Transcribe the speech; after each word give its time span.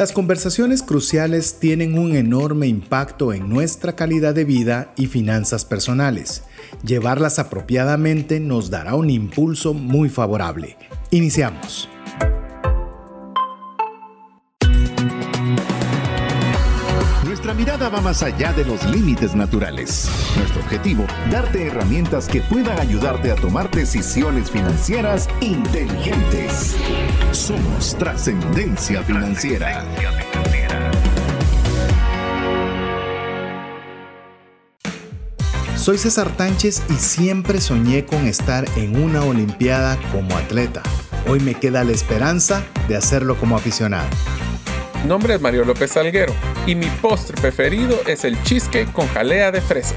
Las 0.00 0.12
conversaciones 0.12 0.82
cruciales 0.82 1.58
tienen 1.60 1.98
un 1.98 2.16
enorme 2.16 2.66
impacto 2.66 3.34
en 3.34 3.50
nuestra 3.50 3.96
calidad 3.96 4.34
de 4.34 4.46
vida 4.46 4.94
y 4.96 5.08
finanzas 5.08 5.66
personales. 5.66 6.42
Llevarlas 6.82 7.38
apropiadamente 7.38 8.40
nos 8.40 8.70
dará 8.70 8.94
un 8.94 9.10
impulso 9.10 9.74
muy 9.74 10.08
favorable. 10.08 10.78
Iniciamos. 11.10 11.86
Mirada 17.60 17.90
va 17.90 18.00
más 18.00 18.22
allá 18.22 18.54
de 18.54 18.64
los 18.64 18.82
límites 18.86 19.34
naturales. 19.34 20.08
Nuestro 20.34 20.62
objetivo, 20.62 21.06
darte 21.30 21.66
herramientas 21.66 22.26
que 22.26 22.40
puedan 22.40 22.78
ayudarte 22.78 23.30
a 23.30 23.34
tomar 23.34 23.70
decisiones 23.70 24.50
financieras 24.50 25.28
inteligentes. 25.42 26.74
Somos 27.32 27.98
trascendencia 27.98 29.02
financiera. 29.02 29.84
Soy 35.76 35.98
César 35.98 36.34
Tánchez 36.34 36.82
y 36.88 36.94
siempre 36.94 37.60
soñé 37.60 38.06
con 38.06 38.26
estar 38.26 38.64
en 38.76 39.02
una 39.02 39.22
Olimpiada 39.22 39.98
como 40.12 40.34
atleta. 40.38 40.82
Hoy 41.28 41.40
me 41.40 41.54
queda 41.54 41.84
la 41.84 41.92
esperanza 41.92 42.64
de 42.88 42.96
hacerlo 42.96 43.36
como 43.36 43.54
aficionado. 43.54 44.08
Mi 45.02 45.08
nombre 45.08 45.34
es 45.34 45.40
Mario 45.40 45.64
López 45.64 45.92
Salguero 45.92 46.34
y 46.66 46.74
mi 46.74 46.86
postre 47.00 47.34
preferido 47.40 47.96
es 48.06 48.24
el 48.26 48.40
cheesecake 48.42 48.92
con 48.92 49.06
jalea 49.08 49.50
de 49.50 49.62
fresa. 49.62 49.94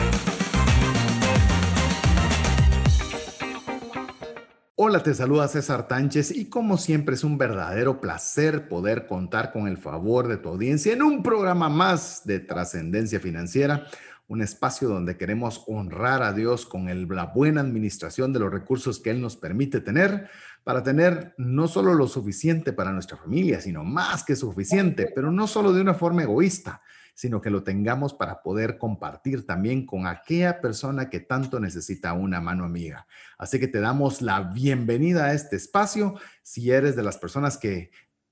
Hola, 4.75 5.03
te 5.03 5.13
saluda 5.13 5.49
César 5.49 5.89
Tánchez 5.89 6.31
y 6.31 6.45
como 6.45 6.77
siempre 6.77 7.15
es 7.15 7.25
un 7.25 7.37
verdadero 7.37 7.99
placer 7.99 8.69
poder 8.69 9.05
contar 9.05 9.51
con 9.51 9.67
el 9.67 9.77
favor 9.77 10.29
de 10.29 10.37
tu 10.37 10.49
audiencia 10.49 10.93
en 10.93 11.03
un 11.03 11.21
programa 11.21 11.67
más 11.67 12.25
de 12.25 12.39
trascendencia 12.39 13.19
financiera 13.19 13.87
un 14.27 14.41
espacio 14.41 14.87
donde 14.87 15.17
queremos 15.17 15.63
honrar 15.67 16.23
a 16.23 16.33
Dios 16.33 16.65
con 16.65 16.85
la 17.15 17.25
buena 17.25 17.61
administración 17.61 18.33
de 18.33 18.39
los 18.39 18.51
recursos 18.51 18.99
que 18.99 19.11
Él 19.11 19.21
nos 19.21 19.35
permite 19.35 19.81
tener 19.81 20.29
para 20.63 20.83
tener 20.83 21.33
no 21.37 21.67
solo 21.67 21.93
lo 21.93 22.07
suficiente 22.07 22.73
para 22.73 22.91
nuestra 22.91 23.17
familia, 23.17 23.59
sino 23.59 23.83
más 23.83 24.23
que 24.23 24.35
suficiente, 24.35 25.11
pero 25.13 25.31
no 25.31 25.47
solo 25.47 25.73
de 25.73 25.81
una 25.81 25.93
forma 25.93 26.23
egoísta, 26.23 26.81
sino 27.13 27.41
que 27.41 27.49
lo 27.49 27.63
tengamos 27.63 28.13
para 28.13 28.41
poder 28.41 28.77
compartir 28.77 29.45
también 29.45 29.85
con 29.85 30.07
aquella 30.07 30.61
persona 30.61 31.09
que 31.09 31.19
tanto 31.19 31.59
necesita 31.59 32.13
una 32.13 32.41
mano 32.41 32.63
amiga. 32.63 33.05
Así 33.37 33.59
que 33.59 33.67
te 33.67 33.79
damos 33.79 34.21
la 34.21 34.41
bienvenida 34.41 35.25
a 35.25 35.33
este 35.33 35.55
espacio. 35.55 36.15
Si 36.41 36.71
eres 36.71 36.95
de 36.95 37.03
las 37.03 37.17
personas 37.17 37.57
que 37.57 37.91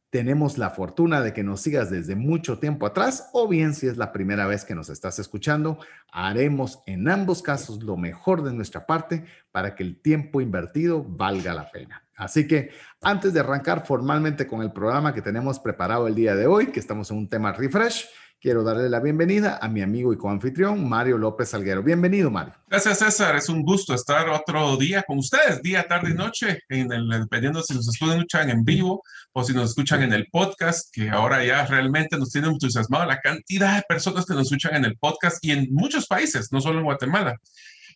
tenemos 0.09 0.57
la 0.57 0.71
fortuna 0.71 1.21
de 1.21 1.31
que 1.31 1.43
nos 1.43 1.61
sigas 1.61 1.89
desde 1.89 2.15
mucho 2.15 2.59
tiempo 2.59 2.85
atrás 2.85 3.29
o 3.31 3.47
bien 3.47 3.73
si 3.73 3.87
es 3.87 3.97
la 3.97 4.11
primera 4.11 4.45
vez 4.45 4.65
que 4.65 4.75
nos 4.75 4.89
estás 4.89 5.19
escuchando, 5.19 5.79
haremos 6.11 6.79
en 6.85 7.07
ambos 7.07 7.41
casos 7.41 7.81
lo 7.81 7.95
mejor 7.95 8.43
de 8.43 8.51
nuestra 8.51 8.85
parte 8.85 9.23
para 9.51 9.73
que 9.73 9.83
el 9.83 10.01
tiempo 10.01 10.41
invertido 10.41 11.03
valga 11.03 11.53
la 11.53 11.71
pena. 11.71 12.03
Así 12.21 12.45
que 12.45 12.69
antes 13.01 13.33
de 13.33 13.39
arrancar 13.39 13.83
formalmente 13.83 14.45
con 14.45 14.61
el 14.61 14.71
programa 14.71 15.11
que 15.11 15.23
tenemos 15.23 15.59
preparado 15.59 16.07
el 16.07 16.13
día 16.13 16.35
de 16.35 16.45
hoy, 16.45 16.67
que 16.67 16.79
estamos 16.79 17.09
en 17.09 17.17
un 17.17 17.27
tema 17.27 17.51
refresh, 17.51 18.05
quiero 18.39 18.63
darle 18.63 18.89
la 18.89 18.99
bienvenida 18.99 19.57
a 19.59 19.67
mi 19.67 19.81
amigo 19.81 20.13
y 20.13 20.17
coanfitrión 20.17 20.87
Mario 20.87 21.17
López 21.17 21.49
Salguero. 21.49 21.81
Bienvenido, 21.81 22.29
Mario. 22.29 22.53
Gracias, 22.67 22.99
César. 22.99 23.35
Es 23.37 23.49
un 23.49 23.63
gusto 23.63 23.95
estar 23.95 24.29
otro 24.29 24.77
día 24.77 25.01
con 25.01 25.17
ustedes, 25.17 25.63
día, 25.63 25.87
tarde 25.87 26.11
y 26.11 26.13
noche, 26.13 26.59
en 26.69 26.93
el, 26.93 27.09
dependiendo 27.09 27.63
si 27.63 27.73
nos 27.73 27.87
escuchan 27.87 28.51
en 28.51 28.63
vivo 28.63 29.01
o 29.33 29.43
si 29.43 29.53
nos 29.55 29.71
escuchan 29.71 30.03
en 30.03 30.13
el 30.13 30.27
podcast, 30.27 30.93
que 30.93 31.09
ahora 31.09 31.43
ya 31.43 31.65
realmente 31.65 32.19
nos 32.19 32.29
tiene 32.29 32.49
entusiasmado 32.49 33.07
la 33.07 33.19
cantidad 33.19 33.77
de 33.77 33.83
personas 33.89 34.27
que 34.27 34.35
nos 34.35 34.43
escuchan 34.43 34.75
en 34.75 34.85
el 34.85 34.95
podcast 34.95 35.43
y 35.43 35.53
en 35.53 35.73
muchos 35.73 36.05
países, 36.05 36.51
no 36.51 36.61
solo 36.61 36.77
en 36.77 36.85
Guatemala. 36.85 37.39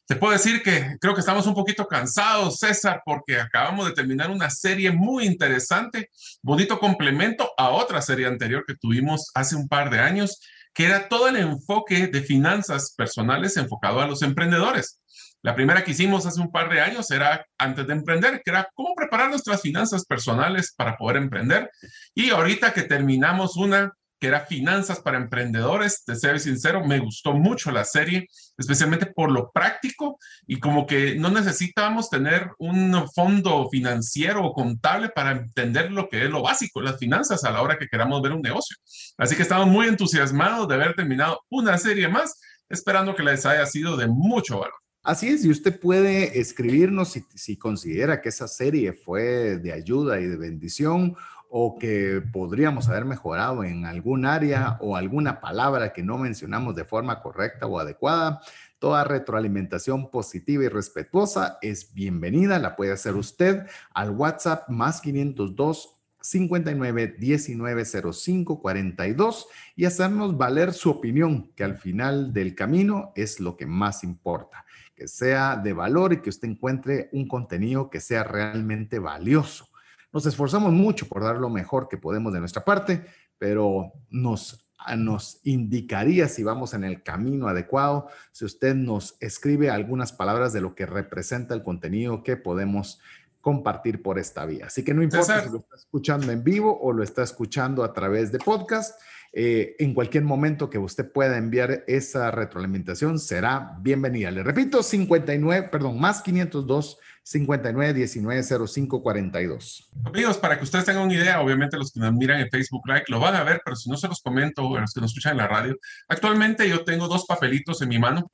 Te 0.08 0.16
puedo 0.16 0.34
decir 0.34 0.62
que 0.62 0.98
creo 1.02 1.16
que 1.16 1.22
estamos 1.22 1.48
un 1.48 1.56
poquito 1.56 1.88
cansados, 1.88 2.60
César, 2.60 3.02
porque 3.04 3.40
acabamos 3.40 3.88
de 3.88 3.94
terminar 3.94 4.30
una 4.30 4.52
serie 4.52 4.92
muy 4.92 5.26
interesante, 5.26 6.12
bonito 6.44 6.80
complemento 6.80 7.52
a 7.58 7.72
otra 7.72 8.04
serie 8.04 8.28
anterior 8.28 8.64
que 8.68 8.76
tuvimos 8.76 9.32
hace 9.34 9.56
un 9.56 9.68
par 9.68 9.90
de 9.90 10.00
años, 10.00 10.40
que 10.76 10.86
era 10.86 11.10
todo 11.10 11.28
el 11.28 11.38
enfoque 11.38 12.06
de 12.06 12.22
finanzas 12.22 12.94
personales 12.96 13.58
enfocado 13.58 14.00
a 14.00 14.08
los 14.08 14.22
emprendedores. 14.22 15.02
La 15.42 15.56
primera 15.56 15.84
que 15.84 15.92
hicimos 15.92 16.28
hace 16.28 16.40
un 16.40 16.52
par 16.52 16.70
de 16.70 16.82
años 16.82 17.10
era 17.10 17.44
antes 17.58 17.88
de 17.88 17.94
emprender, 17.94 18.42
que 18.44 18.52
era 18.52 18.70
cómo 18.76 18.94
preparar 18.94 19.32
nuestras 19.32 19.62
finanzas 19.62 20.06
personales 20.06 20.72
para 20.76 20.98
poder 20.98 21.18
emprender. 21.18 21.72
Y 22.14 22.30
ahorita 22.30 22.74
que 22.74 22.84
terminamos 22.84 23.58
una 23.58 23.92
que 24.26 24.30
era 24.30 24.48
Finanzas 24.48 25.02
para 25.02 25.18
Emprendedores. 25.18 26.04
De 26.08 26.16
ser 26.16 26.40
sincero, 26.40 26.84
me 26.84 26.98
gustó 26.98 27.34
mucho 27.34 27.72
la 27.72 27.84
serie, 27.84 28.28
especialmente 28.58 29.06
por 29.06 29.32
lo 29.32 29.52
práctico 29.52 30.18
y 30.48 30.60
como 30.60 30.88
que 30.88 31.14
no 31.16 31.30
necesitábamos 31.30 32.10
tener 32.10 32.50
un 32.58 33.08
fondo 33.14 33.70
financiero 33.70 34.44
o 34.44 34.52
contable 34.52 35.10
para 35.10 35.32
entender 35.32 35.92
lo 35.92 36.10
que 36.10 36.26
es 36.26 36.32
lo 36.32 36.42
básico, 36.42 36.82
las 36.82 36.98
finanzas 36.98 37.44
a 37.44 37.52
la 37.52 37.62
hora 37.62 37.78
que 37.78 37.88
queramos 37.88 38.20
ver 38.24 38.32
un 38.32 38.42
negocio. 38.42 38.76
Así 39.20 39.36
que 39.36 39.44
estamos 39.44 39.68
muy 39.68 39.86
entusiasmados 39.88 40.68
de 40.68 40.74
haber 40.74 40.96
terminado 40.96 41.42
una 41.50 41.78
serie 41.78 42.08
más, 42.08 42.40
esperando 42.68 43.14
que 43.14 43.22
les 43.22 43.46
haya 43.46 43.68
sido 43.68 43.96
de 43.96 44.08
mucho 44.08 44.58
valor. 44.58 44.74
Así 45.04 45.28
es, 45.28 45.46
y 45.46 45.52
usted 45.52 45.80
puede 45.80 46.40
escribirnos 46.40 47.10
si, 47.10 47.24
si, 47.36 47.58
considera 47.58 48.22
que 48.22 48.30
esa 48.30 48.48
serie 48.48 48.92
fue 48.92 49.60
de 49.60 49.72
ayuda 49.72 50.20
y 50.20 50.26
de 50.26 50.36
bendición 50.36 51.16
o 51.58 51.80
que 51.80 52.22
podríamos 52.34 52.90
haber 52.90 53.06
mejorado 53.06 53.64
en 53.64 53.86
algún 53.86 54.26
área 54.26 54.78
o 54.82 54.98
alguna 54.98 55.40
palabra 55.40 55.94
que 55.94 56.04
no 56.04 56.18
mencionamos 56.18 56.76
de 56.76 56.84
forma 56.84 57.22
correcta 57.22 57.66
o 57.66 57.80
adecuada. 57.80 58.42
Toda 58.78 59.06
retroalimentación 59.06 60.12
positiva 60.12 60.66
y 60.66 60.68
respetuosa 60.68 61.58
es 61.62 61.94
bienvenida. 61.94 62.60
La 62.60 62.76
puede 62.76 62.92
hacer 62.92 63.16
usted 63.16 63.68
al 63.94 64.12
WhatsApp 64.12 64.68
más 64.68 65.00
502 65.00 65.98
59 66.20 67.16
19 67.20 67.86
05 67.86 68.60
42 68.60 69.48
y 69.78 69.86
hacernos 69.86 70.38
valer 70.38 70.74
su 70.74 70.90
opinión, 70.90 71.54
que 71.56 71.64
al 71.64 71.78
final 71.78 72.34
del 72.34 72.54
camino 72.54 73.14
es 73.16 73.40
lo 73.40 73.56
que 73.56 73.66
más 73.66 74.04
importa, 74.04 74.66
que 74.94 75.08
sea 75.08 75.56
de 75.56 75.72
valor 75.72 76.12
y 76.12 76.18
que 76.18 76.32
usted 76.32 76.50
encuentre 76.50 77.08
un 77.14 77.30
contenido 77.30 77.90
que 77.90 78.02
sea 78.02 78.26
realmente 78.26 79.00
valioso. 79.00 79.70
Nos 80.16 80.26
esforzamos 80.26 80.72
mucho 80.72 81.10
por 81.10 81.22
dar 81.22 81.36
lo 81.36 81.50
mejor 81.50 81.90
que 81.90 81.98
podemos 81.98 82.32
de 82.32 82.40
nuestra 82.40 82.64
parte, 82.64 83.06
pero 83.38 83.92
nos, 84.10 84.66
nos 84.96 85.42
indicaría 85.44 86.30
si 86.30 86.42
vamos 86.42 86.74
en 86.74 86.86
el 86.86 87.04
camino 87.04 87.50
adecuado, 87.50 88.08
si 88.32 88.46
usted 88.46 88.76
nos 88.76 89.18
escribe 89.20 89.70
algunas 89.70 90.14
palabras 90.14 90.54
de 90.54 90.62
lo 90.62 90.74
que 90.74 90.86
representa 90.86 91.54
el 91.54 91.64
contenido 91.64 92.24
que 92.24 92.38
podemos 92.38 93.02
compartir 93.42 94.02
por 94.02 94.18
esta 94.18 94.46
vía. 94.46 94.68
Así 94.68 94.86
que 94.86 94.94
no 94.94 95.04
importa 95.04 95.44
si 95.44 95.50
lo 95.50 95.58
está 95.58 95.76
escuchando 95.76 96.32
en 96.32 96.46
vivo 96.46 96.80
o 96.80 96.94
lo 96.94 97.04
está 97.04 97.22
escuchando 97.22 97.84
a 97.84 97.92
través 97.92 98.32
de 98.32 98.40
podcast, 98.40 98.98
eh, 99.34 99.76
en 99.80 99.94
cualquier 99.94 100.24
momento 100.24 100.70
que 100.70 100.78
usted 100.78 101.12
pueda 101.12 101.38
enviar 101.38 101.84
esa 101.88 102.32
retroalimentación 102.32 103.20
será 103.20 103.76
bienvenida. 103.82 104.32
Le 104.32 104.44
repito, 104.44 104.82
59, 104.82 105.68
perdón, 105.70 106.00
más 106.00 106.22
502 106.22 107.00
59 107.26 107.94
19 107.94 108.68
05 108.68 109.02
42. 109.02 109.90
Amigos, 110.06 110.38
para 110.38 110.60
que 110.60 110.64
ustedes 110.64 110.86
tengan 110.86 111.06
una 111.06 111.16
idea, 111.16 111.42
obviamente 111.42 111.76
los 111.76 111.92
que 111.92 112.00
nos 112.00 112.14
miran 112.14 112.40
en 112.40 112.50
Facebook 112.52 112.84
Live 112.86 113.06
lo 113.08 113.20
van 113.20 113.36
a 113.36 113.44
ver, 113.44 113.64
pero 113.66 113.76
si 113.76 113.90
no 113.90 113.98
se 113.98 114.08
los 114.08 114.22
comento, 114.22 114.78
los 114.80 114.94
que 114.94 115.02
nos 115.02 115.10
escuchan 115.10 115.32
en 115.32 115.40
la 115.40 115.48
radio, 115.48 115.76
actualmente 116.08 116.70
yo 116.70 116.84
tengo 116.84 117.08
dos 117.08 117.26
papelitos 117.26 117.82
en 117.82 117.90
mi 117.90 117.98
mano. 117.98 118.30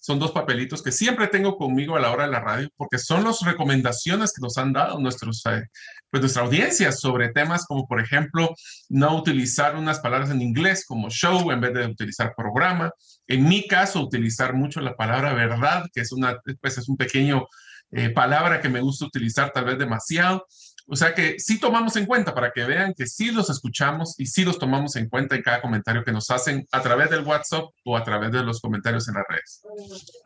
Son 0.00 0.18
dos 0.18 0.32
papelitos 0.32 0.82
que 0.82 0.92
siempre 0.92 1.28
tengo 1.28 1.56
conmigo 1.56 1.96
a 1.96 2.00
la 2.00 2.10
hora 2.10 2.24
de 2.24 2.30
la 2.30 2.40
radio, 2.40 2.68
porque 2.76 2.98
son 2.98 3.24
las 3.24 3.40
recomendaciones 3.40 4.32
que 4.34 4.42
nos 4.42 4.58
han 4.58 4.74
dado 4.74 4.98
nuestros, 5.00 5.44
eh, 5.46 5.64
pues 6.10 6.20
nuestra 6.20 6.42
audiencia 6.42 6.92
sobre 6.92 7.30
temas 7.30 7.64
como, 7.66 7.86
por 7.86 8.00
ejemplo, 8.00 8.54
no 8.90 9.16
utilizar 9.16 9.74
unas 9.74 10.00
palabras 10.00 10.30
en 10.30 10.42
inglés 10.42 10.84
como 10.86 11.08
show 11.08 11.50
en 11.50 11.62
vez 11.62 11.72
de 11.72 11.86
utilizar 11.86 12.34
programa. 12.36 12.90
En 13.26 13.48
mi 13.48 13.66
caso, 13.66 14.02
utilizar 14.02 14.52
mucho 14.52 14.82
la 14.82 14.96
palabra 14.96 15.32
verdad, 15.32 15.86
que 15.94 16.02
es, 16.02 16.12
una, 16.12 16.38
pues 16.60 16.76
es 16.76 16.88
un 16.88 16.96
pequeño 16.98 17.46
eh, 17.90 18.10
palabra 18.10 18.60
que 18.60 18.68
me 18.68 18.80
gusta 18.80 19.06
utilizar 19.06 19.52
tal 19.52 19.64
vez 19.64 19.78
demasiado. 19.78 20.46
O 20.90 20.96
sea 20.96 21.14
que 21.14 21.38
sí 21.38 21.60
tomamos 21.60 21.96
en 21.96 22.06
cuenta 22.06 22.34
para 22.34 22.50
que 22.50 22.64
vean 22.64 22.94
que 22.94 23.06
sí 23.06 23.30
los 23.30 23.50
escuchamos 23.50 24.14
y 24.18 24.24
sí 24.24 24.42
los 24.42 24.58
tomamos 24.58 24.96
en 24.96 25.10
cuenta 25.10 25.36
en 25.36 25.42
cada 25.42 25.60
comentario 25.60 26.02
que 26.02 26.12
nos 26.12 26.30
hacen 26.30 26.66
a 26.72 26.80
través 26.80 27.10
del 27.10 27.26
WhatsApp 27.26 27.64
o 27.84 27.94
a 27.94 28.02
través 28.02 28.32
de 28.32 28.42
los 28.42 28.58
comentarios 28.60 29.06
en 29.06 29.14
las 29.14 29.24
redes. 29.28 29.62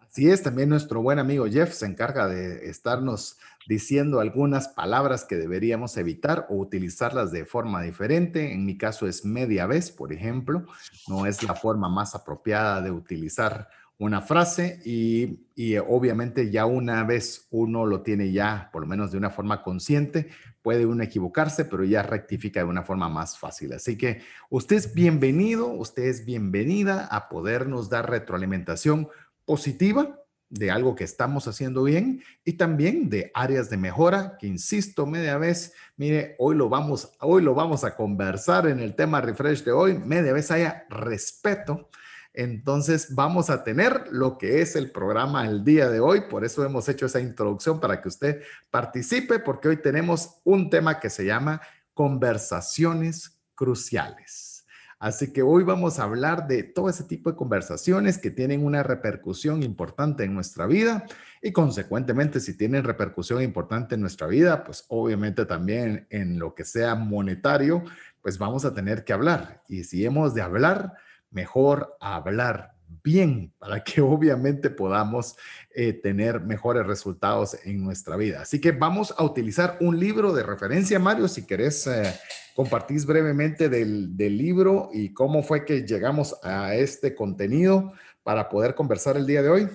Así 0.08 0.30
es, 0.30 0.42
también 0.42 0.68
nuestro 0.68 1.02
buen 1.02 1.18
amigo 1.18 1.46
Jeff 1.46 1.72
se 1.72 1.86
encarga 1.86 2.28
de 2.28 2.68
estarnos 2.70 3.38
diciendo 3.66 4.20
algunas 4.20 4.68
palabras 4.68 5.24
que 5.24 5.36
deberíamos 5.36 5.96
evitar 5.96 6.46
o 6.48 6.56
utilizarlas 6.56 7.32
de 7.32 7.44
forma 7.44 7.82
diferente. 7.82 8.52
En 8.52 8.64
mi 8.64 8.76
caso 8.76 9.08
es 9.08 9.24
media 9.24 9.66
vez, 9.66 9.90
por 9.90 10.12
ejemplo. 10.12 10.66
No 11.08 11.26
es 11.26 11.42
la 11.42 11.54
forma 11.54 11.88
más 11.88 12.14
apropiada 12.14 12.80
de 12.80 12.90
utilizar 12.90 13.68
una 14.02 14.20
frase 14.20 14.80
y, 14.84 15.46
y, 15.54 15.76
obviamente 15.76 16.50
ya 16.50 16.66
una 16.66 17.04
vez 17.04 17.46
uno 17.50 17.86
lo 17.86 18.02
tiene 18.02 18.32
ya, 18.32 18.68
por 18.72 18.82
lo 18.82 18.88
menos 18.88 19.12
de 19.12 19.18
una 19.18 19.30
forma 19.30 19.62
consciente, 19.62 20.28
puede 20.60 20.86
uno 20.86 21.04
equivocarse, 21.04 21.64
pero 21.64 21.84
ya 21.84 22.02
rectifica 22.02 22.60
de 22.60 22.66
una 22.66 22.82
forma 22.82 23.08
más 23.08 23.38
fácil. 23.38 23.72
Así 23.72 23.96
que 23.96 24.22
usted 24.50 24.76
es 24.76 24.92
bienvenido, 24.92 25.68
usted 25.68 26.04
es 26.04 26.24
bienvenida 26.24 27.06
a 27.06 27.28
podernos 27.28 27.90
dar 27.90 28.10
retroalimentación 28.10 29.08
positiva 29.44 30.18
de 30.50 30.70
algo 30.70 30.96
que 30.96 31.04
estamos 31.04 31.46
haciendo 31.46 31.84
bien 31.84 32.22
y 32.44 32.54
también 32.54 33.08
de 33.08 33.30
áreas 33.34 33.70
de 33.70 33.76
mejora 33.76 34.36
que 34.38 34.48
insisto 34.48 35.06
media 35.06 35.38
vez, 35.38 35.74
mire, 35.96 36.34
hoy 36.38 36.56
lo 36.56 36.68
vamos 36.68 37.12
hoy 37.20 37.40
lo 37.40 37.54
vamos 37.54 37.84
a 37.84 37.94
conversar 37.94 38.66
en 38.66 38.80
el 38.80 38.94
tema 38.94 39.20
refresh 39.20 39.62
de 39.64 39.72
hoy, 39.72 39.98
media 39.98 40.32
vez 40.32 40.50
haya 40.50 40.86
respeto. 40.90 41.88
Entonces 42.34 43.14
vamos 43.14 43.50
a 43.50 43.62
tener 43.62 44.06
lo 44.10 44.38
que 44.38 44.62
es 44.62 44.74
el 44.74 44.90
programa 44.90 45.46
el 45.46 45.64
día 45.64 45.90
de 45.90 46.00
hoy, 46.00 46.22
por 46.30 46.44
eso 46.44 46.64
hemos 46.64 46.88
hecho 46.88 47.06
esa 47.06 47.20
introducción 47.20 47.78
para 47.78 48.00
que 48.00 48.08
usted 48.08 48.42
participe 48.70 49.38
porque 49.38 49.68
hoy 49.68 49.76
tenemos 49.76 50.40
un 50.44 50.70
tema 50.70 50.98
que 50.98 51.10
se 51.10 51.26
llama 51.26 51.60
conversaciones 51.92 53.38
cruciales. 53.54 54.52
Así 54.98 55.32
que 55.32 55.42
hoy 55.42 55.64
vamos 55.64 55.98
a 55.98 56.04
hablar 56.04 56.46
de 56.46 56.62
todo 56.62 56.88
ese 56.88 57.02
tipo 57.02 57.28
de 57.28 57.36
conversaciones 57.36 58.18
que 58.18 58.30
tienen 58.30 58.64
una 58.64 58.84
repercusión 58.84 59.64
importante 59.64 60.22
en 60.22 60.32
nuestra 60.32 60.64
vida 60.66 61.04
y 61.42 61.50
consecuentemente 61.50 62.38
si 62.38 62.56
tienen 62.56 62.84
repercusión 62.84 63.42
importante 63.42 63.96
en 63.96 64.00
nuestra 64.00 64.28
vida, 64.28 64.62
pues 64.62 64.84
obviamente 64.86 65.44
también 65.44 66.06
en 66.08 66.38
lo 66.38 66.54
que 66.54 66.64
sea 66.64 66.94
monetario, 66.94 67.82
pues 68.22 68.38
vamos 68.38 68.64
a 68.64 68.74
tener 68.74 69.02
que 69.04 69.12
hablar. 69.12 69.64
Y 69.68 69.82
si 69.82 70.04
hemos 70.04 70.34
de 70.34 70.42
hablar, 70.42 70.92
mejor 71.32 71.96
hablar 72.00 72.74
bien 73.02 73.52
para 73.58 73.82
que 73.82 74.00
obviamente 74.00 74.70
podamos 74.70 75.36
eh, 75.74 75.92
tener 75.92 76.40
mejores 76.40 76.86
resultados 76.86 77.56
en 77.64 77.82
nuestra 77.82 78.16
vida. 78.16 78.42
Así 78.42 78.60
que 78.60 78.72
vamos 78.72 79.14
a 79.16 79.24
utilizar 79.24 79.78
un 79.80 79.98
libro 79.98 80.32
de 80.32 80.42
referencia, 80.42 80.98
Mario, 80.98 81.28
si 81.28 81.46
querés 81.46 81.86
eh, 81.86 82.14
compartís 82.54 83.06
brevemente 83.06 83.68
del, 83.68 84.16
del, 84.16 84.36
libro 84.36 84.90
y 84.92 85.12
cómo 85.12 85.42
fue 85.42 85.64
que 85.64 85.82
llegamos 85.86 86.36
a 86.42 86.74
este 86.74 87.14
contenido 87.14 87.92
para 88.22 88.48
poder 88.48 88.74
conversar 88.74 89.16
el 89.16 89.26
día 89.26 89.42
de 89.42 89.48
hoy. 89.48 89.68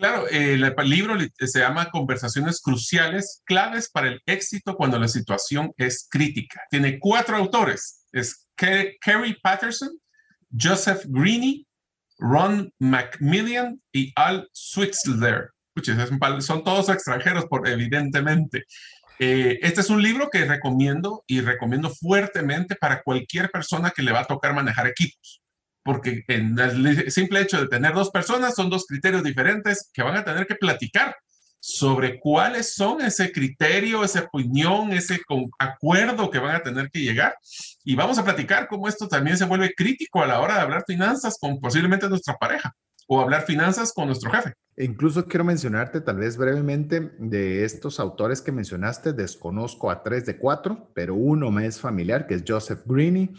Claro, 0.00 0.26
el 0.28 0.62
libro 0.84 1.14
se 1.36 1.58
llama 1.58 1.90
Conversaciones 1.90 2.62
Cruciales, 2.62 3.42
claves 3.44 3.90
para 3.90 4.08
el 4.08 4.22
éxito 4.24 4.74
cuando 4.74 4.98
la 4.98 5.08
situación 5.08 5.74
es 5.76 6.08
crítica. 6.10 6.62
Tiene 6.70 6.98
cuatro 6.98 7.36
autores, 7.36 8.06
es 8.10 8.48
Kerry 8.56 9.38
Patterson, 9.42 9.99
Joseph 10.58 11.04
Greene, 11.06 11.66
Ron 12.18 12.72
Macmillan 12.78 13.80
y 13.92 14.12
Al 14.16 14.48
Switzler. 14.52 15.50
Son 16.40 16.64
todos 16.64 16.88
extranjeros, 16.88 17.46
por, 17.46 17.66
evidentemente. 17.68 18.64
Eh, 19.18 19.58
este 19.62 19.82
es 19.82 19.90
un 19.90 20.02
libro 20.02 20.30
que 20.30 20.44
recomiendo 20.44 21.24
y 21.26 21.40
recomiendo 21.40 21.90
fuertemente 21.90 22.74
para 22.74 23.02
cualquier 23.02 23.50
persona 23.50 23.90
que 23.90 24.02
le 24.02 24.12
va 24.12 24.20
a 24.20 24.26
tocar 24.26 24.54
manejar 24.54 24.86
equipos, 24.86 25.42
porque 25.82 26.24
en 26.26 26.58
el 26.58 27.10
simple 27.10 27.40
hecho 27.40 27.60
de 27.60 27.68
tener 27.68 27.92
dos 27.92 28.10
personas 28.10 28.54
son 28.54 28.70
dos 28.70 28.86
criterios 28.86 29.22
diferentes 29.22 29.90
que 29.92 30.02
van 30.02 30.16
a 30.16 30.24
tener 30.24 30.46
que 30.46 30.54
platicar 30.54 31.16
sobre 31.60 32.18
cuáles 32.18 32.74
son 32.74 33.02
ese 33.02 33.30
criterio, 33.30 34.02
esa 34.02 34.28
opinión, 34.32 34.92
ese 34.92 35.20
acuerdo 35.58 36.30
que 36.30 36.38
van 36.38 36.56
a 36.56 36.62
tener 36.62 36.90
que 36.90 37.00
llegar. 37.00 37.36
Y 37.84 37.94
vamos 37.94 38.18
a 38.18 38.24
platicar 38.24 38.66
cómo 38.66 38.88
esto 38.88 39.06
también 39.06 39.36
se 39.36 39.44
vuelve 39.44 39.74
crítico 39.74 40.22
a 40.22 40.26
la 40.26 40.40
hora 40.40 40.54
de 40.54 40.60
hablar 40.62 40.84
finanzas 40.86 41.36
con 41.38 41.60
posiblemente 41.60 42.08
nuestra 42.08 42.36
pareja 42.36 42.74
o 43.06 43.20
hablar 43.20 43.42
finanzas 43.42 43.92
con 43.92 44.06
nuestro 44.06 44.30
jefe. 44.30 44.54
E 44.76 44.84
incluso 44.84 45.26
quiero 45.26 45.44
mencionarte 45.44 46.00
tal 46.00 46.16
vez 46.16 46.36
brevemente 46.36 47.10
de 47.18 47.64
estos 47.64 48.00
autores 48.00 48.40
que 48.40 48.52
mencionaste, 48.52 49.12
desconozco 49.12 49.90
a 49.90 50.02
tres 50.02 50.24
de 50.26 50.38
cuatro, 50.38 50.90
pero 50.94 51.14
uno 51.14 51.50
me 51.50 51.66
es 51.66 51.80
familiar, 51.80 52.26
que 52.26 52.34
es 52.34 52.44
Joseph 52.46 52.82
Greene. 52.86 53.34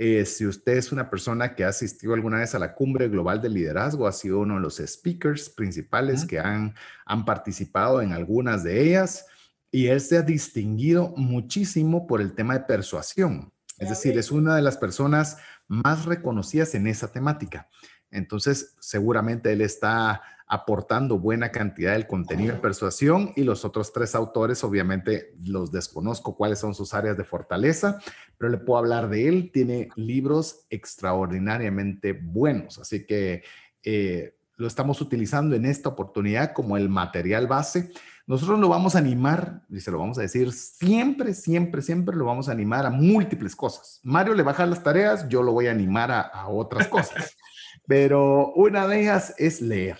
Eh, 0.00 0.24
si 0.26 0.46
usted 0.46 0.76
es 0.76 0.92
una 0.92 1.10
persona 1.10 1.56
que 1.56 1.64
ha 1.64 1.70
asistido 1.70 2.14
alguna 2.14 2.38
vez 2.38 2.54
a 2.54 2.60
la 2.60 2.72
cumbre 2.72 3.08
global 3.08 3.42
de 3.42 3.48
liderazgo, 3.48 4.06
ha 4.06 4.12
sido 4.12 4.38
uno 4.38 4.54
de 4.54 4.60
los 4.60 4.76
speakers 4.76 5.50
principales 5.50 6.24
que 6.24 6.38
han, 6.38 6.76
han 7.04 7.24
participado 7.24 8.00
en 8.00 8.12
algunas 8.12 8.62
de 8.62 8.80
ellas 8.80 9.26
y 9.72 9.88
él 9.88 10.00
se 10.00 10.18
ha 10.18 10.22
distinguido 10.22 11.12
muchísimo 11.16 12.06
por 12.06 12.20
el 12.20 12.32
tema 12.34 12.54
de 12.54 12.60
persuasión. 12.60 13.52
Es 13.76 13.88
decir, 13.88 14.16
es 14.16 14.30
una 14.30 14.54
de 14.54 14.62
las 14.62 14.76
personas 14.76 15.38
más 15.66 16.04
reconocidas 16.04 16.76
en 16.76 16.86
esa 16.86 17.10
temática. 17.10 17.68
Entonces, 18.12 18.76
seguramente 18.78 19.52
él 19.52 19.62
está 19.62 20.22
aportando 20.48 21.18
buena 21.18 21.50
cantidad 21.50 21.92
del 21.92 22.06
contenido 22.06 22.54
de 22.54 22.60
persuasión 22.60 23.32
y 23.36 23.44
los 23.44 23.66
otros 23.66 23.92
tres 23.92 24.14
autores, 24.14 24.64
obviamente 24.64 25.34
los 25.44 25.70
desconozco 25.70 26.36
cuáles 26.36 26.58
son 26.58 26.74
sus 26.74 26.94
áreas 26.94 27.18
de 27.18 27.24
fortaleza, 27.24 28.00
pero 28.38 28.50
le 28.50 28.56
puedo 28.56 28.78
hablar 28.78 29.10
de 29.10 29.28
él. 29.28 29.50
Tiene 29.52 29.90
libros 29.94 30.66
extraordinariamente 30.70 32.12
buenos, 32.14 32.78
así 32.78 33.04
que 33.04 33.42
eh, 33.82 34.36
lo 34.56 34.66
estamos 34.66 35.02
utilizando 35.02 35.54
en 35.54 35.66
esta 35.66 35.90
oportunidad 35.90 36.54
como 36.54 36.78
el 36.78 36.88
material 36.88 37.46
base. 37.46 37.92
Nosotros 38.26 38.58
lo 38.58 38.68
vamos 38.68 38.94
a 38.94 38.98
animar, 38.98 39.62
y 39.68 39.80
se 39.80 39.90
lo 39.90 39.98
vamos 39.98 40.18
a 40.18 40.22
decir, 40.22 40.52
siempre, 40.52 41.34
siempre, 41.34 41.82
siempre 41.82 42.16
lo 42.16 42.24
vamos 42.24 42.48
a 42.48 42.52
animar 42.52 42.86
a 42.86 42.90
múltiples 42.90 43.54
cosas. 43.54 44.00
Mario 44.02 44.32
le 44.34 44.42
baja 44.42 44.64
las 44.66 44.82
tareas, 44.82 45.28
yo 45.28 45.42
lo 45.42 45.52
voy 45.52 45.66
a 45.66 45.72
animar 45.72 46.10
a, 46.10 46.22
a 46.22 46.48
otras 46.48 46.88
cosas. 46.88 47.36
Pero 47.86 48.52
una 48.54 48.86
de 48.86 49.02
ellas 49.02 49.34
es 49.38 49.62
leer 49.62 49.98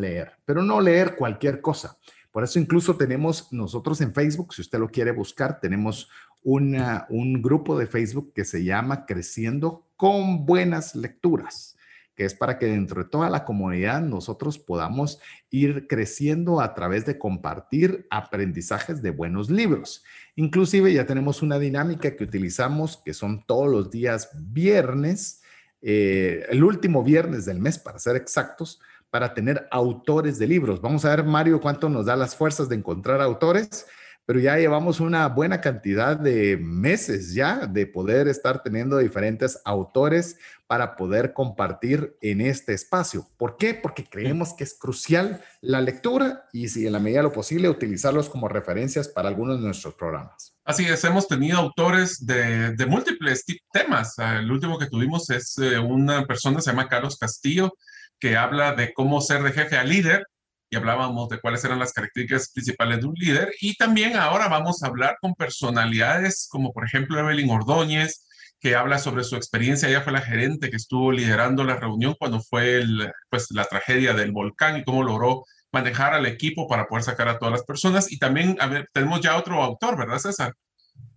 leer, 0.00 0.32
pero 0.44 0.62
no 0.62 0.80
leer 0.80 1.14
cualquier 1.16 1.60
cosa. 1.60 1.98
Por 2.32 2.44
eso 2.44 2.58
incluso 2.58 2.96
tenemos 2.96 3.52
nosotros 3.52 4.00
en 4.00 4.14
Facebook, 4.14 4.54
si 4.54 4.62
usted 4.62 4.78
lo 4.78 4.88
quiere 4.88 5.10
buscar, 5.10 5.60
tenemos 5.60 6.08
un 6.42 7.42
grupo 7.42 7.78
de 7.78 7.86
Facebook 7.86 8.32
que 8.34 8.44
se 8.44 8.64
llama 8.64 9.04
Creciendo 9.04 9.86
con 9.96 10.46
Buenas 10.46 10.94
Lecturas, 10.94 11.76
que 12.14 12.24
es 12.24 12.34
para 12.34 12.58
que 12.58 12.66
dentro 12.66 13.02
de 13.02 13.10
toda 13.10 13.28
la 13.30 13.44
comunidad 13.44 14.00
nosotros 14.00 14.58
podamos 14.58 15.20
ir 15.50 15.86
creciendo 15.86 16.60
a 16.60 16.74
través 16.74 17.04
de 17.04 17.18
compartir 17.18 18.06
aprendizajes 18.10 19.02
de 19.02 19.10
buenos 19.10 19.50
libros. 19.50 20.04
Inclusive 20.36 20.92
ya 20.92 21.04
tenemos 21.04 21.42
una 21.42 21.58
dinámica 21.58 22.16
que 22.16 22.24
utilizamos, 22.24 22.96
que 23.04 23.12
son 23.12 23.44
todos 23.44 23.70
los 23.70 23.90
días 23.90 24.30
viernes, 24.34 25.42
eh, 25.82 26.46
el 26.50 26.62
último 26.62 27.02
viernes 27.02 27.44
del 27.44 27.58
mes, 27.58 27.78
para 27.78 27.98
ser 27.98 28.16
exactos, 28.16 28.80
para 29.10 29.34
tener 29.34 29.66
autores 29.70 30.38
de 30.38 30.46
libros. 30.46 30.80
Vamos 30.80 31.04
a 31.04 31.10
ver, 31.10 31.24
Mario, 31.24 31.60
cuánto 31.60 31.88
nos 31.88 32.06
da 32.06 32.16
las 32.16 32.36
fuerzas 32.36 32.68
de 32.68 32.76
encontrar 32.76 33.20
autores, 33.20 33.86
pero 34.24 34.38
ya 34.38 34.56
llevamos 34.56 35.00
una 35.00 35.26
buena 35.28 35.60
cantidad 35.60 36.16
de 36.16 36.56
meses 36.56 37.34
ya 37.34 37.66
de 37.66 37.86
poder 37.86 38.28
estar 38.28 38.62
teniendo 38.62 38.98
diferentes 38.98 39.60
autores 39.64 40.38
para 40.68 40.94
poder 40.94 41.32
compartir 41.32 42.16
en 42.22 42.40
este 42.40 42.72
espacio. 42.72 43.26
¿Por 43.36 43.56
qué? 43.56 43.74
Porque 43.74 44.04
creemos 44.04 44.54
que 44.54 44.62
es 44.62 44.74
crucial 44.74 45.42
la 45.60 45.80
lectura 45.80 46.44
y 46.52 46.68
si 46.68 46.86
en 46.86 46.92
la 46.92 47.00
medida 47.00 47.18
de 47.18 47.24
lo 47.24 47.32
posible 47.32 47.68
utilizarlos 47.68 48.30
como 48.30 48.46
referencias 48.46 49.08
para 49.08 49.28
algunos 49.28 49.58
de 49.58 49.66
nuestros 49.66 49.94
programas. 49.94 50.54
Así 50.64 50.84
es, 50.84 51.02
hemos 51.02 51.26
tenido 51.26 51.58
autores 51.58 52.24
de, 52.24 52.86
múltiples 52.86 53.44
temas. 53.72 54.16
El 54.20 54.48
último 54.52 54.78
que 54.78 54.86
tuvimos 54.86 55.28
es 55.30 55.58
eh, 55.58 55.80
una 55.80 56.24
persona, 56.24 56.60
se 56.60 56.70
llama 56.70 56.88
Carlos 56.88 57.18
Castillo, 57.18 57.74
que 58.20 58.36
habla 58.36 58.74
de 58.74 58.92
cómo 58.92 59.20
ser 59.20 59.42
de 59.42 59.52
jefe 59.52 59.76
a 59.76 59.84
líder 59.84 60.26
y 60.70 60.76
hablábamos 60.76 61.28
de 61.28 61.40
cuáles 61.40 61.64
eran 61.64 61.80
las 61.80 61.92
características 61.92 62.50
principales 62.52 63.00
de 63.00 63.06
un 63.06 63.14
líder. 63.14 63.52
Y 63.60 63.76
también 63.76 64.16
ahora 64.16 64.48
vamos 64.48 64.82
a 64.82 64.86
hablar 64.86 65.16
con 65.20 65.34
personalidades 65.34 66.46
como 66.50 66.72
por 66.72 66.84
ejemplo 66.84 67.18
Evelyn 67.18 67.50
Ordóñez, 67.50 68.26
que 68.60 68.76
habla 68.76 68.98
sobre 68.98 69.24
su 69.24 69.36
experiencia. 69.36 69.88
Ella 69.88 70.02
fue 70.02 70.12
la 70.12 70.20
gerente 70.20 70.70
que 70.70 70.76
estuvo 70.76 71.10
liderando 71.10 71.64
la 71.64 71.76
reunión 71.76 72.14
cuando 72.18 72.40
fue 72.40 72.84
pues, 73.30 73.50
la 73.50 73.64
tragedia 73.64 74.14
del 74.14 74.32
volcán 74.32 74.76
y 74.76 74.84
cómo 74.84 75.02
logró 75.02 75.44
manejar 75.72 76.14
al 76.14 76.26
equipo 76.26 76.68
para 76.68 76.86
poder 76.86 77.04
sacar 77.04 77.28
a 77.28 77.38
todas 77.38 77.52
las 77.52 77.64
personas. 77.64 78.12
Y 78.12 78.18
también 78.18 78.56
tenemos 78.92 79.20
ya 79.20 79.36
otro 79.36 79.62
autor, 79.62 79.96
¿verdad, 79.98 80.18
César? 80.18 80.54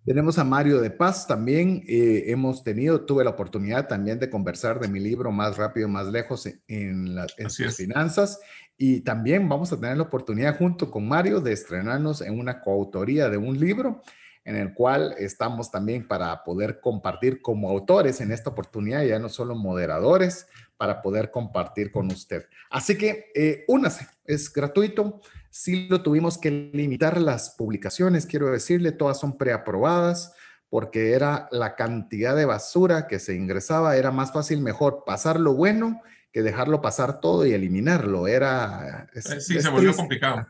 Tenemos 0.05 0.37
a 0.37 0.43
Mario 0.43 0.81
de 0.81 0.89
Paz 0.89 1.27
también. 1.27 1.83
Eh, 1.87 2.25
hemos 2.27 2.61
tenido, 2.61 3.05
tuve 3.05 3.23
la 3.23 3.29
oportunidad 3.29 3.87
también 3.87 4.19
de 4.19 4.29
conversar 4.29 4.79
de 4.81 4.89
mi 4.89 4.99
libro 4.99 5.31
Más 5.31 5.55
rápido, 5.55 5.87
más 5.87 6.07
lejos 6.07 6.45
en, 6.67 7.15
las 7.15 7.33
finanzas. 7.77 8.39
Y 8.77 8.99
también 9.01 9.47
vamos 9.47 9.71
a 9.71 9.79
tener 9.79 9.95
la 9.95 10.03
oportunidad 10.03 10.57
junto 10.57 10.91
con 10.91 11.07
Mario 11.07 11.39
de 11.39 11.53
estrenarnos 11.53 12.21
en 12.21 12.37
una 12.37 12.59
coautoría 12.59 13.29
de 13.29 13.37
un 13.37 13.57
libro 13.57 14.01
en 14.45 14.57
el 14.57 14.73
cual 14.73 15.15
estamos 15.19 15.71
también 15.71 16.05
para 16.05 16.43
poder 16.43 16.81
compartir 16.81 17.41
como 17.41 17.69
autores 17.69 18.19
en 18.19 18.33
esta 18.33 18.49
oportunidad, 18.49 19.03
ya 19.03 19.19
no 19.19 19.29
solo 19.29 19.55
moderadores, 19.55 20.47
para 20.75 21.01
poder 21.01 21.31
compartir 21.31 21.93
con 21.93 22.07
usted. 22.07 22.45
Así 22.69 22.97
que 22.97 23.31
eh, 23.33 23.63
únase, 23.69 24.05
es 24.25 24.51
gratuito. 24.51 25.21
Sí 25.55 25.87
lo 25.87 26.01
tuvimos 26.01 26.39
que 26.39 26.49
limitar 26.73 27.21
las 27.21 27.51
publicaciones, 27.51 28.25
quiero 28.25 28.51
decirle, 28.51 28.91
todas 28.91 29.19
son 29.19 29.37
preaprobadas 29.37 30.33
porque 30.67 31.11
era 31.11 31.47
la 31.51 31.75
cantidad 31.75 32.35
de 32.35 32.45
basura 32.45 33.05
que 33.05 33.19
se 33.19 33.35
ingresaba, 33.35 33.95
era 33.95 34.09
más 34.09 34.33
fácil, 34.33 34.61
mejor 34.61 35.03
pasar 35.05 35.39
lo 35.39 35.53
bueno 35.53 36.01
que 36.31 36.41
dejarlo 36.41 36.81
pasar 36.81 37.21
todo 37.21 37.45
y 37.45 37.53
eliminarlo. 37.53 38.27
Era... 38.27 39.07
Eh, 39.13 39.21
sí, 39.39 39.61
se 39.61 39.69
volvió 39.69 39.95
complicado. 39.95 40.47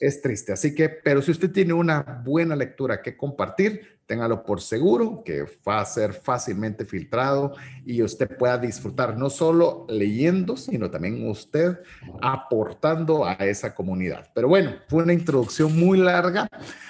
Es 0.00 0.22
triste. 0.22 0.52
Así 0.52 0.74
que, 0.74 0.88
pero 0.88 1.20
si 1.20 1.30
usted 1.30 1.52
tiene 1.52 1.74
una 1.74 2.22
buena 2.24 2.56
lectura 2.56 3.02
que 3.02 3.18
compartir, 3.18 3.97
téngalo 4.08 4.42
por 4.42 4.62
seguro 4.62 5.22
que 5.22 5.44
va 5.68 5.80
a 5.80 5.84
ser 5.84 6.14
fácilmente 6.14 6.86
filtrado 6.86 7.54
y 7.84 8.02
usted 8.02 8.36
pueda 8.38 8.56
disfrutar 8.56 9.16
no 9.18 9.28
solo 9.28 9.86
leyendo, 9.88 10.56
sino 10.56 10.90
también 10.90 11.28
usted 11.28 11.78
aportando 12.22 13.26
a 13.26 13.34
esa 13.34 13.74
comunidad. 13.74 14.30
Pero 14.34 14.48
bueno, 14.48 14.76
fue 14.88 15.02
una 15.02 15.12
introducción 15.12 15.78
muy 15.78 15.98
larga 15.98 16.48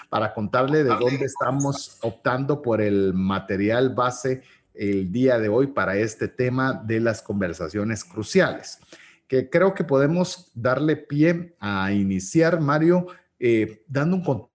para 0.09 0.33
contarle 0.33 0.85
de 0.85 0.91
dónde 0.91 1.25
estamos 1.25 1.99
optando 2.03 2.63
por 2.63 2.81
el 2.81 3.13
material 3.13 3.91
base 3.91 4.43
el 4.73 5.11
día 5.11 5.41
de 5.41 5.49
hoy 5.49 5.67
para 5.67 5.97
este 5.97 6.29
tema 6.29 6.73
de 6.87 7.01
las 7.01 7.21
conversaciones 7.21 8.05
cruciales, 8.05 8.79
que 9.27 9.51
creo 9.51 9.75
que 9.75 9.83
podemos 9.83 10.53
darle 10.55 10.97
pie 10.97 11.57
a 11.59 11.91
iniciar, 11.91 12.61
Mario, 12.61 13.09
eh, 13.41 13.83
dando 13.89 14.17
un 14.17 14.23
contexto 14.23 14.48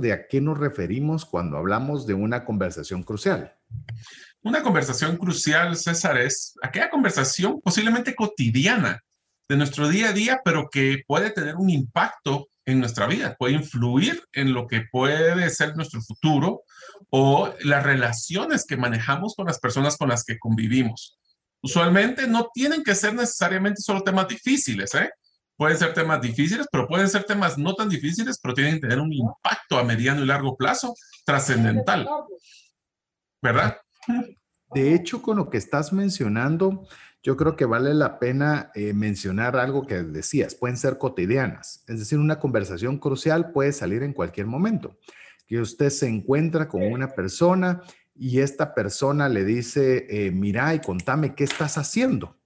de 0.00 0.12
a 0.12 0.28
qué 0.28 0.40
nos 0.40 0.58
referimos 0.58 1.24
cuando 1.24 1.56
hablamos 1.56 2.06
de 2.06 2.14
una 2.14 2.44
conversación 2.44 3.02
crucial. 3.02 3.54
Una 4.42 4.62
conversación 4.62 5.16
crucial, 5.16 5.76
César, 5.76 6.18
es 6.18 6.54
aquella 6.62 6.88
conversación 6.88 7.60
posiblemente 7.60 8.14
cotidiana 8.14 9.02
de 9.48 9.56
nuestro 9.56 9.88
día 9.88 10.10
a 10.10 10.12
día, 10.12 10.40
pero 10.44 10.68
que 10.70 11.02
puede 11.06 11.30
tener 11.30 11.56
un 11.56 11.70
impacto 11.70 12.48
en 12.64 12.80
nuestra 12.80 13.06
vida, 13.06 13.36
puede 13.38 13.54
influir 13.54 14.22
en 14.32 14.52
lo 14.52 14.66
que 14.66 14.82
puede 14.90 15.50
ser 15.50 15.76
nuestro 15.76 16.00
futuro 16.00 16.62
o 17.10 17.52
las 17.60 17.82
relaciones 17.82 18.64
que 18.66 18.76
manejamos 18.76 19.34
con 19.36 19.46
las 19.46 19.58
personas 19.58 19.96
con 19.96 20.08
las 20.08 20.24
que 20.24 20.38
convivimos. 20.38 21.18
Usualmente 21.60 22.26
no 22.26 22.48
tienen 22.54 22.82
que 22.82 22.94
ser 22.94 23.14
necesariamente 23.14 23.82
solo 23.82 24.02
temas 24.02 24.28
difíciles, 24.28 24.94
¿eh? 24.94 25.10
Pueden 25.56 25.78
ser 25.78 25.94
temas 25.94 26.20
difíciles, 26.20 26.66
pero 26.70 26.86
pueden 26.86 27.08
ser 27.08 27.24
temas 27.24 27.56
no 27.56 27.74
tan 27.74 27.88
difíciles, 27.88 28.38
pero 28.42 28.54
tienen 28.54 28.74
que 28.74 28.80
tener 28.80 29.00
un 29.00 29.12
impacto 29.12 29.78
a 29.78 29.84
mediano 29.84 30.22
y 30.22 30.26
largo 30.26 30.56
plazo 30.56 30.94
trascendental. 31.24 32.08
¿Verdad? 33.42 33.78
De 34.74 34.94
hecho, 34.94 35.22
con 35.22 35.38
lo 35.38 35.48
que 35.48 35.56
estás 35.56 35.92
mencionando, 35.92 36.86
yo 37.22 37.36
creo 37.36 37.56
que 37.56 37.64
vale 37.64 37.94
la 37.94 38.18
pena 38.18 38.70
eh, 38.74 38.92
mencionar 38.92 39.56
algo 39.56 39.86
que 39.86 40.02
decías, 40.02 40.54
pueden 40.54 40.76
ser 40.76 40.98
cotidianas, 40.98 41.84
es 41.88 41.98
decir, 41.98 42.18
una 42.18 42.38
conversación 42.38 42.98
crucial 42.98 43.52
puede 43.52 43.72
salir 43.72 44.02
en 44.02 44.12
cualquier 44.12 44.46
momento 44.46 44.98
que 45.46 45.60
usted 45.60 45.90
se 45.90 46.08
encuentra 46.08 46.68
con 46.68 46.82
una 46.82 47.08
persona 47.08 47.82
y 48.14 48.40
esta 48.40 48.74
persona 48.74 49.28
le 49.28 49.44
dice, 49.44 50.06
eh, 50.08 50.30
mira 50.30 50.74
y 50.74 50.80
contame 50.80 51.34
qué 51.34 51.44
estás 51.44 51.78
haciendo, 51.78 52.38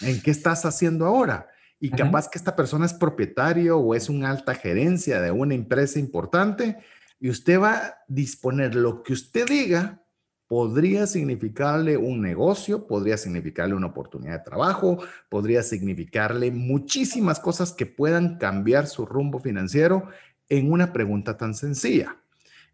en 0.00 0.20
qué 0.20 0.30
estás 0.30 0.64
haciendo 0.64 1.06
ahora. 1.06 1.48
Y 1.78 1.90
capaz 1.90 2.28
que 2.28 2.38
esta 2.38 2.56
persona 2.56 2.86
es 2.86 2.94
propietario 2.94 3.78
o 3.78 3.94
es 3.94 4.08
una 4.08 4.30
alta 4.30 4.54
gerencia 4.54 5.20
de 5.20 5.30
una 5.30 5.54
empresa 5.54 5.98
importante 5.98 6.78
y 7.20 7.30
usted 7.30 7.60
va 7.60 7.76
a 7.76 7.98
disponer 8.08 8.74
lo 8.74 9.02
que 9.02 9.12
usted 9.12 9.46
diga 9.46 10.02
podría 10.46 11.06
significarle 11.06 11.96
un 11.96 12.20
negocio, 12.20 12.86
podría 12.86 13.16
significarle 13.16 13.74
una 13.74 13.88
oportunidad 13.88 14.38
de 14.38 14.44
trabajo, 14.44 14.98
podría 15.28 15.62
significarle 15.62 16.50
muchísimas 16.50 17.40
cosas 17.40 17.72
que 17.72 17.86
puedan 17.86 18.38
cambiar 18.38 18.86
su 18.86 19.06
rumbo 19.06 19.40
financiero 19.40 20.08
en 20.48 20.70
una 20.70 20.92
pregunta 20.92 21.36
tan 21.36 21.54
sencilla. 21.54 22.16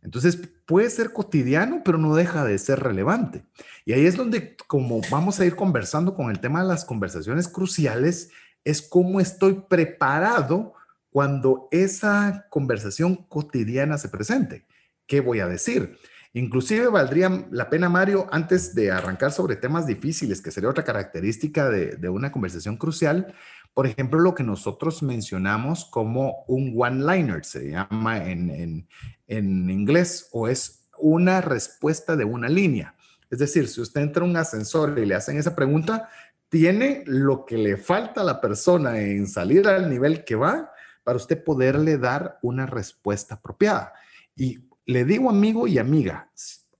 Entonces 0.02 0.36
puede 0.66 0.90
ser 0.90 1.12
cotidiano, 1.12 1.82
pero 1.84 1.96
no 1.96 2.14
deja 2.14 2.44
de 2.44 2.58
ser 2.58 2.80
relevante. 2.80 3.44
Y 3.84 3.92
ahí 3.92 4.04
es 4.04 4.16
donde, 4.16 4.56
como 4.66 5.00
vamos 5.10 5.38
a 5.38 5.46
ir 5.46 5.54
conversando 5.54 6.14
con 6.14 6.30
el 6.30 6.40
tema 6.40 6.60
de 6.60 6.68
las 6.68 6.84
conversaciones 6.84 7.48
cruciales, 7.48 8.30
es 8.64 8.82
cómo 8.82 9.20
estoy 9.20 9.64
preparado 9.68 10.74
cuando 11.10 11.68
esa 11.70 12.46
conversación 12.48 13.16
cotidiana 13.16 13.98
se 13.98 14.08
presente. 14.08 14.66
¿Qué 15.06 15.20
voy 15.20 15.40
a 15.40 15.48
decir? 15.48 15.98
Inclusive 16.34 16.88
valdría 16.88 17.46
la 17.50 17.68
pena, 17.68 17.90
Mario, 17.90 18.26
antes 18.32 18.74
de 18.74 18.90
arrancar 18.90 19.32
sobre 19.32 19.56
temas 19.56 19.86
difíciles, 19.86 20.40
que 20.40 20.50
sería 20.50 20.70
otra 20.70 20.84
característica 20.84 21.68
de, 21.68 22.08
una 22.08 22.32
conversación 22.32 22.78
crucial, 22.78 23.34
por 23.74 23.86
ejemplo, 23.86 24.18
lo 24.20 24.34
que 24.34 24.42
nosotros 24.42 25.02
mencionamos 25.02 25.84
como 25.84 26.44
un 26.46 26.74
one-liner, 26.76 27.44
se 27.44 27.70
llama 27.70 28.24
en, 28.24 28.86
inglés, 29.28 30.28
o 30.32 30.48
es 30.48 30.88
una 30.98 31.42
respuesta 31.42 32.16
de 32.16 32.24
una 32.24 32.48
línea. 32.48 32.94
Es 33.30 33.38
decir, 33.38 33.68
si 33.68 33.80
usted 33.82 34.00
entra 34.00 34.22
a 34.22 34.26
un 34.26 34.36
ascensor 34.36 34.98
y 34.98 35.06
le 35.06 35.14
hacen 35.14 35.36
esa 35.36 35.54
pregunta, 35.54 36.08
tiene 36.52 37.02
lo 37.06 37.46
que 37.46 37.56
le 37.56 37.78
falta 37.78 38.20
a 38.20 38.24
la 38.24 38.38
persona 38.38 39.00
en 39.00 39.26
salir 39.26 39.66
al 39.66 39.88
nivel 39.88 40.22
que 40.22 40.34
va 40.34 40.70
para 41.02 41.16
usted 41.16 41.42
poderle 41.42 41.96
dar 41.96 42.38
una 42.42 42.66
respuesta 42.66 43.36
apropiada. 43.36 43.94
Y 44.36 44.68
le 44.84 45.06
digo 45.06 45.30
amigo 45.30 45.66
y 45.66 45.78
amiga, 45.78 46.30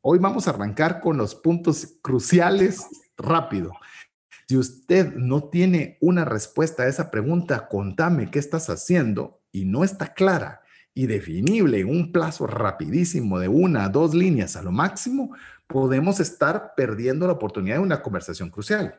hoy 0.03 0.19
vamos 0.19 0.47
a 0.47 0.51
arrancar 0.51 1.01
con 1.01 1.17
los 1.17 1.35
puntos 1.35 1.97
cruciales 2.03 2.87
rápido. 3.17 3.73
Si 4.47 4.59
usted 4.59 5.15
no 5.15 5.45
tiene 5.45 5.97
una 6.03 6.27
respuesta 6.27 6.83
a 6.83 6.89
esa 6.89 7.11
pregunta, 7.11 7.67
contame 7.67 8.31
qué 8.31 8.41
estás 8.41 8.69
haciendo 8.69 9.41
y 9.53 9.65
no 9.65 9.85
está 9.85 10.13
clara 10.13 10.61
y 10.93 11.07
definible 11.07 11.81
en 11.81 11.89
un 11.89 12.13
plazo 12.13 12.47
rapidísimo 12.47 13.39
de 13.39 13.49
una 13.49 13.87
a 13.87 13.89
dos 13.89 14.15
líneas 14.15 14.55
a 14.55 14.63
lo 14.63 14.71
máximo, 14.71 15.35
podemos 15.67 16.21
estar 16.21 16.75
perdiendo 16.77 17.27
la 17.27 17.33
oportunidad 17.33 17.77
de 17.77 17.83
una 17.83 18.03
conversación 18.03 18.51
crucial. 18.51 18.99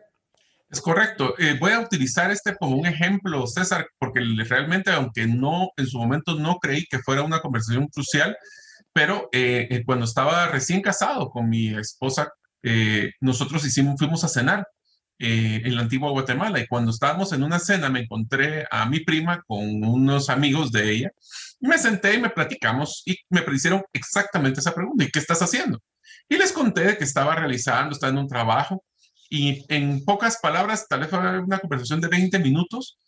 Es 0.74 0.82
correcto. 0.82 1.36
Eh, 1.38 1.56
voy 1.60 1.72
a 1.72 1.80
utilizar 1.80 2.32
este 2.32 2.56
como 2.56 2.76
un 2.76 2.86
ejemplo, 2.86 3.46
César, 3.48 3.88
porque 4.00 4.20
realmente, 4.50 4.92
aunque 4.92 5.28
no 5.28 5.70
en 5.78 5.88
su 5.88 6.00
momento 6.00 6.36
no 6.36 6.58
creí 6.58 6.86
que 6.90 7.00
fuera 7.00 7.22
una 7.22 7.40
conversación 7.40 7.88
crucial, 7.88 8.36
pero 8.92 9.30
eh, 9.32 9.68
eh, 9.70 9.84
cuando 9.86 10.06
estaba 10.06 10.48
recién 10.48 10.82
casado 10.82 11.30
con 11.30 11.48
mi 11.50 11.70
esposa, 11.76 12.32
nosotros 13.20 13.66
hicimos, 13.66 13.96
fuimos 13.98 14.24
a 14.24 14.30
cenar 14.30 14.66
eh, 15.20 15.62
en 15.64 15.76
la 15.76 15.84
antigua 15.84 16.12
Guatemala. 16.12 16.60
Y 16.60 16.68
cuando 16.68 16.92
estábamos 16.92 17.32
en 17.34 17.44
una 17.44 17.60
cena, 17.60 17.90
me 17.90 18.02
encontré 18.02 18.66
a 18.70 18.86
mi 18.88 19.00
prima 19.02 19.42
con 19.48 19.84
unos 19.84 20.30
amigos 20.30 20.72
de 20.72 20.92
ella. 20.92 21.12
me 21.62 21.78
senté 21.78 22.16
y 22.16 22.22
me 22.22 22.30
platicamos 22.30 23.04
y 23.06 23.18
me 23.30 23.42
hicieron 23.54 23.84
exactamente 23.94 24.60
esa 24.60 24.74
pregunta. 24.76 25.04
¿Y 25.04 25.12
qué 25.12 25.20
estás 25.20 25.42
haciendo? 25.42 25.80
Y 26.28 26.38
les 26.38 26.52
conté 26.52 26.98
que 26.98 27.04
estaba 27.06 27.36
realizando, 27.36 27.94
estaba 27.94 28.12
en 28.12 28.20
un 28.20 28.28
trabajo. 28.28 28.84
Y 29.34 29.66
en 29.68 30.06
pocas 30.06 30.38
palabras, 30.40 30.86
tal 30.88 31.00
vez 31.00 31.10
fue 31.10 31.18
una 31.18 31.58
conversación 31.58 32.00
de 32.00 32.08
20 32.08 32.38
minutos. 32.38 33.00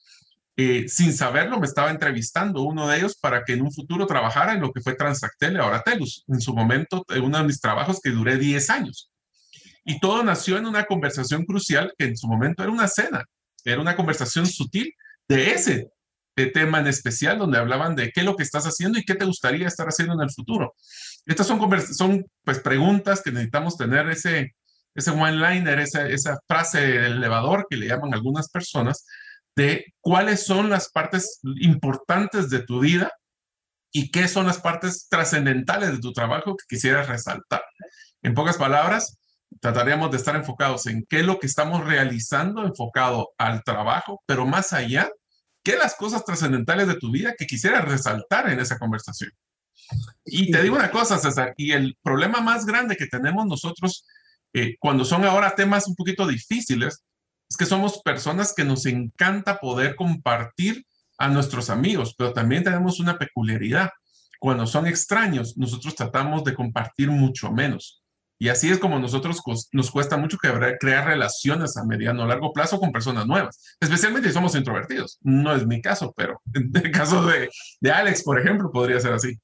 Eh, 0.58 0.86
sin 0.88 1.14
saberlo, 1.14 1.60
me 1.60 1.68
estaba 1.68 1.92
entrevistando 1.92 2.64
uno 2.64 2.88
de 2.88 2.98
ellos 2.98 3.16
para 3.22 3.44
que 3.44 3.54
en 3.54 3.62
un 3.62 3.72
futuro 3.72 4.08
trabajara 4.08 4.54
en 4.54 4.62
lo 4.62 4.72
que 4.72 4.82
fue 4.82 4.96
Transactel 4.96 5.60
ahora 5.60 5.84
Telus. 5.84 6.24
En 6.28 6.42
su 6.42 6.56
momento, 6.56 7.06
uno 7.22 7.38
de 7.38 7.44
mis 7.44 7.62
trabajos 7.62 8.00
que 8.02 8.10
duré 8.10 8.38
10 8.38 8.72
años. 8.72 9.12
Y 9.84 10.00
todo 10.00 10.24
nació 10.24 10.58
en 10.58 10.66
una 10.66 10.86
conversación 10.86 11.46
crucial 11.46 11.94
que 11.96 12.06
en 12.06 12.18
su 12.18 12.26
momento 12.28 12.64
era 12.64 12.72
una 12.72 12.88
cena, 12.88 13.24
era 13.64 13.80
una 13.80 13.96
conversación 13.96 14.48
sutil 14.48 14.96
de 15.28 15.52
ese 15.52 15.90
tema 16.56 16.80
en 16.80 16.88
especial 16.88 17.38
donde 17.38 17.60
hablaban 17.60 17.96
de 17.96 18.12
qué 18.12 18.22
es 18.22 18.26
lo 18.26 18.36
que 18.36 18.42
estás 18.42 18.66
haciendo 18.66 18.98
y 18.98 19.04
qué 19.04 19.14
te 19.14 19.26
gustaría 19.26 19.68
estar 19.68 19.86
haciendo 19.86 20.16
en 20.16 20.22
el 20.22 20.32
futuro. 20.32 20.74
Estas 21.28 21.46
son, 21.46 21.60
son 21.94 22.26
pues, 22.44 22.60
preguntas 22.62 23.22
que 23.22 23.32
necesitamos 23.32 23.78
tener 23.78 24.10
ese, 24.10 24.56
ese 24.96 25.12
one-liner, 25.12 25.80
esa, 25.80 26.08
esa 26.08 26.40
frase 26.48 26.80
del 26.80 27.18
elevador 27.18 27.68
que 27.70 27.78
le 27.78 27.88
llaman 27.88 28.14
algunas 28.14 28.50
personas, 28.50 29.06
de 29.56 29.94
cuáles 30.02 30.46
son 30.46 30.70
las 30.70 30.90
partes 30.90 31.40
importantes 31.62 32.50
de 32.50 32.60
tu 32.60 32.80
vida 32.80 33.12
y 33.92 34.10
qué 34.12 34.28
son 34.28 34.48
las 34.48 34.60
partes 34.60 35.08
trascendentales 35.10 35.92
de 35.92 36.00
tu 36.00 36.12
trabajo 36.12 36.56
que 36.56 36.66
quisieras 36.68 37.08
resaltar. 37.08 37.64
En 38.22 38.34
pocas 38.34 38.58
palabras, 38.58 39.18
trataríamos 39.62 40.12
de 40.12 40.18
estar 40.18 40.36
enfocados 40.36 40.86
en 40.88 41.06
qué 41.08 41.22
es 41.22 41.26
lo 41.26 41.40
que 41.40 41.48
estamos 41.48 41.86
realizando, 41.86 42.66
enfocado 42.66 43.30
al 43.38 43.64
trabajo, 43.64 44.22
pero 44.26 44.46
más 44.46 44.74
allá, 44.74 45.10
qué 45.64 45.78
las 45.78 45.96
cosas 45.96 46.26
trascendentales 46.26 46.88
de 46.88 46.98
tu 46.98 47.12
vida 47.12 47.36
que 47.38 47.48
quisieras 47.48 47.86
resaltar 47.86 48.50
en 48.50 48.60
esa 48.60 48.78
conversación. 48.78 49.32
Y 50.26 50.52
te 50.52 50.62
digo 50.62 50.76
una 50.76 50.92
cosa, 50.92 51.18
César, 51.18 51.54
y 51.58 51.72
el 51.72 51.98
problema 52.02 52.42
más 52.42 52.66
grande 52.66 52.98
que 52.98 53.08
tenemos 53.08 53.46
nosotros 53.46 54.06
eh, 54.56 54.78
cuando 54.80 55.04
son 55.04 55.26
ahora 55.26 55.54
temas 55.54 55.86
un 55.86 55.96
poquito 55.96 56.26
difíciles, 56.26 57.04
es 57.50 57.58
que 57.58 57.66
somos 57.66 58.02
personas 58.04 58.54
que 58.56 58.64
nos 58.64 58.86
encanta 58.86 59.60
poder 59.60 59.98
compartir 59.98 60.86
a 61.18 61.28
nuestros 61.28 61.70
amigos, 61.70 62.16
pero 62.18 62.32
también 62.32 62.64
tenemos 62.64 63.02
una 63.02 63.18
peculiaridad. 63.18 63.90
Cuando 64.40 64.66
son 64.66 64.88
extraños, 64.88 65.58
nosotros 65.58 65.94
tratamos 65.96 66.46
de 66.46 66.54
compartir 66.54 67.12
mucho 67.12 67.52
menos. 67.52 68.02
Y 68.40 68.48
así 68.48 68.70
es 68.70 68.80
como 68.80 68.98
nosotros 68.98 69.42
nos 69.74 69.92
cuesta 69.92 70.16
mucho 70.16 70.38
crear 70.38 71.06
relaciones 71.06 71.76
a 71.76 71.84
mediano 71.84 72.24
o 72.24 72.28
largo 72.28 72.54
plazo 72.54 72.80
con 72.80 72.94
personas 72.94 73.28
nuevas, 73.28 73.76
especialmente 73.82 74.30
si 74.30 74.34
somos 74.34 74.56
introvertidos. 74.56 75.20
No 75.22 75.54
es 75.54 75.68
mi 75.68 75.82
caso, 75.82 76.14
pero 76.16 76.42
en 76.54 76.72
el 76.74 76.92
caso 76.92 77.26
de, 77.26 77.50
de 77.82 77.92
Alex, 77.92 78.24
por 78.24 78.40
ejemplo, 78.40 78.72
podría 78.72 79.02
ser 79.02 79.12
así. 79.12 79.38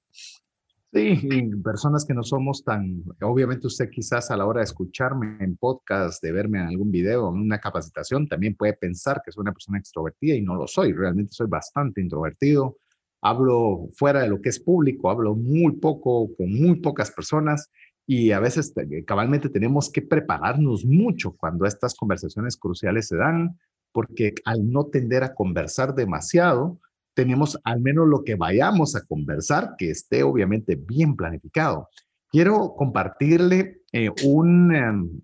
Sí, 0.94 1.22
personas 1.64 2.04
que 2.04 2.14
no 2.14 2.22
somos 2.22 2.66
tan, 2.66 3.02
obviamente 3.22 3.68
usted 3.68 3.90
quizás 3.90 4.30
a 4.30 4.36
la 4.36 4.46
hora 4.46 4.60
de 4.60 4.66
escucharme 4.66 5.38
en 5.40 5.56
podcast, 5.56 6.22
de 6.22 6.34
verme 6.34 6.60
en 6.60 6.68
algún 6.68 6.92
video, 6.92 7.30
en 7.30 7.40
una 7.40 7.60
capacitación, 7.60 8.28
también 8.28 8.56
puede 8.56 8.74
pensar 8.74 9.22
que 9.24 9.32
soy 9.32 9.44
una 9.44 9.54
persona 9.54 9.80
extrovertida 9.80 10.36
y 10.36 10.42
no 10.42 10.56
lo 10.56 10.68
soy, 10.68 10.92
realmente 10.92 11.32
soy 11.32 11.48
bastante 11.48 12.02
introvertido, 12.02 12.76
hablo 13.22 13.88
fuera 13.94 14.22
de 14.22 14.28
lo 14.28 14.42
que 14.42 14.50
es 14.50 14.60
público, 14.60 15.10
hablo 15.10 15.34
muy 15.34 15.78
poco 15.78 16.36
con 16.36 16.52
muy 16.52 16.82
pocas 16.82 17.10
personas 17.12 17.70
y 18.06 18.32
a 18.32 18.42
veces 18.42 18.74
cabalmente 19.08 19.48
tenemos 19.48 19.90
que 19.90 20.02
prepararnos 20.02 20.84
mucho 20.84 21.38
cuando 21.38 21.66
estas 21.66 21.96
conversaciones 21.96 22.58
cruciales 22.58 23.08
se 23.08 23.16
dan, 23.16 23.58
porque 23.94 24.34
al 24.44 24.70
no 24.70 24.88
tender 24.88 25.24
a 25.24 25.34
conversar 25.34 25.96
demasiado, 25.96 26.82
tenemos 27.14 27.60
al 27.64 27.82
menos 27.82 28.08
lo 28.08 28.24
que 28.24 28.36
vayamos 28.36 28.96
a 28.96 29.06
conversar, 29.06 29.76
que 29.78 29.90
esté 29.90 30.24
obviamente 30.24 30.76
bien 30.76 31.16
planificado. 31.16 31.90
Quiero 32.30 32.74
compartirle 32.76 33.82
eh, 33.92 34.10
un, 34.24 34.74
em, 34.74 35.22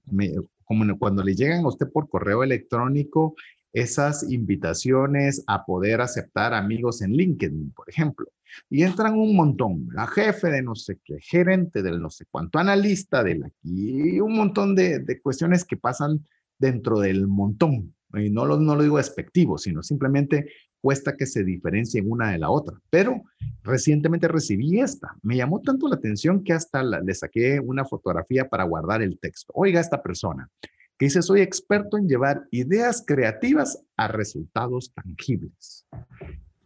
como 0.66 0.98
cuando 0.98 1.24
le 1.24 1.36
llegan 1.36 1.64
a 1.64 1.70
usted 1.70 1.90
por 1.92 2.10
correo 2.10 2.44
electrónico 2.44 3.36
esas 3.72 4.30
invitaciones 4.30 5.44
a 5.48 5.66
poder 5.66 6.02
aceptar 6.02 6.54
amigos 6.54 7.02
en 7.02 7.14
LinkedIn, 7.14 7.72
por 7.72 7.90
ejemplo. 7.90 8.28
Y 8.70 8.84
entran 8.84 9.14
un 9.14 9.36
montón, 9.36 9.88
la 9.94 10.08
jefe 10.08 10.48
de 10.50 10.64
no 10.64 10.74
sé 10.74 11.00
qué, 11.04 11.20
gerente 11.20 11.84
del 11.84 12.02
no 12.02 12.10
sé 12.10 12.26
cuánto, 12.30 12.60
analista 12.60 13.24
de 13.24 13.36
la 13.36 13.48
aquí, 13.48 14.20
un 14.20 14.36
montón 14.36 14.74
de, 14.74 15.00
de 15.00 15.22
cuestiones 15.22 15.64
que 15.64 15.78
pasan 15.78 16.26
dentro 16.58 17.00
del 17.00 17.28
montón. 17.28 17.94
Y 18.14 18.30
no 18.30 18.46
lo, 18.46 18.58
no 18.58 18.76
lo 18.76 18.84
digo 18.84 18.98
despectivo, 18.98 19.58
sino 19.58 19.84
simplemente 19.84 20.50
cuesta 20.82 21.16
que 21.16 21.26
se 21.26 21.44
diferencien 21.44 22.10
una 22.10 22.32
de 22.32 22.40
la 22.40 22.50
otra. 22.50 22.80
Pero 22.90 23.24
recientemente 23.64 24.28
recibí 24.28 24.80
esta. 24.80 25.16
Me 25.22 25.38
llamó 25.38 25.62
tanto 25.62 25.88
la 25.88 25.96
atención 25.96 26.44
que 26.44 26.54
hasta 26.54 26.84
le 26.84 27.14
saqué 27.14 27.60
una 27.60 27.86
fotografía 27.86 28.48
para 28.48 28.64
guardar 28.64 29.02
el 29.02 29.20
texto. 29.20 29.54
Oiga, 29.56 29.80
esta 29.80 30.02
persona 30.02 30.50
que 30.98 31.06
dice, 31.06 31.22
soy 31.22 31.42
experto 31.42 31.98
en 31.98 32.08
llevar 32.08 32.48
ideas 32.52 33.04
creativas 33.06 33.84
a 33.98 34.08
resultados 34.08 34.92
tangibles. 34.94 35.86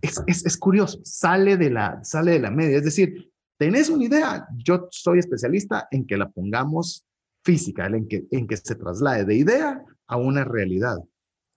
Es, 0.02 0.22
es, 0.26 0.46
es 0.46 0.58
curioso, 0.58 1.02
sale 1.04 1.58
de, 1.58 1.70
la, 1.70 2.04
sale 2.04 2.32
de 2.32 2.40
la 2.40 2.50
media. 2.50 2.78
Es 2.78 2.86
decir, 2.86 3.30
tenés 3.58 3.90
una 3.90 4.06
idea, 4.06 4.48
yo 4.58 4.88
soy 4.90 5.20
especialista 5.20 5.88
en 5.92 6.08
que 6.08 6.18
la 6.18 6.30
pongamos 6.30 7.06
física, 7.44 7.88
en 7.88 8.08
que, 8.08 8.26
en 8.32 8.48
que 8.48 8.58
se 8.58 8.76
traslade 8.76 9.26
de 9.26 9.36
idea 9.36 9.84
a 10.08 10.18
una 10.18 10.44
realidad. 10.44 10.98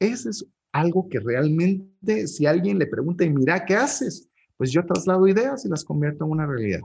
Ese 0.01 0.31
es 0.31 0.47
algo 0.75 1.09
que 1.09 1.21
realmente, 1.21 2.27
si 2.27 2.47
alguien 2.47 2.81
le 2.81 2.89
pregunta 2.89 3.25
y 3.25 3.31
mira, 3.31 3.65
¿qué 3.65 3.77
haces? 3.77 4.29
Pues 4.57 4.73
yo 4.73 4.85
traslado 4.85 5.29
ideas 5.29 5.65
y 5.65 5.69
las 5.69 5.85
convierto 5.85 6.25
en 6.25 6.33
una 6.33 6.47
realidad. 6.47 6.81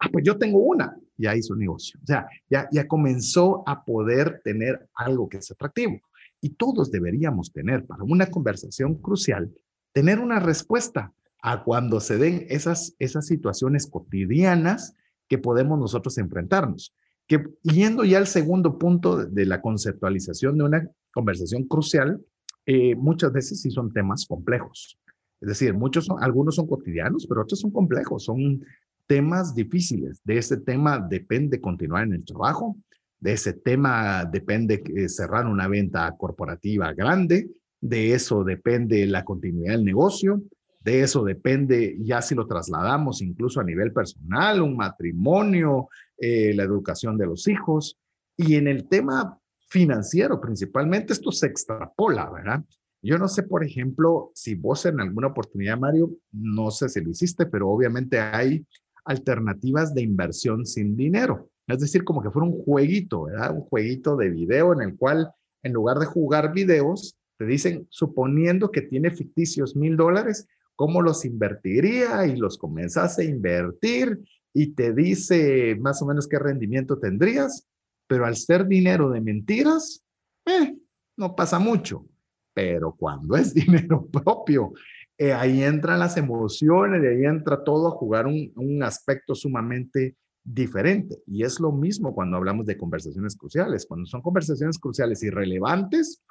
Ah, 0.00 0.08
pues 0.12 0.24
yo 0.24 0.36
tengo 0.36 0.58
una, 0.58 0.98
ya 1.16 1.36
hizo 1.36 1.54
negocio. 1.54 2.00
O 2.02 2.06
sea, 2.06 2.26
ya, 2.50 2.68
ya 2.72 2.88
comenzó 2.88 3.62
a 3.64 3.84
poder 3.84 4.40
tener 4.42 4.88
algo 4.96 5.28
que 5.28 5.36
es 5.36 5.48
atractivo. 5.52 6.00
Y 6.40 6.50
todos 6.50 6.90
deberíamos 6.90 7.52
tener 7.52 7.86
para 7.86 8.02
una 8.02 8.26
conversación 8.26 8.96
crucial, 8.96 9.52
tener 9.92 10.18
una 10.18 10.40
respuesta 10.40 11.12
a 11.42 11.62
cuando 11.62 12.00
se 12.00 12.18
den 12.18 12.46
esas, 12.48 12.96
esas 12.98 13.28
situaciones 13.28 13.86
cotidianas 13.86 14.96
que 15.28 15.38
podemos 15.38 15.78
nosotros 15.78 16.18
enfrentarnos. 16.18 16.92
Que 17.28 17.44
yendo 17.62 18.02
ya 18.02 18.18
al 18.18 18.26
segundo 18.26 18.78
punto 18.78 19.24
de 19.24 19.46
la 19.46 19.60
conceptualización 19.60 20.58
de 20.58 20.64
una 20.64 20.90
conversación 21.12 21.68
crucial, 21.68 22.20
eh, 22.66 22.94
muchas 22.94 23.32
veces 23.32 23.60
sí 23.60 23.70
son 23.70 23.92
temas 23.92 24.26
complejos. 24.26 24.98
Es 25.40 25.48
decir, 25.48 25.74
muchos 25.74 26.06
son, 26.06 26.22
algunos 26.22 26.54
son 26.56 26.66
cotidianos, 26.66 27.26
pero 27.26 27.42
otros 27.42 27.60
son 27.60 27.72
complejos, 27.72 28.24
son 28.24 28.64
temas 29.06 29.54
difíciles. 29.54 30.20
De 30.24 30.38
ese 30.38 30.58
tema 30.58 30.98
depende 30.98 31.60
continuar 31.60 32.04
en 32.04 32.14
el 32.14 32.24
trabajo, 32.24 32.76
de 33.18 33.32
ese 33.32 33.52
tema 33.52 34.24
depende 34.24 34.82
eh, 34.96 35.08
cerrar 35.08 35.46
una 35.46 35.68
venta 35.68 36.12
corporativa 36.16 36.92
grande, 36.92 37.50
de 37.80 38.14
eso 38.14 38.44
depende 38.44 39.06
la 39.06 39.24
continuidad 39.24 39.72
del 39.72 39.84
negocio, 39.84 40.42
de 40.80 41.02
eso 41.02 41.24
depende 41.24 41.96
ya 42.00 42.22
si 42.22 42.34
lo 42.34 42.46
trasladamos 42.46 43.22
incluso 43.22 43.60
a 43.60 43.64
nivel 43.64 43.92
personal, 43.92 44.62
un 44.62 44.76
matrimonio, 44.76 45.88
eh, 46.16 46.52
la 46.54 46.64
educación 46.64 47.16
de 47.16 47.26
los 47.26 47.46
hijos. 47.46 47.98
Y 48.36 48.56
en 48.56 48.66
el 48.66 48.88
tema 48.88 49.38
financiero 49.72 50.38
principalmente, 50.38 51.14
esto 51.14 51.32
se 51.32 51.46
extrapola, 51.46 52.30
¿verdad? 52.30 52.62
Yo 53.00 53.18
no 53.18 53.26
sé, 53.26 53.42
por 53.42 53.64
ejemplo, 53.64 54.30
si 54.34 54.54
vos 54.54 54.84
en 54.84 55.00
alguna 55.00 55.28
oportunidad, 55.28 55.78
Mario, 55.78 56.10
no 56.30 56.70
sé 56.70 56.90
si 56.90 57.00
lo 57.00 57.10
hiciste, 57.10 57.46
pero 57.46 57.70
obviamente 57.70 58.20
hay 58.20 58.64
alternativas 59.04 59.94
de 59.94 60.02
inversión 60.02 60.66
sin 60.66 60.94
dinero. 60.94 61.48
Es 61.66 61.80
decir, 61.80 62.04
como 62.04 62.22
que 62.22 62.30
fuera 62.30 62.48
un 62.48 62.62
jueguito, 62.62 63.24
¿verdad? 63.24 63.54
Un 63.54 63.62
jueguito 63.62 64.14
de 64.16 64.28
video 64.28 64.74
en 64.74 64.82
el 64.82 64.96
cual, 64.96 65.32
en 65.62 65.72
lugar 65.72 65.98
de 65.98 66.06
jugar 66.06 66.52
videos, 66.52 67.16
te 67.38 67.46
dicen, 67.46 67.86
suponiendo 67.88 68.70
que 68.70 68.82
tiene 68.82 69.10
ficticios 69.10 69.74
mil 69.74 69.96
dólares, 69.96 70.46
¿cómo 70.76 71.00
los 71.00 71.24
invertiría? 71.24 72.26
Y 72.26 72.36
los 72.36 72.58
comenzas 72.58 73.18
a 73.18 73.24
invertir 73.24 74.20
y 74.52 74.74
te 74.74 74.92
dice 74.92 75.76
más 75.80 76.02
o 76.02 76.06
menos 76.06 76.28
qué 76.28 76.38
rendimiento 76.38 76.98
tendrías 76.98 77.66
pero 78.12 78.26
al 78.26 78.36
ser 78.36 78.66
dinero 78.66 79.08
de 79.08 79.22
mentiras, 79.22 80.04
eh, 80.44 80.76
no 81.16 81.34
pasa 81.34 81.58
mucho. 81.58 82.04
Pero 82.52 82.94
cuando 82.94 83.36
es 83.36 83.54
dinero 83.54 84.06
propio, 84.06 84.74
eh, 85.16 85.32
ahí 85.32 85.62
entran 85.62 85.98
las 85.98 86.18
emociones, 86.18 87.02
ahí 87.02 87.24
entra 87.24 87.64
todo 87.64 87.88
a 87.88 87.92
jugar 87.92 88.26
un, 88.26 88.52
un 88.56 88.82
aspecto 88.82 89.34
sumamente 89.34 90.14
diferente. 90.44 91.22
Y 91.26 91.42
es 91.42 91.58
lo 91.58 91.72
mismo 91.72 92.14
cuando 92.14 92.36
hablamos 92.36 92.66
de 92.66 92.76
conversaciones 92.76 93.34
cruciales. 93.34 93.86
Cuando 93.86 94.04
son 94.04 94.20
conversaciones 94.20 94.78
cruciales 94.78 95.22
y 95.22 95.30
relevantes, 95.30 96.22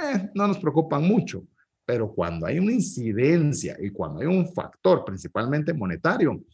eh, 0.00 0.30
no 0.36 0.46
nos 0.46 0.60
preocupan 0.60 1.02
mucho. 1.02 1.42
Pero 1.84 2.14
cuando 2.14 2.46
hay 2.46 2.60
una 2.60 2.74
incidencia 2.74 3.76
y 3.80 3.90
cuando 3.90 4.20
hay 4.20 4.28
un 4.28 4.46
factor, 4.54 5.04
principalmente 5.04 5.74
monetario, 5.74 6.44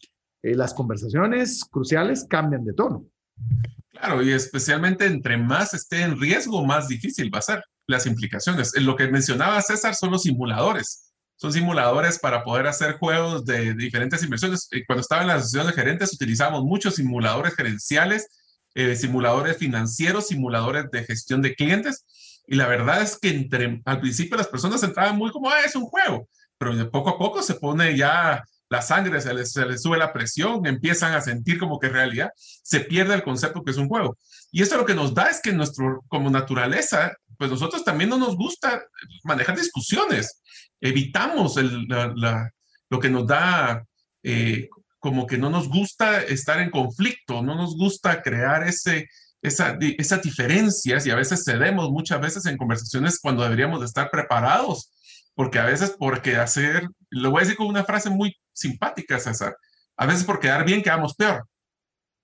las 0.40 0.72
conversaciones 0.72 1.66
cruciales 1.66 2.24
cambian 2.24 2.64
de 2.64 2.72
tono. 2.72 3.04
Claro, 3.90 4.22
y 4.22 4.32
especialmente 4.32 5.04
entre 5.04 5.36
más 5.36 5.74
esté 5.74 6.02
en 6.02 6.18
riesgo, 6.18 6.64
más 6.64 6.88
difícil 6.88 7.32
va 7.32 7.40
a 7.40 7.42
ser 7.42 7.64
las 7.86 8.06
implicaciones. 8.06 8.72
Lo 8.80 8.96
que 8.96 9.08
mencionaba 9.08 9.60
César 9.60 9.94
son 9.94 10.10
los 10.10 10.22
simuladores. 10.22 11.12
Son 11.36 11.52
simuladores 11.52 12.18
para 12.18 12.44
poder 12.44 12.66
hacer 12.66 12.98
juegos 12.98 13.44
de 13.44 13.74
diferentes 13.74 14.22
inversiones. 14.22 14.68
Cuando 14.86 15.00
estaba 15.00 15.22
en 15.22 15.28
la 15.28 15.34
asociación 15.34 15.72
gerentes, 15.72 16.12
utilizamos 16.12 16.62
muchos 16.64 16.94
simuladores 16.96 17.54
gerenciales, 17.54 18.26
eh, 18.74 18.94
simuladores 18.94 19.56
financieros, 19.56 20.28
simuladores 20.28 20.90
de 20.90 21.04
gestión 21.04 21.42
de 21.42 21.54
clientes. 21.54 22.04
Y 22.46 22.56
la 22.56 22.66
verdad 22.66 23.02
es 23.02 23.18
que 23.18 23.30
entre, 23.30 23.82
al 23.84 24.00
principio 24.00 24.36
las 24.36 24.48
personas 24.48 24.82
entraban 24.82 25.16
muy 25.16 25.30
como, 25.30 25.50
ah, 25.50 25.60
es 25.64 25.74
un 25.76 25.84
juego, 25.84 26.28
pero 26.58 26.90
poco 26.90 27.10
a 27.10 27.18
poco 27.18 27.42
se 27.42 27.54
pone 27.54 27.96
ya 27.96 28.44
la 28.70 28.82
sangre, 28.82 29.20
se 29.20 29.34
les, 29.34 29.52
sube 29.52 29.98
la 29.98 30.12
presión, 30.12 30.64
empiezan 30.64 31.12
a 31.12 31.20
sentir 31.20 31.58
como 31.58 31.78
que 31.80 31.88
en 31.88 31.92
realidad 31.92 32.30
se 32.36 32.80
pierde 32.80 33.14
el 33.14 33.24
concepto 33.24 33.64
que 33.64 33.72
es 33.72 33.76
un 33.76 33.88
juego. 33.88 34.16
Y 34.52 34.62
esto 34.62 34.76
lo 34.76 34.86
que 34.86 34.94
nos 34.94 35.12
da 35.12 35.24
es 35.24 35.40
que 35.42 35.52
nuestro, 35.52 36.02
como 36.06 36.30
naturaleza, 36.30 37.12
pues 37.36 37.50
nosotros 37.50 37.84
también 37.84 38.10
no 38.10 38.16
nos 38.16 38.36
gusta 38.36 38.80
manejar 39.24 39.56
discusiones. 39.56 40.40
Evitamos 40.80 41.56
lo 41.56 43.00
que 43.00 43.10
nos 43.10 43.26
da, 43.26 43.84
eh, 44.22 44.68
como 45.00 45.26
que 45.26 45.36
no 45.36 45.50
nos 45.50 45.68
gusta 45.68 46.22
estar 46.22 46.60
en 46.60 46.70
conflicto, 46.70 47.42
no 47.42 47.56
nos 47.56 47.76
gusta 47.76 48.22
crear 48.22 48.62
ese, 48.68 49.08
esa, 49.42 49.76
esas 49.80 50.22
diferencias 50.22 51.06
y 51.06 51.10
a 51.10 51.16
veces 51.16 51.44
cedemos 51.44 51.90
muchas 51.90 52.20
veces 52.20 52.46
en 52.46 52.56
conversaciones 52.56 53.18
cuando 53.20 53.42
deberíamos 53.42 53.80
de 53.80 53.86
estar 53.86 54.10
preparados 54.10 54.92
porque 55.40 55.58
a 55.58 55.64
veces 55.64 55.96
porque 55.98 56.36
hacer, 56.36 56.86
lo 57.08 57.30
voy 57.30 57.38
a 57.38 57.44
decir 57.44 57.56
con 57.56 57.66
una 57.66 57.82
frase 57.82 58.10
muy 58.10 58.36
simpática, 58.52 59.18
César, 59.18 59.56
a 59.96 60.04
veces 60.04 60.24
por 60.24 60.38
quedar 60.38 60.66
bien 60.66 60.82
quedamos 60.82 61.14
peor. 61.14 61.48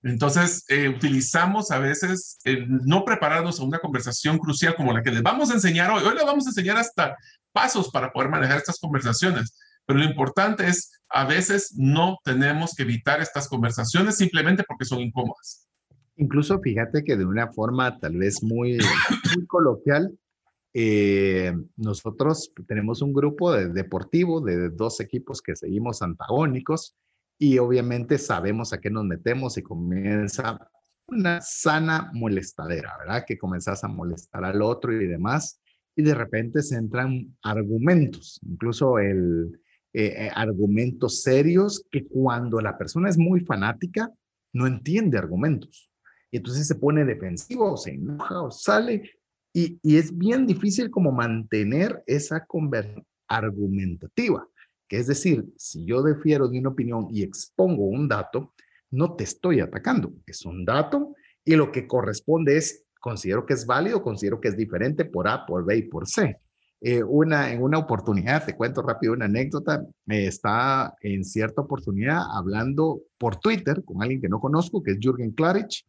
Entonces, 0.03 0.67
eh, 0.69 0.91
utilizamos 0.91 1.71
a 1.71 1.79
veces 1.79 2.39
no 2.45 3.07
prepararnos 3.07 3.59
a 3.59 3.65
una 3.65 3.79
conversación 3.79 4.37
crucial 4.37 4.75
como 4.75 4.93
la 4.93 5.03
que 5.03 5.13
les 5.13 5.23
vamos 5.23 5.51
a 5.51 5.55
enseñar 5.55 5.91
hoy. 5.93 6.03
Hoy 6.05 6.15
les 6.15 6.27
vamos 6.27 6.45
a 6.45 6.51
enseñar 6.51 6.77
hasta 6.77 7.17
pasos 7.53 7.91
para 7.91 8.13
poder 8.13 8.29
manejar 8.29 8.59
estas 8.59 8.79
conversaciones, 8.79 9.59
pero 9.87 9.99
lo 9.99 10.05
importante 10.05 10.67
es, 10.67 11.01
a 11.09 11.25
veces 11.25 11.73
no 11.75 12.19
tenemos 12.23 12.75
que 12.75 12.83
evitar 12.83 13.23
estas 13.23 13.49
conversaciones 13.49 14.19
simplemente 14.19 14.63
porque 14.69 14.85
son 14.85 15.01
incómodas. 15.01 15.67
Incluso 16.17 16.61
fíjate 16.61 17.03
que 17.03 17.17
de 17.17 17.25
una 17.25 17.51
forma 17.51 17.99
tal 17.99 18.19
vez 18.19 18.43
muy, 18.43 18.77
muy 19.35 19.47
coloquial, 19.47 20.13
eh, 20.79 21.55
nosotros 21.77 22.53
tenemos 22.69 23.01
un 23.01 23.15
grupo 23.15 23.51
de 23.51 23.71
deportivo 23.71 24.43
de 24.43 24.69
dos 24.69 25.01
equipos 25.01 25.41
que 25.41 25.57
seguimos 25.57 26.03
antagónicos 26.03 26.95
y 27.39 27.57
obviamente 27.57 28.19
sabemos 28.19 28.75
a 28.75 28.79
qué 28.79 28.91
nos 28.91 29.07
metemos 29.07 29.57
y 29.57 29.63
comienza 29.63 30.69
una 31.09 31.41
sana 31.41 32.11
molestadera, 32.13 32.95
¿verdad? 32.99 33.25
Que 33.27 33.39
comenzás 33.39 33.85
a 33.85 33.89
molestar 33.89 34.45
al 34.45 34.61
otro 34.61 34.93
y 34.93 35.07
demás 35.07 35.63
y 35.97 36.03
de 36.03 36.15
repente 36.15 36.61
se 36.61 36.77
entran 36.77 37.35
argumentos, 37.43 38.39
incluso 38.47 38.99
el, 38.99 39.59
eh, 39.95 40.27
eh, 40.27 40.31
argumentos 40.35 41.23
serios 41.23 41.87
que 41.91 42.07
cuando 42.07 42.61
la 42.61 42.77
persona 42.77 43.09
es 43.09 43.17
muy 43.17 43.41
fanática, 43.41 44.13
no 44.53 44.67
entiende 44.67 45.17
argumentos. 45.17 45.91
Y 46.31 46.37
entonces 46.37 46.67
se 46.67 46.75
pone 46.75 47.07
defensivo, 47.07 47.79
se 47.79 47.93
enoja 47.93 48.43
o 48.43 48.51
sale. 48.51 49.11
Y, 49.59 49.81
es 49.97 50.15
bien 50.15 50.47
difícil 50.47 50.91
como 50.91 51.13
mantener 51.13 52.03
esa 52.07 52.45
conversación 52.45 53.07
argumentativa, 53.27 54.47
que 54.87 54.99
es 54.99 55.07
decir, 55.07 55.47
si 55.57 55.87
yo 55.87 56.03
defiero 56.03 56.47
de 56.47 56.59
una 56.61 56.69
opinión 56.69 57.09
y 57.11 57.23
expongo 57.23 57.87
un 57.87 58.07
dato, 58.07 58.53
no 58.91 59.15
te 59.17 59.25
estoy 59.25 59.61
atacando, 59.61 60.13
es 60.27 60.45
un 60.45 60.67
dato 60.67 61.15
y 61.43 61.57
lo 61.57 61.73
que 61.73 61.87
corresponde 61.87 62.59
es, 62.59 62.85
considero 63.01 63.47
que 63.47 63.55
es 63.55 63.65
válido, 63.65 64.03
considero 64.03 64.43
que 64.43 64.49
es 64.49 64.59
diferente 64.59 65.07
por 65.07 65.27
A, 65.27 65.47
por 65.47 65.65
B 65.65 65.79
y 65.79 65.83
por 65.85 66.07
C. 66.07 66.37
Eh, 66.83 67.03
una, 67.03 67.51
en 67.51 67.63
una 67.63 67.79
oportunidad, 67.79 68.45
te 68.45 68.55
cuento 68.55 68.83
rápido 68.83 69.15
una 69.15 69.25
anécdota, 69.25 69.87
me 70.05 70.27
está 70.27 70.95
en 71.01 71.25
cierta 71.25 71.63
oportunidad 71.63 72.21
hablando 72.31 73.01
por 73.17 73.37
Twitter 73.37 73.83
con 73.87 74.03
alguien 74.03 74.21
que 74.21 74.29
no 74.29 74.39
conozco, 74.39 74.83
que 74.83 74.93
es 74.93 74.99
Jürgen 75.01 75.33
Klarich, 75.33 75.87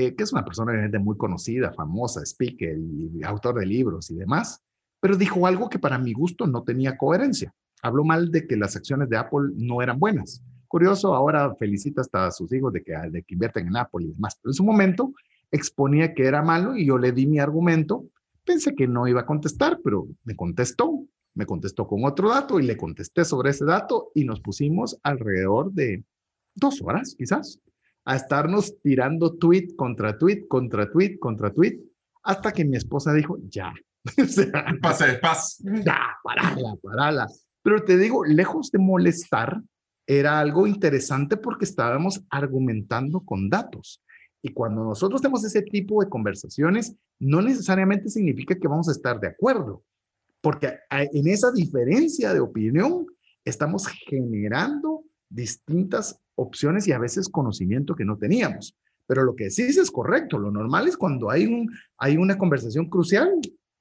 eh, 0.00 0.14
que 0.14 0.22
es 0.22 0.32
una 0.32 0.44
persona 0.44 0.72
muy 1.00 1.16
conocida, 1.16 1.72
famosa, 1.72 2.22
speaker 2.24 2.78
y 2.78 3.20
autor 3.24 3.58
de 3.58 3.66
libros 3.66 4.12
y 4.12 4.14
demás, 4.14 4.62
pero 5.00 5.16
dijo 5.16 5.44
algo 5.44 5.68
que 5.68 5.80
para 5.80 5.98
mi 5.98 6.12
gusto 6.12 6.46
no 6.46 6.62
tenía 6.62 6.96
coherencia. 6.96 7.52
Habló 7.82 8.04
mal 8.04 8.30
de 8.30 8.46
que 8.46 8.56
las 8.56 8.76
acciones 8.76 9.08
de 9.08 9.16
Apple 9.16 9.50
no 9.56 9.82
eran 9.82 9.98
buenas. 9.98 10.40
Curioso, 10.68 11.16
ahora 11.16 11.52
felicita 11.56 12.02
hasta 12.02 12.26
a 12.26 12.30
sus 12.30 12.52
hijos 12.52 12.72
de 12.72 12.84
que, 12.84 12.92
de 13.10 13.24
que 13.24 13.34
invierten 13.34 13.66
en 13.66 13.76
Apple 13.76 14.04
y 14.04 14.12
demás, 14.12 14.38
pero 14.40 14.50
en 14.50 14.54
su 14.54 14.62
momento 14.62 15.12
exponía 15.50 16.14
que 16.14 16.26
era 16.26 16.42
malo 16.42 16.76
y 16.76 16.86
yo 16.86 16.96
le 16.96 17.10
di 17.10 17.26
mi 17.26 17.40
argumento. 17.40 18.06
Pensé 18.44 18.76
que 18.76 18.86
no 18.86 19.08
iba 19.08 19.22
a 19.22 19.26
contestar, 19.26 19.80
pero 19.82 20.06
me 20.22 20.36
contestó, 20.36 21.08
me 21.34 21.44
contestó 21.44 21.88
con 21.88 22.04
otro 22.04 22.30
dato 22.30 22.60
y 22.60 22.62
le 22.62 22.76
contesté 22.76 23.24
sobre 23.24 23.50
ese 23.50 23.64
dato 23.64 24.12
y 24.14 24.24
nos 24.24 24.40
pusimos 24.40 24.96
alrededor 25.02 25.72
de 25.72 26.04
dos 26.54 26.80
horas, 26.82 27.16
quizás, 27.18 27.60
a 28.08 28.16
estarnos 28.16 28.80
tirando 28.80 29.36
tweet 29.36 29.76
contra 29.76 30.16
tweet, 30.16 30.48
contra 30.48 30.90
tweet, 30.90 31.18
contra 31.18 31.52
tweet, 31.52 31.78
hasta 32.22 32.52
que 32.52 32.64
mi 32.64 32.78
esposa 32.78 33.12
dijo, 33.12 33.36
ya, 33.50 33.70
o 34.22 34.24
sea, 34.24 34.64
pase, 34.80 35.18
paz. 35.18 35.62
Ya, 35.84 36.16
parala, 36.24 36.74
parala. 36.82 37.26
Pero 37.62 37.84
te 37.84 37.98
digo, 37.98 38.24
lejos 38.24 38.70
de 38.70 38.78
molestar, 38.78 39.60
era 40.06 40.40
algo 40.40 40.66
interesante 40.66 41.36
porque 41.36 41.66
estábamos 41.66 42.22
argumentando 42.30 43.20
con 43.20 43.50
datos. 43.50 44.02
Y 44.40 44.54
cuando 44.54 44.84
nosotros 44.84 45.20
tenemos 45.20 45.44
ese 45.44 45.60
tipo 45.60 46.02
de 46.02 46.08
conversaciones, 46.08 46.94
no 47.20 47.42
necesariamente 47.42 48.08
significa 48.08 48.54
que 48.54 48.68
vamos 48.68 48.88
a 48.88 48.92
estar 48.92 49.20
de 49.20 49.28
acuerdo, 49.28 49.84
porque 50.40 50.78
en 50.90 51.28
esa 51.28 51.52
diferencia 51.52 52.32
de 52.32 52.40
opinión 52.40 53.06
estamos 53.44 53.86
generando 53.86 55.04
distintas 55.28 56.18
opciones 56.38 56.86
y 56.86 56.92
a 56.92 56.98
veces 56.98 57.28
conocimiento 57.28 57.94
que 57.94 58.04
no 58.04 58.16
teníamos. 58.16 58.74
Pero 59.06 59.24
lo 59.24 59.34
que 59.34 59.50
sí 59.50 59.62
es 59.62 59.90
correcto. 59.90 60.38
Lo 60.38 60.50
normal 60.50 60.86
es 60.86 60.96
cuando 60.96 61.30
hay, 61.30 61.46
un, 61.46 61.70
hay 61.98 62.16
una 62.16 62.38
conversación 62.38 62.88
crucial, 62.88 63.30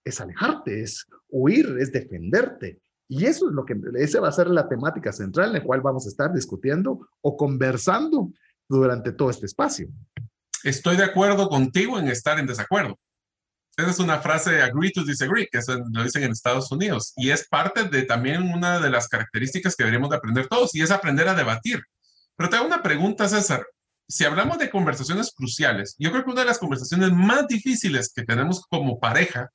es 0.03 0.21
alejarte, 0.21 0.81
es 0.81 1.05
huir, 1.29 1.77
es 1.79 1.91
defenderte. 1.91 2.79
Y 3.09 3.25
eso 3.25 3.49
es 3.49 3.53
lo 3.53 3.65
que, 3.65 3.75
esa 3.95 4.19
va 4.19 4.29
a 4.29 4.33
ser 4.33 4.47
la 4.47 4.67
temática 4.67 5.11
central 5.13 5.49
en 5.49 5.53
la 5.53 5.63
cual 5.63 5.81
vamos 5.81 6.05
a 6.05 6.09
estar 6.09 6.33
discutiendo 6.33 7.07
o 7.21 7.37
conversando 7.37 8.31
durante 8.67 9.11
todo 9.11 9.29
este 9.29 9.45
espacio. 9.45 9.87
Estoy 10.63 10.97
de 10.97 11.03
acuerdo 11.03 11.47
contigo 11.47 11.99
en 11.99 12.07
estar 12.07 12.39
en 12.39 12.47
desacuerdo. 12.47 12.97
Esa 13.77 13.91
es 13.91 13.99
una 13.99 14.19
frase 14.19 14.61
agree 14.61 14.91
to 14.91 15.03
disagree, 15.03 15.47
que 15.51 15.59
lo 15.93 16.03
dicen 16.03 16.23
en 16.23 16.31
Estados 16.31 16.71
Unidos. 16.71 17.13
Y 17.15 17.29
es 17.29 17.47
parte 17.47 17.83
de 17.83 18.03
también 18.03 18.41
una 18.41 18.79
de 18.79 18.89
las 18.89 19.07
características 19.07 19.75
que 19.75 19.83
deberíamos 19.83 20.09
de 20.09 20.15
aprender 20.15 20.47
todos, 20.47 20.73
y 20.73 20.81
es 20.81 20.89
aprender 20.89 21.27
a 21.27 21.35
debatir. 21.35 21.83
Pero 22.38 22.50
te 22.50 22.56
hago 22.56 22.67
una 22.67 22.84
pregunta, 22.84 23.28
César. 23.28 23.65
Si 24.08 24.23
hablamos 24.23 24.58
de 24.60 24.69
conversaciones 24.69 25.34
cruciales, 25.36 25.95
yo 25.97 26.12
creo 26.12 26.23
que 26.23 26.32
una 26.32 26.41
de 26.41 26.47
las 26.47 26.60
conversaciones 26.60 27.12
más 27.12 27.47
difíciles 27.47 28.13
que 28.15 28.23
tenemos 28.23 28.62
como 28.69 29.00
pareja 29.00 29.50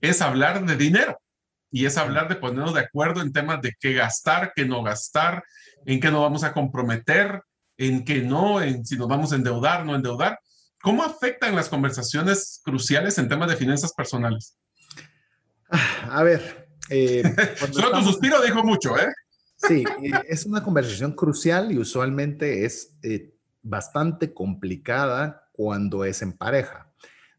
es 0.00 0.20
hablar 0.20 0.64
de 0.64 0.76
dinero 0.76 1.20
y 1.70 1.86
es 1.86 1.96
hablar 1.96 2.28
de 2.28 2.36
ponernos 2.36 2.74
de 2.74 2.80
acuerdo 2.80 3.20
en 3.20 3.32
temas 3.32 3.60
de 3.60 3.74
qué 3.78 3.92
gastar, 3.92 4.52
qué 4.56 4.64
no 4.64 4.82
gastar, 4.82 5.44
en 5.84 6.00
qué 6.00 6.10
nos 6.10 6.22
vamos 6.22 6.42
a 6.42 6.52
comprometer, 6.52 7.42
en 7.76 8.04
qué 8.04 8.22
no, 8.22 8.60
en 8.60 8.84
si 8.84 8.96
nos 8.96 9.08
vamos 9.08 9.32
a 9.32 9.36
endeudar, 9.36 9.84
no 9.84 9.94
endeudar. 9.94 10.38
¿Cómo 10.80 11.04
afectan 11.04 11.54
las 11.54 11.68
conversaciones 11.68 12.60
cruciales 12.64 13.18
en 13.18 13.28
temas 13.28 13.50
de 13.50 13.56
finanzas 13.56 13.92
personales? 13.92 14.56
A 16.10 16.22
ver. 16.22 16.68
Eh, 16.88 17.22
Solo 17.72 17.98
tu 17.98 18.04
suspiro 18.04 18.40
dijo 18.42 18.64
mucho, 18.64 18.96
¿eh? 18.98 19.12
Sí, 19.56 19.84
eh, 20.02 20.12
es 20.28 20.44
una 20.46 20.62
conversación 20.62 21.12
crucial 21.12 21.72
y 21.72 21.78
usualmente 21.78 22.64
es 22.64 22.96
eh, 23.02 23.34
bastante 23.62 24.32
complicada 24.32 25.48
cuando 25.52 26.04
es 26.04 26.22
en 26.22 26.32
pareja. 26.34 26.92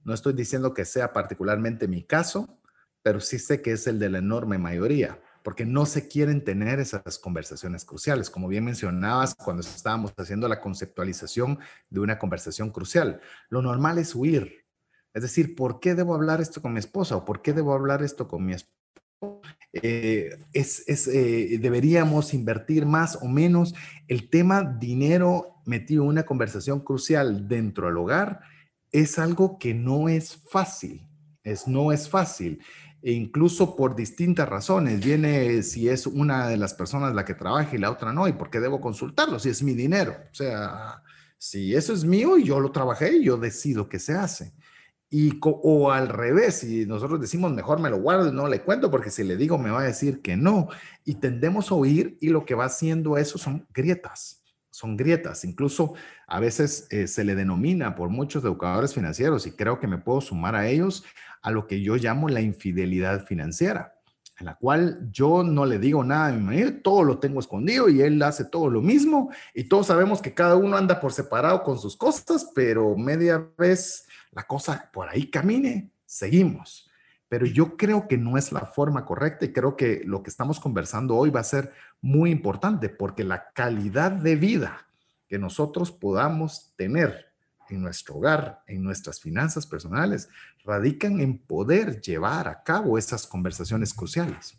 No 0.03 0.13
estoy 0.13 0.33
diciendo 0.33 0.73
que 0.73 0.85
sea 0.85 1.13
particularmente 1.13 1.87
mi 1.87 2.03
caso, 2.03 2.59
pero 3.03 3.19
sí 3.19 3.39
sé 3.39 3.61
que 3.61 3.73
es 3.73 3.87
el 3.87 3.99
de 3.99 4.09
la 4.09 4.17
enorme 4.17 4.57
mayoría, 4.57 5.21
porque 5.43 5.65
no 5.65 5.85
se 5.85 6.07
quieren 6.07 6.43
tener 6.43 6.79
esas 6.79 7.19
conversaciones 7.19 7.85
cruciales, 7.85 8.29
como 8.29 8.47
bien 8.47 8.65
mencionabas 8.65 9.35
cuando 9.35 9.61
estábamos 9.61 10.13
haciendo 10.17 10.47
la 10.47 10.59
conceptualización 10.59 11.59
de 11.89 11.99
una 11.99 12.17
conversación 12.17 12.71
crucial. 12.71 13.21
Lo 13.49 13.61
normal 13.61 13.97
es 13.99 14.15
huir, 14.15 14.65
es 15.13 15.21
decir, 15.21 15.55
¿por 15.55 15.79
qué 15.79 15.95
debo 15.95 16.15
hablar 16.15 16.41
esto 16.41 16.61
con 16.61 16.73
mi 16.73 16.79
esposa 16.79 17.15
o 17.15 17.25
por 17.25 17.41
qué 17.41 17.53
debo 17.53 17.73
hablar 17.73 18.01
esto 18.03 18.27
con 18.27 18.45
mi 18.45 18.53
esposa? 18.53 18.76
Eh, 19.73 20.29
es, 20.53 21.07
eh, 21.07 21.57
deberíamos 21.59 22.33
invertir 22.33 22.85
más 22.85 23.17
o 23.21 23.27
menos 23.27 23.75
el 24.07 24.29
tema 24.29 24.63
dinero 24.63 25.61
metido 25.65 26.03
en 26.03 26.09
una 26.09 26.23
conversación 26.23 26.79
crucial 26.79 27.47
dentro 27.47 27.87
del 27.87 27.97
hogar 27.97 28.39
es 28.91 29.19
algo 29.19 29.57
que 29.59 29.73
no 29.73 30.09
es 30.09 30.37
fácil, 30.49 31.07
es, 31.43 31.67
no 31.67 31.91
es 31.91 32.09
fácil, 32.09 32.61
e 33.01 33.11
incluso 33.11 33.75
por 33.75 33.95
distintas 33.95 34.47
razones. 34.47 35.03
Viene 35.03 35.61
si 35.63 35.89
es 35.89 36.07
una 36.07 36.47
de 36.47 36.57
las 36.57 36.73
personas 36.73 37.13
la 37.13 37.25
que 37.25 37.35
trabaja 37.35 37.75
y 37.75 37.79
la 37.79 37.91
otra 37.91 38.13
no, 38.13 38.27
y 38.27 38.33
por 38.33 38.49
qué 38.49 38.59
debo 38.59 38.81
consultarlo, 38.81 39.39
si 39.39 39.49
es 39.49 39.61
mi 39.61 39.73
dinero. 39.73 40.15
O 40.31 40.33
sea, 40.33 41.03
si 41.37 41.75
eso 41.75 41.93
es 41.93 42.03
mío 42.03 42.37
y 42.37 42.45
yo 42.45 42.59
lo 42.59 42.71
trabajé, 42.71 43.21
yo 43.23 43.37
decido 43.37 43.87
qué 43.89 43.99
se 43.99 44.13
hace. 44.13 44.53
Y, 45.09 45.39
o 45.41 45.91
al 45.91 46.09
revés, 46.09 46.55
si 46.59 46.85
nosotros 46.85 47.21
decimos 47.21 47.51
mejor 47.53 47.79
me 47.79 47.89
lo 47.89 48.01
guardo 48.01 48.27
y 48.27 48.33
no 48.33 48.47
le 48.47 48.61
cuento 48.61 48.91
porque 48.91 49.09
si 49.09 49.23
le 49.23 49.37
digo 49.37 49.57
me 49.57 49.69
va 49.69 49.81
a 49.81 49.85
decir 49.85 50.21
que 50.21 50.35
no. 50.35 50.67
Y 51.05 51.15
tendemos 51.15 51.71
a 51.71 51.75
oír 51.75 52.17
y 52.19 52.29
lo 52.29 52.45
que 52.45 52.55
va 52.55 52.65
haciendo 52.65 53.17
eso 53.17 53.37
son 53.37 53.65
grietas 53.73 54.43
son 54.77 54.95
grietas. 54.95 55.43
Incluso 55.43 55.95
a 56.27 56.39
veces 56.39 56.85
eh, 56.91 57.07
se 57.07 57.23
le 57.23 57.33
denomina 57.33 57.95
por 57.95 58.09
muchos 58.09 58.43
educadores 58.43 58.93
financieros, 58.93 59.47
y 59.47 59.51
creo 59.53 59.79
que 59.79 59.87
me 59.87 59.97
puedo 59.97 60.21
sumar 60.21 60.55
a 60.55 60.67
ellos, 60.67 61.03
a 61.41 61.49
lo 61.49 61.65
que 61.65 61.81
yo 61.81 61.95
llamo 61.95 62.29
la 62.29 62.41
infidelidad 62.41 63.25
financiera, 63.25 63.95
en 64.39 64.45
la 64.45 64.55
cual 64.55 65.09
yo 65.11 65.41
no 65.41 65.65
le 65.65 65.79
digo 65.79 66.03
nada 66.03 66.27
a 66.27 66.31
mi 66.31 66.43
marido, 66.43 66.73
todo 66.83 67.03
lo 67.03 67.17
tengo 67.17 67.39
escondido 67.39 67.89
y 67.89 68.01
él 68.01 68.21
hace 68.21 68.45
todo 68.45 68.69
lo 68.69 68.81
mismo, 68.81 69.31
y 69.55 69.63
todos 69.63 69.87
sabemos 69.87 70.21
que 70.21 70.35
cada 70.35 70.55
uno 70.55 70.77
anda 70.77 70.99
por 70.99 71.11
separado 71.11 71.63
con 71.63 71.79
sus 71.79 71.97
cosas, 71.97 72.51
pero 72.53 72.95
media 72.95 73.49
vez 73.57 74.06
la 74.37 74.43
cosa 74.43 74.89
por 74.93 75.09
ahí 75.09 75.29
camine, 75.29 75.89
seguimos 76.05 76.87
pero 77.29 77.45
yo 77.45 77.75
creo 77.75 78.07
que 78.07 78.17
no 78.17 78.37
es 78.37 78.51
la 78.51 78.61
forma 78.61 79.05
correcta 79.05 79.45
y 79.45 79.51
creo 79.51 79.75
que 79.75 80.01
lo 80.05 80.23
que 80.23 80.29
estamos 80.29 80.59
conversando 80.59 81.15
hoy 81.15 81.29
va 81.29 81.41
a 81.41 81.45
ser 81.45 81.73
muy 82.01 82.31
importante 82.31 82.89
porque 82.89 83.23
la 83.23 83.51
calidad 83.51 84.11
de 84.11 84.35
vida 84.35 84.87
que 85.27 85.37
nosotros 85.37 85.91
podamos 85.91 86.73
tener 86.77 87.27
en 87.69 87.81
nuestro 87.81 88.15
hogar, 88.15 88.61
en 88.65 88.81
nuestras 88.81 89.19
finanzas 89.19 89.65
personales, 89.65 90.29
radican 90.63 91.19
en 91.19 91.37
poder 91.37 91.99
llevar 91.99 92.47
a 92.47 92.63
cabo 92.63 92.97
esas 92.97 93.27
conversaciones 93.27 93.93
cruciales. 93.93 94.57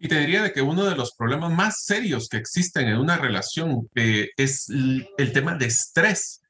Y 0.00 0.08
te 0.08 0.18
diría 0.18 0.42
de 0.42 0.52
que 0.52 0.62
uno 0.62 0.84
de 0.84 0.96
los 0.96 1.14
problemas 1.14 1.52
más 1.52 1.84
serios 1.84 2.28
que 2.28 2.38
existen 2.38 2.88
en 2.88 2.96
una 2.96 3.18
relación 3.18 3.88
eh, 3.94 4.30
es 4.36 4.68
el 4.68 5.32
tema 5.32 5.54
de 5.54 5.66
estrés 5.66 6.40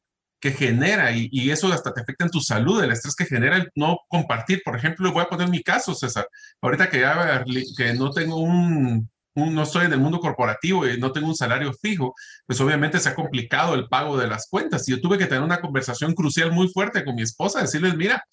que 0.40 0.53
genera 0.53 1.12
y, 1.12 1.50
eso 1.50 1.72
hasta 1.72 1.92
te 1.92 2.00
afecta 2.00 2.24
en 2.24 2.31
tu 2.31 2.40
salud, 2.40 2.83
el 2.83 2.92
estrés 2.92 3.14
que 3.14 3.26
genera 3.26 3.57
el 3.57 3.70
no 3.74 3.98
compartir. 4.09 4.62
Por 4.64 4.76
ejemplo, 4.76 5.12
voy 5.12 5.22
a 5.22 5.29
poner 5.29 5.48
mi 5.48 5.62
caso, 5.62 5.94
César. 5.94 6.26
Ahorita 6.62 6.88
que 6.88 7.00
ya 7.00 7.44
que 7.76 7.92
no 7.94 8.11
tengo 8.11 8.37
un, 8.37 9.09
no 9.35 9.62
estoy 9.62 9.87
en 9.87 9.92
el 9.92 10.00
mundo 10.00 10.18
corporativo 10.18 10.87
y 10.88 10.98
no 10.98 11.12
tengo 11.12 11.29
un 11.29 11.37
salario 11.37 11.72
fijo, 11.74 12.14
pues 12.46 12.61
obviamente 12.61 12.98
se 12.98 13.11
ha 13.11 13.14
complicado 13.14 13.74
el 13.74 13.87
pago 13.88 14.16
de 14.16 14.29
las 14.29 14.48
cuentas. 14.48 14.88
Y 14.88 14.92
yo 14.92 15.00
tuve 15.00 15.18
que 15.18 15.26
tener 15.26 15.42
una 15.42 15.61
conversación 15.61 16.14
crucial 16.14 16.53
muy 16.53 16.68
fuerte 16.68 17.05
con 17.05 17.14
mi 17.14 17.22
esposa, 17.22 17.61
decirles, 17.61 17.94
mira, 17.96 18.24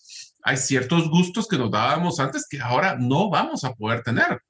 hay 0.43 0.57
ciertos 0.57 1.09
gustos 1.09 1.47
que 1.47 1.57
nos 1.57 1.71
dábamos 1.71 2.19
antes 2.21 2.47
que 2.49 2.61
ahora 2.61 2.95
no 2.97 3.29
vamos 3.29 3.65
a 3.65 3.73
poder 3.73 4.01
tener. 4.01 4.41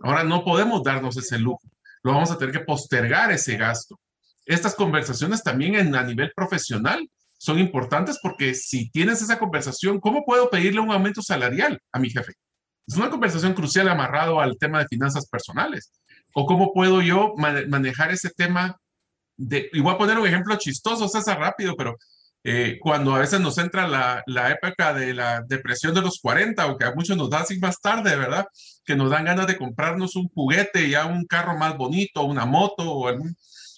Ahora 0.00 0.22
no 0.22 0.44
podemos 0.44 0.84
darnos 0.84 1.16
ese 1.16 1.38
lujo. 1.38 1.68
Lo 2.04 2.12
vamos 2.12 2.30
a 2.30 2.38
tener 2.38 2.52
que 2.52 2.64
postergar 2.64 3.32
ese 3.32 3.56
gasto 3.56 3.98
estas 4.46 4.74
conversaciones 4.74 5.42
también 5.42 5.94
a 5.94 6.02
nivel 6.02 6.32
profesional 6.34 7.08
son 7.38 7.58
importantes 7.58 8.18
porque 8.22 8.54
si 8.54 8.90
tienes 8.90 9.20
esa 9.20 9.38
conversación, 9.38 10.00
¿cómo 10.00 10.24
puedo 10.24 10.48
pedirle 10.48 10.80
un 10.80 10.92
aumento 10.92 11.22
salarial 11.22 11.80
a 11.92 11.98
mi 11.98 12.10
jefe? 12.10 12.34
Es 12.86 12.96
una 12.96 13.10
conversación 13.10 13.54
crucial 13.54 13.88
amarrado 13.88 14.40
al 14.40 14.56
tema 14.58 14.80
de 14.80 14.86
finanzas 14.88 15.26
personales. 15.28 15.92
¿O 16.34 16.46
cómo 16.46 16.72
puedo 16.72 17.02
yo 17.02 17.34
manejar 17.36 18.10
ese 18.10 18.30
tema 18.30 18.76
de, 19.36 19.68
y 19.72 19.80
voy 19.80 19.94
a 19.94 19.98
poner 19.98 20.18
un 20.18 20.26
ejemplo 20.26 20.56
chistoso, 20.56 21.08
César, 21.08 21.38
rápido, 21.38 21.74
pero 21.76 21.96
eh, 22.44 22.78
cuando 22.80 23.14
a 23.14 23.20
veces 23.20 23.40
nos 23.40 23.56
entra 23.58 23.86
la, 23.86 24.22
la, 24.26 24.50
época 24.50 24.92
de 24.94 25.14
la 25.14 25.42
depresión 25.46 25.94
de 25.94 26.00
los 26.02 26.18
40, 26.20 26.66
o 26.66 26.76
que 26.76 26.84
a 26.84 26.94
muchos 26.94 27.16
nos 27.16 27.30
da 27.30 27.40
así 27.40 27.58
más 27.58 27.80
tarde, 27.80 28.16
¿verdad? 28.16 28.46
Que 28.84 28.96
nos 28.96 29.10
dan 29.10 29.24
ganas 29.24 29.46
de 29.46 29.56
comprarnos 29.56 30.16
un 30.16 30.28
juguete, 30.28 30.88
ya 30.88 31.06
un 31.06 31.24
carro 31.26 31.56
más 31.56 31.76
bonito, 31.76 32.22
una 32.24 32.46
moto 32.46 32.90
o 32.90 33.08
algún... 33.08 33.36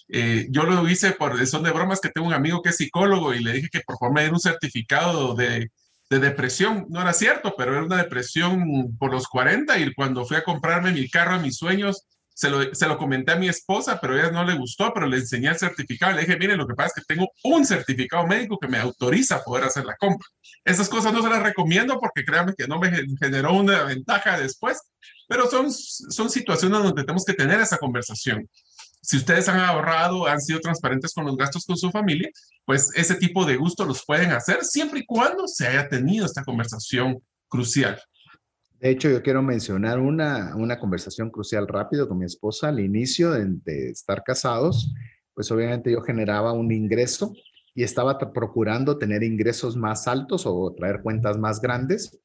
Eh, 0.09 0.47
yo 0.49 0.63
lo 0.63 0.87
hice 0.87 1.11
por 1.13 1.45
son 1.47 1.63
de 1.63 1.71
bromas 1.71 1.99
que 1.99 2.09
tengo 2.09 2.27
un 2.27 2.33
amigo 2.33 2.61
que 2.61 2.69
es 2.69 2.77
psicólogo 2.77 3.33
y 3.33 3.43
le 3.43 3.53
dije 3.53 3.69
que 3.71 3.81
por 3.81 3.97
favor 3.97 4.13
me 4.13 4.21
diera 4.21 4.35
un 4.35 4.39
certificado 4.39 5.33
de, 5.35 5.71
de 6.09 6.19
depresión. 6.19 6.85
No 6.89 7.01
era 7.01 7.13
cierto, 7.13 7.55
pero 7.57 7.73
era 7.73 7.83
una 7.85 7.97
depresión 7.97 8.95
por 8.97 9.11
los 9.11 9.27
40 9.27 9.77
y 9.79 9.93
cuando 9.93 10.25
fui 10.25 10.37
a 10.37 10.43
comprarme 10.43 10.91
mi 10.91 11.09
carro, 11.09 11.39
mis 11.39 11.57
sueños, 11.57 12.05
se 12.35 12.49
lo, 12.49 12.75
se 12.75 12.85
lo 12.87 12.97
comenté 12.97 13.31
a 13.31 13.37
mi 13.37 13.47
esposa, 13.47 13.97
pero 14.01 14.13
a 14.13 14.19
ella 14.19 14.31
no 14.31 14.43
le 14.43 14.57
gustó, 14.57 14.93
pero 14.93 15.07
le 15.07 15.17
enseñé 15.17 15.49
el 15.49 15.57
certificado. 15.57 16.13
Le 16.13 16.21
dije, 16.21 16.37
mire, 16.37 16.57
lo 16.57 16.67
que 16.67 16.75
pasa 16.75 16.91
es 16.95 17.05
que 17.05 17.13
tengo 17.13 17.29
un 17.43 17.65
certificado 17.65 18.27
médico 18.27 18.59
que 18.59 18.67
me 18.67 18.77
autoriza 18.77 19.37
a 19.37 19.43
poder 19.43 19.63
hacer 19.63 19.85
la 19.85 19.95
compra. 19.95 20.27
Esas 20.65 20.89
cosas 20.89 21.13
no 21.13 21.23
se 21.23 21.29
las 21.29 21.41
recomiendo 21.41 21.97
porque 21.97 22.25
créanme 22.25 22.53
que 22.53 22.67
no 22.67 22.77
me 22.77 22.91
generó 23.21 23.53
una 23.53 23.83
ventaja 23.83 24.37
después, 24.37 24.81
pero 25.29 25.49
son, 25.49 25.71
son 25.71 26.29
situaciones 26.29 26.83
donde 26.83 27.03
tenemos 27.03 27.23
que 27.23 27.33
tener 27.33 27.61
esa 27.61 27.77
conversación. 27.77 28.49
Si 29.05 29.17
ustedes 29.17 29.47
han 29.47 29.59
ahorrado, 29.59 30.25
han 30.25 30.41
sido 30.41 30.59
transparentes 30.59 31.13
con 31.13 31.25
los 31.25 31.37
gastos 31.37 31.63
con 31.63 31.77
su 31.77 31.91
familia, 31.91 32.27
pues 32.65 32.89
ese 32.95 33.13
tipo 33.15 33.45
de 33.45 33.55
gusto 33.55 33.85
los 33.85 34.03
pueden 34.03 34.31
hacer 34.31 34.63
siempre 34.63 35.01
y 35.01 35.05
cuando 35.05 35.47
se 35.47 35.67
haya 35.67 35.87
tenido 35.87 36.25
esta 36.25 36.43
conversación 36.43 37.21
crucial. 37.47 38.01
De 38.79 38.89
hecho, 38.89 39.07
yo 39.07 39.21
quiero 39.21 39.43
mencionar 39.43 39.99
una, 39.99 40.55
una 40.55 40.79
conversación 40.79 41.29
crucial 41.29 41.67
rápido 41.67 42.07
con 42.07 42.17
mi 42.17 42.25
esposa 42.25 42.69
al 42.69 42.79
inicio 42.79 43.29
de, 43.31 43.89
estar 43.91 44.23
casados. 44.23 44.91
Pues 45.35 45.51
obviamente 45.51 45.91
yo 45.91 46.01
generaba 46.01 46.53
un 46.53 46.71
ingreso 46.71 47.33
y 47.75 47.83
estaba 47.83 48.17
procurando 48.17 48.97
tener 48.97 49.21
ingresos 49.21 49.75
más 49.77 50.07
altos 50.07 50.47
o 50.47 50.73
traer 50.75 51.03
cuentas 51.03 51.37
más 51.37 51.61
grandes. 51.61 52.19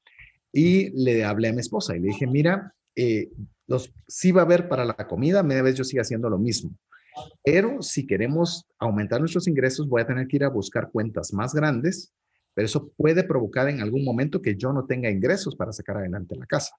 Y 0.51 0.91
le 0.91 1.25
hablé 1.25 1.49
a 1.49 1.53
mi 1.53 1.61
esposa 1.61 1.95
y 1.95 2.01
le 2.01 2.09
dije, 2.09 2.27
mira, 2.27 2.75
eh, 3.03 3.31
los, 3.67 3.93
sí 4.09 4.33
va 4.33 4.43
a 4.43 4.45
haber 4.45 4.69
para 4.69 4.85
la 4.85 4.95
comida, 4.95 5.43
media 5.43 5.63
vez 5.63 5.77
yo 5.77 5.85
sigo 5.85 6.03
haciendo 6.03 6.29
lo 6.29 6.39
mismo. 6.39 6.75
Pero 7.43 7.83
si 7.83 8.07
queremos 8.07 8.67
aumentar 8.79 9.21
nuestros 9.21 9.47
ingresos, 9.49 9.89
voy 9.89 10.03
a 10.03 10.07
tener 10.07 10.27
que 10.27 10.37
ir 10.37 10.45
a 10.45 10.49
buscar 10.49 10.91
cuentas 10.91 11.33
más 11.33 11.55
grandes 11.55 12.13
pero 12.55 12.67
eso 12.67 12.93
puede 12.97 13.25
provocar 13.25 13.69
en 13.69 13.81
algún 13.81 14.05
momento 14.05 14.43
que 14.43 14.57
yo 14.57 14.73
no 14.73 14.85
tenga 14.85 15.11
ingresos 15.11 15.55
para 15.57 15.73
sacar 15.73 15.99
adelante 15.99 16.37
la 16.37 16.47
casa. 16.47 16.75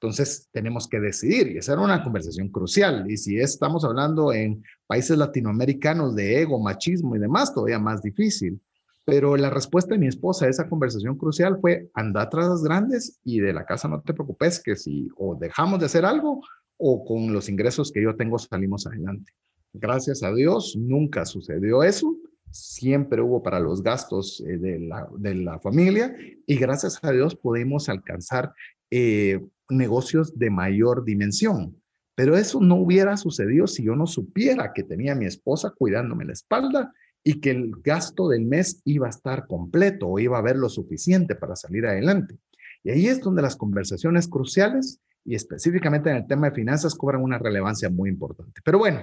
Entonces, 0.00 0.48
tenemos 0.50 0.88
que 0.88 0.98
decidir 0.98 1.48
y 1.48 1.58
esa 1.58 1.74
era 1.74 1.82
una 1.82 2.02
conversación 2.02 2.48
crucial. 2.48 3.08
Y 3.08 3.16
si 3.16 3.38
estamos 3.38 3.84
hablando 3.84 4.32
en 4.32 4.64
países 4.86 5.16
latinoamericanos 5.16 6.16
de 6.16 6.40
ego, 6.42 6.58
machismo 6.58 7.14
y 7.14 7.20
demás, 7.20 7.54
todavía 7.54 7.78
más 7.78 8.02
difícil. 8.02 8.60
Pero 9.04 9.36
la 9.36 9.50
respuesta 9.50 9.94
de 9.94 9.98
mi 9.98 10.06
esposa 10.06 10.46
a 10.46 10.48
esa 10.48 10.68
conversación 10.68 11.16
crucial 11.16 11.58
fue, 11.60 11.90
anda 11.94 12.28
tras 12.28 12.48
las 12.48 12.62
grandes 12.62 13.18
y 13.24 13.40
de 13.40 13.52
la 13.52 13.64
casa 13.64 13.88
no 13.88 14.00
te 14.00 14.14
preocupes, 14.14 14.62
que 14.62 14.76
si 14.76 15.08
o 15.16 15.34
dejamos 15.34 15.80
de 15.80 15.86
hacer 15.86 16.04
algo 16.04 16.40
o 16.76 17.04
con 17.04 17.32
los 17.32 17.48
ingresos 17.48 17.90
que 17.90 18.02
yo 18.02 18.16
tengo 18.16 18.38
salimos 18.38 18.86
adelante. 18.86 19.32
Gracias 19.72 20.22
a 20.22 20.32
Dios, 20.32 20.76
nunca 20.76 21.24
sucedió 21.24 21.82
eso 21.82 22.16
siempre 22.52 23.22
hubo 23.22 23.42
para 23.42 23.58
los 23.58 23.82
gastos 23.82 24.42
eh, 24.46 24.58
de, 24.58 24.78
la, 24.78 25.08
de, 25.16 25.34
la, 25.34 25.58
familia 25.58 26.14
y 26.46 26.56
gracias 26.56 26.98
a 27.02 27.10
Dios 27.10 27.34
podemos 27.34 27.88
alcanzar 27.88 28.52
eh, 28.90 29.40
negocios 29.68 30.38
de 30.38 30.50
mayor 30.50 31.04
dimensión. 31.04 31.76
Pero 32.14 32.36
eso 32.36 32.60
no 32.60 32.76
hubiera 32.76 33.16
sucedido 33.16 33.66
si 33.66 33.84
yo 33.84 33.96
no 33.96 34.06
supiera 34.06 34.72
que 34.74 34.82
tenía 34.82 35.12
a 35.12 35.16
mi 35.16 35.24
esposa 35.24 35.72
cuidándome 35.76 36.26
la 36.26 36.34
espalda 36.34 36.92
y 37.24 37.40
que 37.40 37.50
el 37.50 37.72
gasto 37.82 38.28
del 38.28 38.44
mes 38.44 38.80
iba 38.84 39.06
a 39.06 39.10
estar 39.10 39.46
completo 39.46 40.08
o 40.08 40.18
iba 40.18 40.36
a 40.36 40.40
haber 40.40 40.56
lo 40.56 40.68
suficiente 40.68 41.34
para 41.34 41.56
salir 41.56 41.86
adelante. 41.86 42.38
Y 42.82 42.90
ahí 42.90 43.06
es 43.06 43.20
donde 43.20 43.42
las 43.42 43.56
conversaciones 43.56 44.28
cruciales 44.28 45.00
y 45.24 45.36
específicamente 45.36 46.10
en 46.10 46.16
el 46.16 46.26
tema 46.26 46.48
de 46.48 46.56
finanzas 46.56 46.94
cobran 46.94 47.22
una 47.22 47.38
relevancia 47.38 47.88
muy 47.88 48.10
importante. 48.10 48.60
Pero 48.64 48.78
bueno, 48.78 49.02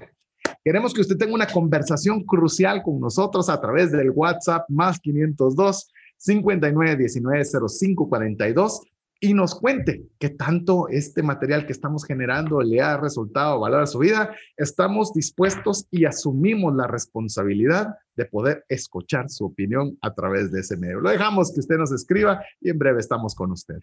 Queremos 0.64 0.94
que 0.94 1.02
usted 1.02 1.18
tenga 1.18 1.34
una 1.34 1.48
conversación 1.48 2.24
crucial 2.26 2.84
con 2.84 3.00
nosotros 3.00 3.50
a 3.50 3.60
través 3.62 3.92
del 3.92 4.12
WhatsApp 4.12 4.70
más 4.70 5.00
502 5.00 5.92
5919 6.18 7.08
0542 7.08 8.82
y 9.20 9.34
nos 9.34 9.56
cuente 9.56 10.04
qué 10.18 10.30
tanto 10.30 10.88
este 10.88 11.22
material 11.22 11.66
que 11.66 11.74
estamos 11.74 12.06
generando 12.06 12.62
le 12.62 12.82
ha 12.82 12.98
resultado 12.98 13.60
valor 13.60 13.82
a 13.82 13.88
su 13.88 14.00
vida. 14.00 14.34
Estamos 14.56 15.14
dispuestos 15.14 15.88
y 15.92 16.06
asumimos 16.06 16.74
la 16.76 16.88
responsabilidad 16.88 17.96
de 18.16 18.26
poder 18.26 18.66
escuchar 18.70 19.30
su 19.30 19.46
opinión 19.46 19.98
a 20.02 20.14
través 20.14 20.52
de 20.52 20.62
ese 20.62 20.78
medio. 20.78 21.00
Lo 21.00 21.10
dejamos 21.10 21.54
que 21.54 21.60
usted 21.60 21.78
nos 21.78 21.92
escriba 21.92 22.42
y 22.62 22.70
en 22.70 22.80
breve 22.80 23.00
estamos 23.00 23.36
con 23.36 23.52
usted. 23.52 23.80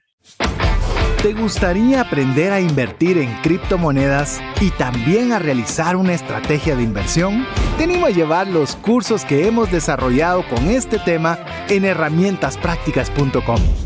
¿Te 1.23 1.33
gustaría 1.33 2.03
aprender 2.03 2.53
a 2.53 2.61
invertir 2.61 3.19
en 3.19 3.33
criptomonedas 3.43 4.41
y 4.61 4.71
también 4.71 5.33
a 5.33 5.39
realizar 5.39 5.97
una 5.97 6.15
estrategia 6.15 6.77
de 6.77 6.83
inversión? 6.83 7.45
Te 7.79 7.85
animo 7.85 8.07
a 8.07 8.11
llevar 8.11 8.47
los 8.47 8.77
cursos 8.77 9.25
que 9.25 9.49
hemos 9.49 9.73
desarrollado 9.73 10.47
con 10.49 10.69
este 10.69 10.99
tema 10.99 11.39
en 11.69 11.85
herramientasprácticas.com. 11.85 13.86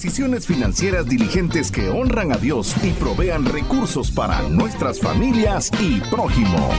Decisiones 0.00 0.46
financieras 0.46 1.06
diligentes 1.06 1.72
que 1.72 1.90
honran 1.90 2.30
a 2.30 2.36
Dios 2.36 2.72
y 2.84 2.92
provean 2.92 3.44
recursos 3.44 4.12
para 4.12 4.48
nuestras 4.48 5.00
familias 5.00 5.72
y 5.80 6.00
prójimo. 6.02 6.70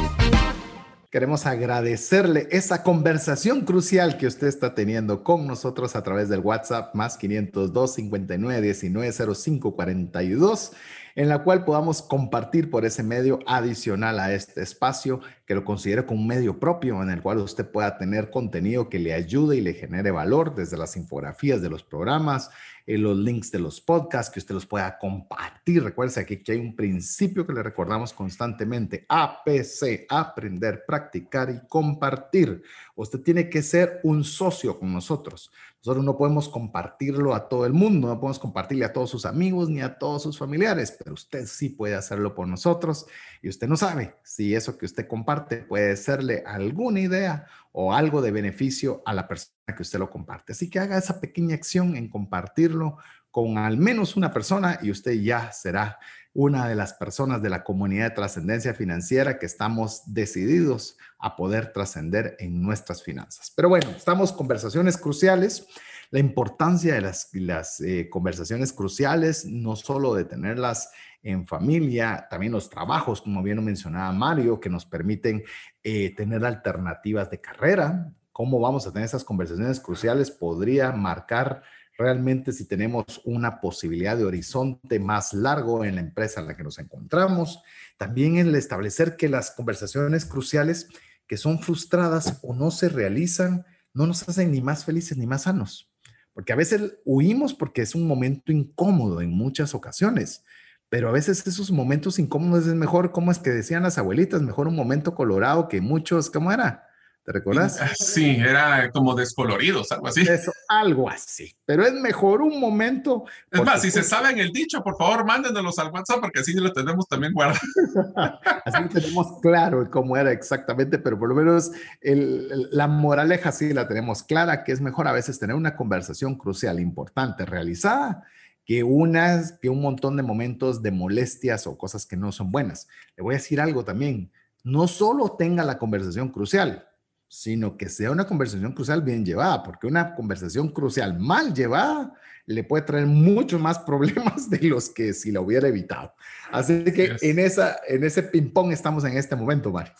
Queremos 1.11 1.45
agradecerle 1.45 2.47
esa 2.49 2.81
conversación 2.81 3.65
crucial 3.65 4.15
que 4.15 4.25
usted 4.25 4.47
está 4.47 4.73
teniendo 4.73 5.25
con 5.25 5.47
nosotros 5.47 5.97
a 5.97 6.03
través 6.03 6.29
del 6.29 6.39
WhatsApp 6.39 6.95
más 6.95 7.17
502 7.17 7.93
59 7.95 8.61
19 8.61 9.35
05 9.35 9.75
42 9.75 10.71
en 11.19 11.27
la 11.27 11.43
cual 11.43 11.65
podamos 11.65 12.01
compartir 12.01 12.69
por 12.69 12.85
ese 12.85 13.03
medio 13.03 13.39
adicional 13.45 14.21
a 14.21 14.33
este 14.33 14.61
espacio, 14.61 15.19
que 15.45 15.53
lo 15.53 15.65
considere 15.65 16.05
como 16.05 16.21
un 16.21 16.27
medio 16.27 16.61
propio 16.61 17.03
en 17.03 17.09
el 17.09 17.21
cual 17.21 17.39
usted 17.39 17.69
pueda 17.69 17.97
tener 17.97 18.29
contenido 18.29 18.87
que 18.87 18.99
le 18.99 19.13
ayude 19.13 19.57
y 19.57 19.61
le 19.61 19.73
genere 19.73 20.11
valor 20.11 20.55
desde 20.55 20.77
las 20.77 20.95
infografías 20.95 21.61
de 21.61 21.69
los 21.69 21.83
programas, 21.83 22.51
eh, 22.89 22.97
los 22.97 23.15
links 23.15 23.51
de 23.51 23.59
los 23.59 23.79
podcasts, 23.79 24.33
que 24.33 24.39
usted 24.39 24.55
los 24.55 24.65
pueda 24.65 24.97
compartir. 24.97 25.83
Recuerde 25.83 26.21
aquí 26.21 26.37
que 26.37 26.53
hay 26.53 26.57
un 26.57 26.75
principio 26.75 27.45
que 27.45 27.53
le 27.53 27.61
recordamos 27.61 28.11
constantemente, 28.11 29.05
APC, 29.07 30.07
aprender, 30.09 30.85
practicar 30.87 31.51
y 31.51 31.67
compartir. 31.67 32.63
Usted 32.95 33.19
tiene 33.19 33.47
que 33.47 33.61
ser 33.61 33.99
un 34.01 34.23
socio 34.23 34.79
con 34.79 34.91
nosotros. 34.91 35.51
Nosotros 35.81 36.03
no 36.03 36.17
podemos 36.17 36.49
compartirlo 36.49 37.33
a 37.33 37.47
todo 37.47 37.65
el 37.65 37.71
mundo, 37.71 38.09
no 38.09 38.19
podemos 38.19 38.39
compartirle 38.39 38.83
a 38.83 38.91
todos 38.91 39.09
sus 39.09 39.25
amigos 39.25 39.69
ni 39.69 39.79
a 39.79 39.97
todos 39.97 40.23
sus 40.23 40.37
familiares, 40.37 40.93
pero 40.97 41.13
usted 41.13 41.45
sí 41.45 41.69
puede 41.69 41.95
hacerlo 41.95 42.35
por 42.35 42.47
nosotros 42.49 43.05
y 43.41 43.47
usted 43.47 43.67
no 43.67 43.77
sabe 43.77 44.15
si 44.23 44.53
eso 44.53 44.77
que 44.77 44.85
usted 44.85 45.07
comparte 45.07 45.57
puede 45.57 45.95
serle 45.95 46.43
alguna 46.45 46.99
idea 46.99 47.45
o 47.71 47.93
algo 47.93 48.21
de 48.21 48.31
beneficio 48.31 49.01
a 49.05 49.13
la 49.13 49.27
persona 49.27 49.53
que 49.73 49.83
usted 49.83 49.99
lo 49.99 50.09
comparte. 50.09 50.51
Así 50.51 50.69
que 50.69 50.79
haga 50.79 50.97
esa 50.97 51.21
pequeña 51.21 51.55
acción 51.55 51.95
en 51.95 52.09
compartirlo 52.09 52.97
con 53.31 53.57
al 53.57 53.77
menos 53.77 54.15
una 54.15 54.31
persona 54.31 54.79
y 54.81 54.91
usted 54.91 55.13
ya 55.13 55.51
será 55.51 55.99
una 56.33 56.67
de 56.67 56.75
las 56.75 56.93
personas 56.93 57.41
de 57.41 57.49
la 57.49 57.63
comunidad 57.63 58.09
de 58.09 58.15
trascendencia 58.15 58.73
financiera 58.73 59.39
que 59.39 59.45
estamos 59.45 60.03
decididos 60.05 60.97
a 61.17 61.35
poder 61.35 61.73
trascender 61.73 62.35
en 62.39 62.61
nuestras 62.61 63.03
finanzas. 63.03 63.51
Pero 63.55 63.69
bueno, 63.69 63.89
estamos 63.89 64.31
conversaciones 64.31 64.97
cruciales. 64.97 65.67
La 66.11 66.19
importancia 66.19 66.95
de 66.95 67.01
las, 67.01 67.81
eh, 67.81 68.09
conversaciones 68.09 68.73
cruciales, 68.73 69.45
no 69.45 69.75
solo 69.75 70.15
de 70.15 70.25
tenerlas 70.25 70.91
en 71.21 71.45
familia, 71.45 72.27
también 72.29 72.53
los 72.53 72.69
trabajos, 72.69 73.21
como 73.21 73.43
bien 73.43 73.57
lo 73.57 73.61
mencionaba 73.61 74.11
Mario, 74.13 74.59
que 74.59 74.69
nos 74.69 74.85
permiten 74.85 75.43
eh, 75.83 76.15
tener 76.15 76.45
alternativas 76.45 77.29
de 77.29 77.41
carrera, 77.41 78.11
cómo 78.31 78.59
vamos 78.59 78.87
a 78.87 78.93
tener 78.93 79.05
esas 79.05 79.25
conversaciones 79.25 79.81
cruciales 79.81 80.31
podría 80.31 80.93
marcar 80.93 81.61
realmente 81.99 82.53
si 82.53 82.65
tenemos 82.65 83.21
una 83.25 83.59
posibilidad 83.59 84.17
de 84.17 84.23
horizonte 84.23 84.99
más 84.99 85.33
largo 85.33 85.83
en 85.83 85.95
la 85.95 86.01
empresa 86.01 86.39
en 86.39 86.47
la 86.47 86.55
que 86.55 86.63
nos 86.63 86.79
encontramos. 86.79 87.61
También 87.97 88.37
el 88.37 88.55
establecer 88.55 89.17
que 89.17 89.27
las 89.27 89.51
conversaciones 89.51 90.25
cruciales 90.25 90.87
que 91.27 91.35
son 91.35 91.59
frustradas 91.59 92.39
o 92.41 92.55
no 92.55 92.71
se 92.71 92.87
realizan 92.87 93.65
no 93.93 94.07
nos 94.07 94.27
hacen 94.27 94.51
ni 94.51 94.61
más 94.61 94.85
felices 94.85 95.17
ni 95.17 95.27
más 95.27 95.43
sanos. 95.43 95.91
Porque 96.33 96.53
a 96.53 96.55
veces 96.55 96.93
huimos 97.03 97.53
porque 97.53 97.81
es 97.81 97.93
un 97.93 98.07
momento 98.07 98.53
incómodo 98.53 99.21
en 99.21 99.31
muchas 99.31 99.75
ocasiones, 99.75 100.45
pero 100.87 101.09
a 101.09 101.11
veces 101.11 101.45
esos 101.45 101.69
momentos 101.69 102.17
incómodos 102.17 102.65
es 102.65 102.75
mejor, 102.75 103.11
como 103.11 103.29
es 103.29 103.39
que 103.39 103.49
decían 103.49 103.83
las 103.83 103.97
abuelitas, 103.97 104.41
mejor 104.41 104.69
un 104.69 104.75
momento 104.75 105.15
colorado 105.15 105.67
que 105.67 105.81
muchos, 105.81 106.29
¿cómo 106.29 106.51
era? 106.51 106.88
¿Te 107.23 107.33
recuerdas? 107.33 107.79
Ah, 107.79 107.91
sí, 107.95 108.37
era 108.39 108.89
como 108.91 109.13
descoloridos, 109.13 109.91
algo 109.91 110.07
así. 110.07 110.21
Eso, 110.21 110.51
algo 110.67 111.09
así. 111.09 111.53
Pero 111.65 111.85
es 111.85 111.93
mejor 111.93 112.41
un 112.41 112.59
momento. 112.59 113.25
Es 113.51 113.63
más, 113.63 113.81
si 113.81 113.91
se 113.91 114.01
saben 114.01 114.39
el 114.39 114.51
dicho, 114.51 114.81
por 114.81 114.97
favor, 114.97 115.25
mándenos 115.25 115.77
al 115.77 115.91
WhatsApp 115.91 116.21
porque 116.21 116.39
así 116.39 116.53
lo 116.53 116.73
tenemos 116.73 117.07
también 117.07 117.33
guardado. 117.33 117.59
así 118.65 118.81
lo 118.81 118.89
tenemos 118.89 119.39
claro 119.41 119.89
cómo 119.91 120.17
era 120.17 120.31
exactamente, 120.31 120.97
pero 120.97 121.19
por 121.19 121.29
lo 121.29 121.35
menos 121.35 121.71
la 122.01 122.87
moraleja 122.87 123.51
sí 123.51 123.73
la 123.73 123.87
tenemos 123.87 124.23
clara, 124.23 124.63
que 124.63 124.71
es 124.71 124.81
mejor 124.81 125.07
a 125.07 125.11
veces 125.11 125.37
tener 125.37 125.55
una 125.55 125.75
conversación 125.75 126.35
crucial, 126.35 126.79
importante, 126.79 127.45
realizada, 127.45 128.23
que, 128.65 128.83
unas, 128.83 129.53
que 129.53 129.69
un 129.69 129.81
montón 129.81 130.17
de 130.17 130.23
momentos 130.23 130.81
de 130.81 130.91
molestias 130.91 131.67
o 131.67 131.77
cosas 131.77 132.05
que 132.05 132.17
no 132.17 132.31
son 132.31 132.51
buenas. 132.51 132.87
Le 133.15 133.23
voy 133.23 133.35
a 133.35 133.37
decir 133.37 133.61
algo 133.61 133.83
también. 133.83 134.31
No 134.63 134.87
solo 134.87 135.35
tenga 135.37 135.63
la 135.63 135.77
conversación 135.77 136.29
crucial, 136.29 136.88
sino 137.29 137.77
que 137.77 137.87
sea 137.89 138.11
una 138.11 138.25
conversación 138.25 138.73
crucial 138.73 139.03
bien 139.03 139.23
llevada, 139.23 139.61
porque 139.61 139.87
una 139.87 140.15
conversación 140.15 140.69
crucial 140.69 141.17
mal 141.19 141.53
llevada 141.53 142.11
le 142.47 142.63
puede 142.63 142.83
traer 142.83 143.05
muchos 143.05 143.61
más 143.61 143.79
problemas 143.85 144.49
de 144.49 144.59
los 144.67 144.89
que 144.89 145.13
si 145.13 145.31
la 145.31 145.39
hubiera 145.39 145.67
evitado. 145.67 146.13
Así 146.51 146.83
que 146.83 147.15
en, 147.21 147.39
esa, 147.39 147.79
en 147.87 148.03
ese 148.03 148.23
ping-pong 148.23 148.71
estamos 148.71 149.05
en 149.05 149.15
este 149.15 149.35
momento, 149.35 149.71
Mario. 149.71 149.93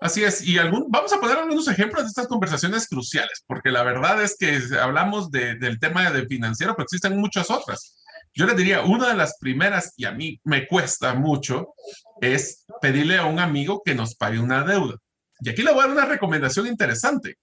Así 0.00 0.24
es, 0.24 0.42
y 0.42 0.58
algún, 0.58 0.86
vamos 0.88 1.12
a 1.12 1.20
poner 1.20 1.36
algunos 1.36 1.68
ejemplos 1.68 2.02
de 2.02 2.08
estas 2.08 2.26
conversaciones 2.26 2.88
cruciales, 2.88 3.44
porque 3.46 3.70
la 3.70 3.84
verdad 3.84 4.22
es 4.22 4.36
que 4.36 4.58
hablamos 4.80 5.30
del 5.30 5.78
tema 5.78 6.10
de 6.10 6.26
financiero, 6.26 6.74
pero 6.74 6.84
existen 6.84 7.18
muchas 7.18 7.50
otras. 7.50 7.96
Yo 8.34 8.46
les 8.46 8.56
diría, 8.56 8.82
una 8.82 9.08
de 9.08 9.14
las 9.14 9.36
primeras, 9.38 9.94
y 9.96 10.04
a 10.04 10.12
mí 10.12 10.40
me 10.44 10.66
cuesta 10.66 11.14
mucho, 11.14 11.74
es 12.20 12.64
pedirle 12.80 13.18
a 13.18 13.26
un 13.26 13.38
amigo 13.38 13.82
que 13.84 13.94
nos 13.94 14.16
pague 14.16 14.40
una 14.40 14.64
deuda. 14.64 14.96
Y 15.42 15.50
aquí 15.50 15.62
le 15.62 15.72
voy 15.72 15.80
a 15.80 15.88
dar 15.88 15.96
una 15.96 16.04
recomendación 16.06 16.68
interesante. 16.68 17.36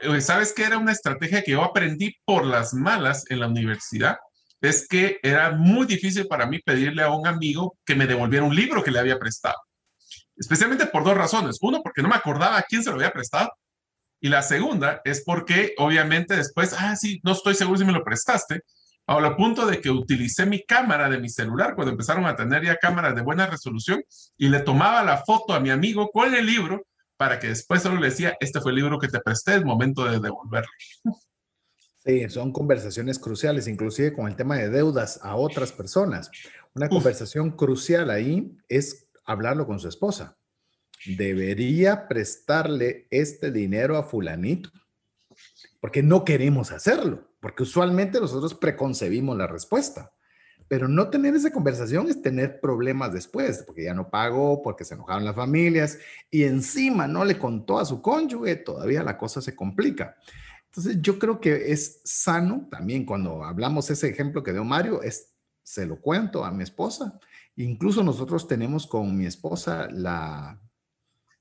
Eh, 0.00 0.20
¿Sabes 0.20 0.52
qué 0.52 0.64
era 0.64 0.76
una 0.76 0.92
estrategia 0.92 1.42
que 1.42 1.52
yo 1.52 1.64
aprendí 1.64 2.14
por 2.26 2.44
las 2.44 2.74
malas 2.74 3.24
en 3.30 3.40
la 3.40 3.46
universidad? 3.46 4.18
Es 4.60 4.86
que 4.86 5.18
era 5.22 5.50
muy 5.52 5.86
difícil 5.86 6.26
para 6.26 6.46
mí 6.46 6.58
pedirle 6.58 7.02
a 7.02 7.10
un 7.10 7.26
amigo 7.26 7.78
que 7.86 7.94
me 7.94 8.06
devolviera 8.06 8.44
un 8.44 8.54
libro 8.54 8.84
que 8.84 8.90
le 8.90 8.98
había 8.98 9.18
prestado. 9.18 9.56
Especialmente 10.36 10.86
por 10.86 11.04
dos 11.04 11.16
razones. 11.16 11.58
Uno, 11.62 11.80
porque 11.82 12.02
no 12.02 12.08
me 12.08 12.16
acordaba 12.16 12.58
a 12.58 12.62
quién 12.62 12.82
se 12.82 12.90
lo 12.90 12.96
había 12.96 13.12
prestado. 13.12 13.50
Y 14.20 14.28
la 14.28 14.42
segunda 14.42 15.00
es 15.04 15.24
porque 15.24 15.74
obviamente 15.78 16.36
después, 16.36 16.76
ah, 16.78 16.94
sí, 16.96 17.18
no 17.24 17.32
estoy 17.32 17.54
seguro 17.54 17.78
si 17.78 17.84
me 17.84 17.92
lo 17.92 18.04
prestaste. 18.04 18.60
A 19.06 19.36
punto 19.36 19.66
de 19.66 19.80
que 19.80 19.90
utilicé 19.90 20.46
mi 20.46 20.62
cámara 20.64 21.08
de 21.08 21.18
mi 21.18 21.28
celular 21.28 21.74
cuando 21.74 21.92
empezaron 21.92 22.26
a 22.26 22.36
tener 22.36 22.64
ya 22.64 22.76
cámaras 22.76 23.14
de 23.16 23.22
buena 23.22 23.46
resolución 23.46 24.02
y 24.36 24.48
le 24.48 24.60
tomaba 24.60 25.02
la 25.02 25.18
foto 25.24 25.54
a 25.54 25.60
mi 25.60 25.70
amigo 25.70 26.10
con 26.10 26.34
el 26.34 26.46
libro 26.46 26.86
para 27.22 27.38
que 27.38 27.46
después 27.46 27.80
solo 27.80 28.00
le 28.00 28.08
decía, 28.08 28.36
este 28.40 28.60
fue 28.60 28.72
el 28.72 28.78
libro 28.78 28.98
que 28.98 29.06
te 29.06 29.20
presté, 29.20 29.54
es 29.54 29.64
momento 29.64 30.02
de 30.04 30.18
devolverlo. 30.18 30.72
Sí, 32.04 32.28
son 32.28 32.50
conversaciones 32.50 33.20
cruciales, 33.20 33.68
inclusive 33.68 34.12
con 34.12 34.26
el 34.26 34.34
tema 34.34 34.56
de 34.56 34.68
deudas 34.68 35.20
a 35.22 35.36
otras 35.36 35.70
personas. 35.70 36.32
Una 36.74 36.88
conversación 36.88 37.52
crucial 37.52 38.10
ahí 38.10 38.58
es 38.68 39.06
hablarlo 39.24 39.68
con 39.68 39.78
su 39.78 39.86
esposa. 39.86 40.36
Debería 41.16 42.08
prestarle 42.08 43.06
este 43.08 43.52
dinero 43.52 43.96
a 43.96 44.02
fulanito, 44.02 44.70
porque 45.80 46.02
no 46.02 46.24
queremos 46.24 46.72
hacerlo, 46.72 47.36
porque 47.38 47.62
usualmente 47.62 48.18
nosotros 48.18 48.52
preconcebimos 48.52 49.38
la 49.38 49.46
respuesta. 49.46 50.10
Pero 50.72 50.88
no 50.88 51.10
tener 51.10 51.34
esa 51.34 51.52
conversación 51.52 52.08
es 52.08 52.22
tener 52.22 52.58
problemas 52.58 53.12
después, 53.12 53.62
porque 53.66 53.84
ya 53.84 53.92
no 53.92 54.08
pagó, 54.08 54.62
porque 54.62 54.86
se 54.86 54.94
enojaron 54.94 55.22
las 55.22 55.36
familias 55.36 55.98
y 56.30 56.44
encima 56.44 57.06
no 57.06 57.26
le 57.26 57.38
contó 57.38 57.78
a 57.78 57.84
su 57.84 58.00
cónyuge, 58.00 58.56
todavía 58.56 59.02
la 59.02 59.18
cosa 59.18 59.42
se 59.42 59.54
complica. 59.54 60.16
Entonces 60.64 60.96
yo 61.02 61.18
creo 61.18 61.42
que 61.42 61.72
es 61.72 62.00
sano 62.04 62.68
también 62.70 63.04
cuando 63.04 63.44
hablamos 63.44 63.90
ese 63.90 64.08
ejemplo 64.08 64.42
que 64.42 64.54
dio 64.54 64.64
Mario, 64.64 65.02
es 65.02 65.34
se 65.62 65.84
lo 65.84 66.00
cuento 66.00 66.42
a 66.42 66.50
mi 66.50 66.62
esposa. 66.62 67.20
Incluso 67.56 68.02
nosotros 68.02 68.48
tenemos 68.48 68.86
con 68.86 69.14
mi 69.14 69.26
esposa 69.26 69.88
la, 69.90 70.58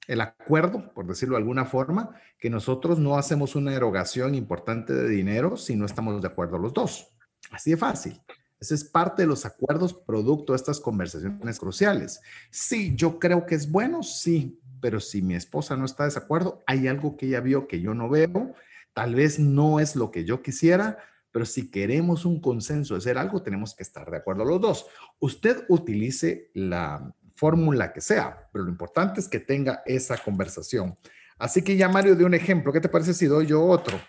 el 0.07 0.19
acuerdo, 0.19 0.93
por 0.93 1.07
decirlo 1.07 1.35
de 1.37 1.43
alguna 1.43 1.63
forma, 1.63 2.19
que 2.37 2.49
nosotros 2.49 2.99
no 2.99 3.17
hacemos 3.17 3.55
una 3.55 3.73
erogación 3.73 4.35
importante 4.35 4.91
de 4.93 5.07
dinero 5.07 5.55
si 5.55 5.77
no 5.77 5.85
estamos 5.85 6.21
de 6.21 6.27
acuerdo 6.27 6.57
los 6.57 6.73
dos. 6.73 7.15
Así 7.49 7.71
de 7.71 7.77
fácil. 7.77 8.21
Ese 8.61 8.75
es 8.75 8.83
parte 8.83 9.23
de 9.23 9.27
los 9.27 9.43
acuerdos 9.43 9.91
producto 9.91 10.53
de 10.53 10.57
estas 10.57 10.79
conversaciones 10.79 11.57
cruciales. 11.57 12.21
Sí, 12.51 12.93
yo 12.95 13.17
creo 13.17 13.47
que 13.47 13.55
es 13.55 13.71
bueno, 13.71 14.03
sí, 14.03 14.61
pero 14.79 14.99
si 14.99 15.23
mi 15.23 15.33
esposa 15.33 15.75
no 15.75 15.83
está 15.83 16.07
de 16.07 16.15
acuerdo, 16.15 16.61
hay 16.67 16.87
algo 16.87 17.17
que 17.17 17.25
ella 17.25 17.39
vio 17.39 17.67
que 17.67 17.81
yo 17.81 17.95
no 17.95 18.07
veo, 18.07 18.53
tal 18.93 19.15
vez 19.15 19.39
no 19.39 19.79
es 19.79 19.95
lo 19.95 20.11
que 20.11 20.25
yo 20.25 20.43
quisiera, 20.43 20.99
pero 21.31 21.43
si 21.45 21.71
queremos 21.71 22.23
un 22.23 22.39
consenso 22.39 22.93
de 22.93 22.99
hacer 22.99 23.17
algo, 23.17 23.41
tenemos 23.41 23.73
que 23.73 23.81
estar 23.81 24.11
de 24.11 24.17
acuerdo 24.17 24.45
los 24.45 24.61
dos. 24.61 24.85
Usted 25.19 25.65
utilice 25.67 26.51
la 26.53 27.15
fórmula 27.33 27.91
que 27.91 28.01
sea, 28.01 28.47
pero 28.53 28.65
lo 28.65 28.69
importante 28.69 29.21
es 29.21 29.27
que 29.27 29.39
tenga 29.39 29.81
esa 29.87 30.17
conversación. 30.17 30.95
Así 31.39 31.63
que 31.63 31.75
ya 31.75 31.89
Mario 31.89 32.15
dio 32.15 32.27
un 32.27 32.35
ejemplo. 32.35 32.71
¿Qué 32.71 32.79
te 32.79 32.89
parece 32.89 33.15
si 33.15 33.25
doy 33.25 33.47
yo 33.47 33.65
otro? 33.65 33.99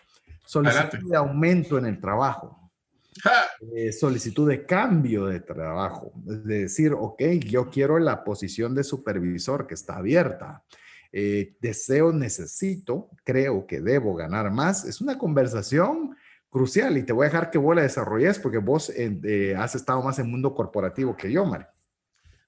Solicitud 0.45 1.09
de 1.09 1.17
aumento 1.17 1.79
en 1.79 1.87
el 1.87 1.99
trabajo. 1.99 2.62
Eh, 3.77 3.93
solicitud 3.93 4.49
de 4.49 4.67
cambio 4.67 5.27
de 5.27 5.41
trabajo, 5.41 6.13
es 6.29 6.45
decir, 6.45 6.93
ok, 6.93 7.23
yo 7.47 7.71
quiero 7.71 7.99
la 7.99 8.25
posición 8.25 8.75
de 8.75 8.85
supervisor 8.85 9.67
que 9.67 9.75
está 9.75 9.97
abierta. 9.97 10.65
Eh, 11.13 11.55
deseo, 11.61 12.13
necesito, 12.13 13.11
creo 13.23 13.67
que 13.67 13.81
debo 13.81 14.15
ganar 14.15 14.51
más. 14.51 14.85
Es 14.85 15.01
una 15.01 15.17
conversación 15.17 16.17
crucial 16.51 16.99
y 16.99 17.05
te 17.05 17.13
voy 17.13 17.27
a 17.27 17.29
dejar 17.31 17.51
que 17.51 17.59
vos 17.59 17.77
la 17.77 17.83
desarrolles 17.83 18.39
porque 18.39 18.59
vos 18.59 18.91
eh, 18.95 19.55
has 19.57 19.75
estado 19.75 20.03
más 20.03 20.19
en 20.19 20.31
mundo 20.31 20.55
corporativo 20.55 21.17
que 21.17 21.31
yo, 21.31 21.45
Mario. 21.45 21.69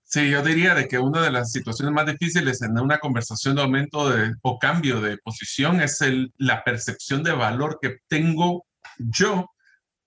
Sí, 0.03 0.29
yo 0.29 0.43
diría 0.43 0.75
de 0.75 0.87
que 0.87 0.99
una 0.99 1.23
de 1.23 1.31
las 1.31 1.51
situaciones 1.51 1.95
más 1.95 2.07
difíciles 2.07 2.61
en 2.63 2.79
una 2.79 2.99
conversación 2.99 3.57
de 3.57 3.63
aumento 3.63 4.11
de, 4.11 4.35
o 4.43 4.59
cambio 4.59 5.01
de 5.01 5.17
posición 5.19 5.81
es 5.81 6.01
el, 6.03 6.33
la 6.37 6.63
percepción 6.63 7.23
de 7.23 7.33
valor 7.33 7.79
que 7.81 7.99
tengo 8.09 8.67
yo 8.99 9.49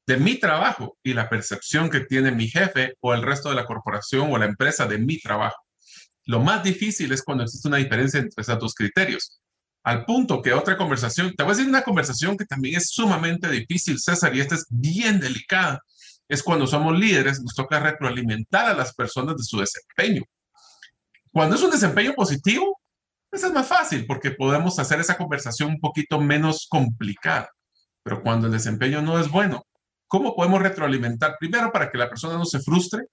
de 0.07 0.17
mi 0.17 0.39
trabajo 0.39 0.97
y 1.03 1.13
la 1.13 1.29
percepción 1.29 1.89
que 1.89 1.99
tiene 1.99 2.31
mi 2.31 2.47
jefe 2.47 2.95
o 3.01 3.13
el 3.13 3.21
resto 3.21 3.49
de 3.49 3.55
la 3.55 3.65
corporación 3.65 4.31
o 4.31 4.37
la 4.37 4.45
empresa 4.45 4.87
de 4.87 4.97
mi 4.97 5.19
trabajo. 5.19 5.61
Lo 6.25 6.39
más 6.39 6.63
difícil 6.63 7.11
es 7.11 7.21
cuando 7.21 7.43
existe 7.43 7.67
una 7.67 7.77
diferencia 7.77 8.19
entre 8.21 8.41
esos 8.41 8.59
dos 8.59 8.73
criterios. 8.73 9.41
Al 9.83 10.05
punto 10.05 10.41
que 10.41 10.53
otra 10.53 10.77
conversación, 10.77 11.33
te 11.35 11.43
voy 11.43 11.51
a 11.51 11.55
decir 11.55 11.69
una 11.69 11.83
conversación 11.83 12.37
que 12.37 12.45
también 12.45 12.77
es 12.77 12.89
sumamente 12.89 13.49
difícil, 13.49 13.99
César, 13.99 14.35
y 14.35 14.41
esta 14.41 14.55
es 14.55 14.65
bien 14.69 15.19
delicada, 15.19 15.81
es 16.27 16.43
cuando 16.43 16.67
somos 16.67 16.97
líderes, 16.97 17.41
nos 17.41 17.53
toca 17.55 17.79
retroalimentar 17.79 18.65
a 18.65 18.73
las 18.73 18.93
personas 18.93 19.35
de 19.37 19.43
su 19.43 19.59
desempeño. 19.59 20.23
Cuando 21.31 21.55
es 21.55 21.61
un 21.61 21.71
desempeño 21.71 22.13
positivo, 22.13 22.79
pues 23.29 23.43
es 23.43 23.51
más 23.51 23.67
fácil 23.67 24.05
porque 24.05 24.31
podemos 24.31 24.79
hacer 24.79 24.99
esa 24.99 25.17
conversación 25.17 25.69
un 25.71 25.79
poquito 25.79 26.19
menos 26.19 26.65
complicada. 26.69 27.49
Pero 28.03 28.21
cuando 28.21 28.47
el 28.47 28.53
desempeño 28.53 29.01
no 29.01 29.19
es 29.19 29.29
bueno, 29.29 29.63
¿Cómo 30.07 30.35
podemos 30.35 30.61
retroalimentar? 30.61 31.35
Primero, 31.39 31.71
para 31.71 31.91
que 31.91 31.97
la 31.97 32.09
persona 32.09 32.37
no 32.37 32.45
se 32.45 32.59
frustre, 32.59 33.05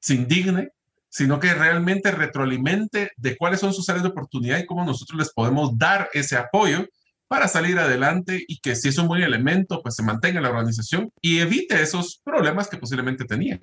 se 0.00 0.14
indigne, 0.14 0.70
sino 1.08 1.38
que 1.38 1.54
realmente 1.54 2.10
retroalimente 2.10 3.12
de 3.16 3.36
cuáles 3.36 3.60
son 3.60 3.72
sus 3.72 3.88
áreas 3.88 4.02
de 4.02 4.10
oportunidad 4.10 4.58
y 4.58 4.66
cómo 4.66 4.84
nosotros 4.84 5.18
les 5.18 5.32
podemos 5.32 5.76
dar 5.76 6.08
ese 6.12 6.36
apoyo 6.36 6.86
para 7.28 7.48
salir 7.48 7.78
adelante 7.78 8.44
y 8.46 8.58
que 8.60 8.76
si 8.76 8.88
es 8.88 8.98
un 8.98 9.08
buen 9.08 9.22
elemento, 9.22 9.80
pues 9.82 9.94
se 9.94 10.02
mantenga 10.02 10.40
la 10.40 10.50
organización 10.50 11.10
y 11.20 11.38
evite 11.38 11.80
esos 11.80 12.20
problemas 12.22 12.68
que 12.68 12.76
posiblemente 12.76 13.24
tenían. 13.24 13.58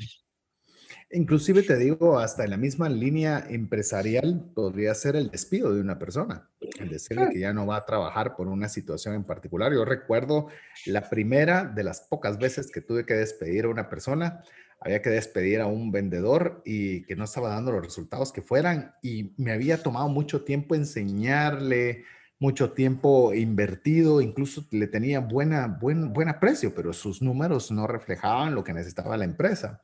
Inclusive 1.11 1.63
te 1.63 1.75
digo, 1.77 2.19
hasta 2.19 2.43
en 2.43 2.51
la 2.51 2.57
misma 2.57 2.87
línea 2.87 3.45
empresarial 3.49 4.51
podría 4.53 4.93
ser 4.93 5.15
el 5.15 5.31
despido 5.31 5.73
de 5.73 5.81
una 5.81 5.97
persona, 5.97 6.49
el 6.79 6.89
decirle 6.89 7.29
que 7.31 7.39
ya 7.39 7.53
no 7.53 7.65
va 7.65 7.77
a 7.77 7.85
trabajar 7.85 8.35
por 8.35 8.47
una 8.47 8.69
situación 8.69 9.15
en 9.15 9.23
particular. 9.23 9.73
Yo 9.73 9.85
recuerdo 9.85 10.47
la 10.85 11.09
primera 11.09 11.63
de 11.63 11.83
las 11.83 12.01
pocas 12.01 12.37
veces 12.37 12.71
que 12.71 12.81
tuve 12.81 13.05
que 13.05 13.15
despedir 13.15 13.65
a 13.65 13.69
una 13.69 13.89
persona, 13.89 14.43
había 14.79 15.01
que 15.01 15.09
despedir 15.09 15.61
a 15.61 15.67
un 15.67 15.91
vendedor 15.91 16.61
y 16.65 17.03
que 17.03 17.15
no 17.15 17.25
estaba 17.25 17.49
dando 17.49 17.71
los 17.71 17.83
resultados 17.83 18.31
que 18.31 18.41
fueran 18.41 18.93
y 19.01 19.33
me 19.37 19.51
había 19.51 19.81
tomado 19.81 20.07
mucho 20.07 20.43
tiempo 20.43 20.75
enseñarle 20.75 22.05
mucho 22.39 22.71
tiempo 22.71 23.33
invertido, 23.33 24.21
incluso 24.21 24.65
le 24.71 24.87
tenía 24.87 25.19
buena, 25.19 25.67
buen, 25.67 26.13
buen 26.13 26.29
aprecio, 26.29 26.73
pero 26.73 26.93
sus 26.93 27.21
números 27.21 27.69
no 27.69 27.85
reflejaban 27.85 28.55
lo 28.55 28.63
que 28.63 28.73
necesitaba 28.73 29.17
la 29.17 29.25
empresa. 29.25 29.81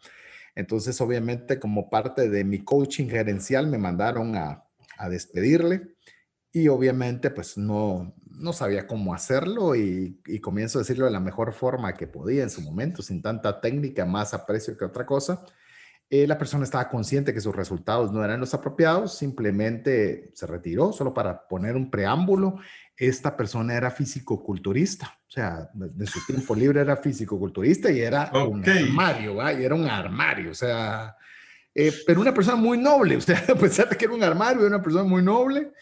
Entonces, 0.56 1.00
obviamente, 1.02 1.60
como 1.60 1.90
parte 1.90 2.30
de 2.30 2.46
mi 2.46 2.60
coaching 2.60 3.10
gerencial, 3.10 3.68
me 3.68 3.78
mandaron 3.78 4.38
a, 4.38 4.64
a 4.98 5.10
despedirle 5.10 5.95
y 6.56 6.70
obviamente, 6.70 7.32
pues 7.32 7.58
no, 7.58 8.16
no 8.30 8.53
sabía 8.53 8.88
cómo 8.88 9.14
hacerlo 9.14 9.76
y, 9.76 10.22
y, 10.26 10.39
comienzo 10.39 10.78
a 10.78 10.84
decirlo 10.84 11.03
de 11.03 11.12
la 11.12 11.20
mejor 11.20 11.51
forma 11.51 11.95
que 11.95 12.08
podía 12.08 12.43
en 12.43 12.49
su 12.49 12.62
momento, 12.62 13.01
sin 13.01 13.22
tanta 13.22 13.60
técnica, 13.60 14.06
más 14.06 14.34
aprecio 14.34 14.78
que 14.78 14.86
otra 14.86 15.06
cosa. 15.06 15.43
Eh, 16.10 16.26
la 16.26 16.38
persona 16.38 16.64
estaba 16.64 16.88
consciente 16.88 17.34
que 17.34 17.41
sus 17.41 17.53
resultados 17.53 18.14
no 18.14 18.24
eran 18.24 18.39
los 18.39 18.53
apropiados, 18.53 19.18
simplemente 19.18 20.32
se 20.34 20.47
retiró, 20.47 20.93
solo 20.93 21.14
para 21.14 21.45
poner 21.45 21.76
un 21.76 21.91
preámbulo. 21.91 22.56
Esta 22.95 23.36
persona 23.36 23.74
era 23.76 23.91
físico-culturista, 23.91 25.08
o 25.28 25.32
sea, 25.32 25.70
de 25.74 26.08
su 26.08 26.26
tiempo 26.26 26.56
libre 26.56 26.80
era 26.80 26.95
físico-culturista 26.95 27.91
y 27.91 27.99
era 27.99 28.32
un 28.47 28.64
armario, 28.64 29.60
y 29.60 29.66
era 29.66 29.76
un 29.76 29.89
armario, 29.89 30.51
o 30.51 30.56
sea, 30.56 31.18
eh, 31.74 31.91
pero 32.08 32.22
una 32.22 32.34
persona 32.34 32.56
muy 32.56 32.78
noble, 32.78 33.18
o 33.18 33.22
sea, 33.22 33.43
a 33.49 33.56
pesar 33.56 33.89
de 33.89 33.97
que 33.97 34.06
era 34.06 34.14
un 34.14 34.24
armario, 34.24 34.60
era 34.60 34.70
una 34.74 34.82
persona 34.82 35.03
muy 35.03 35.22
noble. 35.22 35.74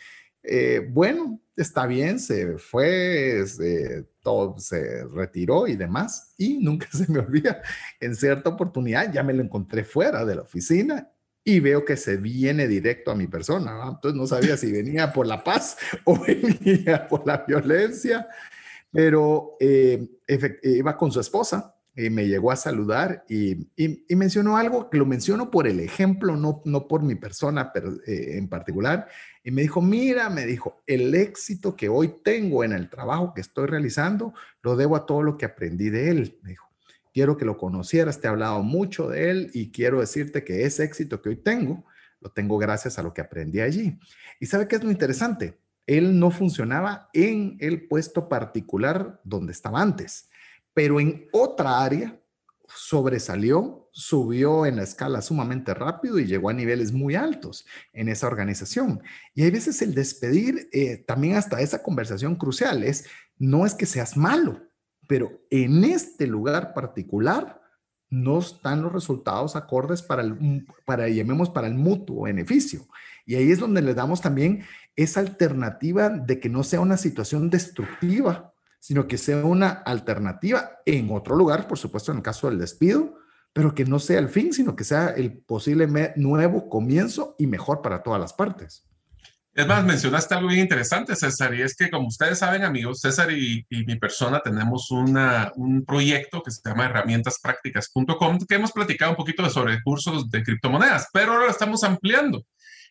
Eh, 0.44 0.86
bueno, 0.90 1.40
está 1.56 1.86
bien, 1.86 2.20
se 2.20 2.58
fue, 2.58 3.46
se, 3.48 4.06
todo 4.22 4.58
se 4.60 5.06
retiró 5.06 5.68
y 5.68 5.76
demás. 5.76 6.34
Y 6.38 6.58
nunca 6.58 6.88
se 6.92 7.12
me 7.12 7.20
olvida, 7.20 7.62
en 8.00 8.16
cierta 8.16 8.50
oportunidad 8.50 9.12
ya 9.12 9.24
me 9.24 9.34
lo 9.34 9.44
encontré 9.44 9.84
fuera 9.84 10.26
de 10.26 10.36
la 10.36 10.42
oficina 10.42 11.10
y 11.46 11.60
veo 11.60 11.84
que 11.84 11.98
se 11.98 12.18
viene 12.18 12.68
directo 12.68 13.12
a 13.12 13.16
mi 13.16 13.28
persona. 13.28 13.74
Entonces 13.88 14.20
no 14.20 14.28
sabía 14.28 14.58
si 14.58 14.72
venía 14.72 15.12
por 15.12 15.28
la 15.28 15.44
paz 15.44 15.78
o 16.06 16.20
venía 16.20 17.08
por 17.08 17.26
la 17.26 17.44
violencia, 17.48 18.28
pero 18.92 19.58
eh, 19.60 20.08
iba 20.64 20.98
con 20.98 21.12
su 21.12 21.20
esposa 21.20 21.73
y 21.96 22.10
me 22.10 22.28
llegó 22.28 22.52
a 22.52 22.56
saludar 22.56 23.24
y, 23.30 23.68
y, 23.76 24.16
mencionó 24.16 24.58
algo 24.58 24.90
que 24.90 24.98
lo 24.98 25.06
menciono 25.06 25.52
por 25.52 25.68
el 25.68 25.80
ejemplo, 25.80 26.36
no, 26.36 26.62
no 26.66 26.88
por 26.88 27.04
mi 27.04 27.16
persona 27.16 27.72
pero, 27.72 27.94
eh, 28.08 28.38
en 28.38 28.48
particular. 28.48 29.08
Y 29.44 29.52
me 29.52 29.62
dijo, 29.62 29.82
mira, 29.82 30.30
me 30.30 30.46
dijo, 30.46 30.82
el 30.88 31.14
éxito 31.14 31.76
que 31.76 31.90
hoy 31.90 32.16
tengo 32.24 32.64
en 32.64 32.74
el 32.74 32.90
trabajo 32.90 33.34
que 33.34 33.42
estoy 33.42 33.68
realizando, 33.68 34.34
lo 34.64 34.76
debo 34.76 34.96
a 34.96 35.06
todo 35.06 35.22
lo 35.22 35.38
que 35.38 35.46
aprendí 35.46 35.90
de 35.90 36.10
él. 36.10 36.40
Me 36.42 36.52
dijo, 36.52 36.68
quiero 37.14 37.38
que 37.38 37.46
lo 37.46 37.58
conocieras, 37.58 38.20
te 38.20 38.28
he 38.28 38.30
hablado 38.30 38.64
mucho 38.64 39.10
de 39.10 39.30
él 39.30 39.52
y 39.54 39.72
quiero 39.72 40.00
decirte 40.00 40.44
que 40.44 40.66
ese 40.66 40.84
éxito 40.84 41.22
que 41.22 41.30
hoy 41.30 41.36
tengo, 41.36 41.86
lo 42.22 42.32
tengo 42.32 42.58
gracias 42.58 42.98
a 42.98 43.04
lo 43.04 43.14
que 43.14 43.22
aprendí 43.22 43.60
allí. 43.60 44.00
Y 44.40 44.48
sabe 44.48 44.68
qué 44.68 44.78
es 44.78 44.84
lo 44.84 44.90
interesante? 44.90 45.60
Él 45.86 46.18
no 46.18 46.32
funcionaba 46.32 47.10
en 47.14 47.58
el 47.60 47.88
puesto 47.88 48.30
particular 48.30 49.20
donde 49.24 49.52
estaba 49.52 49.82
antes, 49.82 50.30
pero 50.74 51.00
en 51.00 51.28
otra 51.32 51.84
área 51.84 52.20
sobresalió, 52.68 53.90
subió 53.92 54.66
en 54.66 54.78
la 54.78 54.84
escala 54.84 55.22
sumamente 55.22 55.74
rápido 55.74 56.20
y 56.20 56.26
llegó 56.26 56.50
a 56.50 56.54
niveles 56.54 56.92
muy 56.92 57.16
altos 57.16 57.66
en 57.94 58.10
esa 58.10 58.28
organización. 58.28 59.02
Y 59.36 59.44
hay 59.44 59.52
veces 59.52 59.82
el 59.82 59.94
despedir, 59.94 60.70
eh, 60.72 60.98
también 60.98 61.36
hasta 61.36 61.62
esa 61.62 61.84
conversación 61.84 62.36
crucial, 62.36 62.84
es, 62.84 63.06
no 63.38 63.66
es 63.66 63.76
que 63.76 63.86
seas 63.86 64.18
malo, 64.18 64.62
pero 65.08 65.42
en 65.50 65.84
este 65.84 66.26
lugar 66.28 66.74
particular 66.74 67.62
no 68.10 68.40
están 68.40 68.82
los 68.82 68.94
resultados 68.94 69.56
acordes 69.56 70.02
para 70.02 70.22
el, 70.22 70.66
para, 70.86 71.10
llamemos, 71.10 71.50
para 71.50 71.68
el 71.68 71.74
mutuo 71.74 72.24
beneficio. 72.24 72.88
Y 73.26 73.36
ahí 73.36 73.52
es 73.52 73.60
donde 73.60 73.82
le 73.82 73.94
damos 73.94 74.22
también 74.22 74.64
esa 74.96 75.20
alternativa 75.20 76.10
de 76.10 76.40
que 76.40 76.50
no 76.50 76.64
sea 76.64 76.80
una 76.80 76.98
situación 76.98 77.50
destructiva 77.50 78.53
sino 78.84 79.08
que 79.08 79.18
sea 79.18 79.46
una 79.46 79.70
alternativa 79.70 80.82
en 80.86 81.10
otro 81.10 81.38
lugar, 81.38 81.70
por 81.70 81.78
supuesto, 81.78 82.12
en 82.12 82.18
el 82.18 82.24
caso 82.24 82.50
del 82.50 82.60
despido, 82.60 83.16
pero 83.54 83.74
que 83.74 83.86
no 83.86 83.98
sea 83.98 84.20
el 84.20 84.28
fin, 84.28 84.52
sino 84.52 84.76
que 84.76 84.84
sea 84.84 85.12
el 85.12 85.38
posible 85.38 85.88
nuevo 86.18 86.68
comienzo 86.68 87.34
y 87.40 87.48
mejor 87.48 87.82
para 87.82 88.04
todas 88.04 88.20
las 88.20 88.34
partes. 88.34 88.86
Es 89.54 89.66
más, 89.66 89.86
mencionaste 89.86 90.36
algo 90.36 90.50
bien 90.50 90.60
interesante, 90.60 91.16
César, 91.16 91.54
y 91.54 91.62
es 91.62 91.78
que 91.78 91.90
como 91.90 92.10
ustedes 92.10 92.40
saben, 92.40 92.66
amigos, 92.66 93.00
César 93.00 93.32
y, 93.32 93.66
mi 93.70 93.96
persona 93.96 94.42
tenemos 94.44 94.92
un 94.92 95.86
proyecto 95.88 96.44
que 96.44 96.52
se 96.52 96.60
llama 96.66 96.88
herramientasprácticas.com, 96.88 98.40
que 98.40 98.56
hemos 98.56 98.74
platicado 98.74 99.12
un 99.12 99.18
poquito 99.18 99.50
sobre 99.50 99.82
cursos 99.82 100.30
de 100.30 100.44
criptomonedas, 100.44 101.08
pero 101.14 101.32
ahora 101.32 101.46
lo 101.46 101.52
estamos 101.52 101.86
ampliando. 101.86 102.44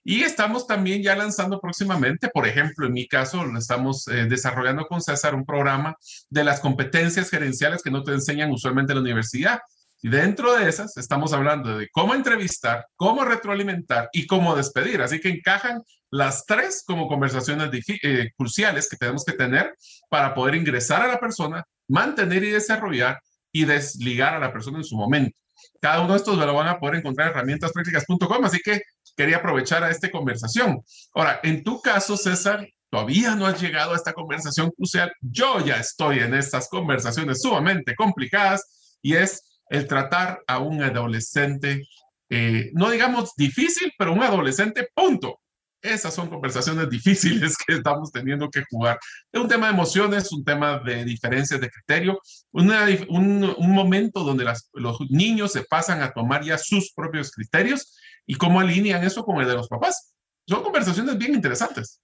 Y 0.05 0.23
estamos 0.23 0.67
también 0.67 1.03
ya 1.03 1.15
lanzando 1.15 1.61
próximamente, 1.61 2.29
por 2.29 2.47
ejemplo, 2.47 2.87
en 2.87 2.93
mi 2.93 3.07
caso, 3.07 3.45
estamos 3.57 4.09
eh, 4.09 4.27
desarrollando 4.27 4.87
con 4.87 5.01
César 5.01 5.35
un 5.35 5.47
programa 5.47 5.97
de 6.29 6.43
las 6.43 6.59
competencias 6.61 7.31
gerenciales 7.31 7.83
que 7.83 7.91
no 7.91 8.03
te 8.03 8.13
enseñan 8.13 8.51
usualmente 8.51 8.93
en 8.93 8.97
la 8.97 9.03
universidad. 9.03 9.61
Y 10.05 10.09
dentro 10.09 10.57
de 10.57 10.69
esas 10.69 10.97
estamos 10.97 11.33
hablando 11.33 11.79
de 11.79 11.89
cómo 11.93 12.15
entrevistar, 12.15 12.87
cómo 12.97 13.25
retroalimentar 13.25 14.09
y 14.13 14.27
cómo 14.27 14.57
despedir. 14.57 15.01
Así 15.01 15.21
que 15.21 15.29
encajan 15.29 15.81
las 16.11 16.45
tres 16.45 16.83
como 16.85 17.07
conversaciones 17.07 17.71
eh, 18.03 18.31
cruciales 18.37 18.89
que 18.89 18.97
tenemos 18.97 19.25
que 19.25 19.35
tener 19.35 19.77
para 20.11 20.35
poder 20.35 20.57
ingresar 20.57 21.03
a 21.03 21.07
la 21.07 21.21
persona, 21.21 21.65
mantener 21.87 22.43
y 22.43 22.51
desarrollar 22.51 23.21
y 23.53 23.65
desligar 23.65 24.35
a 24.35 24.41
la 24.41 24.53
persona 24.53 24.79
en 24.79 24.85
su 24.85 24.97
momento. 24.97 25.39
Cada 25.83 26.01
uno 26.01 26.13
de 26.13 26.19
estos 26.19 26.39
lo 26.39 26.55
van 26.55 26.69
a 26.69 26.79
poder 26.79 27.01
encontrar 27.01 27.27
en 27.27 27.35
herramientasprácticas.com, 27.35 28.45
así 28.45 28.61
que 28.65 28.83
quería 29.17 29.39
aprovechar 29.39 29.83
a 29.83 29.91
esta 29.91 30.13
conversación. 30.13 30.81
Ahora, 31.13 31.41
en 31.43 31.65
tu 31.65 31.83
caso, 31.83 32.17
César, 32.17 32.69
todavía 32.89 33.35
no 33.35 33.47
has 33.47 33.61
llegado 33.61 33.93
a 33.93 33.97
esta 33.97 34.13
conversación 34.13 34.71
crucial. 34.71 35.13
Yo 35.21 35.59
ya 35.59 35.79
estoy 35.79 36.21
en 36.21 36.35
estas 36.35 36.69
conversaciones 36.69 37.43
sumamente 37.43 37.97
complicadas 37.97 38.99
y 39.03 39.17
es 39.17 39.43
el 39.71 39.89
tratar 39.89 40.41
a 40.47 40.61
un 40.61 40.81
adolescente, 40.85 41.83
eh, 42.31 42.71
no 42.75 42.89
digamos 42.89 43.35
difícil, 43.37 43.93
pero 43.99 44.13
un 44.13 44.23
adolescente, 44.23 44.87
punto. 44.95 45.41
Esas 45.83 46.15
son 46.15 46.29
conversaciones 46.29 46.89
difíciles 46.91 47.57
que 47.57 47.75
estamos 47.75 48.13
teniendo 48.13 48.49
que 48.49 48.63
jugar. 48.71 48.99
Es 49.33 49.41
un 49.41 49.49
tema 49.49 49.67
de 49.67 49.73
emociones, 49.73 50.33
un 50.33 50.45
tema 50.45 50.79
de 50.79 51.05
diferencias 51.05 51.61
de 51.61 51.69
criterio, 51.69 52.21
un, 52.53 53.55
momento 53.59 54.23
donde 54.23 54.45
los 54.75 54.99
niños 55.11 55.53
se 55.53 55.65
pasan 55.65 56.03
a 56.03 56.13
tomar 56.13 56.45
ya 56.45 56.57
sus 56.57 56.93
propios 56.93 57.33
criterios 57.33 57.97
y 58.27 58.37
cómo 58.37 58.61
alinean 58.61 59.03
eso 59.03 59.25
con 59.25 59.41
el 59.41 59.49
de 59.49 59.55
los 59.55 59.69
papás. 59.69 60.15
Son 60.47 60.63
conversaciones 60.63 61.19
bien 61.19 61.35
interesantes. 61.35 62.01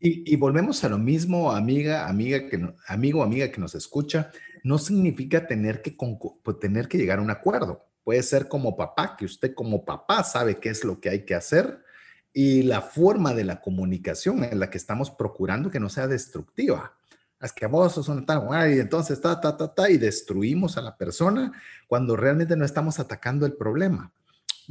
Y, 0.00 0.32
y 0.32 0.36
volvemos 0.36 0.82
a 0.82 0.88
lo 0.88 0.98
mismo, 0.98 1.52
amiga, 1.52 2.08
amiga 2.08 2.48
que 2.48 2.60
amigo, 2.88 3.22
amiga 3.22 3.52
que 3.52 3.60
nos 3.60 3.74
escucha, 3.74 4.32
no 4.64 4.78
significa 4.78 5.46
tener 5.46 5.82
que, 5.82 5.96
pues, 6.42 6.58
tener 6.58 6.88
que 6.88 6.98
llegar 6.98 7.18
a 7.18 7.22
un 7.22 7.30
acuerdo. 7.30 7.86
Puede 8.02 8.22
ser 8.22 8.48
como 8.48 8.76
papá, 8.76 9.16
que 9.16 9.26
usted 9.26 9.54
como 9.54 9.84
papá 9.84 10.24
sabe 10.24 10.58
qué 10.58 10.70
es 10.70 10.84
lo 10.84 11.00
que 11.00 11.10
hay 11.10 11.24
que 11.24 11.34
hacer 11.34 11.84
y 12.32 12.62
la 12.62 12.80
forma 12.80 13.34
de 13.34 13.44
la 13.44 13.60
comunicación 13.60 14.44
en 14.44 14.60
la 14.60 14.70
que 14.70 14.78
estamos 14.78 15.10
procurando 15.10 15.70
que 15.70 15.80
no 15.80 15.88
sea 15.88 16.06
destructiva. 16.06 16.94
Es 17.40 17.52
que 17.52 17.66
vos 17.66 17.94
son 17.94 18.26
tan, 18.26 18.42
y 18.70 18.78
entonces 18.78 19.20
ta, 19.20 19.40
ta, 19.40 19.56
ta, 19.56 19.74
ta, 19.74 19.90
y 19.90 19.96
destruimos 19.96 20.76
a 20.76 20.82
la 20.82 20.96
persona 20.96 21.52
cuando 21.88 22.14
realmente 22.14 22.56
no 22.56 22.64
estamos 22.64 22.98
atacando 23.00 23.46
el 23.46 23.54
problema 23.54 24.12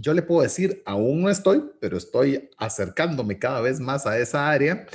yo 0.01 0.13
le 0.13 0.21
puedo 0.21 0.41
decir, 0.41 0.81
aún 0.85 1.21
no 1.21 1.29
estoy, 1.29 1.63
pero 1.79 1.97
estoy 1.97 2.49
acercándome 2.57 3.37
cada 3.37 3.61
vez 3.61 3.79
más 3.79 4.05
a 4.05 4.17
esa 4.17 4.49
área. 4.49 4.85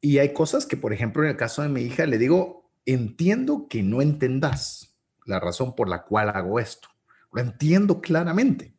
Y 0.00 0.18
hay 0.18 0.32
cosas 0.32 0.66
que, 0.66 0.76
por 0.76 0.92
ejemplo, 0.92 1.22
en 1.22 1.30
el 1.30 1.36
caso 1.36 1.62
de 1.62 1.68
mi 1.68 1.82
hija, 1.82 2.06
le 2.06 2.18
digo, 2.18 2.70
entiendo 2.84 3.66
que 3.68 3.82
no 3.82 4.02
entendas 4.02 4.96
la 5.24 5.40
razón 5.40 5.74
por 5.74 5.88
la 5.88 6.04
cual 6.04 6.30
hago 6.30 6.58
esto. 6.58 6.88
Lo 7.32 7.40
entiendo 7.40 8.00
claramente. 8.00 8.74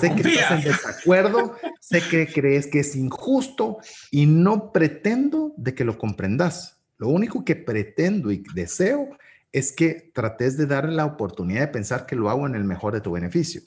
Sé 0.00 0.14
que 0.14 0.28
estás 0.28 0.64
en 0.64 0.72
desacuerdo, 0.72 1.56
sé 1.80 2.02
que 2.02 2.26
crees 2.26 2.66
que 2.66 2.80
es 2.80 2.96
injusto 2.96 3.78
y 4.10 4.26
no 4.26 4.72
pretendo 4.72 5.54
de 5.56 5.74
que 5.74 5.84
lo 5.84 5.98
comprendas. 5.98 6.78
Lo 6.96 7.08
único 7.08 7.44
que 7.44 7.56
pretendo 7.56 8.32
y 8.32 8.42
deseo 8.54 9.08
es 9.52 9.72
que 9.72 10.10
trates 10.14 10.56
de 10.56 10.66
darle 10.66 10.94
la 10.94 11.06
oportunidad 11.06 11.60
de 11.60 11.68
pensar 11.68 12.06
que 12.06 12.16
lo 12.16 12.28
hago 12.28 12.46
en 12.46 12.54
el 12.54 12.64
mejor 12.64 12.92
de 12.92 13.00
tu 13.00 13.12
beneficio 13.12 13.62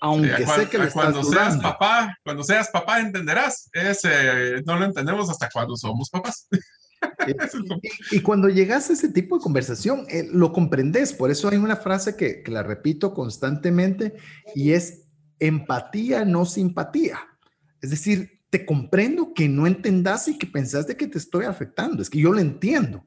aunque 0.00 0.46
sé 0.46 0.68
que 0.68 0.78
cuando 0.90 1.22
seas 1.22 1.56
papá, 1.58 2.16
cuando 2.22 2.42
seas 2.42 2.68
papá 2.68 3.00
entenderás. 3.00 3.68
Ese 3.72 4.62
no 4.64 4.78
lo 4.78 4.84
entendemos 4.84 5.30
hasta 5.30 5.48
cuando 5.50 5.76
somos 5.76 6.10
papás. 6.10 6.48
y, 8.10 8.20
cuando 8.20 8.48
llegas 8.48 8.88
a 8.88 8.94
ese 8.94 9.08
tipo 9.10 9.36
de 9.36 9.42
conversación, 9.42 10.06
eh, 10.08 10.28
lo 10.30 10.52
comprendes. 10.52 11.12
Por 11.12 11.30
eso 11.30 11.48
hay 11.48 11.58
una 11.58 11.76
frase 11.76 12.16
que, 12.16 12.42
que, 12.42 12.50
la 12.50 12.62
repito 12.62 13.14
constantemente 13.14 14.14
y 14.54 14.72
es 14.72 15.05
empatía, 15.38 16.24
no 16.24 16.44
simpatía. 16.44 17.18
Es 17.80 17.90
decir, 17.90 18.40
te 18.50 18.64
comprendo 18.64 19.34
que 19.34 19.48
no 19.48 19.66
entendas 19.66 20.28
y 20.28 20.38
que 20.38 20.46
pensaste 20.46 20.96
que 20.96 21.06
te 21.06 21.18
estoy 21.18 21.44
afectando. 21.44 22.02
Es 22.02 22.10
que 22.10 22.20
yo 22.20 22.32
lo 22.32 22.40
entiendo 22.40 23.04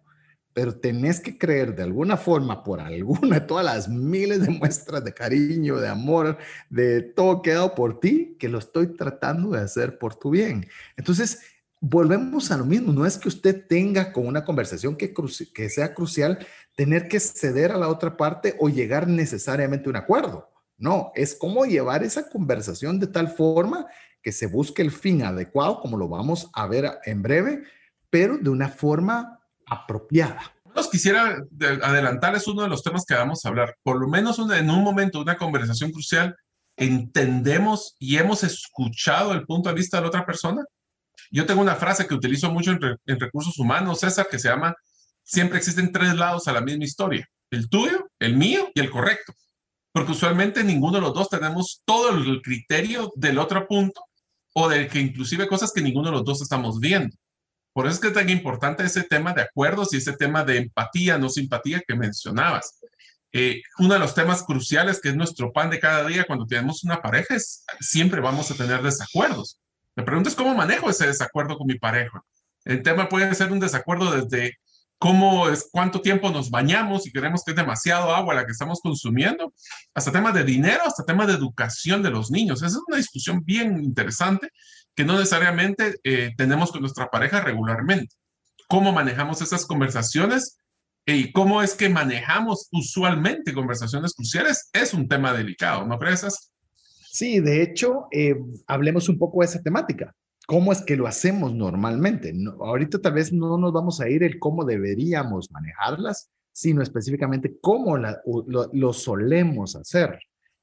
pero 0.53 0.75
tenés 0.75 1.21
que 1.21 1.37
creer 1.37 1.73
de 1.73 1.83
alguna 1.83 2.17
forma, 2.17 2.63
por 2.63 2.81
alguna, 2.81 3.39
de 3.39 3.41
todas 3.47 3.63
las 3.63 3.87
miles 3.87 4.41
de 4.41 4.49
muestras 4.49 5.03
de 5.03 5.13
cariño, 5.13 5.77
de 5.77 5.87
amor, 5.87 6.37
de 6.69 7.01
todo 7.01 7.41
que 7.41 7.51
he 7.51 7.53
dado 7.53 7.75
por 7.75 8.01
ti, 8.01 8.35
que 8.37 8.49
lo 8.49 8.57
estoy 8.57 8.87
tratando 8.87 9.51
de 9.51 9.61
hacer 9.61 9.97
por 9.97 10.15
tu 10.15 10.31
bien. 10.31 10.67
Entonces, 10.97 11.39
volvemos 11.79 12.51
a 12.51 12.57
lo 12.57 12.65
mismo. 12.65 12.91
No 12.91 13.05
es 13.05 13.17
que 13.17 13.29
usted 13.29 13.67
tenga 13.67 14.11
con 14.11 14.27
una 14.27 14.43
conversación 14.43 14.97
que, 14.97 15.13
que 15.53 15.69
sea 15.69 15.93
crucial 15.93 16.45
tener 16.75 17.07
que 17.07 17.19
ceder 17.19 17.71
a 17.71 17.77
la 17.77 17.87
otra 17.87 18.17
parte 18.17 18.55
o 18.59 18.67
llegar 18.67 19.07
necesariamente 19.07 19.87
a 19.87 19.91
un 19.91 19.95
acuerdo. 19.95 20.49
No, 20.79 21.11
es 21.13 21.35
cómo 21.35 21.65
llevar 21.65 22.03
esa 22.03 22.29
conversación 22.29 22.99
de 22.99 23.07
tal 23.07 23.27
forma 23.27 23.85
que 24.23 24.31
se 24.31 24.47
busque 24.47 24.81
el 24.81 24.91
fin 24.91 25.23
adecuado, 25.23 25.81
como 25.81 25.97
lo 25.97 26.07
vamos 26.07 26.49
a 26.53 26.67
ver 26.67 26.99
en 27.03 27.21
breve, 27.21 27.63
pero 28.09 28.37
de 28.37 28.49
una 28.49 28.69
forma 28.69 29.39
apropiada. 29.65 30.41
Nos 30.73 30.89
quisiera 30.89 31.43
adelantar, 31.83 32.35
es 32.35 32.47
uno 32.47 32.61
de 32.63 32.69
los 32.69 32.81
temas 32.81 33.03
que 33.05 33.13
vamos 33.13 33.43
a 33.43 33.49
hablar. 33.49 33.75
Por 33.83 33.99
lo 33.99 34.07
menos 34.07 34.39
en 34.39 34.69
un 34.69 34.83
momento, 34.83 35.19
una 35.19 35.37
conversación 35.37 35.91
crucial, 35.91 36.33
entendemos 36.77 37.97
y 37.99 38.17
hemos 38.17 38.43
escuchado 38.45 39.33
el 39.33 39.45
punto 39.45 39.67
de 39.67 39.75
vista 39.75 39.97
de 39.97 40.03
la 40.03 40.07
otra 40.07 40.25
persona. 40.25 40.63
Yo 41.29 41.45
tengo 41.45 41.61
una 41.61 41.75
frase 41.75 42.07
que 42.07 42.13
utilizo 42.13 42.49
mucho 42.51 42.71
en, 42.71 42.79
en 43.05 43.19
recursos 43.19 43.59
humanos, 43.59 43.99
César, 43.99 44.27
que 44.31 44.39
se 44.39 44.47
llama, 44.47 44.73
siempre 45.23 45.57
existen 45.57 45.91
tres 45.91 46.15
lados 46.15 46.47
a 46.47 46.53
la 46.53 46.61
misma 46.61 46.85
historia, 46.85 47.27
el 47.51 47.67
tuyo, 47.67 48.09
el 48.19 48.37
mío 48.37 48.69
y 48.73 48.79
el 48.79 48.89
correcto 48.89 49.33
porque 49.91 50.11
usualmente 50.11 50.63
ninguno 50.63 50.95
de 50.95 51.01
los 51.01 51.13
dos 51.13 51.29
tenemos 51.29 51.81
todo 51.85 52.11
el 52.11 52.41
criterio 52.41 53.11
del 53.15 53.39
otro 53.39 53.67
punto 53.67 54.01
o 54.53 54.69
de 54.69 54.87
que 54.87 54.99
inclusive 54.99 55.47
cosas 55.47 55.71
que 55.71 55.81
ninguno 55.81 56.09
de 56.09 56.17
los 56.17 56.25
dos 56.25 56.41
estamos 56.41 56.79
viendo. 56.79 57.15
Por 57.73 57.85
eso 57.85 57.95
es 57.95 58.01
que 58.01 58.07
es 58.07 58.13
tan 58.13 58.29
importante 58.29 58.83
ese 58.83 59.03
tema 59.03 59.33
de 59.33 59.43
acuerdos 59.43 59.93
y 59.93 59.97
ese 59.97 60.13
tema 60.13 60.43
de 60.43 60.57
empatía, 60.57 61.17
no 61.17 61.29
simpatía 61.29 61.81
que 61.87 61.95
mencionabas. 61.95 62.79
Eh, 63.31 63.61
uno 63.77 63.93
de 63.93 63.99
los 63.99 64.15
temas 64.15 64.43
cruciales 64.43 64.99
que 64.99 65.09
es 65.09 65.15
nuestro 65.15 65.53
pan 65.53 65.69
de 65.69 65.79
cada 65.79 66.05
día 66.07 66.25
cuando 66.25 66.47
tenemos 66.47 66.83
una 66.83 66.99
pareja 66.99 67.35
es 67.35 67.63
siempre 67.79 68.21
vamos 68.21 68.49
a 68.49 68.55
tener 68.55 68.81
desacuerdos. 68.81 69.59
Me 69.95 70.03
preguntas 70.03 70.35
cómo 70.35 70.55
manejo 70.55 70.89
ese 70.89 71.07
desacuerdo 71.07 71.57
con 71.57 71.67
mi 71.67 71.77
pareja. 71.77 72.21
El 72.65 72.81
tema 72.81 73.07
puede 73.07 73.33
ser 73.35 73.51
un 73.51 73.59
desacuerdo 73.59 74.11
desde 74.11 74.57
cómo 74.99 75.47
es, 75.49 75.69
cuánto 75.71 76.01
tiempo 76.01 76.29
nos 76.29 76.51
bañamos 76.51 77.07
y 77.07 77.11
creemos 77.11 77.43
que 77.43 77.51
es 77.51 77.57
demasiado 77.57 78.13
agua 78.13 78.35
la 78.35 78.45
que 78.45 78.51
estamos 78.51 78.81
consumiendo, 78.81 79.53
hasta 79.93 80.11
temas 80.11 80.33
de 80.33 80.43
dinero, 80.43 80.81
hasta 80.85 81.05
temas 81.05 81.27
de 81.27 81.33
educación 81.33 82.03
de 82.03 82.11
los 82.11 82.29
niños. 82.29 82.61
Esa 82.61 82.77
es 82.77 82.83
una 82.85 82.97
discusión 82.97 83.43
bien 83.43 83.81
interesante 83.81 84.49
que 84.93 85.05
no 85.05 85.13
necesariamente 85.13 85.95
eh, 86.03 86.33
tenemos 86.37 86.71
con 86.71 86.81
nuestra 86.81 87.09
pareja 87.09 87.39
regularmente. 87.39 88.13
¿Cómo 88.67 88.91
manejamos 88.91 89.41
esas 89.41 89.65
conversaciones? 89.65 90.57
Y 91.05 91.31
cómo 91.31 91.63
es 91.63 91.75
que 91.75 91.87
manejamos 91.87 92.67
usualmente 92.73 93.53
conversaciones 93.53 94.13
cruciales 94.13 94.69
es 94.73 94.93
un 94.93 95.07
tema 95.07 95.33
delicado, 95.33 95.87
¿no 95.87 95.97
crees? 95.97 96.51
Sí, 97.09 97.39
de 97.39 97.63
hecho, 97.63 98.07
eh, 98.11 98.35
hablemos 98.67 99.07
un 99.07 99.17
poco 99.17 99.39
de 99.39 99.45
esa 99.45 99.61
temática 99.61 100.13
cómo 100.49 100.71
es 100.71 100.81
que 100.81 100.97
lo 100.97 101.05
hacemos 101.05 101.53
normalmente. 101.53 102.33
ahorita 102.59 102.99
tal 102.99 103.13
vez 103.13 103.31
no 103.31 103.55
nos 103.59 103.71
vamos 103.71 104.01
a 104.01 104.09
ir 104.09 104.23
el 104.23 104.39
cómo 104.39 104.65
deberíamos 104.65 105.51
manejarlas, 105.51 106.31
sino 106.51 106.81
específicamente 106.81 107.59
cómo 107.61 107.95
lo, 107.95 108.93
solemos 108.93 109.75
hacer. 109.75 110.17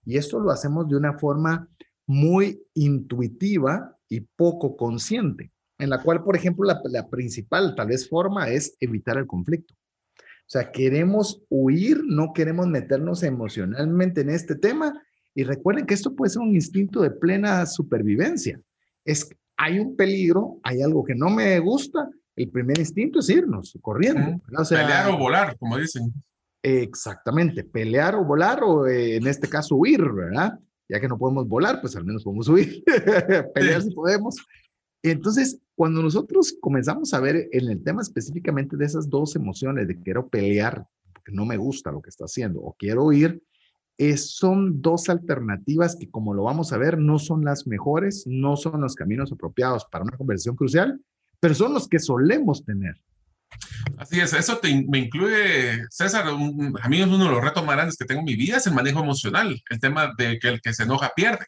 Y 0.04 0.16
esto 0.16 0.40
lo 0.40 0.50
hacemos 0.50 0.88
de 0.88 0.96
una 0.96 1.16
forma 1.16 1.68
muy 2.04 2.60
intuitiva 2.74 3.96
y 4.08 4.22
poco 4.22 4.76
consciente, 4.76 5.52
en 5.78 5.90
la 5.90 6.02
cual, 6.02 6.24
por 6.24 6.34
ejemplo, 6.34 6.64
la, 6.64 6.80
la 6.86 7.08
principal 7.08 7.76
tal 7.76 7.86
vez 7.86 8.08
forma 8.08 8.48
es 8.48 8.76
evitar 8.80 9.18
el 9.18 9.28
conflicto. 9.28 9.72
O 10.18 10.48
sea, 10.48 10.72
queremos 10.72 11.44
huir, 11.48 12.02
no 12.04 12.32
queremos 12.32 12.66
meternos 12.66 13.22
emocionalmente 13.22 14.22
en 14.22 14.30
este 14.30 14.56
tema. 14.56 15.00
Y 15.32 15.44
recuerden 15.44 15.86
que 15.86 15.94
esto 15.94 16.16
puede 16.16 16.30
ser 16.30 16.42
un 16.42 16.56
instinto 16.56 17.02
de 17.02 17.12
plena 17.12 17.64
supervivencia. 17.66 18.60
Es 19.04 19.28
hay 19.56 19.78
un 19.78 19.96
peligro, 19.96 20.58
hay 20.62 20.82
algo 20.82 21.04
que 21.04 21.14
no 21.14 21.30
me 21.30 21.58
gusta, 21.60 22.08
el 22.36 22.50
primer 22.50 22.78
instinto 22.78 23.20
es 23.20 23.30
irnos 23.30 23.76
corriendo. 23.80 24.40
pelear 24.68 25.08
o 25.10 25.18
volar, 25.18 25.56
como 25.58 25.78
dicen. 25.78 26.12
Exactamente, 26.62 27.64
pelear 27.64 28.14
o 28.14 28.24
volar 28.24 28.62
o 28.62 28.86
eh, 28.86 29.16
en 29.16 29.26
este 29.26 29.48
caso 29.48 29.76
huir, 29.76 30.02
¿verdad? 30.02 30.58
Ya 30.88 31.00
que 31.00 31.08
no 31.08 31.18
podemos 31.18 31.48
volar, 31.48 31.80
pues 31.80 31.96
al 31.96 32.04
menos 32.04 32.24
podemos 32.24 32.48
huir, 32.48 32.82
pelear 33.54 33.82
si 33.82 33.90
podemos. 33.90 34.36
Entonces, 35.02 35.60
cuando 35.74 36.02
nosotros 36.02 36.56
comenzamos 36.60 37.14
a 37.14 37.20
ver 37.20 37.48
en 37.52 37.70
el 37.70 37.82
tema 37.82 38.02
específicamente 38.02 38.76
de 38.76 38.84
esas 38.84 39.08
dos 39.08 39.36
emociones, 39.36 39.86
de 39.88 40.00
quiero 40.00 40.28
pelear 40.28 40.86
porque 41.12 41.32
no 41.32 41.44
me 41.44 41.56
gusta 41.56 41.90
lo 41.90 42.00
que 42.00 42.10
está 42.10 42.24
haciendo 42.24 42.60
o 42.60 42.74
quiero 42.78 43.04
huir, 43.04 43.42
son 44.16 44.82
dos 44.82 45.08
alternativas 45.08 45.96
que, 45.96 46.10
como 46.10 46.34
lo 46.34 46.44
vamos 46.44 46.72
a 46.72 46.78
ver, 46.78 46.98
no 46.98 47.18
son 47.18 47.44
las 47.44 47.66
mejores, 47.66 48.24
no 48.26 48.56
son 48.56 48.80
los 48.80 48.94
caminos 48.94 49.32
apropiados 49.32 49.86
para 49.86 50.04
una 50.04 50.16
conversación 50.16 50.56
crucial, 50.56 51.00
pero 51.40 51.54
son 51.54 51.72
los 51.72 51.88
que 51.88 51.98
solemos 51.98 52.64
tener. 52.64 53.00
Así 53.96 54.20
es, 54.20 54.32
eso 54.32 54.60
me 54.88 54.98
incluye, 54.98 55.86
César, 55.90 56.26
a 56.26 56.88
mí 56.88 57.00
es 57.00 57.06
uno 57.06 57.24
de 57.24 57.30
los 57.30 57.42
retos 57.42 57.64
más 57.64 57.76
grandes 57.76 57.96
que 57.96 58.04
tengo 58.04 58.20
en 58.20 58.26
mi 58.26 58.36
vida, 58.36 58.58
es 58.58 58.66
el 58.66 58.74
manejo 58.74 59.00
emocional, 59.00 59.60
el 59.70 59.80
tema 59.80 60.12
de 60.18 60.38
que 60.38 60.48
el 60.48 60.60
que 60.60 60.74
se 60.74 60.82
enoja 60.82 61.12
pierde. 61.14 61.46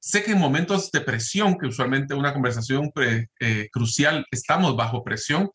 Sé 0.00 0.22
que 0.22 0.32
en 0.32 0.38
momentos 0.38 0.90
de 0.90 1.00
presión, 1.00 1.56
que 1.58 1.66
usualmente 1.66 2.14
una 2.14 2.32
conversación 2.32 2.90
eh, 3.40 3.68
crucial, 3.70 4.24
estamos 4.30 4.76
bajo 4.76 5.04
presión, 5.04 5.50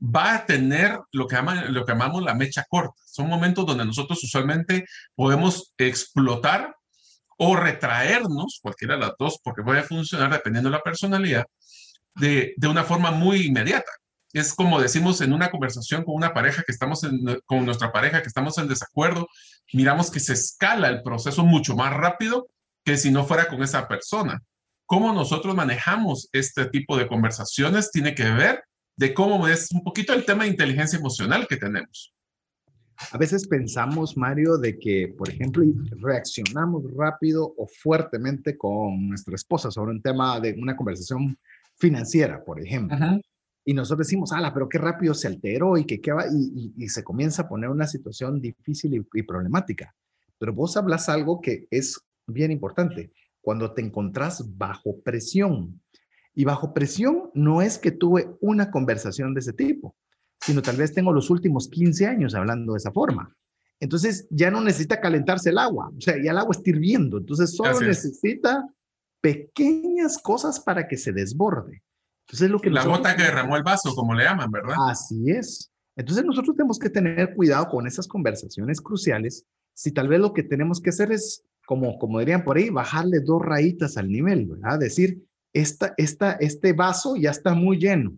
va 0.00 0.34
a 0.34 0.46
tener 0.46 0.98
lo 1.12 1.26
que, 1.26 1.36
lo 1.68 1.84
que 1.84 1.92
llamamos 1.92 2.22
la 2.22 2.34
mecha 2.34 2.64
corta. 2.68 2.94
Son 3.04 3.28
momentos 3.28 3.66
donde 3.66 3.84
nosotros 3.84 4.22
usualmente 4.22 4.84
podemos 5.14 5.72
explotar 5.78 6.74
o 7.36 7.56
retraernos, 7.56 8.60
cualquiera 8.62 8.94
de 8.94 9.00
las 9.00 9.12
dos, 9.18 9.38
porque 9.42 9.62
puede 9.62 9.82
funcionar 9.82 10.32
dependiendo 10.32 10.70
de 10.70 10.76
la 10.76 10.82
personalidad, 10.82 11.46
de, 12.14 12.54
de 12.56 12.68
una 12.68 12.84
forma 12.84 13.10
muy 13.10 13.46
inmediata. 13.46 13.90
Es 14.32 14.52
como 14.52 14.80
decimos 14.80 15.20
en 15.20 15.32
una 15.32 15.50
conversación 15.50 16.04
con 16.04 16.16
una 16.16 16.34
pareja 16.34 16.62
que 16.64 16.72
estamos 16.72 17.02
con 17.46 17.64
nuestra 17.64 17.92
pareja 17.92 18.20
que 18.20 18.28
estamos 18.28 18.58
en 18.58 18.66
desacuerdo, 18.66 19.28
miramos 19.72 20.10
que 20.10 20.18
se 20.18 20.32
escala 20.32 20.88
el 20.88 21.02
proceso 21.02 21.44
mucho 21.44 21.76
más 21.76 21.92
rápido 21.92 22.48
que 22.84 22.96
si 22.96 23.10
no 23.10 23.24
fuera 23.24 23.48
con 23.48 23.62
esa 23.62 23.86
persona. 23.86 24.42
Cómo 24.86 25.12
nosotros 25.12 25.54
manejamos 25.54 26.28
este 26.32 26.66
tipo 26.66 26.96
de 26.96 27.06
conversaciones 27.06 27.90
tiene 27.92 28.14
que 28.14 28.28
ver 28.30 28.64
de 28.96 29.14
cómo 29.14 29.46
es 29.48 29.72
un 29.72 29.82
poquito 29.82 30.12
el 30.12 30.24
tema 30.24 30.44
de 30.44 30.50
inteligencia 30.50 30.98
emocional 30.98 31.46
que 31.48 31.56
tenemos. 31.56 32.14
A 33.10 33.18
veces 33.18 33.48
pensamos, 33.48 34.16
Mario, 34.16 34.56
de 34.56 34.78
que, 34.78 35.12
por 35.16 35.28
ejemplo, 35.28 35.64
reaccionamos 36.00 36.84
rápido 36.96 37.54
o 37.56 37.66
fuertemente 37.66 38.56
con 38.56 39.08
nuestra 39.08 39.34
esposa 39.34 39.70
sobre 39.70 39.92
un 39.92 40.00
tema 40.00 40.38
de 40.40 40.54
una 40.56 40.76
conversación 40.76 41.36
financiera, 41.76 42.44
por 42.44 42.60
ejemplo. 42.60 42.96
Y 43.64 43.74
nosotros 43.74 44.06
decimos, 44.06 44.32
ala, 44.32 44.52
pero 44.52 44.68
qué 44.68 44.78
rápido 44.78 45.14
se 45.14 45.26
alteró 45.26 45.76
y 45.76 45.86
que 45.86 46.00
qué 46.00 46.12
va, 46.12 46.26
y, 46.30 46.88
se 46.88 47.02
comienza 47.02 47.42
a 47.42 47.48
poner 47.48 47.70
una 47.70 47.86
situación 47.86 48.40
difícil 48.40 48.94
y, 48.94 49.18
y 49.18 49.22
problemática. 49.22 49.94
Pero 50.38 50.52
vos 50.52 50.76
hablas 50.76 51.08
algo 51.08 51.40
que 51.40 51.66
es 51.70 51.98
bien 52.26 52.52
importante. 52.52 53.10
Cuando 53.40 53.72
te 53.72 53.82
encontrás 53.82 54.56
bajo 54.56 55.00
presión, 55.00 55.80
y 56.34 56.44
bajo 56.44 56.74
presión 56.74 57.30
no 57.34 57.62
es 57.62 57.78
que 57.78 57.92
tuve 57.92 58.36
una 58.40 58.70
conversación 58.70 59.34
de 59.34 59.40
ese 59.40 59.52
tipo, 59.52 59.94
sino 60.40 60.62
tal 60.62 60.76
vez 60.76 60.92
tengo 60.92 61.12
los 61.12 61.30
últimos 61.30 61.68
15 61.68 62.06
años 62.06 62.34
hablando 62.34 62.72
de 62.72 62.78
esa 62.78 62.92
forma. 62.92 63.34
Entonces 63.80 64.26
ya 64.30 64.50
no 64.50 64.60
necesita 64.60 65.00
calentarse 65.00 65.50
el 65.50 65.58
agua, 65.58 65.90
o 65.96 66.00
sea, 66.00 66.14
ya 66.22 66.30
el 66.30 66.38
agua 66.38 66.52
está 66.52 66.70
hirviendo, 66.70 67.18
entonces 67.18 67.54
solo 67.54 67.80
necesita 67.80 68.66
pequeñas 69.20 70.18
cosas 70.18 70.60
para 70.60 70.86
que 70.86 70.96
se 70.96 71.12
desborde. 71.12 71.82
Entonces 72.26 72.50
lo 72.50 72.58
que 72.58 72.70
la 72.70 72.84
gota 72.84 73.16
que 73.16 73.24
derramó 73.24 73.56
el 73.56 73.62
vaso, 73.62 73.94
como 73.94 74.14
le 74.14 74.24
llaman, 74.24 74.50
¿verdad? 74.50 74.76
Así 74.88 75.30
es. 75.30 75.70
Entonces 75.96 76.24
nosotros 76.24 76.56
tenemos 76.56 76.78
que 76.78 76.90
tener 76.90 77.34
cuidado 77.34 77.68
con 77.68 77.86
esas 77.86 78.08
conversaciones 78.08 78.80
cruciales. 78.80 79.44
Si 79.74 79.92
tal 79.92 80.08
vez 80.08 80.20
lo 80.20 80.32
que 80.32 80.42
tenemos 80.42 80.80
que 80.80 80.90
hacer 80.90 81.12
es, 81.12 81.44
como, 81.66 81.98
como 81.98 82.18
dirían 82.18 82.44
por 82.44 82.56
ahí, 82.56 82.70
bajarle 82.70 83.20
dos 83.20 83.42
rayitas 83.42 83.96
al 83.96 84.08
nivel, 84.08 84.46
¿verdad? 84.46 84.78
Decir, 84.78 85.22
esta, 85.54 85.94
esta, 85.96 86.32
este 86.32 86.72
vaso 86.72 87.16
ya 87.16 87.30
está 87.30 87.54
muy 87.54 87.78
lleno 87.78 88.12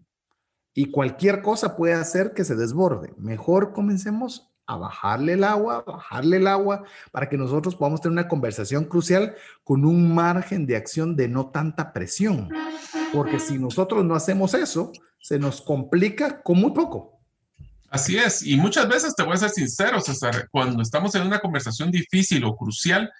y 0.75 0.91
cualquier 0.91 1.43
cosa 1.43 1.77
puede 1.77 1.95
hacer 1.95 2.33
que 2.35 2.45
se 2.45 2.57
desborde. 2.57 3.15
Mejor 3.17 3.73
comencemos 3.73 4.51
a 4.67 4.77
bajarle 4.77 5.35
el 5.35 5.45
agua, 5.45 5.85
bajarle 5.87 6.39
el 6.39 6.47
agua, 6.47 6.83
para 7.13 7.29
que 7.29 7.39
nosotros 7.39 7.77
podamos 7.77 8.01
tener 8.01 8.13
una 8.13 8.29
conversación 8.29 8.85
crucial 8.85 9.35
con 9.63 9.85
un 9.85 10.15
margen 10.15 10.67
de 10.67 10.77
acción 10.77 11.15
de 11.15 11.29
no 11.29 11.51
tanta 11.51 11.93
presión. 11.93 12.49
Porque 13.13 13.39
si 13.39 13.59
nosotros 13.59 14.05
no 14.05 14.15
hacemos 14.15 14.55
eso, 14.55 14.93
se 15.21 15.39
nos 15.39 15.63
complica 15.63 16.43
con 16.43 16.59
muy 16.59 16.73
poco. 16.73 17.21
Así 17.89 18.19
es, 18.19 18.45
y 18.45 18.57
muchas 18.57 18.89
veces 18.89 19.15
te 19.15 19.23
voy 19.23 19.35
a 19.35 19.39
ser 19.39 19.51
sincero, 19.51 20.01
César, 20.01 20.49
cuando 20.51 20.83
estamos 20.83 21.15
en 21.15 21.23
una 21.23 21.39
conversación 21.39 21.91
difícil 21.91 22.45
o 22.45 22.57
crucial, 22.57 23.11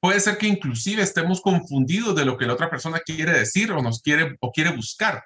puede 0.00 0.20
ser 0.20 0.38
que 0.38 0.48
inclusive 0.48 1.02
estemos 1.02 1.40
confundidos 1.40 2.16
de 2.16 2.24
lo 2.24 2.36
que 2.36 2.46
la 2.46 2.54
otra 2.54 2.70
persona 2.70 3.00
quiere 3.00 3.32
decir 3.32 3.70
o 3.72 3.82
nos 3.82 4.02
quiere 4.02 4.36
o 4.40 4.50
quiere 4.50 4.74
buscar. 4.74 5.22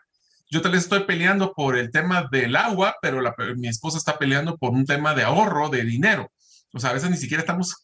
Yo 0.50 0.60
tal 0.60 0.72
vez 0.72 0.82
estoy 0.82 1.04
peleando 1.04 1.52
por 1.54 1.76
el 1.76 1.90
tema 1.90 2.28
del 2.30 2.54
agua, 2.56 2.96
pero 3.00 3.22
mi 3.56 3.68
esposa 3.68 3.98
está 3.98 4.18
peleando 4.18 4.56
por 4.56 4.72
un 4.72 4.84
tema 4.84 5.14
de 5.14 5.22
ahorro, 5.22 5.68
de 5.68 5.84
dinero. 5.84 6.30
O 6.72 6.80
sea, 6.80 6.90
a 6.90 6.92
veces 6.92 7.10
ni 7.10 7.16
siquiera 7.16 7.40
estamos 7.40 7.76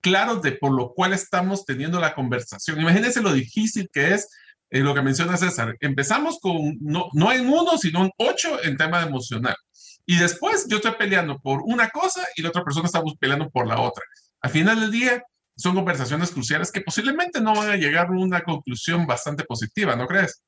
claros 0.00 0.42
de 0.42 0.52
por 0.52 0.72
lo 0.72 0.92
cual 0.94 1.12
estamos 1.12 1.64
teniendo 1.64 2.00
la 2.00 2.14
conversación. 2.14 2.80
Imagínense 2.80 3.20
lo 3.20 3.32
difícil 3.32 3.88
que 3.92 4.14
es 4.14 4.28
en 4.70 4.84
lo 4.84 4.94
que 4.94 5.02
menciona 5.02 5.36
César, 5.36 5.76
empezamos 5.80 6.38
con, 6.40 6.78
no, 6.80 7.08
no 7.12 7.32
en 7.32 7.48
uno, 7.48 7.76
sino 7.76 8.04
en 8.04 8.10
ocho 8.18 8.62
en 8.62 8.76
tema 8.76 9.02
emocional. 9.02 9.56
Y 10.06 10.16
después 10.16 10.66
yo 10.68 10.76
estoy 10.76 10.92
peleando 10.92 11.38
por 11.40 11.60
una 11.64 11.90
cosa 11.90 12.24
y 12.36 12.42
la 12.42 12.50
otra 12.50 12.64
persona 12.64 12.86
está 12.86 13.02
peleando 13.18 13.50
por 13.50 13.66
la 13.66 13.80
otra. 13.80 14.04
Al 14.40 14.50
final 14.50 14.80
del 14.80 14.90
día, 14.90 15.22
son 15.60 15.74
conversaciones 15.74 16.30
cruciales 16.30 16.72
que 16.72 16.80
posiblemente 16.80 17.40
no 17.40 17.54
van 17.54 17.70
a 17.70 17.76
llegar 17.76 18.06
a 18.06 18.12
una 18.12 18.42
conclusión 18.42 19.06
bastante 19.06 19.44
positiva, 19.44 19.94
¿no 19.94 20.06
crees? 20.06 20.42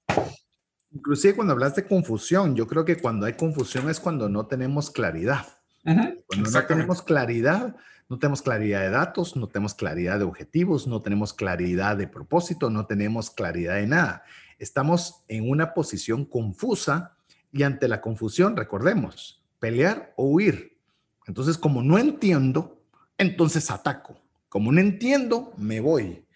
Inclusive 0.90 1.34
cuando 1.34 1.52
hablas 1.52 1.76
de 1.76 1.86
confusión, 1.86 2.56
yo 2.56 2.66
creo 2.66 2.84
que 2.84 2.96
cuando 2.96 3.26
hay 3.26 3.34
confusión 3.34 3.90
es 3.90 4.00
cuando 4.00 4.28
no 4.28 4.46
tenemos 4.46 4.90
claridad. 4.90 5.46
cuando 5.84 6.50
no 6.50 6.66
tenemos 6.66 7.02
claridad, 7.02 7.76
no 8.08 8.18
tenemos 8.18 8.42
claridad 8.42 8.80
de 8.80 8.90
datos, 8.90 9.36
no 9.36 9.48
tenemos 9.48 9.74
claridad 9.74 10.18
de 10.18 10.24
objetivos, 10.24 10.86
no 10.86 11.02
tenemos 11.02 11.34
claridad 11.34 11.96
de 11.96 12.06
propósito, 12.06 12.70
no 12.70 12.86
tenemos 12.86 13.30
claridad 13.30 13.74
de 13.76 13.86
nada. 13.86 14.22
Estamos 14.58 15.24
en 15.28 15.50
una 15.50 15.74
posición 15.74 16.24
confusa 16.24 17.16
y 17.52 17.64
ante 17.64 17.88
la 17.88 18.00
confusión, 18.00 18.56
recordemos, 18.56 19.42
pelear 19.58 20.14
o 20.16 20.24
huir. 20.24 20.78
Entonces, 21.26 21.58
como 21.58 21.82
no 21.82 21.98
entiendo, 21.98 22.82
entonces 23.18 23.70
ataco. 23.70 24.21
Como 24.52 24.70
no 24.70 24.82
entiendo, 24.82 25.54
me 25.56 25.80
voy. 25.80 26.26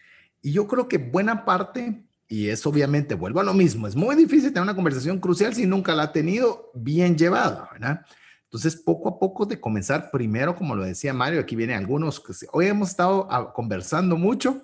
Y 0.41 0.53
yo 0.53 0.67
creo 0.67 0.89
que 0.89 0.97
buena 0.97 1.45
parte, 1.45 2.03
y 2.27 2.49
es 2.49 2.65
obviamente, 2.65 3.15
vuelvo 3.15 3.41
a 3.41 3.45
lo 3.45 3.53
mismo, 3.53 3.87
es 3.87 3.95
muy 3.95 4.17
difícil 4.17 4.55
tener 4.55 4.63
una 4.63 4.75
conversación 4.75 5.21
crucial 5.21 5.55
si 5.55 5.67
nunca 5.67 5.95
la 5.95 6.05
ha 6.05 6.13
tenido 6.13 6.71
bien 6.73 7.19
llevada, 7.19 7.69
¿verdad? 7.71 8.07
Entonces, 8.45 8.75
poco 8.75 9.11
a 9.11 9.19
poco 9.19 9.45
de 9.45 9.61
comenzar, 9.61 10.11
primero, 10.11 10.57
como 10.57 10.75
lo 10.75 10.85
decía 10.85 11.13
Mario, 11.13 11.41
aquí 11.41 11.57
vienen 11.57 11.77
algunos, 11.77 12.19
que 12.19 12.33
hoy 12.53 12.69
hemos 12.69 12.89
estado 12.89 13.29
ah, 13.31 13.53
conversando 13.53 14.17
mucho, 14.17 14.63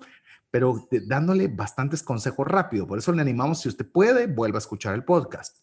pero 0.50 0.88
dándole 1.06 1.48
bastantes 1.48 2.02
consejos 2.02 2.46
rápido. 2.46 2.86
Por 2.86 2.96
eso 2.96 3.12
le 3.12 3.20
animamos, 3.20 3.60
si 3.60 3.68
usted 3.68 3.84
puede, 3.84 4.28
vuelva 4.28 4.56
a 4.56 4.60
escuchar 4.60 4.94
el 4.94 5.04
podcast. 5.04 5.58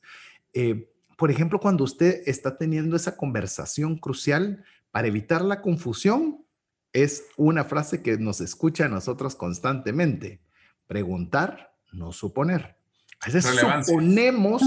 Eh, 0.54 0.92
por 1.18 1.32
ejemplo, 1.32 1.60
cuando 1.60 1.86
usted 1.86 2.22
está 2.28 2.56
teniendo 2.56 2.96
esa 2.96 3.18
conversación 3.18 3.98
crucial, 3.98 4.64
para 4.92 5.08
evitar 5.08 5.44
la 5.44 5.64
confusión, 5.64 6.46
es 6.94 7.26
una 7.38 7.64
frase 7.64 8.02
que 8.02 8.18
nos 8.18 8.42
escucha 8.42 8.86
a 8.86 8.90
nosotros 8.90 9.36
constantemente. 9.36 10.42
Preguntar, 10.88 11.76
no 11.92 12.12
suponer. 12.12 12.78
A 13.22 13.30
veces 13.30 13.46
suponemos 13.86 14.64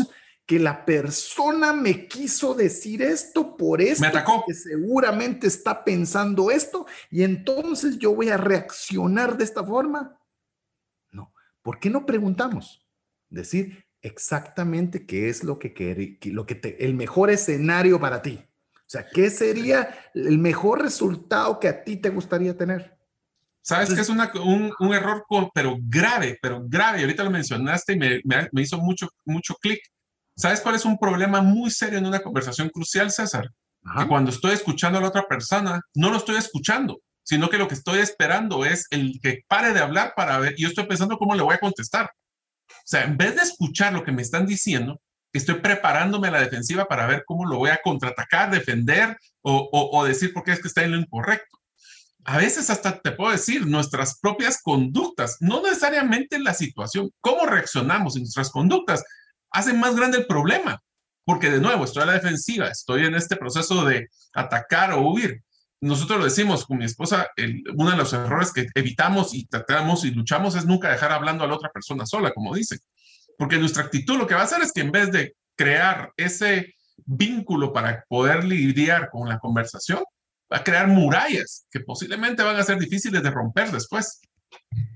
que 0.47 0.59
la 0.59 0.85
persona 0.85 1.73
me 1.73 2.07
quiso 2.09 2.55
decir 2.55 3.01
esto 3.03 3.57
por 3.57 3.81
esto, 3.81 4.03
me 4.03 4.09
atacó. 4.09 4.45
que 4.47 4.55
seguramente 4.55 5.47
está 5.47 5.85
pensando 5.85 6.51
esto 6.51 6.87
y 7.11 7.23
entonces 7.23 7.99
yo 7.99 8.15
voy 8.15 8.29
a 8.29 8.37
reaccionar 8.37 9.37
de 9.37 9.45
esta 9.45 9.65
forma. 9.65 10.19
No, 11.11 11.33
¿por 11.63 11.79
qué 11.79 11.91
no 11.91 12.05
preguntamos? 12.05 12.87
Decir 13.31 13.87
exactamente 14.03 15.07
qué 15.07 15.29
es 15.29 15.45
lo 15.45 15.59
que, 15.59 16.19
lo 16.25 16.45
que 16.45 16.55
te, 16.55 16.85
el 16.85 16.95
mejor 16.95 17.31
escenario 17.31 18.01
para 18.01 18.21
ti. 18.21 18.45
O 18.93 18.99
sea, 18.99 19.07
¿qué 19.09 19.31
sería 19.31 19.89
el 20.13 20.37
mejor 20.37 20.83
resultado 20.83 21.59
que 21.59 21.67
a 21.67 21.83
ti 21.83 21.97
te 21.97 22.11
gustaría 22.11 22.55
tener? 22.55 22.95
Sabes 23.63 23.95
que 23.95 24.03
es 24.03 24.11
un, 24.11 24.21
un, 24.81 24.93
error, 24.93 25.25
pero 25.55 25.79
grave, 25.81 26.39
pero 26.43 26.63
grave. 26.67 27.01
Ahorita 27.01 27.25
lo 27.25 27.31
mencionaste 27.31 27.95
y 27.95 27.97
me, 27.97 28.21
me, 28.53 28.61
hizo 28.61 28.77
mucho, 28.77 29.09
mucho 29.25 29.55
clic. 29.55 29.81
¿Sabes 30.37 30.61
cuál 30.61 30.75
es 30.75 30.85
un 30.85 30.99
problema 30.99 31.41
muy 31.41 31.71
serio 31.71 31.99
en 31.99 32.05
una 32.05 32.21
conversación 32.21 32.69
crucial, 32.69 33.11
César? 33.11 33.49
Que 33.99 34.07
cuando 34.07 34.31
estoy 34.31 34.53
escuchando 34.53 34.99
a 34.99 35.01
la 35.01 35.09
otra 35.09 35.27
persona, 35.27 35.81
no 35.95 36.11
lo 36.11 36.19
estoy 36.19 36.37
escuchando, 36.37 37.01
sino 37.23 37.49
que 37.49 37.57
lo 37.57 37.69
que 37.69 37.75
estoy 37.77 38.01
esperando 38.01 38.67
es 38.67 38.89
el 38.91 39.19
que 39.23 39.41
pare 39.49 39.73
de 39.73 39.81
hablar 39.81 40.13
para 40.15 40.39
ver, 40.39 40.53
y 40.59 40.65
yo 40.65 40.69
estoy 40.69 40.85
pensando 40.85 41.17
cómo 41.17 41.35
le 41.35 41.43
voy 41.43 41.55
a 41.55 41.61
contestar. 41.61 42.11
O 42.69 42.75
sea, 42.85 43.05
en 43.05 43.17
vez 43.17 43.37
de 43.37 43.43
escuchar 43.43 43.95
lo 43.95 44.05
que 44.05 44.13
me 44.13 44.21
están 44.21 44.45
diciendo, 44.45 45.01
estoy 45.33 45.57
preparándome 45.57 46.29
a 46.29 46.33
la 46.33 46.41
defensiva 46.41 46.87
para 46.87 47.07
ver 47.07 47.25
cómo 47.27 47.47
lo 47.47 47.59
voy 47.59 47.71
a 47.71 47.81
contraatacar, 47.83 48.51
defender 48.51 49.17
o, 49.41 50.05
decir 50.05 50.33
por 50.33 50.45
qué 50.45 50.53
es 50.53 50.61
que 50.61 50.69
está 50.69 50.83
en 50.83 50.93
lo 50.93 50.99
incorrecto. 50.99 51.59
A 52.25 52.39
veces 52.39 52.71
hasta 52.71 53.01
te 53.01 53.13
puedo 53.13 53.33
decir 53.33 53.67
nuestras 53.67 54.21
propias 54.21 54.61
conductas, 54.63 55.39
no 55.41 55.63
necesariamente 55.63 56.39
la 56.39 56.55
situación, 56.55 57.11
cómo 57.21 57.47
reaccionamos 57.47 58.15
en 58.15 58.23
nuestras 58.23 58.51
conductas, 58.51 59.03
hacen 59.51 59.81
más 59.81 59.97
grande 59.97 60.19
el 60.19 60.27
problema, 60.27 60.81
porque 61.25 61.51
de 61.51 61.61
nuevo 61.61 61.85
estoy 61.85 62.05
a 62.05 62.07
la 62.07 62.13
defensiva, 62.13 62.69
estoy 62.69 63.07
en 63.07 63.15
este 63.15 63.37
proceso 63.37 63.85
de 63.85 64.09
atacar 64.35 64.93
o 64.93 65.01
huir. 65.01 65.43
Nosotros 65.81 66.21
lo 66.21 66.25
decimos 66.27 66.65
con 66.65 66.79
mi 66.79 66.85
esposa, 66.85 67.29
uno 67.75 67.91
de 67.91 67.97
los 67.97 68.13
errores 68.13 68.53
que 68.53 68.69
evitamos 68.75 69.35
y 69.35 69.47
tratamos 69.47 70.05
y 70.05 70.13
luchamos 70.13 70.55
es 70.55 70.65
nunca 70.65 70.91
dejar 70.91 71.11
hablando 71.11 71.43
a 71.43 71.49
la 71.49 71.57
otra 71.57 71.71
persona 71.71 72.07
sola, 72.07 72.33
como 72.33 72.55
dicen. 72.55 72.79
Porque 73.39 73.59
nuestra 73.59 73.85
actitud 73.85 74.19
lo 74.19 74.27
que 74.27 74.35
va 74.35 74.43
a 74.43 74.45
hacer 74.45 74.63
es 74.63 74.73
que 74.73 74.81
en 74.81 74.93
vez 74.93 75.11
de 75.11 75.35
crear 75.57 76.13
ese 76.17 76.75
vínculo 77.05 77.73
para 77.73 78.05
poder 78.09 78.45
lidiar 78.45 79.11
con 79.11 79.29
la 79.29 79.39
conversación, 79.39 80.03
va 80.53 80.59
a 80.59 80.65
crear 80.65 80.89
murallas 80.89 81.67
que 81.71 81.81
posiblemente 81.81 82.43
van 82.43 82.57
a 82.57 82.63
ser 82.63 82.79
difíciles 82.79 83.23
de 83.23 83.31
romper 83.31 83.71
después. 83.71 84.21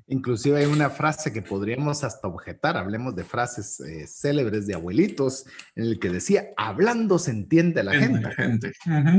Inclusive 0.09 0.61
hay 0.61 0.67
una 0.67 0.89
frase 0.89 1.33
que 1.33 1.43
podríamos 1.43 2.05
hasta 2.05 2.29
objetar, 2.29 2.77
hablemos 2.77 3.17
de 3.17 3.25
frases 3.25 3.81
eh, 3.81 4.07
célebres 4.07 4.69
de 4.69 4.75
abuelitos, 4.75 5.47
en 5.75 5.85
el 5.85 5.99
que 5.99 6.11
decía, 6.11 6.51
hablando 6.57 7.19
se 7.19 7.33
entiende 7.33 7.83
la 7.83 7.93
gente. 7.93 8.29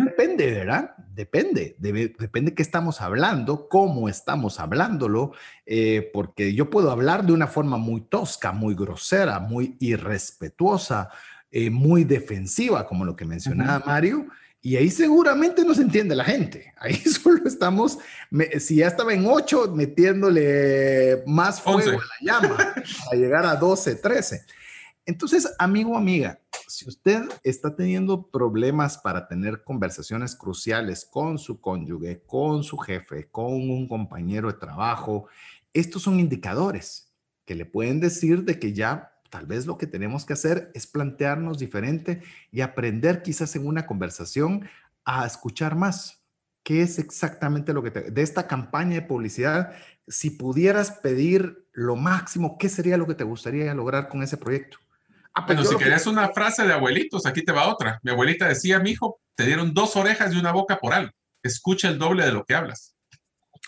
Depende, 0.05 0.51
¿verdad? 0.53 0.95
Depende, 1.13 1.75
debe, 1.77 2.15
depende 2.17 2.53
qué 2.53 2.61
estamos 2.61 3.01
hablando, 3.01 3.67
cómo 3.67 4.07
estamos 4.07 4.61
hablándolo, 4.61 5.33
eh, 5.65 6.09
porque 6.13 6.53
yo 6.53 6.69
puedo 6.69 6.89
hablar 6.89 7.25
de 7.25 7.33
una 7.33 7.47
forma 7.47 7.75
muy 7.75 8.01
tosca, 8.01 8.53
muy 8.53 8.73
grosera, 8.73 9.39
muy 9.39 9.75
irrespetuosa, 9.81 11.09
eh, 11.51 11.69
muy 11.69 12.05
defensiva, 12.05 12.87
como 12.87 13.03
lo 13.03 13.15
que 13.15 13.25
mencionaba 13.25 13.83
Mario, 13.85 14.27
y 14.61 14.75
ahí 14.75 14.89
seguramente 14.89 15.63
no 15.63 15.73
se 15.73 15.81
entiende 15.81 16.15
la 16.15 16.23
gente. 16.23 16.73
Ahí 16.79 16.95
solo 16.95 17.45
estamos, 17.45 17.99
si 18.59 18.77
ya 18.77 18.87
estaba 18.87 19.13
en 19.13 19.25
8, 19.25 19.71
metiéndole 19.73 21.23
más 21.25 21.61
fuego 21.61 21.99
a 21.99 22.03
la 22.03 22.41
llama 22.41 22.73
a 23.11 23.15
llegar 23.15 23.45
a 23.45 23.55
12, 23.55 23.95
13. 23.95 24.45
Entonces, 25.05 25.53
amigo, 25.57 25.97
amiga, 25.97 26.39
si 26.67 26.87
usted 26.87 27.23
está 27.43 27.75
teniendo 27.75 28.29
problemas 28.29 28.97
para 28.97 29.27
tener 29.27 29.63
conversaciones 29.63 30.35
cruciales 30.35 31.05
con 31.05 31.39
su 31.39 31.61
cónyuge, 31.61 32.23
con 32.25 32.63
su 32.63 32.77
jefe, 32.77 33.29
con 33.29 33.53
un 33.53 33.87
compañero 33.87 34.51
de 34.51 34.59
trabajo, 34.59 35.27
estos 35.73 36.01
son 36.01 36.19
indicadores 36.19 37.13
que 37.45 37.55
le 37.55 37.65
pueden 37.65 38.01
decir 38.01 38.43
de 38.43 38.59
que 38.59 38.73
ya 38.73 39.16
Tal 39.29 39.45
vez 39.45 39.65
lo 39.65 39.77
que 39.77 39.87
tenemos 39.87 40.25
que 40.25 40.33
hacer 40.33 40.71
es 40.73 40.87
plantearnos 40.87 41.59
diferente 41.59 42.21
y 42.51 42.61
aprender 42.61 43.21
quizás 43.21 43.55
en 43.55 43.67
una 43.67 43.85
conversación 43.85 44.69
a 45.05 45.25
escuchar 45.25 45.75
más. 45.75 46.23
¿Qué 46.63 46.81
es 46.81 46.99
exactamente 46.99 47.73
lo 47.73 47.81
que 47.81 47.91
te... 47.91 48.11
De 48.11 48.21
esta 48.21 48.47
campaña 48.47 48.95
de 48.95 49.01
publicidad, 49.01 49.73
si 50.07 50.31
pudieras 50.31 50.91
pedir 50.91 51.65
lo 51.71 51.95
máximo, 51.95 52.57
¿qué 52.57 52.69
sería 52.69 52.97
lo 52.97 53.07
que 53.07 53.15
te 53.15 53.23
gustaría 53.23 53.73
lograr 53.73 54.09
con 54.09 54.21
ese 54.23 54.37
proyecto? 54.37 54.77
Ah, 55.33 55.45
pues 55.45 55.57
bueno, 55.57 55.71
si 55.71 55.77
querías 55.77 56.07
una 56.07 56.29
frase 56.29 56.65
de 56.65 56.73
abuelitos, 56.73 57.25
aquí 57.25 57.43
te 57.43 57.51
va 57.51 57.67
otra. 57.67 57.99
Mi 58.03 58.11
abuelita 58.11 58.47
decía, 58.47 58.79
mi 58.79 58.91
hijo, 58.91 59.21
te 59.35 59.45
dieron 59.45 59.73
dos 59.73 59.95
orejas 59.95 60.33
y 60.33 60.37
una 60.39 60.51
boca 60.51 60.79
por 60.79 60.93
algo. 60.93 61.11
Escucha 61.43 61.89
el 61.89 61.99
doble 61.99 62.25
de 62.25 62.31
lo 62.31 62.43
que 62.43 62.55
hablas. 62.55 62.95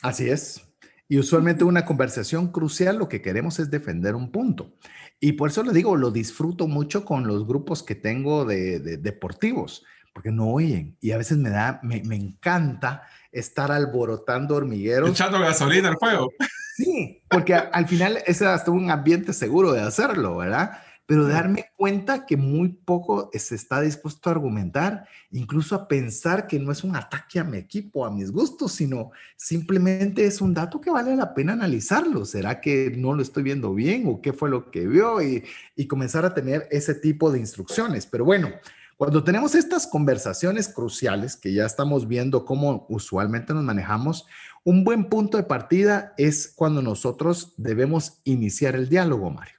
Así 0.01 0.29
es. 0.29 0.65
Y 1.07 1.19
usualmente 1.19 1.63
una 1.63 1.85
conversación 1.85 2.51
crucial 2.51 2.97
lo 2.97 3.07
que 3.07 3.21
queremos 3.21 3.59
es 3.59 3.69
defender 3.69 4.15
un 4.15 4.31
punto. 4.31 4.73
Y 5.19 5.33
por 5.33 5.49
eso 5.49 5.63
les 5.63 5.73
digo, 5.73 5.95
lo 5.95 6.11
disfruto 6.11 6.67
mucho 6.67 7.03
con 7.03 7.27
los 7.27 7.45
grupos 7.45 7.83
que 7.83 7.95
tengo 7.95 8.45
de, 8.45 8.79
deportivos, 8.79 9.83
porque 10.13 10.31
no 10.31 10.47
oyen. 10.49 10.97
Y 11.01 11.11
a 11.11 11.17
veces 11.17 11.37
me 11.37 11.49
da, 11.49 11.79
me, 11.83 12.01
me 12.03 12.15
encanta 12.15 13.03
estar 13.31 13.71
alborotando 13.71 14.55
hormigueros. 14.55 15.09
Echando 15.09 15.39
gasolina 15.39 15.89
al 15.89 15.97
fuego. 15.97 16.31
Sí, 16.75 17.21
porque 17.29 17.55
al 17.55 17.87
final 17.89 18.19
es 18.25 18.41
hasta 18.41 18.71
un 18.71 18.89
ambiente 18.89 19.33
seguro 19.33 19.73
de 19.73 19.81
hacerlo, 19.81 20.37
¿verdad? 20.37 20.79
Pero 21.09 21.27
darme 21.27 21.71
cuenta 21.75 22.27
que 22.27 22.37
muy 22.37 22.69
poco 22.69 23.31
se 23.33 23.55
está 23.55 23.81
dispuesto 23.81 24.29
a 24.29 24.33
argumentar, 24.33 25.07
incluso 25.31 25.73
a 25.73 25.87
pensar 25.87 26.45
que 26.45 26.59
no 26.59 26.71
es 26.71 26.83
un 26.83 26.95
ataque 26.95 27.39
a 27.39 27.43
mi 27.43 27.57
equipo, 27.57 28.05
a 28.05 28.11
mis 28.11 28.31
gustos, 28.31 28.73
sino 28.73 29.09
simplemente 29.35 30.25
es 30.25 30.39
un 30.39 30.53
dato 30.53 30.79
que 30.79 30.91
vale 30.91 31.15
la 31.15 31.33
pena 31.33 31.53
analizarlo. 31.53 32.25
¿Será 32.25 32.61
que 32.61 32.93
no 32.95 33.15
lo 33.15 33.23
estoy 33.23 33.41
viendo 33.41 33.73
bien 33.73 34.03
o 34.05 34.21
qué 34.21 34.33
fue 34.33 34.51
lo 34.51 34.69
que 34.69 34.85
vio? 34.85 35.19
Y, 35.19 35.43
y 35.75 35.87
comenzar 35.87 36.25
a 36.25 36.35
tener 36.35 36.67
ese 36.69 36.93
tipo 36.93 37.31
de 37.31 37.39
instrucciones. 37.39 38.05
Pero 38.05 38.23
bueno, 38.23 38.51
cuando 38.95 39.23
tenemos 39.23 39.55
estas 39.55 39.87
conversaciones 39.87 40.67
cruciales, 40.67 41.35
que 41.35 41.51
ya 41.53 41.65
estamos 41.65 42.07
viendo 42.07 42.45
cómo 42.45 42.85
usualmente 42.87 43.55
nos 43.55 43.63
manejamos, 43.63 44.27
un 44.63 44.83
buen 44.83 45.09
punto 45.09 45.37
de 45.37 45.43
partida 45.43 46.13
es 46.19 46.53
cuando 46.55 46.83
nosotros 46.83 47.55
debemos 47.57 48.21
iniciar 48.25 48.75
el 48.75 48.89
diálogo, 48.89 49.31
Mario. 49.31 49.58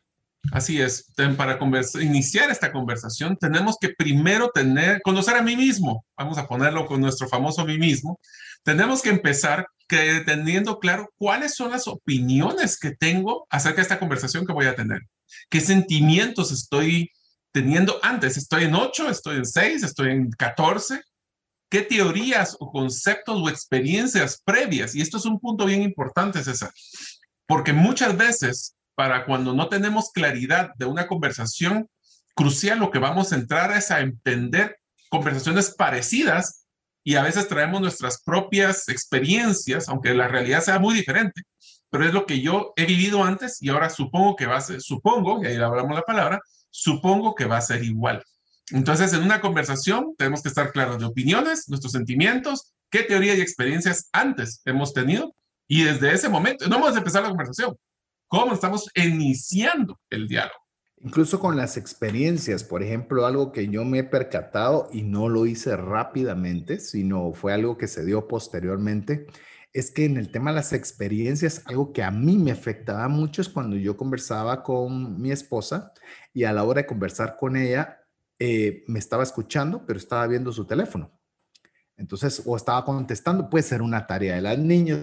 Así 0.53 0.81
es, 0.81 1.13
para 1.37 1.59
iniciar 2.01 2.51
esta 2.51 2.73
conversación 2.73 3.37
tenemos 3.37 3.77
que 3.81 3.91
primero 3.91 4.51
tener, 4.51 5.01
conocer 5.03 5.37
a 5.37 5.43
mí 5.43 5.55
mismo, 5.55 6.05
vamos 6.17 6.39
a 6.39 6.49
ponerlo 6.49 6.87
con 6.87 7.01
nuestro 7.01 7.29
famoso 7.29 7.65
mí 7.65 7.79
mismo, 7.79 8.19
tenemos 8.65 9.03
que 9.03 9.11
empezar 9.11 9.67
que, 9.87 10.23
teniendo 10.25 10.79
claro 10.79 11.13
cuáles 11.19 11.55
son 11.55 11.71
las 11.73 11.87
opiniones 11.87 12.79
que 12.79 12.93
tengo 12.93 13.47
acerca 13.51 13.77
de 13.77 13.83
esta 13.83 13.99
conversación 13.99 14.47
que 14.47 14.53
voy 14.53 14.67
a 14.67 14.75
tener. 14.75 15.03
¿Qué 15.49 15.61
sentimientos 15.61 16.53
estoy 16.53 17.11
teniendo 17.53 17.99
antes? 18.03 18.37
¿Estoy 18.37 18.65
en 18.65 18.75
8? 18.75 19.11
¿Estoy 19.11 19.37
en 19.37 19.47
6? 19.47 19.83
¿Estoy 19.83 20.11
en 20.11 20.31
14? 20.31 21.01
¿Qué 21.69 21.83
teorías 21.83 22.57
o 22.59 22.71
conceptos 22.71 23.41
o 23.41 23.49
experiencias 23.49 24.41
previas? 24.45 24.95
Y 24.95 25.01
esto 25.01 25.19
es 25.19 25.25
un 25.25 25.39
punto 25.39 25.67
bien 25.67 25.83
importante, 25.83 26.43
César, 26.43 26.73
porque 27.47 27.73
muchas 27.73 28.17
veces, 28.17 28.75
para 29.01 29.25
cuando 29.25 29.55
no 29.55 29.71
tenemos 29.71 30.11
claridad 30.13 30.73
de 30.77 30.85
una 30.85 31.07
conversación, 31.07 31.89
crucial 32.35 32.81
lo 32.81 32.91
que 32.91 32.99
vamos 32.99 33.33
a 33.33 33.37
entrar 33.37 33.75
es 33.75 33.91
a 33.91 34.01
entender 34.01 34.77
conversaciones 35.09 35.75
parecidas 35.75 36.67
y 37.03 37.15
a 37.15 37.23
veces 37.23 37.49
traemos 37.49 37.81
nuestras 37.81 38.23
propias 38.23 38.91
experiencias, 38.91 39.89
aunque 39.89 40.13
la 40.13 40.29
realidad 40.29 40.61
sea 40.61 40.79
muy 40.79 40.95
diferente, 40.95 41.45
pero 41.89 42.05
es 42.05 42.13
lo 42.13 42.27
que 42.27 42.43
yo 42.43 42.75
he 42.77 42.85
vivido 42.85 43.25
antes 43.25 43.63
y 43.63 43.71
ahora 43.71 43.89
supongo 43.89 44.37
que 44.37 44.45
va 44.45 44.59
a 44.59 44.61
ser, 44.61 44.83
supongo, 44.83 45.43
y 45.43 45.47
ahí 45.47 45.57
hablamos 45.57 45.95
la 45.95 46.03
palabra, 46.03 46.39
supongo 46.69 47.35
que 47.35 47.47
va 47.47 47.57
a 47.57 47.63
ser 47.63 47.83
igual. 47.83 48.23
Entonces, 48.71 49.15
en 49.15 49.23
una 49.23 49.41
conversación 49.41 50.15
tenemos 50.19 50.43
que 50.43 50.51
estar 50.51 50.73
claros 50.73 50.99
de 50.99 51.07
opiniones, 51.07 51.71
nuestros 51.71 51.93
sentimientos, 51.93 52.75
qué 52.91 53.03
teoría 53.03 53.35
y 53.35 53.41
experiencias 53.41 54.11
antes 54.13 54.61
hemos 54.67 54.93
tenido 54.93 55.35
y 55.67 55.85
desde 55.85 56.13
ese 56.13 56.29
momento, 56.29 56.69
no 56.69 56.81
vamos 56.81 56.97
a 56.97 56.99
empezar 56.99 57.23
la 57.23 57.31
conversación, 57.31 57.75
cómo 58.31 58.55
estamos 58.55 58.89
iniciando 58.95 60.01
el 60.09 60.29
diálogo. 60.29 60.55
Incluso 61.03 61.41
con 61.41 61.57
las 61.57 61.77
experiencias, 61.77 62.63
por 62.63 62.83
ejemplo, 62.83 63.27
algo 63.27 63.51
que 63.51 63.67
yo 63.69 63.85
me 63.85 63.99
he 63.99 64.05
percatado 64.05 64.89
y 64.93 65.03
no 65.03 65.29
lo 65.29 65.47
hice 65.47 65.77
rápidamente, 65.77 66.79
sino 66.79 67.33
fue 67.33 67.53
algo 67.53 67.77
que 67.77 67.89
se 67.89 68.05
dio 68.05 68.29
posteriormente, 68.29 69.27
es 69.73 69.91
que 69.91 70.05
en 70.05 70.17
el 70.17 70.31
tema 70.31 70.51
de 70.51 70.57
las 70.57 70.73
experiencias, 70.73 71.63
algo 71.65 71.93
que 71.93 72.05
a 72.05 72.13
mí 72.13 72.37
me 72.39 72.53
afectaba 72.53 73.09
mucho 73.09 73.43
es 73.43 73.49
cuando 73.49 73.77
yo 73.77 73.97
conversaba 73.97 74.63
con 74.63 75.21
mi 75.21 75.33
esposa 75.33 75.93
y 76.33 76.45
a 76.45 76.53
la 76.53 76.63
hora 76.63 76.83
de 76.83 76.87
conversar 76.87 77.37
con 77.37 77.57
ella, 77.57 77.99
eh, 78.39 78.85
me 78.87 79.01
estaba 79.01 79.25
escuchando, 79.25 79.85
pero 79.87 79.99
estaba 79.99 80.27
viendo 80.29 80.53
su 80.53 80.67
teléfono. 80.67 81.11
Entonces, 81.97 82.43
o 82.47 82.57
estaba 82.57 82.85
contestando, 82.85 83.51
puede 83.51 83.65
ser 83.65 83.83
una 83.83 84.07
tarea 84.07 84.37
de 84.37 84.43
las 84.43 84.59
niñas. 84.59 85.01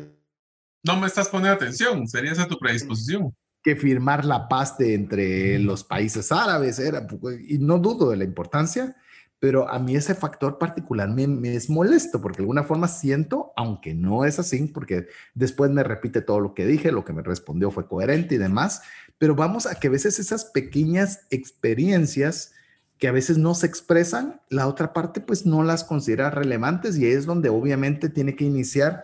No 0.87 0.97
me 0.97 1.07
estás 1.07 1.27
poniendo 1.27 1.53
atención, 1.55 2.07
sería 2.07 2.31
esa 2.31 2.47
tu 2.47 2.57
predisposición. 2.57 3.35
Que 3.61 3.75
firmar 3.75 4.23
la 4.23 4.47
paz 4.47 4.77
de 4.77 4.93
entre 4.93 5.59
los 5.59 5.83
países 5.83 6.31
árabes 6.31 6.79
era, 6.79 7.05
y 7.45 7.57
no 7.57 7.77
dudo 7.77 8.11
de 8.11 8.17
la 8.17 8.23
importancia, 8.23 8.95
pero 9.39 9.69
a 9.69 9.77
mí 9.79 9.95
ese 9.95 10.15
factor 10.15 10.57
particular 10.57 11.09
me, 11.09 11.53
es 11.53 11.69
molesto 11.69 12.21
porque 12.21 12.37
de 12.37 12.43
alguna 12.43 12.63
forma 12.63 12.87
siento, 12.87 13.51
aunque 13.57 13.93
no 13.93 14.23
es 14.23 14.39
así, 14.39 14.63
porque 14.67 15.07
después 15.33 15.69
me 15.69 15.83
repite 15.83 16.21
todo 16.21 16.39
lo 16.39 16.53
que 16.53 16.65
dije, 16.65 16.93
lo 16.93 17.03
que 17.03 17.13
me 17.13 17.21
respondió 17.21 17.69
fue 17.69 17.87
coherente 17.87 18.35
y 18.35 18.37
demás, 18.37 18.81
pero 19.17 19.35
vamos 19.35 19.65
a 19.65 19.75
que 19.75 19.87
a 19.87 19.91
veces 19.91 20.19
esas 20.19 20.45
pequeñas 20.45 21.27
experiencias 21.29 22.53
que 22.97 23.07
a 23.07 23.11
veces 23.11 23.37
no 23.37 23.53
se 23.53 23.67
expresan, 23.67 24.41
la 24.49 24.67
otra 24.67 24.91
parte 24.91 25.21
pues 25.21 25.45
no 25.45 25.63
las 25.63 25.83
considera 25.83 26.31
relevantes 26.31 26.97
y 26.97 27.05
es 27.05 27.25
donde 27.27 27.49
obviamente 27.49 28.09
tiene 28.09 28.35
que 28.35 28.45
iniciar 28.45 29.03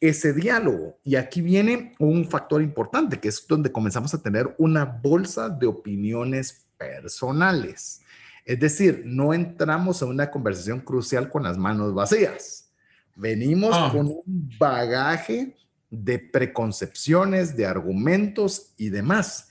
ese 0.00 0.32
diálogo. 0.32 0.98
Y 1.04 1.16
aquí 1.16 1.42
viene 1.42 1.94
un 1.98 2.24
factor 2.24 2.62
importante, 2.62 3.20
que 3.20 3.28
es 3.28 3.46
donde 3.46 3.70
comenzamos 3.70 4.14
a 4.14 4.22
tener 4.22 4.54
una 4.58 4.84
bolsa 4.84 5.48
de 5.48 5.66
opiniones 5.66 6.66
personales. 6.76 8.02
Es 8.44 8.58
decir, 8.58 9.02
no 9.04 9.34
entramos 9.34 10.02
a 10.02 10.06
una 10.06 10.30
conversación 10.30 10.80
crucial 10.80 11.28
con 11.28 11.42
las 11.42 11.58
manos 11.58 11.94
vacías. 11.94 12.70
Venimos 13.14 13.72
ah. 13.74 13.90
con 13.92 14.06
un 14.06 14.50
bagaje 14.58 15.56
de 15.90 16.18
preconcepciones, 16.18 17.56
de 17.56 17.66
argumentos 17.66 18.72
y 18.78 18.88
demás. 18.88 19.48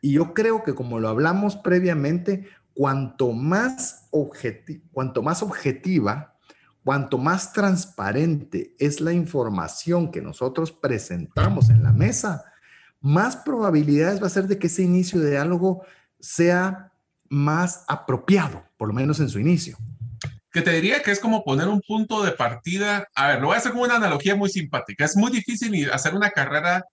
Y 0.00 0.14
yo 0.14 0.34
creo 0.34 0.64
que 0.64 0.74
como 0.74 0.98
lo 0.98 1.08
hablamos 1.08 1.54
previamente, 1.56 2.48
cuanto 2.74 3.32
más, 3.32 4.08
cuanto 4.92 5.22
más 5.22 5.42
objetiva, 5.42 6.31
cuanto 6.84 7.18
más 7.18 7.52
transparente 7.52 8.74
es 8.78 9.00
la 9.00 9.12
información 9.12 10.10
que 10.10 10.20
nosotros 10.20 10.72
presentamos 10.72 11.70
en 11.70 11.82
la 11.82 11.92
mesa, 11.92 12.44
más 13.00 13.36
probabilidades 13.36 14.22
va 14.22 14.26
a 14.26 14.30
ser 14.30 14.46
de 14.46 14.58
que 14.58 14.68
ese 14.68 14.82
inicio 14.82 15.20
de 15.20 15.30
diálogo 15.30 15.84
sea 16.20 16.92
más 17.28 17.84
apropiado, 17.88 18.64
por 18.76 18.88
lo 18.88 18.94
menos 18.94 19.18
en 19.20 19.28
su 19.28 19.38
inicio. 19.38 19.76
Que 20.52 20.62
te 20.62 20.70
diría 20.70 21.02
que 21.02 21.10
es 21.10 21.18
como 21.18 21.44
poner 21.44 21.66
un 21.66 21.80
punto 21.80 22.22
de 22.22 22.32
partida. 22.32 23.08
A 23.14 23.28
ver, 23.28 23.40
lo 23.40 23.46
voy 23.46 23.54
a 23.54 23.58
hacer 23.58 23.72
como 23.72 23.84
una 23.84 23.96
analogía 23.96 24.36
muy 24.36 24.50
simpática. 24.50 25.04
Es 25.04 25.16
muy 25.16 25.32
difícil 25.32 25.90
hacer 25.90 26.14
una 26.14 26.30
carrera 26.30 26.84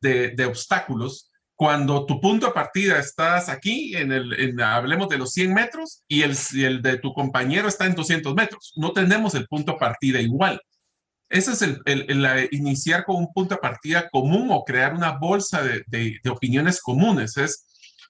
de, 0.00 0.44
obstáculos 0.46 1.30
cuando 1.56 2.06
tu 2.06 2.20
punto 2.20 2.46
de 2.46 2.52
partida 2.52 2.98
estás 2.98 3.48
aquí, 3.48 3.96
en 3.96 4.12
el, 4.12 4.60
hablemos 4.60 5.08
de 5.08 5.18
los 5.18 5.32
100 5.32 5.54
metros, 5.54 6.02
y 6.08 6.22
el, 6.22 6.36
el 6.54 6.82
de 6.82 6.98
tu 6.98 7.12
compañero 7.12 7.68
está 7.68 7.86
en 7.86 7.94
200 7.94 8.34
metros. 8.34 8.72
No 8.76 8.92
tenemos 8.92 9.34
el 9.34 9.46
punto 9.46 9.72
de 9.72 9.78
partida 9.78 10.20
igual. 10.20 10.60
Ese 11.28 11.52
es 11.52 11.62
el, 11.62 11.80
el, 11.86 12.48
iniciar 12.52 13.04
con 13.04 13.16
un 13.16 13.32
punto 13.32 13.54
de 13.54 13.60
partida 13.60 14.08
común 14.10 14.48
o 14.50 14.64
crear 14.64 14.94
una 14.94 15.12
bolsa 15.12 15.62
de, 15.62 15.82
de, 15.86 16.18
de 16.22 16.30
opiniones 16.30 16.80
comunes. 16.80 17.36
Es 17.36 17.66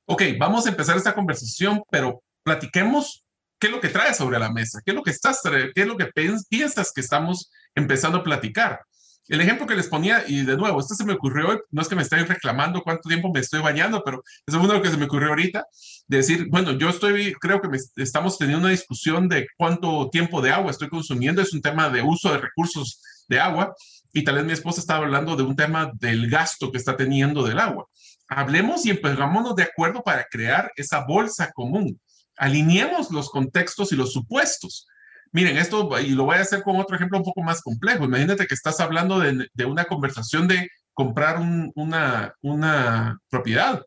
ok, 0.07 0.23
vamos 0.39 0.67
a 0.67 0.71
empezar 0.71 0.97
esta 0.97 1.15
conversación, 1.15 1.83
pero 1.91 2.23
platiquemos 2.43 3.25
qué 3.59 3.69
es 3.69 3.73
lo 3.73 3.81
que 3.81 3.89
traes 3.89 4.17
sobre 4.17 4.39
la 4.39 4.53
mesa, 4.53 4.81
qué 4.85 4.91
es 4.91 4.95
lo 4.95 5.03
que 5.03 5.11
estás, 5.11 5.41
qué 5.43 5.73
es 5.75 5.87
lo 5.87 5.97
que 5.97 6.11
piensas 6.49 6.93
que 6.93 7.01
estamos 7.01 7.51
empezando 7.75 8.19
a 8.19 8.25
platicar. 8.25 8.81
El 9.29 9.41
ejemplo 9.41 9.67
que 9.67 9.75
les 9.75 9.89
ponía, 9.89 10.25
y 10.27 10.45
de 10.45 10.57
nuevo, 10.57 10.81
esto 10.81 10.95
se 10.95 11.05
me 11.05 11.15
ocurrió 11.15 11.49
hoy, 11.49 11.59
no 11.71 11.81
es 11.81 11.89
que 11.89 11.97
me 11.97 12.03
esté 12.03 12.17
reclamando 12.25 12.83
cuánto 12.83 13.09
tiempo 13.09 13.31
me 13.33 13.41
estoy 13.41 13.61
bañando, 13.61 14.03
pero 14.05 14.23
es 14.47 14.55
uno 14.55 14.69
de 14.69 14.75
lo 14.75 14.83
que 14.83 14.91
se 14.91 14.97
me 14.97 15.07
ocurrió 15.07 15.31
ahorita, 15.31 15.67
de 16.07 16.17
decir, 16.19 16.47
bueno, 16.51 16.73
yo 16.73 16.91
estoy, 16.91 17.33
creo 17.35 17.61
que 17.61 17.69
estamos 17.97 18.37
teniendo 18.39 18.67
una 18.67 18.71
discusión 18.71 19.29
de 19.29 19.47
cuánto 19.57 20.11
tiempo 20.11 20.43
de 20.43 20.53
agua 20.53 20.71
estoy 20.71 20.89
consumiendo, 20.89 21.41
es 21.41 21.53
un 21.53 21.63
tema 21.63 21.89
de 21.89 22.03
uso 22.03 22.31
de 22.33 22.39
recursos 22.39 23.01
de 23.29 23.41
agua, 23.41 23.75
y 24.13 24.23
tal 24.23 24.37
vez 24.37 24.45
mi 24.45 24.53
esposa 24.53 24.81
estaba 24.81 25.05
hablando 25.05 25.37
de 25.37 25.43
un 25.43 25.57
tema 25.57 25.91
del 25.95 26.31
gasto 26.31 26.71
que 26.71 26.79
está 26.79 26.97
teniendo 26.97 27.43
del 27.43 27.59
agua 27.59 27.87
hablemos 28.29 28.87
y 28.87 28.95
pongámonos 28.95 29.55
de 29.57 29.65
acuerdo 29.65 30.03
para 30.03 30.25
crear 30.25 30.73
esa 30.77 31.05
bolsa 31.05 31.53
común. 31.53 32.01
Alineemos 32.37 33.11
los 33.11 33.31
contextos 33.31 33.93
y 33.93 33.97
los 33.97 34.13
supuestos. 34.13 34.87
Miren, 35.35 35.57
esto, 35.57 35.91
y 35.99 36.11
lo 36.11 36.27
voy 36.27 36.37
a 36.37 36.43
hacer 36.43 36.63
con 36.63 36.77
otro 36.77 36.95
ejemplo 36.95 37.19
un 37.19 37.25
poco 37.25 37.43
más 37.43 37.61
complejo. 37.61 38.05
Imagínate 38.05 38.47
que 38.47 38.55
estás 38.55 38.79
hablando 38.79 39.19
de, 39.19 39.65
una 39.65 39.85
conversación 39.87 40.47
de 40.47 40.69
comprar 40.93 41.41
una, 41.75 42.33
una 42.41 43.19
propiedad. 43.29 43.83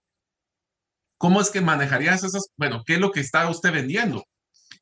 ¿Cómo 1.17 1.39
es 1.39 1.49
que 1.49 1.61
manejarías 1.61 2.25
esas? 2.25 2.49
Bueno, 2.57 2.83
¿qué 2.85 2.95
es 2.95 2.99
lo 2.99 3.13
que 3.13 3.21
está 3.21 3.49
usted 3.49 3.71
vendiendo? 3.71 4.25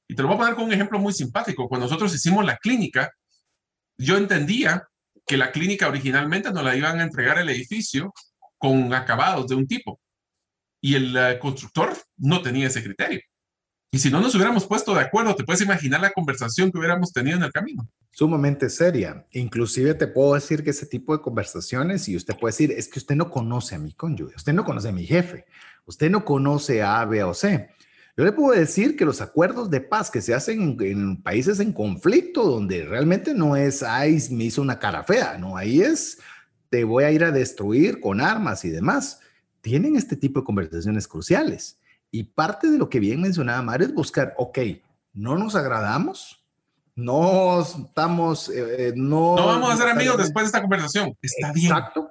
Y 0.08 0.16
te 0.16 0.24
lo 0.24 0.28
voy 0.28 0.38
a 0.38 0.40
poner 0.40 0.56
con 0.56 0.64
un 0.64 0.74
ejemplo 0.74 0.98
muy 0.98 1.14
simpático. 1.14 1.70
Cuando 1.70 1.86
nosotros 1.86 2.16
hicimos 2.16 2.44
la 2.44 2.58
clínica, 2.58 3.12
yo 4.00 4.18
entendía 4.18 4.88
que 5.28 5.38
la 5.38 5.52
clínica 5.52 5.88
originalmente 5.88 6.52
nos 6.52 6.64
la 6.64 6.76
iban 6.76 7.00
a 7.00 7.04
entregar 7.04 7.38
el 7.38 7.50
edificio 7.50 8.12
con 8.58 8.92
acabados 8.92 9.48
de 9.48 9.54
un 9.54 9.68
tipo. 9.68 10.00
Y 10.82 10.96
el 10.96 11.16
eh, 11.16 11.38
constructor 11.38 11.96
no 12.18 12.42
tenía 12.42 12.68
ese 12.68 12.84
criterio. 12.84 13.22
Y 13.92 14.00
si 14.00 14.10
no 14.10 14.20
nos 14.20 14.36
hubiéramos 14.36 14.66
puesto 14.66 14.94
de 14.94 15.02
acuerdo, 15.02 15.36
te 15.36 15.44
puedes 15.44 15.62
imaginar 15.62 16.02
la 16.02 16.12
conversación 16.12 16.72
que 16.72 16.78
hubiéramos 16.78 17.14
tenido 17.14 17.38
en 17.38 17.44
el 17.44 17.52
camino. 17.52 17.88
Sumamente 18.12 18.70
seria. 18.70 19.26
Inclusive 19.32 19.94
te 19.94 20.08
puedo 20.08 20.34
decir 20.34 20.64
que 20.64 20.72
ese 20.72 20.86
tipo 20.86 21.16
de 21.16 21.22
conversaciones, 21.22 22.08
y 22.10 22.16
usted 22.16 22.36
puede 22.38 22.52
decir, 22.52 22.72
es 22.72 22.88
que 22.88 23.00
usted 23.00 23.16
no 23.16 23.30
conoce 23.30 23.76
a 23.76 23.80
mi 23.80 23.94
cónyuge, 23.94 24.36
usted 24.36 24.54
no 24.54 24.66
conoce 24.66 24.90
a 24.90 24.94
mi 24.94 25.06
jefe, 25.06 25.46
usted 25.86 26.10
no 26.10 26.26
conoce 26.26 26.82
a 26.82 27.02
A, 27.02 27.06
B 27.06 27.24
o 27.24 27.34
C. 27.34 27.70
Yo 28.18 28.24
le 28.24 28.32
puedo 28.32 28.58
decir 28.58 28.96
que 28.96 29.04
los 29.04 29.20
acuerdos 29.20 29.70
de 29.70 29.82
paz 29.82 30.10
que 30.10 30.22
se 30.22 30.34
hacen 30.34 30.62
en, 30.62 30.78
en 30.82 31.22
países 31.22 31.60
en 31.60 31.74
conflicto, 31.74 32.44
donde 32.44 32.86
realmente 32.86 33.34
no 33.34 33.58
es, 33.58 33.84
ay, 33.84 34.18
me 34.32 34.46
hizo 34.46 34.62
una 34.62 34.80
cara 34.80 35.04
fea, 35.04 35.38
no, 35.38 35.58
ahí 35.58 35.82
es, 35.82 36.20
te 36.70 36.86
voy 36.86 37.04
a 37.04 37.12
ir 37.12 37.24
a 37.24 37.32
destruir 37.32 38.00
con 38.00 38.22
armas 38.22 38.64
y 38.66 38.70
demás. 38.70 39.20
Tienen 39.62 39.96
este 39.96 40.16
tipo 40.16 40.40
de 40.40 40.46
conversaciones 40.46 41.08
cruciales. 41.08 41.80
Y 42.16 42.24
parte 42.24 42.72
de 42.72 42.78
lo 42.78 42.90
que 42.90 43.02
bien 43.02 43.20
mencionaba 43.20 43.62
Mario 43.62 43.88
es 43.88 43.94
buscar, 43.94 44.34
ok, 44.38 44.60
no 45.12 45.38
nos 45.38 45.54
agradamos, 45.54 46.42
no 46.96 47.60
estamos, 47.60 48.48
eh, 48.48 48.94
no... 48.96 49.36
No 49.36 49.48
vamos 49.48 49.74
a 49.74 49.76
ser 49.76 49.90
amigos 49.90 50.16
después 50.16 50.46
de 50.46 50.48
esta 50.48 50.62
conversación. 50.62 51.14
Está 51.22 51.52
bien. 51.52 51.74
Exacto. 51.74 52.10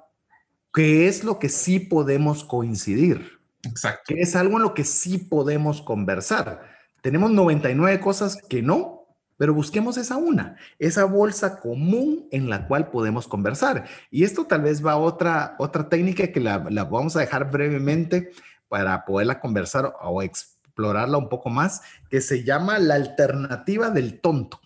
¿Qué 0.71 1.07
es 1.07 1.23
lo 1.23 1.39
que 1.39 1.49
sí 1.49 1.79
podemos 1.79 2.43
coincidir? 2.43 3.39
Exacto. 3.63 4.03
¿Qué 4.05 4.21
es 4.21 4.35
algo 4.35 4.57
en 4.57 4.61
lo 4.61 4.75
que 4.75 4.83
sí 4.83 5.17
podemos 5.17 5.81
conversar? 5.81 6.61
Tenemos 7.01 7.31
99 7.31 7.99
cosas 7.99 8.37
que 8.47 8.61
no, 8.61 9.07
pero 9.37 9.55
busquemos 9.55 9.97
esa 9.97 10.17
una, 10.17 10.55
esa 10.77 11.05
bolsa 11.05 11.59
común 11.59 12.27
en 12.31 12.47
la 12.47 12.67
cual 12.67 12.91
podemos 12.91 13.27
conversar. 13.27 13.85
Y 14.11 14.23
esto 14.23 14.45
tal 14.45 14.61
vez 14.61 14.85
va 14.85 14.91
a 14.91 14.97
otra, 14.97 15.55
otra 15.57 15.89
técnica 15.89 16.27
que 16.27 16.41
la, 16.41 16.63
la 16.69 16.83
vamos 16.83 17.15
a 17.15 17.21
dejar 17.21 17.49
brevemente 17.49 18.29
para 18.67 19.05
poderla 19.05 19.39
conversar 19.39 19.93
o 20.01 20.21
explorarla 20.21 21.17
un 21.17 21.29
poco 21.29 21.49
más, 21.49 21.81
que 22.09 22.21
se 22.21 22.43
llama 22.43 22.79
la 22.79 22.95
alternativa 22.95 23.89
del 23.89 24.19
tonto. 24.19 24.59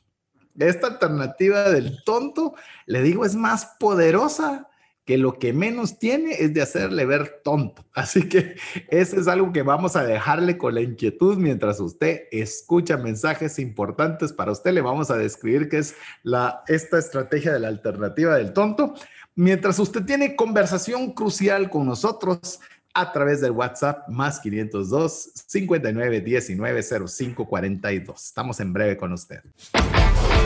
Esta 0.58 0.88
alternativa 0.88 1.70
del 1.70 2.04
tonto, 2.04 2.56
le 2.86 3.02
digo, 3.02 3.26
es 3.26 3.36
más 3.36 3.76
poderosa 3.80 4.70
que 5.10 5.18
lo 5.18 5.40
que 5.40 5.54
menos 5.54 5.98
tiene 5.98 6.34
es 6.34 6.54
de 6.54 6.62
hacerle 6.62 7.04
ver 7.04 7.42
tonto. 7.44 7.84
Así 7.96 8.30
que 8.30 8.58
eso 8.90 9.20
es 9.20 9.28
algo 9.28 9.52
que 9.52 9.64
vamos 9.64 9.96
a 9.96 10.04
dejarle 10.04 10.56
con 10.56 10.76
la 10.76 10.82
inquietud 10.82 11.36
mientras 11.36 11.80
usted 11.80 12.28
escucha 12.30 12.96
mensajes 12.96 13.58
importantes 13.58 14.32
para 14.32 14.52
usted. 14.52 14.72
Le 14.72 14.82
vamos 14.82 15.10
a 15.10 15.18
describir 15.18 15.68
qué 15.68 15.80
es 15.80 15.96
la, 16.22 16.64
esta 16.68 17.00
estrategia 17.00 17.52
de 17.52 17.60
la 17.60 17.70
alternativa 17.70 18.36
del 18.36 18.54
tonto. 18.54 18.94
Mientras 19.34 19.80
usted 19.80 20.06
tiene 20.06 20.36
conversación 20.36 21.14
crucial 21.14 21.72
con 21.72 21.88
nosotros, 21.88 22.60
a 22.94 23.12
través 23.12 23.42
del 23.42 23.52
WhatsApp 23.52 24.08
más 24.08 24.40
502 24.40 25.32
59 25.48 26.22
19 26.22 26.84
05 27.08 27.46
42. 27.46 28.26
Estamos 28.26 28.60
en 28.60 28.74
breve 28.74 28.98
con 28.98 29.14
usted. 29.14 29.42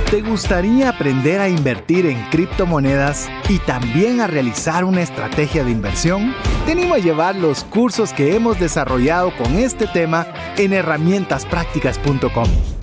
¿Te 0.10 0.22
gustaría 0.22 0.90
aprender 0.90 1.42
a 1.42 1.50
invertir 1.50 2.06
en 2.06 2.22
criptomonedas 2.30 3.30
y 3.50 3.58
también 3.60 4.22
a 4.22 4.28
realizar 4.28 4.84
una 4.84 5.02
estrategia 5.02 5.64
de 5.64 5.72
inversión? 5.72 6.34
Te 6.66 6.74
animo 6.74 6.94
a 6.94 7.00
llevar 7.00 7.36
los 7.36 7.64
cursos 7.64 8.14
que 8.14 8.36
hemos 8.36 8.60
desarrollado 8.60 9.36
con 9.36 9.56
este 9.56 9.88
tema 9.88 10.28
en 10.58 10.74
herramientasprácticas.com. 10.74 12.83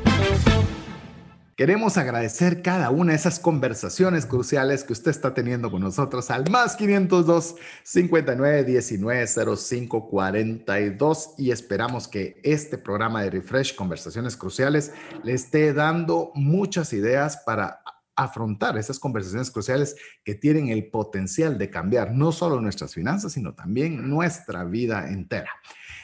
Queremos 1.61 1.95
agradecer 1.99 2.63
cada 2.63 2.89
una 2.89 3.11
de 3.11 3.19
esas 3.19 3.39
conversaciones 3.39 4.25
cruciales 4.25 4.83
que 4.83 4.93
usted 4.93 5.11
está 5.11 5.35
teniendo 5.35 5.69
con 5.69 5.83
nosotros 5.83 6.31
al 6.31 6.49
más 6.49 6.75
502 6.75 7.53
59 7.83 8.63
19 8.63 9.27
05 9.27 10.09
42 10.09 11.35
y 11.37 11.51
esperamos 11.51 12.07
que 12.07 12.41
este 12.41 12.79
programa 12.79 13.21
de 13.21 13.29
Refresh 13.29 13.75
Conversaciones 13.75 14.35
Cruciales 14.35 14.91
le 15.23 15.33
esté 15.33 15.71
dando 15.71 16.31
muchas 16.33 16.93
ideas 16.93 17.37
para 17.45 17.83
afrontar 18.15 18.75
esas 18.79 18.97
conversaciones 18.97 19.51
cruciales 19.51 19.95
que 20.23 20.33
tienen 20.33 20.69
el 20.69 20.89
potencial 20.89 21.59
de 21.59 21.69
cambiar 21.69 22.11
no 22.11 22.31
solo 22.31 22.59
nuestras 22.59 22.95
finanzas, 22.95 23.33
sino 23.33 23.53
también 23.53 24.09
nuestra 24.09 24.63
vida 24.63 25.09
entera. 25.09 25.51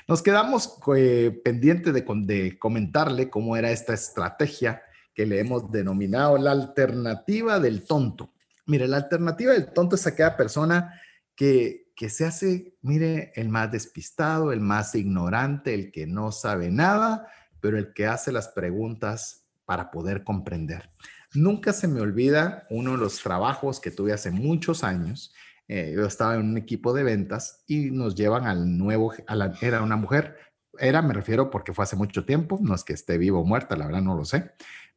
Nos 0.08 0.22
quedamos 0.22 0.78
eh, 0.96 1.42
pendientes 1.44 1.96
de, 1.96 2.06
de 2.26 2.60
comentarle 2.60 3.32
cómo 3.32 3.58
era 3.58 3.72
esta 3.72 3.96
estrategia 3.96 4.84
que 5.18 5.26
le 5.26 5.40
hemos 5.40 5.72
denominado 5.72 6.38
la 6.38 6.52
alternativa 6.52 7.60
del 7.60 7.84
tonto. 7.86 8.36
Mire, 8.68 8.88
la 8.88 8.98
alternativa 8.98 9.52
del 9.54 9.74
tonto 9.74 9.96
es 9.96 10.06
aquella 10.06 10.38
persona 10.38 10.94
que, 11.36 11.92
que 11.96 12.12
se 12.12 12.24
hace, 12.24 12.78
mire, 12.84 13.32
el 13.34 13.50
más 13.50 13.72
despistado, 13.72 14.52
el 14.52 14.60
más 14.60 14.94
ignorante, 14.94 15.74
el 15.74 15.92
que 15.92 16.06
no 16.06 16.32
sabe 16.32 16.70
nada, 16.70 17.28
pero 17.60 17.80
el 17.80 17.94
que 17.94 18.06
hace 18.06 18.32
las 18.32 18.50
preguntas 18.50 19.48
para 19.66 19.90
poder 19.90 20.24
comprender. 20.24 20.92
Nunca 21.34 21.74
se 21.74 21.88
me 21.88 22.00
olvida 22.00 22.68
uno 22.70 22.92
de 22.92 22.98
los 23.00 23.20
trabajos 23.24 23.80
que 23.80 23.90
tuve 23.90 24.14
hace 24.14 24.30
muchos 24.30 24.84
años. 24.84 25.34
Eh, 25.68 25.94
yo 25.96 26.06
estaba 26.06 26.36
en 26.36 26.42
un 26.42 26.58
equipo 26.58 26.94
de 26.94 27.02
ventas 27.02 27.64
y 27.66 27.90
nos 27.90 28.14
llevan 28.14 28.46
al 28.46 28.78
nuevo, 28.78 29.12
a 29.26 29.34
la, 29.34 29.58
era 29.62 29.82
una 29.82 29.96
mujer, 29.96 30.38
era, 30.78 31.02
me 31.02 31.16
refiero 31.16 31.50
porque 31.50 31.74
fue 31.74 31.86
hace 31.86 31.96
mucho 31.96 32.24
tiempo, 32.24 32.60
no 32.62 32.76
es 32.76 32.84
que 32.84 32.94
esté 32.94 33.18
vivo 33.18 33.42
o 33.42 33.46
muerta, 33.46 33.76
la 33.76 33.88
verdad 33.88 34.04
no 34.04 34.16
lo 34.16 34.26
sé, 34.26 34.52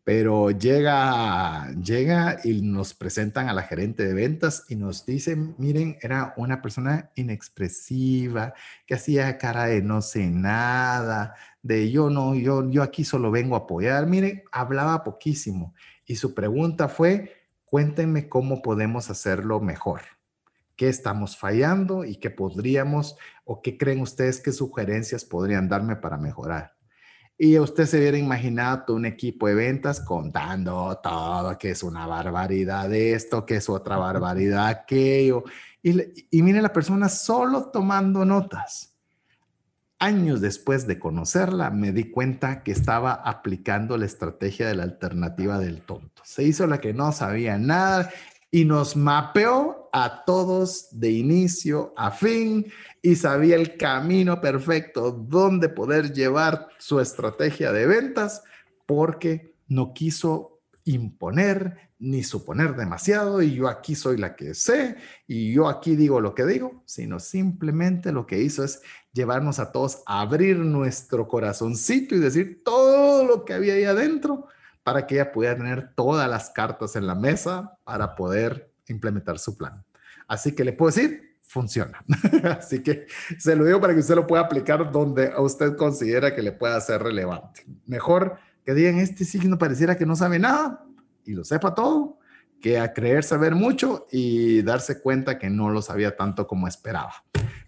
pero 0.04 0.50
llega, 0.50 1.70
llega 1.74 2.38
y 2.42 2.62
nos 2.62 2.94
presentan 2.94 3.48
a 3.48 3.52
la 3.52 3.62
gerente 3.62 4.04
de 4.04 4.14
ventas 4.14 4.64
y 4.68 4.76
nos 4.76 5.04
dicen, 5.04 5.54
miren, 5.58 5.98
era 6.00 6.32
una 6.36 6.62
persona 6.62 7.10
inexpresiva, 7.16 8.54
que 8.86 8.94
hacía 8.94 9.36
cara 9.36 9.66
de 9.66 9.82
no 9.82 10.00
sé 10.00 10.26
nada, 10.30 11.34
de 11.62 11.90
yo 11.90 12.08
no, 12.08 12.34
yo, 12.34 12.68
yo 12.70 12.82
aquí 12.82 13.04
solo 13.04 13.30
vengo 13.30 13.54
a 13.54 13.60
apoyar. 13.60 14.06
Miren, 14.06 14.42
hablaba 14.52 15.04
poquísimo 15.04 15.74
y 16.06 16.16
su 16.16 16.34
pregunta 16.34 16.88
fue, 16.88 17.44
cuéntenme 17.66 18.28
cómo 18.28 18.62
podemos 18.62 19.10
hacerlo 19.10 19.60
mejor. 19.60 20.00
¿Qué 20.76 20.88
estamos 20.88 21.36
fallando 21.36 22.06
y 22.06 22.16
qué 22.16 22.30
podríamos 22.30 23.16
o 23.44 23.60
qué 23.60 23.76
creen 23.76 24.00
ustedes 24.00 24.40
que 24.40 24.52
sugerencias 24.52 25.26
podrían 25.26 25.68
darme 25.68 25.96
para 25.96 26.16
mejorar? 26.16 26.79
Y 27.42 27.58
usted 27.58 27.86
se 27.86 27.96
hubiera 27.96 28.18
imaginado 28.18 28.94
un 28.94 29.06
equipo 29.06 29.48
de 29.48 29.54
ventas 29.54 29.98
contando 29.98 31.00
todo, 31.02 31.56
que 31.56 31.70
es 31.70 31.82
una 31.82 32.06
barbaridad 32.06 32.92
esto, 32.92 33.46
que 33.46 33.56
es 33.56 33.70
otra 33.70 33.96
barbaridad 33.96 34.66
aquello. 34.66 35.44
Y, 35.82 36.02
y 36.30 36.42
mire 36.42 36.60
la 36.60 36.70
persona 36.70 37.08
solo 37.08 37.70
tomando 37.70 38.26
notas. 38.26 38.94
Años 39.98 40.42
después 40.42 40.86
de 40.86 40.98
conocerla, 40.98 41.70
me 41.70 41.92
di 41.92 42.10
cuenta 42.10 42.62
que 42.62 42.72
estaba 42.72 43.14
aplicando 43.14 43.96
la 43.96 44.04
estrategia 44.04 44.68
de 44.68 44.74
la 44.74 44.82
alternativa 44.82 45.58
del 45.58 45.80
tonto. 45.80 46.20
Se 46.26 46.42
hizo 46.42 46.66
la 46.66 46.78
que 46.78 46.92
no 46.92 47.10
sabía 47.10 47.56
nada 47.56 48.10
y 48.50 48.66
nos 48.66 48.96
mapeó 48.96 49.88
a 49.94 50.26
todos 50.26 50.88
de 50.92 51.10
inicio 51.12 51.94
a 51.96 52.10
fin 52.10 52.66
y 53.02 53.16
sabía 53.16 53.56
el 53.56 53.76
camino 53.76 54.40
perfecto 54.40 55.10
donde 55.10 55.68
poder 55.68 56.12
llevar 56.12 56.68
su 56.78 57.00
estrategia 57.00 57.72
de 57.72 57.86
ventas 57.86 58.42
porque 58.86 59.54
no 59.68 59.94
quiso 59.94 60.60
imponer 60.84 61.90
ni 61.98 62.22
suponer 62.22 62.74
demasiado 62.76 63.42
y 63.42 63.54
yo 63.54 63.68
aquí 63.68 63.94
soy 63.94 64.16
la 64.16 64.34
que 64.34 64.54
sé 64.54 64.96
y 65.26 65.52
yo 65.52 65.68
aquí 65.68 65.96
digo 65.96 66.20
lo 66.20 66.34
que 66.34 66.46
digo, 66.46 66.82
sino 66.86 67.20
simplemente 67.20 68.10
lo 68.10 68.26
que 68.26 68.40
hizo 68.40 68.64
es 68.64 68.82
llevarnos 69.12 69.58
a 69.58 69.70
todos 69.70 70.02
a 70.06 70.22
abrir 70.22 70.56
nuestro 70.58 71.28
corazoncito 71.28 72.14
y 72.14 72.18
decir 72.18 72.62
todo 72.64 73.24
lo 73.24 73.44
que 73.44 73.54
había 73.54 73.74
ahí 73.74 73.84
adentro 73.84 74.46
para 74.82 75.06
que 75.06 75.16
ella 75.16 75.30
pudiera 75.30 75.56
tener 75.56 75.94
todas 75.94 76.28
las 76.28 76.50
cartas 76.50 76.96
en 76.96 77.06
la 77.06 77.14
mesa 77.14 77.78
para 77.84 78.16
poder 78.16 78.72
implementar 78.88 79.38
su 79.38 79.56
plan. 79.56 79.84
Así 80.26 80.54
que 80.54 80.64
le 80.64 80.72
puedo 80.72 80.90
decir, 80.94 81.29
funciona. 81.50 82.04
Así 82.58 82.80
que 82.80 83.06
se 83.36 83.56
lo 83.56 83.64
digo 83.64 83.80
para 83.80 83.92
que 83.92 83.98
usted 83.98 84.14
lo 84.14 84.26
pueda 84.26 84.42
aplicar 84.44 84.92
donde 84.92 85.32
usted 85.36 85.76
considera 85.76 86.32
que 86.32 86.42
le 86.42 86.52
pueda 86.52 86.80
ser 86.80 87.02
relevante. 87.02 87.66
Mejor 87.86 88.38
que 88.64 88.72
digan, 88.72 89.00
este 89.00 89.24
signo 89.24 89.58
pareciera 89.58 89.96
que 89.96 90.06
no 90.06 90.14
sabe 90.14 90.38
nada 90.38 90.84
y 91.26 91.32
lo 91.32 91.42
sepa 91.42 91.74
todo, 91.74 92.18
que 92.60 92.78
a 92.78 92.92
creer 92.92 93.24
saber 93.24 93.56
mucho 93.56 94.06
y 94.12 94.62
darse 94.62 95.00
cuenta 95.00 95.40
que 95.40 95.50
no 95.50 95.70
lo 95.70 95.82
sabía 95.82 96.16
tanto 96.16 96.46
como 96.46 96.68
esperaba. 96.68 97.14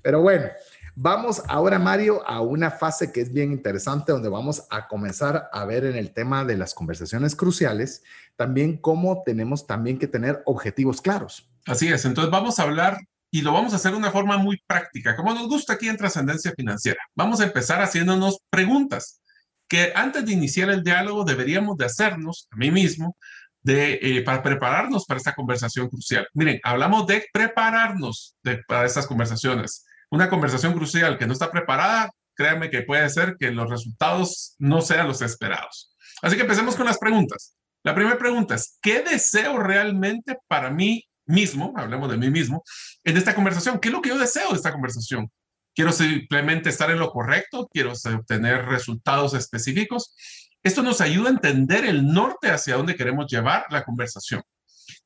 Pero 0.00 0.20
bueno, 0.20 0.46
Vamos 0.94 1.42
ahora, 1.48 1.78
Mario, 1.78 2.22
a 2.28 2.42
una 2.42 2.70
fase 2.70 3.12
que 3.12 3.22
es 3.22 3.32
bien 3.32 3.50
interesante, 3.50 4.12
donde 4.12 4.28
vamos 4.28 4.66
a 4.68 4.88
comenzar 4.88 5.48
a 5.50 5.64
ver 5.64 5.86
en 5.86 5.96
el 5.96 6.12
tema 6.12 6.44
de 6.44 6.58
las 6.58 6.74
conversaciones 6.74 7.34
cruciales, 7.34 8.02
también 8.36 8.76
cómo 8.76 9.22
tenemos 9.24 9.66
también 9.66 9.98
que 9.98 10.06
tener 10.06 10.42
objetivos 10.44 11.00
claros. 11.00 11.50
Así 11.64 11.88
es, 11.88 12.04
entonces 12.04 12.30
vamos 12.30 12.58
a 12.58 12.64
hablar 12.64 12.98
y 13.34 13.40
lo 13.40 13.52
vamos 13.52 13.72
a 13.72 13.76
hacer 13.76 13.92
de 13.92 13.98
una 13.98 14.12
forma 14.12 14.36
muy 14.36 14.62
práctica, 14.66 15.16
como 15.16 15.32
nos 15.32 15.48
gusta 15.48 15.72
aquí 15.72 15.88
en 15.88 15.96
Trascendencia 15.96 16.52
Financiera. 16.54 17.00
Vamos 17.14 17.40
a 17.40 17.44
empezar 17.44 17.80
haciéndonos 17.80 18.38
preguntas 18.50 19.22
que 19.66 19.90
antes 19.94 20.26
de 20.26 20.32
iniciar 20.32 20.68
el 20.68 20.84
diálogo 20.84 21.24
deberíamos 21.24 21.78
de 21.78 21.86
hacernos 21.86 22.46
a 22.50 22.56
mí 22.56 22.70
mismo 22.70 23.16
de, 23.62 23.98
eh, 24.02 24.22
para 24.22 24.42
prepararnos 24.42 25.06
para 25.06 25.16
esta 25.16 25.34
conversación 25.34 25.88
crucial. 25.88 26.28
Miren, 26.34 26.60
hablamos 26.62 27.06
de 27.06 27.24
prepararnos 27.32 28.36
para 28.68 28.84
estas 28.84 29.06
conversaciones 29.06 29.86
una 30.10 30.28
conversación 30.28 30.74
crucial 30.74 31.16
que 31.16 31.26
no 31.26 31.32
está 31.32 31.50
preparada, 31.50 32.10
créanme 32.34 32.68
que 32.68 32.82
puede 32.82 33.08
ser 33.08 33.36
que 33.40 33.50
los 33.50 33.70
resultados 33.70 34.56
no 34.58 34.82
sean 34.82 35.08
los 35.08 35.22
esperados. 35.22 35.96
Así 36.20 36.36
que 36.36 36.42
empecemos 36.42 36.76
con 36.76 36.84
las 36.84 36.98
preguntas. 36.98 37.56
La 37.82 37.94
primera 37.94 38.18
pregunta 38.18 38.56
es, 38.56 38.78
¿qué 38.82 39.02
deseo 39.02 39.56
realmente 39.56 40.36
para 40.48 40.68
mí 40.68 41.06
mismo, 41.26 41.72
hablemos 41.76 42.10
de 42.10 42.16
mí 42.16 42.30
mismo, 42.30 42.62
en 43.04 43.16
esta 43.16 43.34
conversación? 43.34 43.78
¿Qué 43.78 43.88
es 43.88 43.92
lo 43.92 44.02
que 44.02 44.10
yo 44.10 44.18
deseo 44.18 44.50
de 44.50 44.56
esta 44.56 44.72
conversación? 44.72 45.30
¿Quiero 45.74 45.92
simplemente 45.92 46.68
estar 46.68 46.90
en 46.90 46.98
lo 46.98 47.10
correcto? 47.10 47.68
¿Quiero 47.72 47.92
obtener 47.92 48.66
resultados 48.66 49.34
específicos? 49.34 50.14
Esto 50.62 50.82
nos 50.82 51.00
ayuda 51.00 51.28
a 51.28 51.32
entender 51.32 51.84
el 51.84 52.06
norte 52.06 52.50
hacia 52.50 52.76
dónde 52.76 52.94
queremos 52.94 53.26
llevar 53.30 53.66
la 53.70 53.82
conversación. 53.82 54.42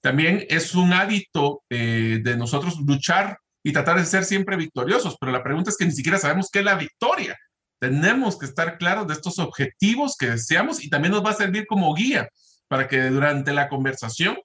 También 0.00 0.44
es 0.48 0.74
un 0.74 0.92
hábito 0.92 1.62
eh, 1.70 2.20
de 2.22 2.36
nosotros 2.36 2.78
luchar 2.84 3.38
y 3.62 3.72
tratar 3.72 3.98
de 3.98 4.06
ser 4.06 4.24
siempre 4.24 4.56
victoriosos, 4.56 5.16
pero 5.18 5.32
la 5.32 5.42
pregunta 5.42 5.70
es 5.70 5.76
que 5.76 5.86
ni 5.86 5.92
siquiera 5.92 6.18
sabemos 6.18 6.50
qué 6.52 6.60
es 6.60 6.64
la 6.64 6.76
victoria. 6.76 7.36
Tenemos 7.80 8.38
que 8.38 8.46
estar 8.46 8.78
claros 8.78 9.06
de 9.06 9.14
estos 9.14 9.38
objetivos 9.38 10.16
que 10.18 10.30
deseamos 10.30 10.84
y 10.84 10.88
también 10.88 11.12
nos 11.12 11.24
va 11.24 11.30
a 11.30 11.34
servir 11.34 11.66
como 11.66 11.94
guía 11.94 12.28
para 12.68 12.88
que 12.88 13.00
durante 13.04 13.52
la 13.52 13.68
conversación 13.68 14.36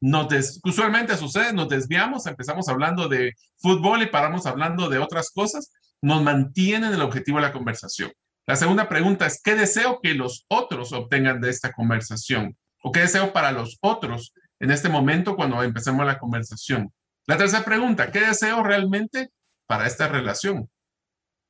nos 0.00 0.60
usualmente 0.64 1.16
sucede, 1.16 1.52
nos 1.52 1.68
desviamos, 1.68 2.26
empezamos 2.26 2.68
hablando 2.68 3.08
de 3.08 3.34
fútbol 3.56 4.02
y 4.02 4.06
paramos 4.06 4.46
hablando 4.46 4.88
de 4.88 4.98
otras 4.98 5.30
cosas, 5.30 5.72
nos 6.00 6.22
mantienen 6.22 6.92
el 6.92 7.02
objetivo 7.02 7.38
de 7.38 7.46
la 7.46 7.52
conversación. 7.52 8.12
La 8.46 8.56
segunda 8.56 8.88
pregunta 8.88 9.26
es, 9.26 9.42
¿qué 9.42 9.54
deseo 9.54 10.00
que 10.02 10.14
los 10.14 10.46
otros 10.48 10.92
obtengan 10.92 11.40
de 11.40 11.50
esta 11.50 11.72
conversación? 11.72 12.56
¿O 12.82 12.92
qué 12.92 13.00
deseo 13.00 13.32
para 13.32 13.52
los 13.52 13.78
otros 13.80 14.32
en 14.60 14.70
este 14.70 14.88
momento 14.88 15.36
cuando 15.36 15.62
empecemos 15.62 16.06
la 16.06 16.18
conversación? 16.18 16.92
La 17.26 17.36
tercera 17.36 17.64
pregunta, 17.64 18.10
¿qué 18.10 18.20
deseo 18.20 18.62
realmente 18.62 19.30
para 19.66 19.86
esta 19.86 20.08
relación? 20.08 20.70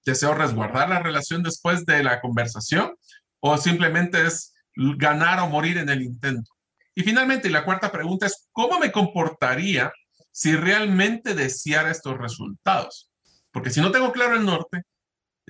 ¿Deseo 0.05 0.35
resguardar 0.35 0.89
la 0.89 1.01
relación 1.01 1.43
después 1.43 1.85
de 1.85 2.03
la 2.03 2.21
conversación? 2.21 2.97
¿O 3.41 3.57
simplemente 3.59 4.27
es 4.27 4.55
ganar 4.75 5.39
o 5.41 5.49
morir 5.49 5.79
en 5.79 5.91
el 5.91 6.03
intento? 6.03 6.51
Y 6.99 7.05
finalmente, 7.05 7.49
la 7.49 7.65
cuarta 7.65 7.93
pregunta 7.93 8.27
es, 8.27 8.49
¿cómo 8.51 8.81
me 8.81 8.91
comportaría 8.91 9.93
si 10.33 10.57
realmente 10.57 11.33
deseara 11.33 11.93
estos 11.93 12.19
resultados? 12.19 13.09
Porque 13.53 13.71
si 13.71 13.81
no 13.81 13.93
tengo 13.93 14.11
claro 14.11 14.35
el 14.35 14.45
norte, 14.45 14.83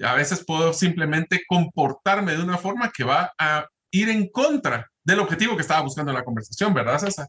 a 0.03 0.13
veces 0.13 0.45
puedo 0.45 0.75
simplemente 0.75 1.41
comportarme 1.49 2.37
de 2.37 2.43
una 2.43 2.59
forma 2.59 2.93
que 2.95 3.03
va 3.03 3.33
a 3.39 3.67
ir 3.91 4.11
en 4.11 4.29
contra 4.29 4.91
del 5.03 5.21
objetivo 5.21 5.57
que 5.57 5.63
estaba 5.63 5.81
buscando 5.81 6.11
en 6.11 6.19
la 6.19 6.25
conversación, 6.25 6.75
¿verdad, 6.75 6.99
César? 6.99 7.29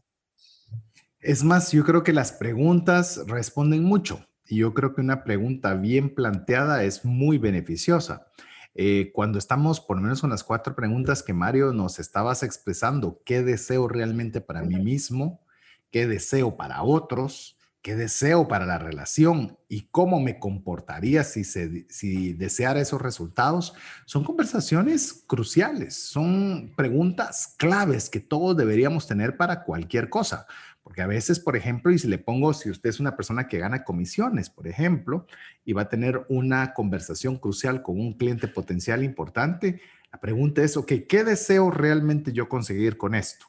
Es 1.20 1.42
más, 1.42 1.72
yo 1.72 1.82
creo 1.82 2.02
que 2.02 2.12
las 2.12 2.30
preguntas 2.30 3.22
responden 3.26 3.84
mucho 3.84 4.26
y 4.46 4.58
yo 4.58 4.74
creo 4.74 4.94
que 4.94 5.00
una 5.00 5.24
pregunta 5.24 5.72
bien 5.72 6.14
planteada 6.14 6.84
es 6.84 7.06
muy 7.06 7.38
beneficiosa. 7.38 8.26
Eh, 8.74 9.10
cuando 9.12 9.38
estamos, 9.38 9.80
por 9.80 9.96
lo 9.96 10.02
menos 10.02 10.20
con 10.20 10.30
las 10.30 10.44
cuatro 10.44 10.74
preguntas 10.74 11.22
que 11.22 11.32
Mario 11.32 11.72
nos 11.72 11.98
estabas 11.98 12.42
expresando, 12.42 13.20
¿qué 13.24 13.42
deseo 13.42 13.88
realmente 13.88 14.40
para 14.40 14.62
mí 14.62 14.76
mismo? 14.76 15.40
¿Qué 15.90 16.06
deseo 16.06 16.56
para 16.56 16.82
otros? 16.82 17.56
¿Qué 17.82 17.96
deseo 17.96 18.46
para 18.46 18.66
la 18.66 18.78
relación? 18.78 19.58
¿Y 19.66 19.88
cómo 19.90 20.20
me 20.20 20.38
comportaría 20.38 21.24
si, 21.24 21.44
si 21.44 22.34
deseara 22.34 22.80
esos 22.80 23.00
resultados? 23.00 23.72
Son 24.04 24.22
conversaciones 24.22 25.24
cruciales, 25.26 25.94
son 25.94 26.74
preguntas 26.76 27.54
claves 27.56 28.10
que 28.10 28.20
todos 28.20 28.54
deberíamos 28.56 29.06
tener 29.06 29.38
para 29.38 29.64
cualquier 29.64 30.10
cosa. 30.10 30.46
Porque 30.90 31.02
a 31.02 31.06
veces, 31.06 31.38
por 31.38 31.54
ejemplo, 31.54 31.92
y 31.92 32.00
si 32.00 32.08
le 32.08 32.18
pongo, 32.18 32.52
si 32.52 32.68
usted 32.68 32.90
es 32.90 32.98
una 32.98 33.14
persona 33.14 33.46
que 33.46 33.60
gana 33.60 33.84
comisiones, 33.84 34.50
por 34.50 34.66
ejemplo, 34.66 35.24
y 35.64 35.72
va 35.72 35.82
a 35.82 35.88
tener 35.88 36.26
una 36.28 36.74
conversación 36.74 37.36
crucial 37.36 37.80
con 37.80 38.00
un 38.00 38.14
cliente 38.14 38.48
potencial 38.48 39.04
importante, 39.04 39.80
la 40.12 40.18
pregunta 40.18 40.64
es, 40.64 40.76
ok, 40.76 40.92
¿qué 41.08 41.22
deseo 41.22 41.70
realmente 41.70 42.32
yo 42.32 42.48
conseguir 42.48 42.96
con 42.96 43.14
esto? 43.14 43.46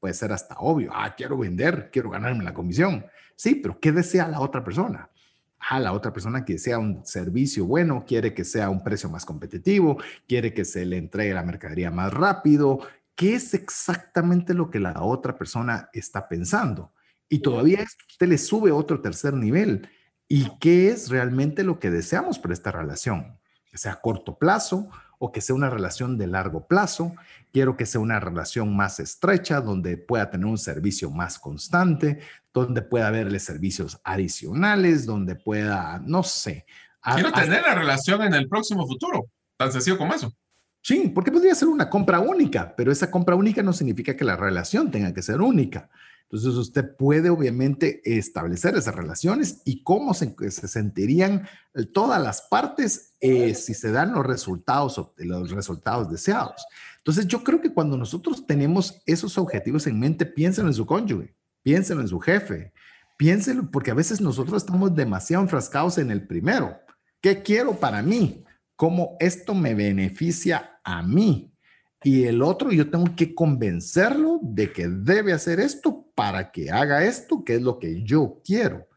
Puede 0.00 0.14
ser 0.14 0.32
hasta 0.32 0.54
obvio, 0.60 0.92
ah, 0.94 1.14
quiero 1.14 1.36
vender, 1.36 1.90
quiero 1.92 2.08
ganarme 2.08 2.42
la 2.42 2.54
comisión. 2.54 3.04
Sí, 3.36 3.56
pero 3.56 3.78
¿qué 3.78 3.92
desea 3.92 4.26
la 4.26 4.40
otra 4.40 4.64
persona? 4.64 5.10
Ah, 5.58 5.78
la 5.78 5.92
otra 5.92 6.10
persona 6.10 6.42
que 6.42 6.54
desea 6.54 6.78
un 6.78 7.04
servicio 7.04 7.66
bueno, 7.66 8.06
quiere 8.06 8.32
que 8.32 8.44
sea 8.44 8.70
un 8.70 8.82
precio 8.82 9.10
más 9.10 9.26
competitivo, 9.26 9.98
quiere 10.26 10.54
que 10.54 10.64
se 10.64 10.86
le 10.86 10.96
entregue 10.96 11.34
la 11.34 11.42
mercadería 11.42 11.90
más 11.90 12.14
rápido, 12.14 12.80
qué 13.14 13.34
es 13.34 13.54
exactamente 13.54 14.54
lo 14.54 14.70
que 14.70 14.80
la 14.80 15.02
otra 15.02 15.36
persona 15.36 15.88
está 15.92 16.28
pensando. 16.28 16.92
Y 17.28 17.38
todavía 17.38 17.84
usted 18.08 18.28
le 18.28 18.38
sube 18.38 18.72
otro 18.72 19.00
tercer 19.00 19.34
nivel. 19.34 19.88
¿Y 20.28 20.50
qué 20.58 20.88
es 20.88 21.08
realmente 21.08 21.64
lo 21.64 21.78
que 21.78 21.90
deseamos 21.90 22.38
para 22.38 22.54
esta 22.54 22.72
relación? 22.72 23.38
Que 23.70 23.78
sea 23.78 23.92
a 23.92 24.00
corto 24.00 24.38
plazo 24.38 24.88
o 25.18 25.30
que 25.30 25.40
sea 25.40 25.54
una 25.54 25.70
relación 25.70 26.18
de 26.18 26.26
largo 26.26 26.66
plazo. 26.66 27.14
Quiero 27.52 27.76
que 27.76 27.86
sea 27.86 28.00
una 28.00 28.18
relación 28.18 28.74
más 28.74 28.98
estrecha, 28.98 29.60
donde 29.60 29.96
pueda 29.96 30.30
tener 30.30 30.46
un 30.46 30.58
servicio 30.58 31.10
más 31.10 31.38
constante, 31.38 32.20
donde 32.52 32.82
pueda 32.82 33.06
haberle 33.06 33.38
servicios 33.38 34.00
adicionales, 34.04 35.06
donde 35.06 35.36
pueda, 35.36 36.02
no 36.04 36.22
sé. 36.22 36.66
Quiero 37.14 37.32
tener 37.32 37.62
la 37.62 37.74
relación 37.74 38.22
en 38.22 38.34
el 38.34 38.48
próximo 38.48 38.86
futuro, 38.86 39.26
tan 39.56 39.72
sencillo 39.72 39.96
como 39.96 40.12
eso. 40.12 40.34
Sí, 40.82 41.12
porque 41.14 41.30
podría 41.30 41.54
ser 41.54 41.68
una 41.68 41.88
compra 41.88 42.18
única, 42.18 42.74
pero 42.76 42.90
esa 42.90 43.10
compra 43.10 43.36
única 43.36 43.62
no 43.62 43.72
significa 43.72 44.16
que 44.16 44.24
la 44.24 44.36
relación 44.36 44.90
tenga 44.90 45.14
que 45.14 45.22
ser 45.22 45.40
única. 45.40 45.88
Entonces 46.24 46.54
usted 46.54 46.96
puede 46.96 47.30
obviamente 47.30 48.00
establecer 48.04 48.74
esas 48.74 48.94
relaciones 48.94 49.60
y 49.64 49.82
cómo 49.84 50.12
se, 50.14 50.34
sentirían 50.50 51.46
todas 51.92 52.20
las 52.20 52.42
partes 52.42 53.12
eh, 53.20 53.54
si 53.54 53.74
se 53.74 53.92
dan 53.92 54.12
los 54.12 54.26
resultados, 54.26 55.12
los 55.18 55.50
resultados 55.50 56.10
deseados. 56.10 56.66
Entonces 56.96 57.26
yo 57.26 57.44
creo 57.44 57.60
que 57.60 57.72
cuando 57.72 57.96
nosotros 57.96 58.46
tenemos 58.46 59.02
esos 59.06 59.36
objetivos 59.38 59.86
en 59.86 60.00
mente, 60.00 60.24
piénsenlo 60.24 60.70
en 60.70 60.74
su 60.74 60.86
cónyuge, 60.86 61.36
piénsenlo 61.62 62.02
en 62.02 62.08
su 62.08 62.18
jefe, 62.18 62.72
piénsenlo 63.18 63.70
porque 63.70 63.90
a 63.90 63.94
veces 63.94 64.20
nosotros 64.20 64.62
estamos 64.62 64.96
demasiado 64.96 65.42
enfrascados 65.42 65.98
en 65.98 66.10
el 66.10 66.26
primero. 66.26 66.76
¿Qué 67.20 67.42
quiero 67.42 67.74
para 67.74 68.02
mí? 68.02 68.42
Cómo 68.82 69.16
esto 69.20 69.54
me 69.54 69.76
beneficia 69.76 70.80
a 70.82 71.04
mí. 71.04 71.54
Y 72.02 72.24
el 72.24 72.42
otro, 72.42 72.72
yo 72.72 72.90
tengo 72.90 73.14
que 73.14 73.32
convencerlo 73.32 74.40
de 74.42 74.72
que 74.72 74.88
debe 74.88 75.32
hacer 75.32 75.60
esto 75.60 76.04
para 76.16 76.50
que 76.50 76.68
haga 76.68 77.04
esto, 77.04 77.44
que 77.44 77.54
es 77.54 77.62
lo 77.62 77.78
que 77.78 78.02
yo 78.02 78.40
quiero. 78.44 78.88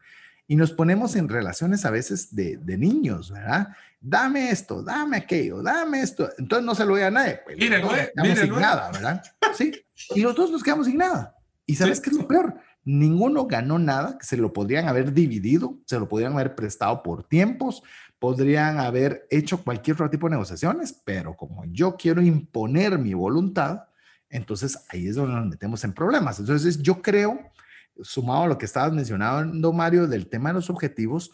Y 0.48 0.56
nos 0.56 0.72
ponemos 0.72 1.14
en 1.14 1.28
relaciones 1.28 1.84
a 1.84 1.92
veces 1.92 2.34
de, 2.34 2.58
niños, 2.76 3.30
¿verdad? 3.30 3.68
Dame 4.00 4.50
esto, 4.50 4.82
dame 4.82 5.18
aquello, 5.18 5.62
dame 5.62 6.00
esto. 6.00 6.30
Entonces 6.36 6.66
no 6.66 6.74
se 6.74 6.84
lo 6.84 6.90
voy 6.90 7.02
a 7.02 7.12
nadie. 7.12 7.38
Pues, 7.44 7.56
nos 7.56 7.92
quedamos 8.12 8.38
sin 8.40 8.54
nada, 8.54 8.90
¿verdad? 8.90 9.22
Sí. 9.54 9.72
Y 10.16 10.22
los 10.22 10.34
dos 10.34 10.50
nos 10.50 10.64
quedamos 10.64 10.86
sin 10.86 10.96
nada. 10.96 11.36
¿Y 11.64 11.76
sabes 11.76 12.00
qué 12.00 12.10
es 12.10 12.16
lo 12.16 12.26
peor? 12.26 12.56
Ninguno 12.84 13.46
ganó 13.46 13.78
nada, 13.78 14.16
que 14.18 14.26
se 14.26 14.36
lo 14.36 14.52
podrían 14.52 14.88
haber 14.88 15.12
dividido, 15.12 15.78
se 15.86 15.98
lo 15.98 16.08
podrían 16.08 16.32
haber 16.34 16.54
prestado 16.54 17.02
por 17.02 17.22
tiempos, 17.22 17.82
podrían 18.18 18.78
haber 18.78 19.26
hecho 19.30 19.62
cualquier 19.62 19.94
otro 19.94 20.10
tipo 20.10 20.26
de 20.26 20.32
negociaciones, 20.32 21.00
pero 21.04 21.36
como 21.36 21.64
yo 21.66 21.96
quiero 21.96 22.22
imponer 22.22 22.98
mi 22.98 23.14
voluntad, 23.14 23.84
entonces 24.28 24.78
ahí 24.88 25.08
es 25.08 25.16
donde 25.16 25.34
nos 25.34 25.46
metemos 25.46 25.84
en 25.84 25.92
problemas. 25.92 26.38
Entonces 26.38 26.82
yo 26.82 27.02
creo, 27.02 27.38
sumado 28.02 28.44
a 28.44 28.46
lo 28.46 28.58
que 28.58 28.66
estabas 28.66 28.92
mencionando, 28.92 29.72
Mario, 29.72 30.06
del 30.06 30.28
tema 30.28 30.50
de 30.50 30.54
los 30.54 30.70
objetivos, 30.70 31.30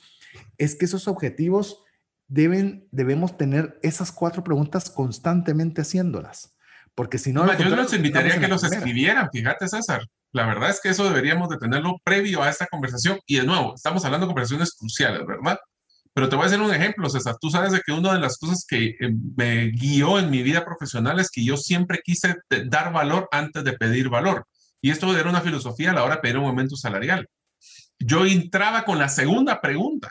es 0.59 0.74
que 0.74 0.87
esos 0.87 1.09
objetivos 1.09 1.83
deben, 2.28 2.89
debemos 2.91 3.37
tener 3.37 3.78
esas 3.83 4.11
cuatro 4.11 4.43
preguntas 4.43 4.91
constantemente 4.91 5.83
haciéndolas. 5.83 6.57
Porque 6.95 7.18
si 7.18 7.33
no... 7.33 7.47
yo 7.59 7.76
los 7.76 7.95
invitaría 7.95 8.35
a 8.35 8.41
que 8.41 8.49
los 8.49 8.64
escribieran, 8.64 9.28
fíjate 9.33 9.68
César. 9.68 10.07
La 10.33 10.47
verdad 10.47 10.70
es 10.70 10.80
que 10.80 10.89
eso 10.89 11.05
deberíamos 11.05 11.49
de 11.51 11.59
tenerlo 11.59 12.01
previo 12.05 12.43
a 12.43 12.49
esta 12.49 12.66
conversación. 12.66 13.18
Y 13.26 13.37
de 13.37 13.45
nuevo, 13.45 13.74
estamos 13.74 14.05
hablando 14.05 14.26
de 14.26 14.30
conversaciones 14.30 14.74
cruciales, 14.74 15.26
¿verdad? 15.26 15.59
Pero 16.15 16.29
te 16.29 16.37
voy 16.37 16.45
a 16.45 16.47
hacer 16.47 16.61
un 16.61 16.75
ejemplo, 16.75 17.09
César. 17.09 17.37
Tú 17.41 17.51
sabes 17.51 17.73
de 17.73 17.81
que 17.81 17.93
una 17.93 18.13
de 18.13 18.21
las 18.21 18.37
cosas 18.37 18.67
que 18.69 18.97
eh, 19.01 19.13
me 19.37 19.69
guió 19.69 20.19
en 20.19 20.31
mi 20.31 20.43
vida 20.43 20.65
profesional 20.65 21.19
es 21.21 21.31
que 21.31 21.45
yo 21.45 21.57
siempre 21.57 22.01
quise 22.05 22.37
dar 22.67 22.93
valor 22.93 23.29
antes 23.33 23.65
de 23.65 23.73
pedir 23.73 24.09
valor. 24.09 24.47
Y 24.83 24.91
esto 24.91 25.17
era 25.17 25.31
una 25.31 25.41
filosofía 25.41 25.93
a 25.93 25.95
la 25.95 26.05
hora 26.05 26.17
de 26.17 26.21
pedir 26.21 26.39
un 26.39 26.47
aumento 26.47 26.77
salarial. 26.77 27.27
Yo 27.99 28.27
entraba 28.27 28.85
con 28.85 28.99
la 28.99 29.09
segunda 29.09 29.61
pregunta 29.61 30.11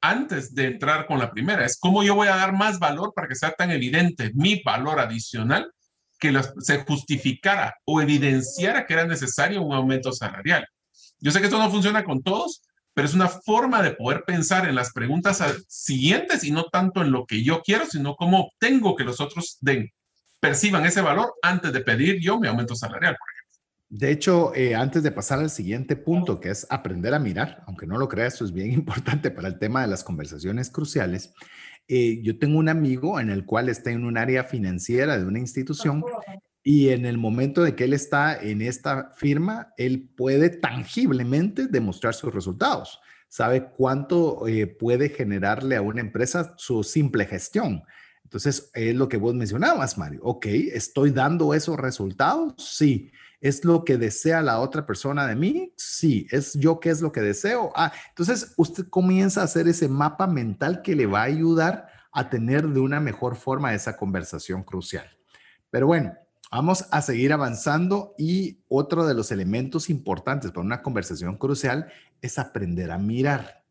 antes 0.00 0.54
de 0.54 0.66
entrar 0.66 1.06
con 1.06 1.18
la 1.18 1.30
primera. 1.30 1.64
Es 1.64 1.78
cómo 1.78 2.02
yo 2.02 2.14
voy 2.14 2.28
a 2.28 2.36
dar 2.36 2.52
más 2.52 2.78
valor 2.78 3.12
para 3.14 3.28
que 3.28 3.34
sea 3.34 3.52
tan 3.52 3.70
evidente 3.70 4.30
mi 4.34 4.62
valor 4.62 4.98
adicional 5.00 5.70
que 6.18 6.34
se 6.60 6.84
justificara 6.84 7.76
o 7.84 8.00
evidenciara 8.00 8.86
que 8.86 8.94
era 8.94 9.06
necesario 9.06 9.62
un 9.62 9.74
aumento 9.74 10.12
salarial. 10.12 10.66
Yo 11.20 11.30
sé 11.30 11.40
que 11.40 11.46
esto 11.46 11.58
no 11.58 11.70
funciona 11.70 12.04
con 12.04 12.22
todos, 12.22 12.62
pero 12.98 13.06
es 13.06 13.14
una 13.14 13.28
forma 13.28 13.80
de 13.80 13.92
poder 13.92 14.24
pensar 14.26 14.68
en 14.68 14.74
las 14.74 14.92
preguntas 14.92 15.40
siguientes 15.68 16.42
y 16.42 16.50
no 16.50 16.64
tanto 16.64 17.00
en 17.00 17.12
lo 17.12 17.26
que 17.26 17.44
yo 17.44 17.62
quiero, 17.62 17.86
sino 17.86 18.16
cómo 18.16 18.40
obtengo 18.40 18.96
que 18.96 19.04
los 19.04 19.20
otros 19.20 19.58
den, 19.60 19.92
perciban 20.40 20.84
ese 20.84 21.00
valor 21.00 21.32
antes 21.40 21.72
de 21.72 21.78
pedir 21.78 22.18
yo 22.20 22.40
mi 22.40 22.48
aumento 22.48 22.74
salarial, 22.74 23.16
por 23.16 23.28
ejemplo. 23.30 23.56
De 23.88 24.10
hecho, 24.10 24.52
eh, 24.52 24.74
antes 24.74 25.04
de 25.04 25.12
pasar 25.12 25.38
al 25.38 25.50
siguiente 25.50 25.94
punto, 25.94 26.40
que 26.40 26.50
es 26.50 26.66
aprender 26.70 27.14
a 27.14 27.20
mirar, 27.20 27.62
aunque 27.68 27.86
no 27.86 27.98
lo 27.98 28.08
creas, 28.08 28.34
eso 28.34 28.44
es 28.44 28.52
bien 28.52 28.72
importante 28.72 29.30
para 29.30 29.46
el 29.46 29.60
tema 29.60 29.82
de 29.82 29.86
las 29.86 30.02
conversaciones 30.02 30.68
cruciales. 30.68 31.32
Eh, 31.86 32.20
yo 32.24 32.36
tengo 32.36 32.58
un 32.58 32.68
amigo 32.68 33.20
en 33.20 33.30
el 33.30 33.44
cual 33.44 33.68
está 33.68 33.92
en 33.92 34.04
un 34.04 34.18
área 34.18 34.42
financiera 34.42 35.16
de 35.16 35.24
una 35.24 35.38
institución 35.38 36.02
y 36.70 36.90
en 36.90 37.06
el 37.06 37.16
momento 37.16 37.62
de 37.62 37.74
que 37.74 37.84
él 37.84 37.94
está 37.94 38.38
en 38.38 38.60
esta 38.60 39.10
firma, 39.16 39.72
él 39.78 40.06
puede 40.14 40.50
tangiblemente 40.50 41.66
demostrar 41.66 42.12
sus 42.12 42.34
resultados. 42.34 43.00
Sabe 43.26 43.70
cuánto 43.70 44.46
eh, 44.46 44.66
puede 44.66 45.08
generarle 45.08 45.76
a 45.76 45.80
una 45.80 46.02
empresa 46.02 46.52
su 46.58 46.82
simple 46.82 47.24
gestión. 47.24 47.84
Entonces, 48.22 48.70
es 48.74 48.94
lo 48.94 49.08
que 49.08 49.16
vos 49.16 49.34
mencionabas, 49.34 49.96
Mario. 49.96 50.20
Ok, 50.22 50.44
¿estoy 50.44 51.10
dando 51.10 51.54
esos 51.54 51.78
resultados? 51.78 52.52
Sí. 52.58 53.12
¿Es 53.40 53.64
lo 53.64 53.82
que 53.82 53.96
desea 53.96 54.42
la 54.42 54.60
otra 54.60 54.84
persona 54.84 55.26
de 55.26 55.36
mí? 55.36 55.72
Sí. 55.74 56.26
¿Es 56.30 56.52
yo 56.52 56.80
qué 56.80 56.90
es 56.90 57.00
lo 57.00 57.12
que 57.12 57.22
deseo? 57.22 57.72
Ah, 57.76 57.94
entonces 58.10 58.52
usted 58.58 58.88
comienza 58.90 59.40
a 59.40 59.44
hacer 59.44 59.68
ese 59.68 59.88
mapa 59.88 60.26
mental 60.26 60.82
que 60.82 60.94
le 60.94 61.06
va 61.06 61.20
a 61.20 61.32
ayudar 61.32 61.88
a 62.12 62.28
tener 62.28 62.68
de 62.68 62.80
una 62.80 63.00
mejor 63.00 63.36
forma 63.36 63.72
esa 63.72 63.96
conversación 63.96 64.62
crucial. 64.64 65.08
Pero 65.70 65.86
bueno, 65.86 66.12
Vamos 66.50 66.86
a 66.90 67.02
seguir 67.02 67.32
avanzando 67.34 68.14
y 68.16 68.60
otro 68.68 69.06
de 69.06 69.12
los 69.14 69.30
elementos 69.30 69.90
importantes 69.90 70.50
para 70.50 70.64
una 70.64 70.82
conversación 70.82 71.36
crucial 71.36 71.88
es 72.22 72.38
aprender 72.38 72.90
a 72.90 72.98
mirar. 72.98 73.64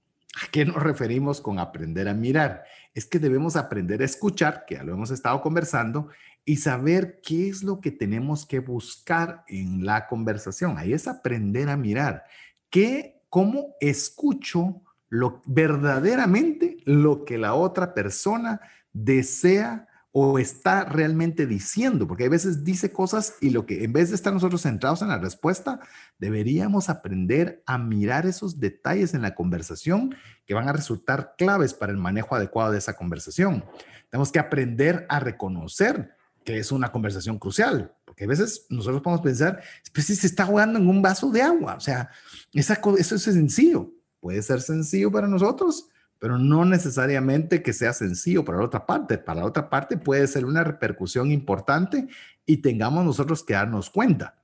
¿A 0.43 0.51
qué 0.51 0.63
nos 0.63 0.75
referimos 0.75 1.41
con 1.41 1.57
aprender 1.57 2.07
a 2.07 2.13
mirar? 2.13 2.65
Es 2.93 3.05
que 3.05 3.17
debemos 3.17 3.55
aprender 3.55 4.01
a 4.01 4.05
escuchar, 4.05 4.65
que 4.67 4.75
ya 4.75 4.84
lo 4.84 4.93
hemos 4.93 5.09
estado 5.09 5.41
conversando, 5.41 6.09
y 6.45 6.57
saber 6.57 7.19
qué 7.23 7.49
es 7.49 7.63
lo 7.63 7.82
que 7.82 7.91
tenemos 7.91 8.45
que 8.45 8.59
buscar 8.59 9.43
en 9.47 9.84
la 9.84 10.07
conversación. 10.07 10.78
Ahí 10.78 10.93
es 10.93 11.07
aprender 11.07 11.69
a 11.69 11.78
mirar. 11.78 12.25
¿Qué, 12.69 13.19
¿Cómo 13.30 13.75
escucho 13.82 14.82
lo, 15.09 15.41
verdaderamente 15.45 16.78
lo 16.86 17.25
que 17.25 17.39
la 17.39 17.55
otra 17.55 17.95
persona 17.95 18.61
desea 18.93 19.86
o 20.20 20.39
está 20.39 20.84
realmente 20.84 21.45
diciendo, 21.45 22.07
porque 22.07 22.26
a 22.26 22.30
veces 22.30 22.63
dice 22.63 22.91
cosas 22.91 23.36
y 23.39 23.51
lo 23.51 23.68
que 23.68 23.84
en 23.84 23.93
vez 23.93 24.09
de 24.09 24.15
estar 24.15 24.34
nosotros 24.34 24.63
centrados 24.63 25.03
en 25.03 25.09
la 25.09 25.20
respuesta, 25.20 25.80
deberíamos 26.18 26.89
aprender 26.89 27.61
a 27.68 27.78
mirar 27.78 28.26
esos 28.26 28.59
detalles 28.59 29.13
en 29.13 29.22
la 29.22 29.36
conversación 29.36 30.15
que 30.47 30.55
van 30.55 30.68
a 30.68 30.74
resultar 30.74 31.36
claves 31.38 31.76
para 31.76 31.91
el 31.91 31.99
manejo 31.99 32.34
adecuado 32.34 32.72
de 32.72 32.80
esa 32.80 32.95
conversación. 32.95 33.63
Tenemos 34.09 34.32
que 34.32 34.39
aprender 34.39 35.05
a 35.07 35.20
reconocer 35.20 36.15
que 36.43 36.57
es 36.57 36.72
una 36.72 36.91
conversación 36.91 37.38
crucial, 37.38 37.93
porque 38.03 38.24
a 38.24 38.28
veces 38.28 38.65
nosotros 38.72 39.03
podemos 39.03 39.24
pensar, 39.24 39.61
pues 39.93 40.07
si 40.07 40.15
se 40.15 40.26
está 40.26 40.47
jugando 40.47 40.80
en 40.80 40.89
un 40.89 40.99
vaso 40.99 41.30
de 41.30 41.43
agua, 41.43 41.76
o 41.76 41.80
sea, 41.80 42.09
esa, 42.53 42.82
eso 42.97 43.15
es 43.15 43.22
sencillo, 43.22 43.91
puede 44.20 44.41
ser 44.41 44.61
sencillo 44.61 45.11
para 45.11 45.28
nosotros, 45.28 45.89
pero 46.20 46.38
no 46.38 46.65
necesariamente 46.65 47.61
que 47.61 47.74
sea 47.74 47.93
sencillo 47.93 48.43
para 48.43 48.59
la 48.59 48.65
otra 48.65 48.86
parte. 48.86 49.18
Para 49.18 49.41
la 49.41 49.45
otra 49.45 49.70
parte 49.70 49.97
puede 49.97 50.28
ser 50.28 50.45
una 50.45 50.63
repercusión 50.63 51.32
importante 51.32 52.07
y 52.45 52.57
tengamos 52.57 53.05
nosotros 53.05 53.43
que 53.43 53.53
darnos 53.53 53.89
cuenta. 53.89 54.36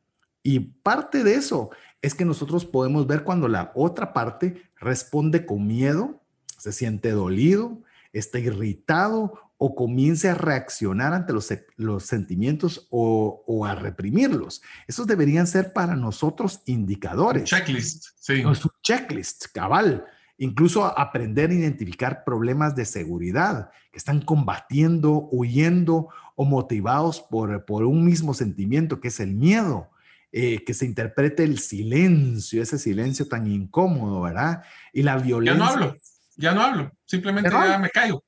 Y 0.44 0.60
parte 0.60 1.24
de 1.24 1.36
eso 1.36 1.72
es 2.02 2.14
que 2.14 2.26
nosotros 2.26 2.66
podemos 2.66 3.08
ver 3.08 3.24
cuando 3.24 3.48
la 3.48 3.72
otra 3.76 4.14
parte 4.14 4.62
responde 4.76 5.46
con 5.46 5.66
miedo, 5.66 6.22
se 6.58 6.74
siente 6.74 7.12
dolido, 7.12 7.82
está 8.12 8.40
irritado 8.40 9.40
o 9.58 9.76
comience 9.76 10.30
a 10.30 10.36
reaccionar 10.36 11.14
ante 11.14 11.32
los, 11.32 11.48
los 11.78 12.04
sentimientos 12.04 12.88
o, 12.90 13.44
o, 13.48 13.66
a 13.66 13.76
reprimirlos. 13.76 14.62
Esos 14.88 15.08
deberían 15.08 15.48
ser 15.48 15.72
para 15.72 15.96
nosotros 15.96 16.62
indicadores. 16.66 17.46
Checklist, 17.46 18.08
sí. 18.20 18.44
Es 18.46 18.66
un 18.66 18.72
checklist, 18.82 19.46
cabal 19.54 20.06
incluso 20.44 20.86
aprender 20.86 21.50
a 21.50 21.54
identificar 21.54 22.24
problemas 22.24 22.76
de 22.76 22.86
seguridad 22.86 23.72
que 23.92 23.98
están 23.98 24.22
combatiendo, 24.22 25.28
huyendo 25.32 26.10
o 26.36 26.46
motivados 26.46 27.22
por, 27.22 27.66
por 27.66 27.84
un 27.84 28.04
mismo 28.04 28.34
sentimiento 28.34 29.00
que 29.00 29.10
es 29.10 29.20
el 29.20 29.34
miedo. 29.34 29.90
Eh, 30.36 30.64
que 30.64 30.74
se 30.74 30.88
interprete 30.88 31.44
el 31.44 31.60
silencio, 31.60 32.64
ese 32.64 32.80
silencio 32.80 33.28
tan 33.28 33.46
incómodo, 33.46 34.24
¿verdad? 34.24 34.64
Y 34.92 35.04
la 35.04 35.18
violencia. 35.18 35.54
Ya 35.54 35.64
no 35.64 35.72
hablo, 35.72 35.98
ya 36.36 36.54
no 36.56 36.62
hablo, 36.64 36.92
simplemente 37.06 37.52
ya 37.52 37.78
me 37.78 37.92
caigo. 37.92 38.24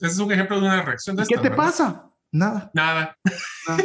Ese 0.00 0.14
es 0.14 0.18
un 0.18 0.32
ejemplo 0.32 0.60
de 0.60 0.66
una 0.66 0.82
reacción 0.82 1.14
de 1.14 1.24
¿Qué 1.26 1.38
te 1.38 1.52
pasa? 1.52 2.10
Nada. 2.32 2.72
Nada. 2.74 3.16
Nada. 3.68 3.84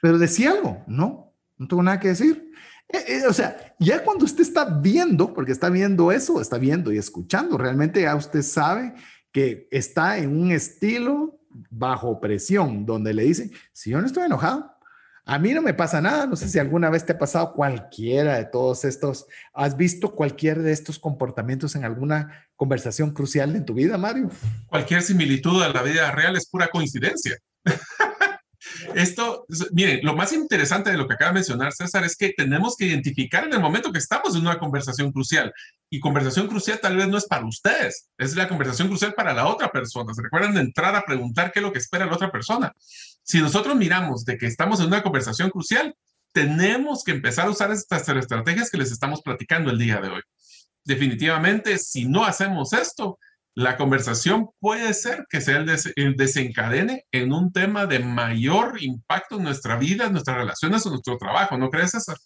Pero 0.00 0.18
decía 0.18 0.52
algo, 0.52 0.84
no, 0.86 1.34
no 1.56 1.66
tengo 1.66 1.82
nada 1.82 1.98
que 1.98 2.08
decir. 2.08 2.52
Eh, 2.88 3.04
eh, 3.08 3.26
o 3.28 3.32
sea, 3.32 3.74
ya 3.78 4.02
cuando 4.04 4.24
usted 4.24 4.42
está 4.42 4.64
viendo, 4.64 5.34
porque 5.34 5.52
está 5.52 5.68
viendo 5.68 6.12
eso, 6.12 6.40
está 6.40 6.58
viendo 6.58 6.92
y 6.92 6.98
escuchando, 6.98 7.58
realmente 7.58 8.02
ya 8.02 8.14
usted 8.14 8.42
sabe 8.42 8.94
que 9.32 9.68
está 9.70 10.18
en 10.18 10.36
un 10.36 10.52
estilo 10.52 11.40
bajo 11.70 12.20
presión, 12.20 12.86
donde 12.86 13.12
le 13.12 13.24
dicen, 13.24 13.50
si 13.72 13.90
yo 13.90 14.00
no 14.00 14.06
estoy 14.06 14.24
enojado, 14.24 14.76
a 15.28 15.40
mí 15.40 15.52
no 15.52 15.60
me 15.60 15.74
pasa 15.74 16.00
nada, 16.00 16.26
no 16.26 16.36
sé 16.36 16.48
si 16.48 16.60
alguna 16.60 16.88
vez 16.88 17.04
te 17.04 17.12
ha 17.12 17.18
pasado 17.18 17.52
cualquiera 17.52 18.36
de 18.36 18.44
todos 18.44 18.84
estos, 18.84 19.26
has 19.52 19.76
visto 19.76 20.14
cualquier 20.14 20.62
de 20.62 20.70
estos 20.70 21.00
comportamientos 21.00 21.74
en 21.74 21.84
alguna 21.84 22.48
conversación 22.54 23.10
crucial 23.10 23.56
en 23.56 23.64
tu 23.64 23.74
vida, 23.74 23.98
Mario. 23.98 24.30
Cualquier 24.68 25.02
similitud 25.02 25.60
a 25.62 25.68
la 25.70 25.82
vida 25.82 26.12
real 26.12 26.36
es 26.36 26.48
pura 26.48 26.68
coincidencia. 26.68 27.36
Esto, 28.94 29.46
miren, 29.72 30.00
lo 30.02 30.14
más 30.14 30.32
interesante 30.32 30.90
de 30.90 30.96
lo 30.96 31.06
que 31.06 31.14
acaba 31.14 31.30
de 31.30 31.36
mencionar 31.36 31.72
César 31.72 32.04
es 32.04 32.16
que 32.16 32.34
tenemos 32.36 32.76
que 32.76 32.86
identificar 32.86 33.44
en 33.44 33.52
el 33.52 33.60
momento 33.60 33.92
que 33.92 33.98
estamos 33.98 34.34
en 34.34 34.42
una 34.42 34.58
conversación 34.58 35.12
crucial. 35.12 35.52
Y 35.90 36.00
conversación 36.00 36.48
crucial 36.48 36.80
tal 36.80 36.96
vez 36.96 37.08
no 37.08 37.18
es 37.18 37.26
para 37.26 37.46
ustedes, 37.46 38.08
es 38.18 38.34
la 38.34 38.48
conversación 38.48 38.88
crucial 38.88 39.14
para 39.14 39.32
la 39.32 39.46
otra 39.46 39.70
persona. 39.70 40.12
¿Se 40.14 40.22
recuerdan 40.22 40.54
de 40.54 40.60
entrar 40.60 40.96
a 40.96 41.04
preguntar 41.04 41.52
qué 41.52 41.60
es 41.60 41.62
lo 41.62 41.72
que 41.72 41.78
espera 41.78 42.06
la 42.06 42.14
otra 42.14 42.32
persona? 42.32 42.72
Si 43.22 43.40
nosotros 43.40 43.76
miramos 43.76 44.24
de 44.24 44.36
que 44.36 44.46
estamos 44.46 44.80
en 44.80 44.86
una 44.86 45.02
conversación 45.02 45.50
crucial, 45.50 45.94
tenemos 46.32 47.02
que 47.02 47.12
empezar 47.12 47.46
a 47.46 47.50
usar 47.50 47.70
estas 47.70 48.08
estrategias 48.08 48.70
que 48.70 48.78
les 48.78 48.92
estamos 48.92 49.22
platicando 49.22 49.70
el 49.70 49.78
día 49.78 50.00
de 50.00 50.08
hoy. 50.08 50.22
Definitivamente, 50.84 51.78
si 51.78 52.04
no 52.04 52.24
hacemos 52.24 52.72
esto, 52.72 53.18
la 53.56 53.78
conversación 53.78 54.50
puede 54.60 54.92
ser 54.92 55.26
que 55.30 55.40
sea 55.40 55.64
el, 55.96 56.16
desencadene 56.16 57.06
en 57.10 57.32
un 57.32 57.52
tema 57.52 57.86
de 57.86 58.00
mayor 58.00 58.82
impacto 58.82 59.38
en 59.38 59.44
nuestra 59.44 59.78
vida, 59.78 60.06
en 60.06 60.12
nuestras 60.12 60.36
relaciones 60.36 60.84
o 60.84 60.90
nuestro 60.90 61.16
trabajo, 61.16 61.56
¿no 61.56 61.70
crees, 61.70 61.92
César? 61.92 62.18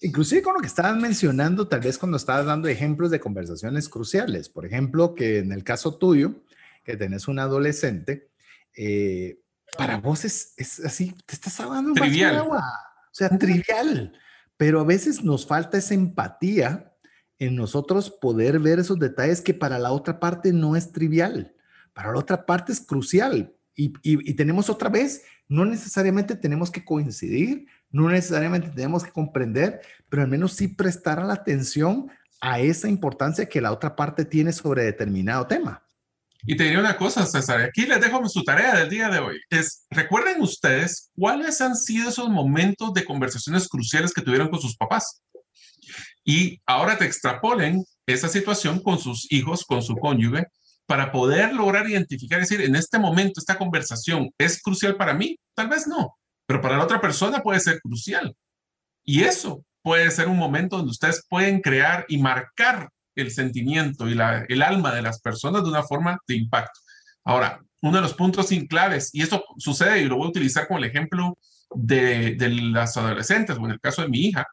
Inclusive 0.00 0.42
con 0.42 0.54
lo 0.54 0.60
que 0.60 0.66
estabas 0.66 0.96
mencionando, 0.96 1.68
tal 1.68 1.80
vez 1.80 1.96
cuando 1.96 2.16
estabas 2.16 2.46
dando 2.46 2.66
ejemplos 2.66 3.12
de 3.12 3.20
conversaciones 3.20 3.88
cruciales, 3.88 4.48
por 4.48 4.66
ejemplo, 4.66 5.14
que 5.14 5.38
en 5.38 5.52
el 5.52 5.62
caso 5.62 5.96
tuyo, 5.96 6.42
que 6.82 6.96
tenés 6.96 7.28
un 7.28 7.38
adolescente, 7.38 8.30
eh, 8.76 9.38
para 9.78 9.98
vos 9.98 10.24
es, 10.24 10.54
así, 10.84 11.14
te 11.24 11.36
estás 11.36 11.58
hablando 11.60 11.92
trivial. 11.92 12.32
de 12.32 12.40
agua, 12.40 12.58
o 12.58 13.14
sea, 13.14 13.28
trivial, 13.38 14.12
pero 14.56 14.80
a 14.80 14.84
veces 14.84 15.22
nos 15.22 15.46
falta 15.46 15.78
esa 15.78 15.94
empatía 15.94 16.93
en 17.38 17.56
nosotros 17.56 18.10
poder 18.10 18.58
ver 18.58 18.78
esos 18.78 18.98
detalles 18.98 19.40
que 19.40 19.54
para 19.54 19.78
la 19.78 19.92
otra 19.92 20.20
parte 20.20 20.52
no 20.52 20.76
es 20.76 20.92
trivial, 20.92 21.54
para 21.92 22.12
la 22.12 22.18
otra 22.18 22.46
parte 22.46 22.72
es 22.72 22.80
crucial. 22.80 23.54
Y, 23.76 24.34
tenemos 24.34 24.70
otra 24.70 24.88
vez, 24.88 25.24
no 25.48 25.64
necesariamente 25.64 26.36
tenemos 26.36 26.70
que 26.70 26.84
coincidir, 26.84 27.66
no 27.90 28.08
necesariamente 28.08 28.68
tenemos 28.68 29.02
que 29.02 29.10
comprender, 29.10 29.80
pero 30.08 30.22
al 30.22 30.28
menos 30.28 30.52
sí 30.52 30.68
prestar 30.68 31.22
la 31.24 31.34
atención 31.34 32.08
a 32.40 32.60
esa 32.60 32.88
importancia 32.88 33.48
que 33.48 33.60
la 33.60 33.72
otra 33.72 33.96
parte 33.96 34.24
tiene 34.24 34.52
sobre 34.52 34.84
determinado 34.84 35.46
tema. 35.48 35.82
Y 36.46 36.56
te 36.56 36.64
diría 36.64 36.78
una 36.78 36.96
cosa, 36.96 37.26
César, 37.26 37.62
aquí 37.62 37.86
les 37.86 38.00
dejo 38.00 38.28
su 38.28 38.44
tarea 38.44 38.76
del 38.76 38.90
día 38.90 39.08
de 39.08 39.18
hoy. 39.18 39.40
Es, 39.50 39.86
recuerden 39.90 40.42
ustedes 40.42 41.10
cuáles 41.16 41.60
han 41.60 41.74
sido 41.74 42.10
esos 42.10 42.28
momentos 42.28 42.92
de 42.92 43.04
conversaciones 43.04 43.66
cruciales 43.66 44.12
que 44.12 44.22
tuvieron 44.22 44.50
con 44.50 44.60
sus 44.60 44.76
papás 44.76 45.22
y 46.24 46.60
ahora 46.66 46.96
te 46.96 47.04
extrapolen 47.04 47.84
esa 48.06 48.28
situación 48.28 48.80
con 48.80 48.98
sus 48.98 49.30
hijos, 49.30 49.64
con 49.64 49.82
su 49.82 49.96
cónyuge, 49.96 50.46
para 50.86 51.12
poder 51.12 51.54
lograr 51.54 51.88
identificar, 51.88 52.40
decir, 52.40 52.60
en 52.60 52.76
este 52.76 52.98
momento 52.98 53.40
esta 53.40 53.56
conversación 53.56 54.30
es 54.38 54.60
crucial 54.60 54.96
para 54.96 55.14
mí, 55.14 55.38
tal 55.54 55.68
vez 55.68 55.86
no, 55.86 56.16
pero 56.46 56.60
para 56.60 56.76
la 56.76 56.84
otra 56.84 57.00
persona 57.00 57.42
puede 57.42 57.60
ser 57.60 57.80
crucial. 57.80 58.34
Y 59.04 59.22
eso 59.22 59.64
puede 59.82 60.10
ser 60.10 60.28
un 60.28 60.38
momento 60.38 60.76
donde 60.76 60.90
ustedes 60.90 61.24
pueden 61.28 61.60
crear 61.60 62.04
y 62.08 62.18
marcar 62.18 62.90
el 63.14 63.30
sentimiento 63.30 64.08
y 64.08 64.14
la, 64.14 64.44
el 64.48 64.62
alma 64.62 64.94
de 64.94 65.02
las 65.02 65.20
personas 65.20 65.62
de 65.62 65.68
una 65.68 65.82
forma 65.82 66.18
de 66.26 66.36
impacto. 66.36 66.80
Ahora, 67.24 67.60
uno 67.82 67.96
de 67.96 68.02
los 68.02 68.14
puntos 68.14 68.48
claves, 68.68 69.10
y 69.12 69.22
esto 69.22 69.44
sucede 69.58 70.00
y 70.00 70.04
lo 70.06 70.16
voy 70.16 70.26
a 70.26 70.30
utilizar 70.30 70.66
como 70.66 70.78
el 70.78 70.86
ejemplo 70.86 71.38
de, 71.74 72.34
de 72.34 72.48
las 72.48 72.96
adolescentes, 72.96 73.56
o 73.56 73.64
en 73.64 73.72
el 73.72 73.80
caso 73.80 74.02
de 74.02 74.08
mi 74.08 74.26
hija, 74.26 74.46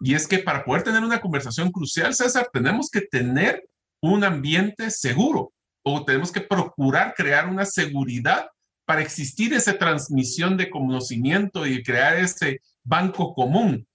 y 0.00 0.14
es 0.14 0.26
que 0.26 0.38
para 0.38 0.64
poder 0.64 0.82
tener 0.82 1.02
una 1.02 1.20
conversación 1.20 1.72
crucial, 1.72 2.14
César, 2.14 2.48
tenemos 2.52 2.90
que 2.90 3.00
tener 3.00 3.68
un 4.00 4.22
ambiente 4.22 4.90
seguro 4.90 5.52
o 5.82 6.04
tenemos 6.04 6.30
que 6.30 6.40
procurar 6.40 7.14
crear 7.16 7.48
una 7.48 7.64
seguridad 7.64 8.48
para 8.84 9.02
existir 9.02 9.52
esa 9.52 9.76
transmisión 9.76 10.56
de 10.56 10.70
conocimiento 10.70 11.66
y 11.66 11.82
crear 11.82 12.16
ese 12.16 12.60
banco 12.84 13.34
común. 13.34 13.86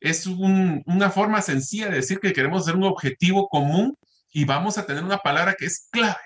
Es 0.00 0.26
una 0.26 1.10
forma 1.10 1.42
sencilla 1.42 1.88
de 1.88 1.96
decir 1.96 2.20
que 2.20 2.32
queremos 2.32 2.62
hacer 2.62 2.76
un 2.76 2.84
objetivo 2.84 3.48
común 3.48 3.96
y 4.32 4.44
vamos 4.44 4.78
a 4.78 4.86
tener 4.86 5.04
una 5.04 5.18
palabra 5.18 5.54
que 5.54 5.66
es 5.66 5.88
clave 5.90 6.16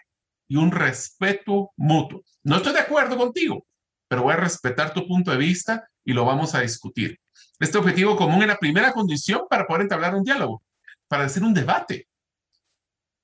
y 0.47 0.57
un 0.57 0.71
respeto 0.71 1.73
mutuo. 1.77 2.23
No 2.45 2.57
estoy 2.57 2.73
de 2.73 2.81
acuerdo 2.81 3.17
contigo, 3.17 3.67
pero 4.09 4.23
voy 4.23 4.35
a 4.35 4.37
respetar 4.37 4.95
tu 4.95 5.07
punto 5.09 5.33
de 5.33 5.39
vista 5.39 5.89
y 6.05 6.13
lo 6.13 6.25
vamos 6.25 6.55
a 6.55 6.61
discutir. 6.61 7.19
Este 7.61 7.79
objetivo 7.79 8.17
común 8.17 8.43
es 8.43 8.49
la 8.49 8.59
primera 8.59 8.93
condición 8.93 9.43
para 9.49 9.67
poder 9.67 9.83
entablar 9.83 10.15
un 10.15 10.25
diálogo, 10.25 10.63
para 11.09 11.25
decir 11.25 11.43
un 11.43 11.55
debate. 11.55 12.09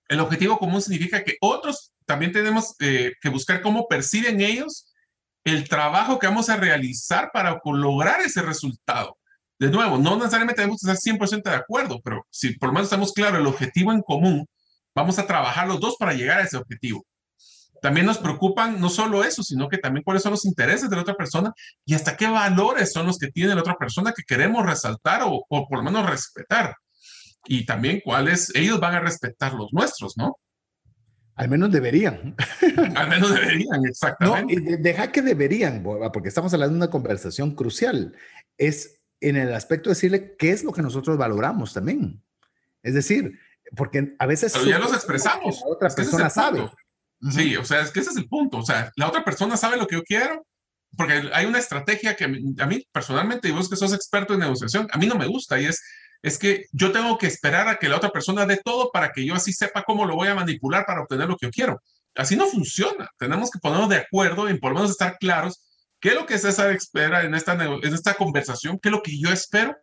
El 0.09 0.21
objetivo 0.21 0.59
común 0.59 0.83
significa 0.83 1.23
que 1.23 1.37
otros 1.41 1.93
también 2.05 2.33
tenemos 2.33 2.75
eh, 2.81 3.13
que 3.21 3.29
buscar 3.29 3.63
cómo 3.63 3.87
perciben 3.87 4.41
ellos 4.41 4.93
el 5.45 5.69
trabajo 5.69 6.19
que 6.19 6.27
vamos 6.27 6.49
a 6.49 6.57
realizar 6.57 7.31
para 7.33 7.61
lograr 7.65 8.21
ese 8.21 8.43
resultado. 8.43 9.17
De 9.59 9.71
nuevo, 9.71 9.99
no 9.99 10.17
necesariamente 10.17 10.63
tenemos 10.63 10.81
que 10.81 10.91
estar 10.91 11.15
100% 11.15 11.43
de 11.43 11.57
acuerdo, 11.57 12.01
pero 12.03 12.27
si 12.31 12.57
por 12.57 12.71
lo 12.71 12.73
menos 12.75 12.87
estamos 12.87 13.13
claros 13.13 13.41
el 13.41 13.47
objetivo 13.47 13.93
en 13.93 14.03
común, 14.03 14.47
vamos 14.95 15.19
a 15.19 15.27
trabajar 15.27 15.69
los 15.69 15.81
dos 15.81 15.97
para 15.99 16.15
llegar 16.15 16.41
a 16.41 16.45
ese 16.45 16.57
objetivo. 16.57 17.05
También 17.81 18.07
nos 18.07 18.19
preocupan 18.19 18.81
no 18.81 18.89
solo 18.89 19.25
eso, 19.25 19.43
sino 19.43 19.69
que 19.69 19.79
también 19.79 20.05
cuáles 20.05 20.23
son 20.23 20.33
los 20.33 20.45
intereses 20.45 20.91
de 20.91 20.97
la 20.97 21.03
otra 21.03 21.15
persona 21.15 21.53
y 21.85 21.95
hasta 21.95 22.17
qué 22.17 22.29
valores 22.29 22.93
son 22.93 23.07
los 23.07 23.19
que 23.19 23.29
tiene 23.29 23.55
la 23.55 23.61
otra 23.61 23.77
persona 23.77 24.13
que 24.13 24.23
queremos 24.23 24.65
resaltar 24.67 25.23
o, 25.25 25.45
o 25.49 25.69
por 25.69 25.79
lo 25.79 25.85
menos 25.85 26.09
respetar. 26.09 26.77
Y 27.47 27.65
también 27.65 28.01
cuáles 28.05 28.53
ellos 28.55 28.81
van 28.81 28.95
a 28.95 29.01
respetar 29.01 29.55
los 29.55 29.73
nuestros, 29.73 30.17
¿no? 30.17 30.37
Al 31.41 31.49
menos 31.49 31.73
deberían. 31.73 32.37
Al 32.97 33.09
menos 33.09 33.35
deberían, 33.35 33.87
exactamente. 33.87 34.57
No, 34.57 34.77
deja 34.79 35.11
que 35.11 35.23
deberían, 35.23 35.83
porque 36.13 36.29
estamos 36.29 36.53
hablando 36.53 36.75
de 36.75 36.79
una 36.85 36.91
conversación 36.91 37.55
crucial. 37.55 38.15
Es 38.59 39.01
en 39.21 39.37
el 39.37 39.55
aspecto 39.55 39.89
de 39.89 39.95
decirle 39.95 40.37
qué 40.39 40.51
es 40.51 40.65
lo 40.65 40.73
que 40.73 40.83
nosotros 40.83 41.17
valoramos 41.17 41.73
también. 41.73 42.23
Es 42.83 42.93
decir, 42.93 43.39
porque 43.75 44.15
a 44.19 44.27
veces... 44.27 44.53
Pero 44.53 44.67
ya 44.67 44.79
los 44.79 44.93
expresamos. 44.93 45.63
La 45.65 45.73
otra 45.73 45.89
persona 45.89 46.29
sabe. 46.29 46.71
Sí, 47.31 47.57
o 47.57 47.65
sea, 47.65 47.81
es 47.81 47.91
que 47.91 48.01
ese 48.01 48.11
es 48.11 48.17
el 48.17 48.29
punto. 48.29 48.59
O 48.59 48.65
sea, 48.65 48.91
la 48.97 49.09
otra 49.09 49.25
persona 49.25 49.57
sabe 49.57 49.77
lo 49.77 49.87
que 49.87 49.97
yo 49.97 50.03
quiero, 50.03 50.47
porque 50.97 51.31
hay 51.33 51.47
una 51.47 51.59
estrategia 51.59 52.17
que 52.17 52.25
a 52.25 52.67
mí, 52.67 52.87
personalmente, 52.93 53.49
y 53.49 53.53
vos 53.53 53.69
que 53.69 53.77
sos 53.77 53.93
experto 53.93 54.35
en 54.35 54.41
negociación, 54.41 54.89
a 54.93 54.99
mí 54.99 55.07
no 55.07 55.17
me 55.17 55.27
gusta 55.27 55.61
y 55.61 55.67
es 55.67 55.83
es 56.23 56.39
que 56.39 56.67
yo 56.73 56.93
tengo 56.93 57.17
que 57.19 57.27
esperar 57.27 57.69
a 57.69 57.77
que 57.77 57.89
la 57.89 57.97
otra 57.97 58.11
persona 58.11 58.47
dé 58.47 58.61
todo 58.63 58.91
para 58.93 59.13
que 59.13 59.25
yo 59.25 59.35
así 59.35 59.53
sepa 59.53 59.85
cómo 59.85 60.05
lo 60.05 60.17
voy 60.17 60.29
a 60.29 60.35
manipular 60.35 60.85
para 60.87 61.03
obtener 61.03 61.29
lo 61.29 61.37
que 61.37 61.47
yo 61.47 61.51
quiero. 61.51 61.83
Así 62.15 62.37
no 62.37 62.47
funciona. 62.47 63.09
Tenemos 63.19 63.51
que 63.51 63.59
ponernos 63.59 63.89
de 63.89 63.97
acuerdo 63.97 64.49
y 64.51 64.59
por 64.59 64.73
lo 64.73 64.77
menos 64.77 64.91
estar 64.91 65.17
claros 65.19 65.63
qué 66.01 66.11
es 66.11 66.15
lo 66.15 66.27
que 66.27 66.39
César 66.39 66.71
espera 66.71 67.25
en 67.25 67.35
esta, 67.35 67.53
en 67.53 67.95
esta 67.95 68.15
conversación, 68.15 68.79
qué 68.79 68.89
es 68.89 68.93
lo 68.93 69.03
que 69.03 69.19
yo 69.19 69.31
espero, 69.31 69.77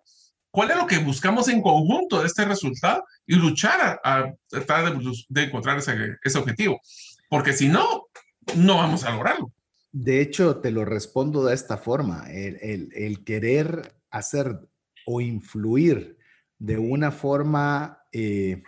cuál 0.51 0.71
es 0.71 0.77
lo 0.77 0.87
que 0.87 0.97
buscamos 0.99 1.47
en 1.47 1.61
conjunto 1.61 2.21
de 2.21 2.27
este 2.27 2.45
resultado 2.45 3.03
y 3.25 3.35
luchar 3.35 3.99
a, 4.03 4.31
tratar 4.47 4.97
de, 5.29 5.43
encontrar 5.43 5.77
ese, 5.77 6.17
ese 6.23 6.37
objetivo. 6.37 6.79
Porque 7.29 7.53
si 7.53 7.67
no, 7.67 8.07
no 8.55 8.77
vamos 8.77 9.03
a 9.03 9.11
lograrlo. 9.11 9.51
De 9.91 10.21
hecho, 10.21 10.57
te 10.57 10.71
lo 10.71 10.85
respondo 10.85 11.45
de 11.45 11.53
esta 11.53 11.77
forma. 11.77 12.31
El, 12.31 12.57
el, 12.61 12.89
el 12.93 13.23
querer 13.23 13.95
hacer 14.09 14.67
o 15.05 15.21
influir 15.21 16.17
de 16.59 16.77
una 16.77 17.11
forma 17.11 18.03
eh, 18.11 18.63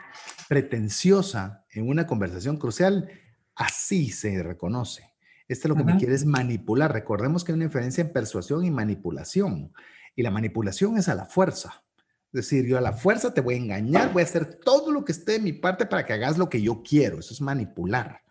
pretenciosa 0.47 1.65
en 1.71 1.87
una 1.87 2.07
conversación 2.07 2.57
crucial, 2.57 3.09
así 3.55 4.09
se 4.11 4.41
reconoce. 4.43 5.13
Este 5.47 5.67
es 5.67 5.69
lo 5.69 5.75
que 5.75 5.83
me 5.83 5.97
quiere 5.97 6.13
es 6.13 6.25
manipular. 6.25 6.93
Recordemos 6.93 7.43
que 7.43 7.51
hay 7.51 7.55
una 7.55 7.65
diferencia 7.65 8.03
en 8.03 8.13
persuasión 8.13 8.63
y 8.63 8.69
manipulación. 8.69 9.73
Y 10.15 10.21
la 10.21 10.29
manipulación 10.29 10.97
es 10.97 11.09
a 11.09 11.15
la 11.15 11.25
fuerza. 11.25 11.83
Es 12.31 12.41
decir, 12.41 12.67
yo 12.67 12.77
a 12.77 12.81
la 12.81 12.93
fuerza 12.93 13.33
te 13.33 13.41
voy 13.41 13.55
a 13.55 13.57
engañar, 13.57 14.13
voy 14.13 14.21
a 14.21 14.25
hacer 14.25 14.45
todo 14.45 14.91
lo 14.91 15.03
que 15.03 15.11
esté 15.11 15.33
de 15.33 15.39
mi 15.39 15.53
parte 15.53 15.87
para 15.87 16.05
que 16.05 16.13
hagas 16.13 16.37
lo 16.37 16.49
que 16.49 16.61
yo 16.61 16.83
quiero. 16.83 17.17
Eso 17.19 17.33
es 17.33 17.41
manipular. 17.41 18.21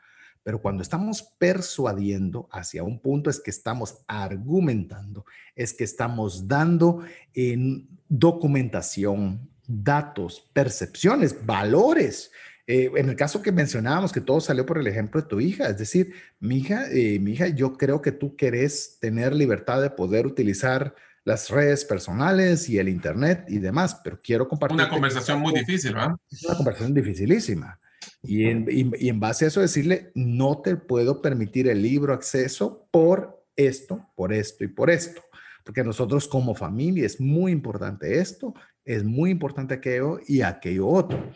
Pero 0.49 0.63
cuando 0.63 0.83
estamos 0.83 1.23
persuadiendo 1.37 2.49
hacia 2.51 2.83
un 2.83 3.01
punto 3.01 3.29
es 3.29 3.39
que 3.39 3.51
estamos 3.51 3.99
argumentando, 4.07 5.27
es 5.55 5.75
que 5.75 5.85
estamos 5.85 6.49
dando 6.49 7.05
en 7.35 7.87
documentación, 8.09 9.47
datos, 9.67 10.49
percepciones, 10.55 11.45
valores. 11.45 12.33
Eh, 12.67 12.91
en 12.97 13.11
el 13.11 13.15
caso 13.17 13.43
que 13.43 13.53
mencionábamos, 13.53 14.11
que 14.11 14.23
todo 14.23 14.41
salió 14.41 14.65
por 14.65 14.79
el 14.79 14.87
ejemplo 14.87 15.21
de 15.21 15.29
tu 15.29 15.39
hija, 15.39 15.69
es 15.69 15.77
decir, 15.77 16.15
mi 16.41 16.57
hija, 16.57 16.87
eh, 16.93 17.19
mi 17.19 17.33
hija, 17.33 17.49
yo 17.49 17.77
creo 17.77 18.01
que 18.01 18.13
tú 18.13 18.35
querés 18.35 18.97
tener 19.03 19.35
libertad 19.35 19.83
de 19.83 19.91
poder 19.91 20.27
utilizar 20.27 20.95
las 21.25 21.51
redes 21.51 21.85
personales 21.85 22.71
y 22.71 22.79
el 22.79 22.89
internet 22.89 23.45
y 23.49 23.59
demás, 23.59 24.01
pero 24.03 24.19
quiero 24.23 24.49
compartir. 24.49 24.77
Una 24.77 24.89
conversación 24.89 25.41
muy 25.41 25.53
difícil, 25.53 25.93
¿verdad? 25.93 26.17
Es 26.31 26.43
una 26.43 26.57
conversación 26.57 26.95
dificilísima. 26.95 27.79
Y 28.23 28.45
en, 28.47 29.21
base 29.21 29.45
a 29.45 29.49
eso 29.49 29.61
decirle, 29.61 30.11
no 30.15 30.61
te 30.61 30.77
puedo 30.77 31.23
permitir 31.23 31.69
el 31.69 31.83
libro 31.83 32.13
acceso 32.13 32.89
por 32.91 33.45
esto, 33.55 34.07
por 34.17 34.33
esto 34.33 34.65
y 34.65 34.69
por 34.69 34.91
esto 34.91 35.23
porque 35.69 35.85
nosotros 35.85 36.27
como 36.27 36.55
familia 36.55 37.05
es 37.05 37.21
muy 37.21 37.53
importante 37.53 38.21
esto, 38.21 38.55
es 38.87 39.05
muy 39.05 39.31
importante 39.31 39.75
aquello 39.75 40.19
y 40.27 40.41
aquello 40.41 40.89
otro. 40.89 41.31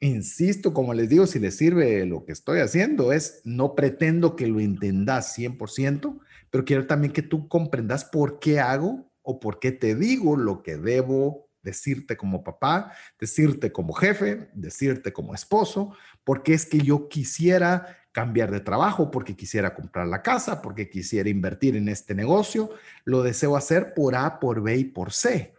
Insisto, 0.00 0.74
como 0.74 0.92
les 0.94 1.08
digo, 1.08 1.28
si 1.28 1.38
les 1.38 1.58
sirve 1.58 2.04
lo 2.04 2.24
que 2.24 2.32
estoy 2.32 2.58
haciendo, 2.58 3.12
es 3.12 3.40
no 3.44 3.76
pretendo 3.76 4.34
que 4.34 4.48
lo 4.48 4.58
entendas 4.58 5.38
100%, 5.38 6.18
pero 6.50 6.64
quiero 6.64 6.88
también 6.88 7.12
que 7.12 7.22
tú 7.22 7.46
comprendas 7.46 8.04
por 8.04 8.40
qué 8.40 8.58
hago 8.58 9.08
o 9.22 9.38
por 9.38 9.60
qué 9.60 9.70
te 9.70 9.94
digo 9.94 10.36
lo 10.36 10.64
que 10.64 10.76
debo 10.76 11.48
decirte 11.62 12.16
como 12.16 12.42
papá, 12.44 12.92
decirte 13.18 13.72
como 13.72 13.92
jefe, 13.92 14.50
decirte 14.54 15.12
como 15.12 15.34
esposo, 15.34 15.92
porque 16.24 16.54
es 16.54 16.66
que 16.66 16.78
yo 16.78 17.08
quisiera 17.08 17.98
cambiar 18.12 18.50
de 18.50 18.60
trabajo, 18.60 19.10
porque 19.10 19.34
quisiera 19.34 19.74
comprar 19.74 20.06
la 20.06 20.22
casa, 20.22 20.60
porque 20.60 20.90
quisiera 20.90 21.28
invertir 21.28 21.76
en 21.76 21.88
este 21.88 22.14
negocio. 22.14 22.70
Lo 23.04 23.22
deseo 23.22 23.56
hacer 23.56 23.94
por 23.94 24.14
A, 24.14 24.38
por 24.38 24.62
B 24.62 24.76
y 24.76 24.84
por 24.84 25.12
C. 25.12 25.54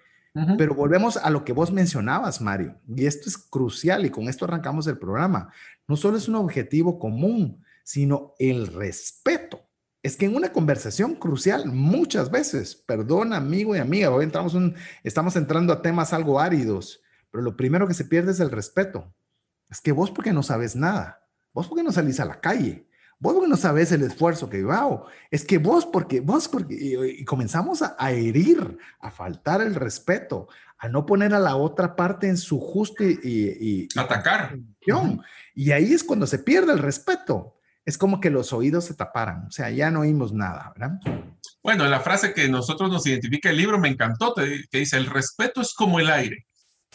Pero 0.58 0.74
volvemos 0.74 1.18
a 1.18 1.30
lo 1.30 1.46
que 1.46 1.54
vos 1.54 1.72
mencionabas, 1.72 2.42
Mario, 2.42 2.76
y 2.88 3.06
esto 3.06 3.30
es 3.30 3.38
crucial 3.38 4.04
y 4.04 4.10
con 4.10 4.28
esto 4.28 4.46
arrancamos 4.46 4.88
el 4.88 4.98
programa. 4.98 5.54
No 5.88 5.96
solo 5.96 6.18
es 6.18 6.28
un 6.28 6.36
objetivo 6.36 6.98
común, 6.98 7.64
sino 7.84 8.34
el 8.40 8.66
respeto. 8.66 9.63
Es 10.04 10.16
que 10.16 10.26
en 10.26 10.36
una 10.36 10.52
conversación 10.52 11.16
crucial, 11.16 11.66
muchas 11.66 12.30
veces, 12.30 12.76
perdón 12.76 13.34
amigo 13.34 13.76
y 13.76 13.80
amiga, 13.80 14.12
hoy 14.12 14.26
entramos 14.26 14.54
un, 14.54 14.76
estamos 15.04 15.36
entrando 15.36 15.74
a 15.74 15.82
temas 15.82 16.14
algo 16.14 16.40
áridos, 16.40 17.02
pero 17.32 17.44
lo 17.44 17.58
primero 17.58 17.88
que 17.88 17.96
se 17.96 18.06
pierde 18.06 18.34
es 18.34 18.40
el 18.40 18.52
respeto. 18.52 19.12
Es 19.70 19.82
que 19.82 19.92
vos 19.92 20.12
porque 20.12 20.34
no 20.34 20.44
sabes 20.44 20.76
nada 20.76 21.24
Vos 21.54 21.68
porque 21.68 21.84
no 21.84 21.92
salís 21.92 22.20
a 22.20 22.26
la 22.26 22.42
calle. 22.42 22.88
Vos 23.20 23.34
porque 23.36 23.48
no 23.48 23.56
sabes 23.56 23.92
el 23.92 24.02
esfuerzo 24.02 24.50
que 24.50 24.66
hago. 24.70 25.06
Es 25.32 25.46
que 25.46 25.60
vos 25.60 25.86
porque, 25.86 26.20
vos 26.20 26.50
porque, 26.50 26.76
y, 26.76 27.24
comenzamos 27.24 27.82
a, 27.82 28.12
herir, 28.12 28.78
a 29.00 29.12
faltar 29.12 29.62
el 29.62 29.76
respeto, 29.76 30.50
a 30.78 30.90
no 30.90 31.06
poner 31.06 31.34
a 31.34 31.40
la 31.40 31.56
otra 31.56 31.96
parte 31.96 32.28
en 32.28 32.38
su 32.38 32.60
justo 32.60 33.04
y... 33.04 33.20
y 33.24 33.88
Atacar. 33.96 34.58
Y 35.56 35.72
ahí 35.72 35.94
es 35.94 36.04
cuando 36.04 36.28
se 36.28 36.40
pierde 36.40 36.74
el 36.74 36.80
respeto. 36.80 37.56
Es 37.86 37.98
como 37.98 38.22
que 38.22 38.30
los 38.30 38.54
oídos 38.54 38.86
se 38.86 38.94
taparan. 38.94 39.46
O 39.48 39.52
sea, 39.52 39.70
ya 39.70 39.92
no 39.92 40.02
oímos 40.02 40.32
nada, 40.34 40.74
¿verdad? 40.76 41.00
Bueno, 41.62 41.86
la 41.88 42.00
frase 42.00 42.34
que 42.34 42.48
nosotros 42.48 42.92
nos 42.92 43.06
identifica 43.06 43.50
el 43.50 43.58
libro 43.58 43.80
me 43.80 43.90
encantó, 43.90 44.34
que 44.36 44.66
dice, 44.72 44.98
el 44.98 45.08
respeto 45.08 45.62
es 45.62 45.74
como 45.74 46.00
el 46.00 46.10
aire. 46.10 46.46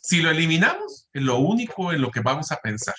Si 0.03 0.23
lo 0.23 0.31
eliminamos, 0.31 1.09
es 1.13 1.23
lo 1.23 1.39
único 1.39 1.93
en 1.93 2.01
lo 2.01 2.11
que 2.11 2.21
vamos 2.21 2.53
a 2.53 2.57
pensar. 2.57 2.95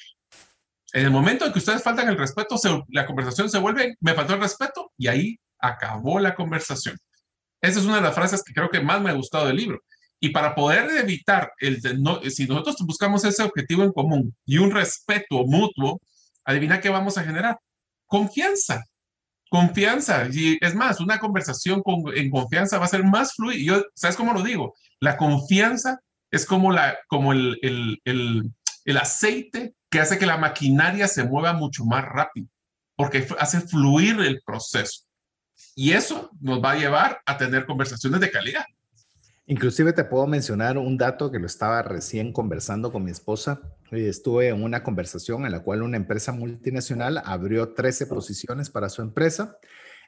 En 0.94 1.06
el 1.06 1.12
momento 1.12 1.46
en 1.46 1.54
que 1.54 1.60
ustedes 1.60 1.84
faltan 1.84 2.10
el 2.10 2.18
respeto, 2.18 2.56
la 2.90 3.06
conversación 3.06 3.50
se 3.50 3.60
vuelve, 3.60 3.96
me 4.00 4.14
faltó 4.14 4.34
el 4.34 4.42
respeto 4.42 4.92
y 4.98 5.08
ahí 5.08 5.40
acabó 5.60 6.20
la 6.20 6.36
conversación. 6.36 6.98
Esa 7.62 7.80
es 7.80 7.86
una 7.86 7.98
de 7.98 8.02
las 8.02 8.16
frases 8.16 8.44
que 8.44 8.54
creo 8.54 8.70
que 8.70 8.82
más 8.82 9.02
me 9.02 9.10
ha 9.10 9.14
gustado 9.14 9.48
del 9.48 9.58
libro. 9.58 9.80
Y 10.20 10.30
para 10.30 10.56
poder 10.56 10.90
evitar, 10.98 11.52
el 11.60 11.82
si 12.32 12.46
nosotros 12.46 12.76
buscamos 12.86 13.24
ese 13.24 13.44
objetivo 13.44 13.84
en 13.84 13.94
común 13.94 14.36
y 14.46 14.58
un 14.58 14.72
respeto 14.72 15.46
mutuo, 15.46 16.02
adivina 16.44 16.82
qué 16.82 16.90
vamos 16.90 17.18
a 17.18 17.24
generar. 17.24 17.58
Confianza. 18.10 18.84
Confianza. 19.50 20.28
Y 20.32 20.58
es 20.60 20.76
más, 20.76 21.00
una 21.00 21.20
conversación 21.20 21.82
con, 21.82 22.04
en 22.16 22.30
confianza 22.30 22.80
va 22.80 22.86
a 22.86 22.90
ser 22.90 23.04
más 23.04 23.36
fluida. 23.36 23.64
Yo, 23.64 23.86
¿sabes 23.96 24.18
cómo 24.18 24.34
lo 24.34 24.44
digo? 24.44 24.74
La 25.00 25.16
confianza 25.16 26.00
es 26.32 26.46
como, 26.46 26.72
la, 26.72 26.98
como 27.08 27.32
el, 27.34 27.58
el, 27.62 28.02
el, 28.04 28.52
el 28.86 28.98
aceite 28.98 29.76
que 29.90 30.00
hace 30.00 30.18
que 30.18 30.26
la 30.26 30.38
maquinaria 30.38 31.08
se 31.08 31.24
mueva 31.24 31.54
mucho 31.54 31.86
más 31.86 32.04
rápido, 32.04 32.48
porque 32.96 33.28
hace 33.40 33.62
fluir 33.62 34.20
el 34.20 34.42
proceso. 34.46 35.04
Y 35.76 35.94
eso 35.94 36.32
nos 36.42 36.64
va 36.64 36.72
a 36.72 36.78
llevar 36.78 37.22
a 37.26 37.38
tener 37.38 37.66
conversaciones 37.66 38.20
de 38.20 38.32
calidad. 38.32 38.66
Inclusive 39.50 39.94
te 39.94 40.04
puedo 40.04 40.28
mencionar 40.28 40.78
un 40.78 40.96
dato 40.96 41.32
que 41.32 41.40
lo 41.40 41.48
estaba 41.48 41.82
recién 41.82 42.32
conversando 42.32 42.92
con 42.92 43.04
mi 43.04 43.10
esposa. 43.10 43.60
Estuve 43.90 44.50
en 44.50 44.62
una 44.62 44.84
conversación 44.84 45.44
en 45.44 45.52
la 45.52 45.64
cual 45.64 45.82
una 45.82 45.98
empresa 45.98 46.32
multinacional 46.32 47.20
abrió 47.26 47.74
13 47.74 48.06
posiciones 48.06 48.70
para 48.70 48.90
su 48.90 49.02
empresa, 49.02 49.58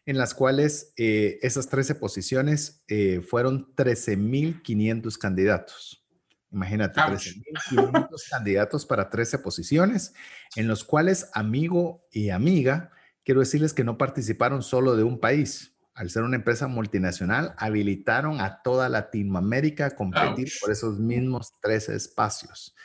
en 0.05 0.19
las 0.19 0.35
cuales 0.35 0.93
eh, 0.95 1.39
esas 1.41 1.69
13 1.69 1.95
posiciones 1.95 2.83
eh, 2.87 3.21
fueron 3.27 3.73
13.500 3.73 5.17
candidatos. 5.17 6.05
Imagínate, 6.51 7.01
13.500 7.01 8.29
candidatos 8.29 8.85
para 8.85 9.09
13 9.09 9.39
posiciones, 9.39 10.13
en 10.55 10.67
los 10.67 10.83
cuales 10.83 11.31
amigo 11.33 12.05
y 12.11 12.29
amiga, 12.29 12.91
quiero 13.25 13.39
decirles 13.39 13.73
que 13.73 13.83
no 13.83 13.97
participaron 13.97 14.61
solo 14.61 14.95
de 14.95 15.01
un 15.01 15.19
país. 15.19 15.75
Al 15.93 16.09
ser 16.09 16.23
una 16.23 16.37
empresa 16.37 16.67
multinacional, 16.67 17.53
habilitaron 17.57 18.39
a 18.39 18.61
toda 18.61 18.87
Latinoamérica 18.87 19.87
a 19.87 19.91
competir 19.91 20.49
por 20.61 20.71
esos 20.71 20.99
mismos 20.99 21.53
13 21.61 21.95
espacios. 21.95 22.75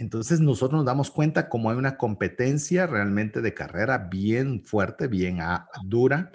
Entonces 0.00 0.40
nosotros 0.40 0.78
nos 0.78 0.86
damos 0.86 1.10
cuenta 1.10 1.50
cómo 1.50 1.70
hay 1.70 1.76
una 1.76 1.98
competencia 1.98 2.86
realmente 2.86 3.42
de 3.42 3.52
carrera 3.52 3.98
bien 3.98 4.62
fuerte, 4.64 5.08
bien 5.08 5.40
dura 5.84 6.32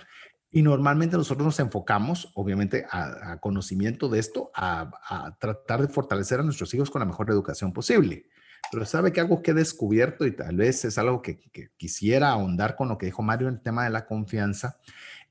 Y 0.51 0.61
normalmente 0.61 1.17
nosotros 1.17 1.45
nos 1.45 1.59
enfocamos, 1.59 2.31
obviamente, 2.35 2.85
a, 2.91 3.39
conocimiento 3.39 4.07
de 4.07 4.19
esto, 4.19 4.51
a, 4.53 5.35
tratar 5.39 5.81
de 5.81 5.87
fortalecer 5.87 6.39
a 6.39 6.43
nuestros 6.43 6.73
hijos 6.75 6.91
con 6.91 6.99
la 6.99 7.07
mejor 7.07 7.29
educación 7.31 7.73
posible. 7.73 8.27
Pero 8.71 8.85
sabe 8.85 9.11
que 9.11 9.19
algo 9.19 9.41
que 9.41 9.51
he 9.51 9.55
descubierto 9.55 10.25
y 10.27 10.31
tal 10.31 10.57
vez 10.57 10.85
es 10.85 10.97
algo 10.99 11.21
que, 11.23 11.39
que 11.51 11.69
quisiera 11.75 12.29
ahondar 12.29 12.75
con 12.75 12.87
lo 12.87 12.97
que 12.97 13.07
dijo 13.07 13.23
Mario 13.23 13.47
en 13.47 13.55
el 13.55 13.61
tema 13.61 13.83
de 13.83 13.89
la 13.89 14.05
confianza, 14.05 14.77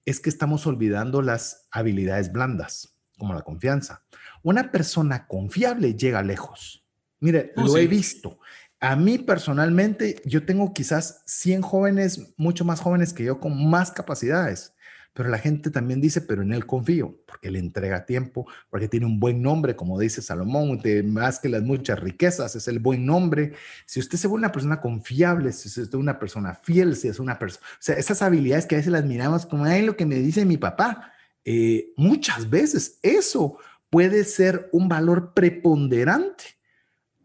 es 0.04 0.20
que 0.20 0.30
estamos 0.30 0.66
olvidando 0.66 1.22
las 1.22 1.68
habilidades 1.70 2.32
blandas, 2.32 2.96
como 3.18 3.34
la 3.34 3.42
confianza. 3.42 4.04
Una 4.42 4.70
persona 4.70 5.26
confiable 5.26 5.94
llega 5.94 6.22
lejos. 6.22 6.86
Mire, 7.20 7.52
oh, 7.56 7.62
lo 7.62 7.76
he 7.78 7.86
visto. 7.86 8.38
A 8.80 8.96
mí 8.96 9.18
personalmente, 9.18 10.20
yo 10.26 10.44
tengo 10.44 10.74
quizás 10.74 11.22
100 11.26 11.62
jóvenes, 11.62 12.34
mucho 12.36 12.64
más 12.64 12.80
jóvenes 12.80 13.14
que 13.14 13.24
yo, 13.24 13.40
con 13.40 13.70
más 13.70 13.90
capacidades 13.90 14.73
pero 15.14 15.28
la 15.28 15.38
gente 15.38 15.70
también 15.70 16.00
dice, 16.00 16.20
pero 16.20 16.42
en 16.42 16.52
él 16.52 16.66
confío, 16.66 17.16
porque 17.24 17.50
le 17.50 17.60
entrega 17.60 18.04
tiempo, 18.04 18.46
porque 18.68 18.88
tiene 18.88 19.06
un 19.06 19.20
buen 19.20 19.40
nombre, 19.40 19.76
como 19.76 19.98
dice 19.98 20.20
Salomón, 20.20 20.80
más 21.06 21.38
que 21.38 21.48
las 21.48 21.62
muchas 21.62 22.00
riquezas, 22.00 22.56
es 22.56 22.66
el 22.66 22.80
buen 22.80 23.06
nombre. 23.06 23.52
Si 23.86 24.00
usted 24.00 24.18
se 24.18 24.26
vuelve 24.26 24.46
una 24.46 24.52
persona 24.52 24.80
confiable, 24.80 25.52
si 25.52 25.68
usted 25.68 25.82
es 25.82 25.94
una 25.94 26.18
persona 26.18 26.54
fiel, 26.54 26.96
si 26.96 27.06
es 27.06 27.20
una 27.20 27.38
persona, 27.38 27.64
o 27.64 27.76
sea, 27.78 27.94
esas 27.94 28.22
habilidades 28.22 28.66
que 28.66 28.74
a 28.74 28.78
veces 28.78 28.92
las 28.92 29.04
miramos 29.04 29.46
como, 29.46 29.64
ay, 29.64 29.86
lo 29.86 29.96
que 29.96 30.04
me 30.04 30.16
dice 30.16 30.44
mi 30.44 30.56
papá, 30.56 31.12
eh, 31.44 31.92
muchas 31.96 32.50
veces 32.50 32.98
eso 33.02 33.58
puede 33.90 34.24
ser 34.24 34.68
un 34.72 34.88
valor 34.88 35.32
preponderante 35.32 36.44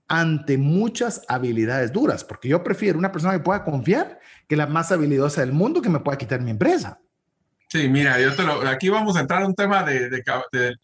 ante 0.07 0.59
muchas 0.59 1.23
habilidades 1.27 1.91
duras, 1.91 2.23
porque 2.23 2.49
yo 2.49 2.63
prefiero 2.63 2.99
una 2.99 3.11
persona 3.11 3.33
que 3.33 3.43
pueda 3.43 3.63
confiar 3.63 4.19
que 4.47 4.55
la 4.55 4.67
más 4.67 4.91
habilidosa 4.91 5.41
del 5.41 5.53
mundo 5.53 5.81
que 5.81 5.89
me 5.89 5.99
pueda 5.99 6.19
quitar 6.19 6.41
mi 6.41 6.51
empresa. 6.51 6.99
Sí, 7.71 7.87
mira, 7.87 8.19
yo 8.19 8.35
te 8.35 8.41
lo, 8.41 8.67
aquí 8.67 8.89
vamos 8.89 9.15
a 9.15 9.19
entrar 9.19 9.43
a 9.43 9.45
un 9.45 9.53
tema 9.53 9.83
de, 9.83 10.09
de, 10.09 10.23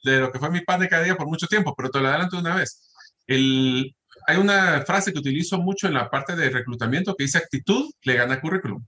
de, 0.03 0.19
lo 0.19 0.31
que 0.31 0.37
fue 0.37 0.51
mi 0.51 0.61
pan 0.61 0.79
de 0.79 0.87
cada 0.87 1.03
día 1.03 1.15
por 1.15 1.25
mucho 1.25 1.47
tiempo, 1.47 1.73
pero 1.75 1.89
te 1.89 1.99
lo 1.99 2.07
adelanto 2.07 2.37
una 2.37 2.55
vez. 2.55 2.91
El, 3.25 3.95
hay 4.27 4.37
una 4.37 4.83
frase 4.85 5.11
que 5.11 5.17
utilizo 5.19 5.57
mucho 5.57 5.87
en 5.87 5.95
la 5.95 6.09
parte 6.11 6.35
de 6.35 6.49
reclutamiento 6.51 7.15
que 7.15 7.23
dice 7.23 7.39
actitud 7.39 7.89
le 8.03 8.13
gana 8.13 8.39
currículum. 8.39 8.85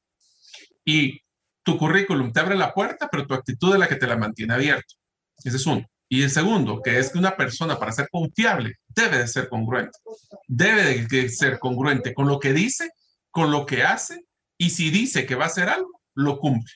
Y 0.86 1.20
tu 1.64 1.78
currículum 1.78 2.32
te 2.32 2.40
abre 2.40 2.56
la 2.56 2.72
puerta, 2.72 3.10
pero 3.12 3.26
tu 3.26 3.34
actitud 3.34 3.74
es 3.74 3.80
la 3.80 3.88
que 3.88 3.96
te 3.96 4.08
la 4.08 4.16
mantiene 4.16 4.54
abierto. 4.54 4.94
Ese 5.44 5.58
es 5.58 5.66
uno. 5.66 5.84
Y 6.08 6.22
el 6.22 6.30
segundo, 6.30 6.82
que 6.84 7.00
es 7.00 7.12
que 7.12 7.18
una 7.18 7.36
persona 7.36 7.78
para 7.78 7.92
ser 7.92 8.10
confiable 8.10 8.76
debe 8.88 9.18
de 9.18 9.28
ser 9.28 9.50
congruente. 9.50 9.98
Debe 10.48 11.06
de 11.06 11.30
ser 11.30 11.58
congruente 11.58 12.14
con 12.14 12.28
lo 12.28 12.40
que 12.40 12.54
dice, 12.54 12.92
con 13.32 13.52
lo 13.52 13.66
que 13.66 13.84
hace, 13.84 14.24
y 14.58 14.70
si 14.70 14.92
dice 14.92 15.26
que 15.26 15.36
va 15.36 15.46
a 15.46 15.48
hacer 15.48 15.68
algo, 15.68 16.00
lo 16.14 16.38
cumple. 16.40 16.72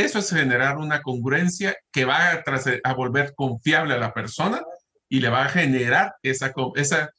Eso 0.00 0.18
es 0.18 0.30
generar 0.30 0.78
una 0.78 1.02
congruencia 1.02 1.76
que 1.92 2.04
va 2.04 2.30
a, 2.30 2.44
a 2.84 2.94
volver 2.94 3.34
confiable 3.34 3.94
a 3.94 3.98
la 3.98 4.14
persona 4.14 4.62
y 5.08 5.20
le 5.20 5.28
va 5.28 5.44
a 5.44 5.48
generar 5.48 6.14
esa... 6.22 6.52
esa 6.74 7.10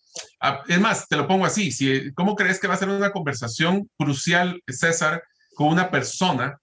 es 0.68 0.80
más, 0.80 1.08
te 1.08 1.16
lo 1.16 1.28
pongo 1.28 1.46
así, 1.46 1.72
si, 1.72 2.14
¿cómo 2.14 2.36
crees 2.36 2.60
que 2.60 2.68
va 2.68 2.74
a 2.74 2.78
ser 2.78 2.90
una 2.90 3.12
conversación 3.12 3.90
crucial, 3.98 4.62
César, 4.68 5.24
con 5.56 5.68
una 5.68 5.90
persona 5.90 6.58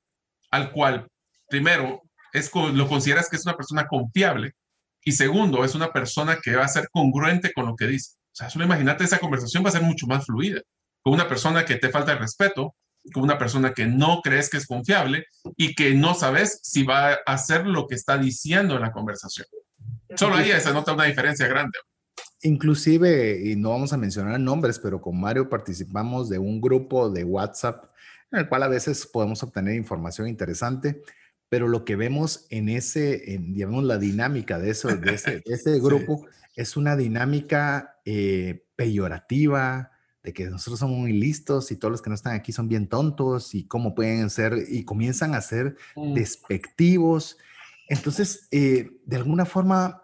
al 0.50 0.72
cual, 0.72 1.06
primero, 1.48 2.02
es, 2.32 2.50
lo 2.54 2.88
consideras 2.88 3.28
que 3.28 3.36
es 3.36 3.46
una 3.46 3.56
persona 3.56 3.86
confiable 3.86 4.52
y 5.02 5.12
segundo, 5.12 5.64
es 5.64 5.74
una 5.74 5.92
persona 5.92 6.38
que 6.42 6.56
va 6.56 6.64
a 6.64 6.68
ser 6.68 6.88
congruente 6.90 7.52
con 7.52 7.66
lo 7.66 7.76
que 7.76 7.86
dice? 7.86 8.16
O 8.16 8.36
sea, 8.38 8.50
solo 8.50 8.64
imagínate, 8.64 9.04
esa 9.04 9.18
conversación 9.18 9.64
va 9.64 9.68
a 9.68 9.72
ser 9.72 9.82
mucho 9.82 10.06
más 10.06 10.26
fluida. 10.26 10.60
Con 11.02 11.14
una 11.14 11.28
persona 11.28 11.64
que 11.64 11.76
te 11.76 11.88
falta 11.88 12.12
el 12.12 12.18
respeto, 12.18 12.74
con 13.12 13.22
una 13.22 13.38
persona 13.38 13.72
que 13.72 13.86
no 13.86 14.20
crees 14.22 14.50
que 14.50 14.56
es 14.56 14.66
confiable 14.66 15.26
y 15.56 15.74
que 15.74 15.94
no 15.94 16.14
sabes 16.14 16.60
si 16.62 16.82
va 16.82 17.12
a 17.12 17.18
hacer 17.26 17.66
lo 17.66 17.86
que 17.86 17.94
está 17.94 18.18
diciendo 18.18 18.76
en 18.76 18.82
la 18.82 18.92
conversación. 18.92 19.46
Solo 20.16 20.36
ahí 20.36 20.50
se 20.60 20.72
nota 20.72 20.92
una 20.92 21.04
diferencia 21.04 21.46
grande. 21.46 21.78
Inclusive, 22.42 23.40
y 23.44 23.56
no 23.56 23.70
vamos 23.70 23.92
a 23.92 23.96
mencionar 23.96 24.38
nombres, 24.38 24.78
pero 24.78 25.00
con 25.00 25.20
Mario 25.20 25.48
participamos 25.48 26.28
de 26.28 26.38
un 26.38 26.60
grupo 26.60 27.10
de 27.10 27.24
WhatsApp 27.24 27.84
en 28.30 28.40
el 28.40 28.48
cual 28.48 28.62
a 28.62 28.68
veces 28.68 29.06
podemos 29.06 29.42
obtener 29.42 29.74
información 29.74 30.28
interesante, 30.28 31.02
pero 31.48 31.66
lo 31.66 31.84
que 31.84 31.96
vemos 31.96 32.46
en 32.50 32.68
ese, 32.68 33.34
en, 33.34 33.54
digamos, 33.54 33.84
la 33.84 33.98
dinámica 33.98 34.58
de, 34.58 34.70
eso, 34.70 34.88
de 34.88 35.14
ese, 35.14 35.40
grupo 35.80 36.26
es 36.54 36.76
una 36.76 36.96
dinámica 36.96 38.00
eh, 38.04 38.66
peyorativa, 38.76 39.92
de 40.28 40.34
que 40.34 40.50
nosotros 40.50 40.78
somos 40.78 40.98
muy 40.98 41.14
listos 41.14 41.72
y 41.72 41.76
todos 41.76 41.90
los 41.90 42.02
que 42.02 42.10
no 42.10 42.14
están 42.14 42.34
aquí 42.34 42.52
son 42.52 42.68
bien 42.68 42.86
tontos 42.86 43.54
y 43.54 43.64
cómo 43.64 43.94
pueden 43.94 44.28
ser 44.28 44.66
y 44.68 44.84
comienzan 44.84 45.34
a 45.34 45.40
ser 45.40 45.76
mm. 45.96 46.12
despectivos. 46.12 47.38
Entonces, 47.88 48.46
eh, 48.50 48.90
de 49.06 49.16
alguna 49.16 49.46
forma 49.46 50.02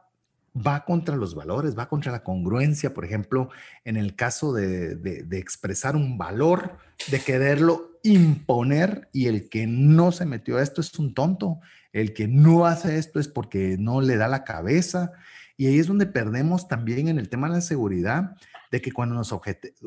va 0.55 0.87
contra 0.87 1.17
los 1.17 1.35
valores, 1.35 1.77
va 1.77 1.91
contra 1.91 2.11
la 2.11 2.23
congruencia, 2.23 2.95
por 2.95 3.05
ejemplo, 3.05 3.51
en 3.85 3.99
el 3.99 4.17
caso 4.17 4.55
de, 4.55 4.95
de, 4.95 5.39
expresar 5.39 5.95
un 5.95 6.17
valor, 6.17 6.79
de 7.11 7.21
quererlo 7.21 7.99
imponer 8.03 9.11
y 9.13 9.27
el 9.27 9.51
que 9.51 9.67
no 9.67 10.11
se 10.11 10.25
metió 10.25 10.57
a 10.57 10.63
esto 10.63 10.81
es 10.81 10.99
un 10.99 11.13
tonto, 11.13 11.61
el 11.93 12.15
que 12.15 12.29
no 12.29 12.65
hace 12.65 12.97
esto 12.97 13.21
es 13.21 13.29
porque 13.29 13.77
no 13.79 14.01
le 14.01 14.17
da 14.17 14.29
la 14.29 14.45
cabeza 14.45 15.13
y 15.59 15.67
ahí 15.67 15.79
es 15.79 15.87
donde 15.87 16.07
perdemos 16.07 16.67
también 16.67 17.09
en 17.09 17.19
el 17.19 17.29
tema 17.29 17.49
de 17.49 17.57
la 17.57 17.61
seguridad 17.61 18.37
de 18.71 18.81
que 18.81 18.93
cuando 18.93 19.15
nos, 19.15 19.35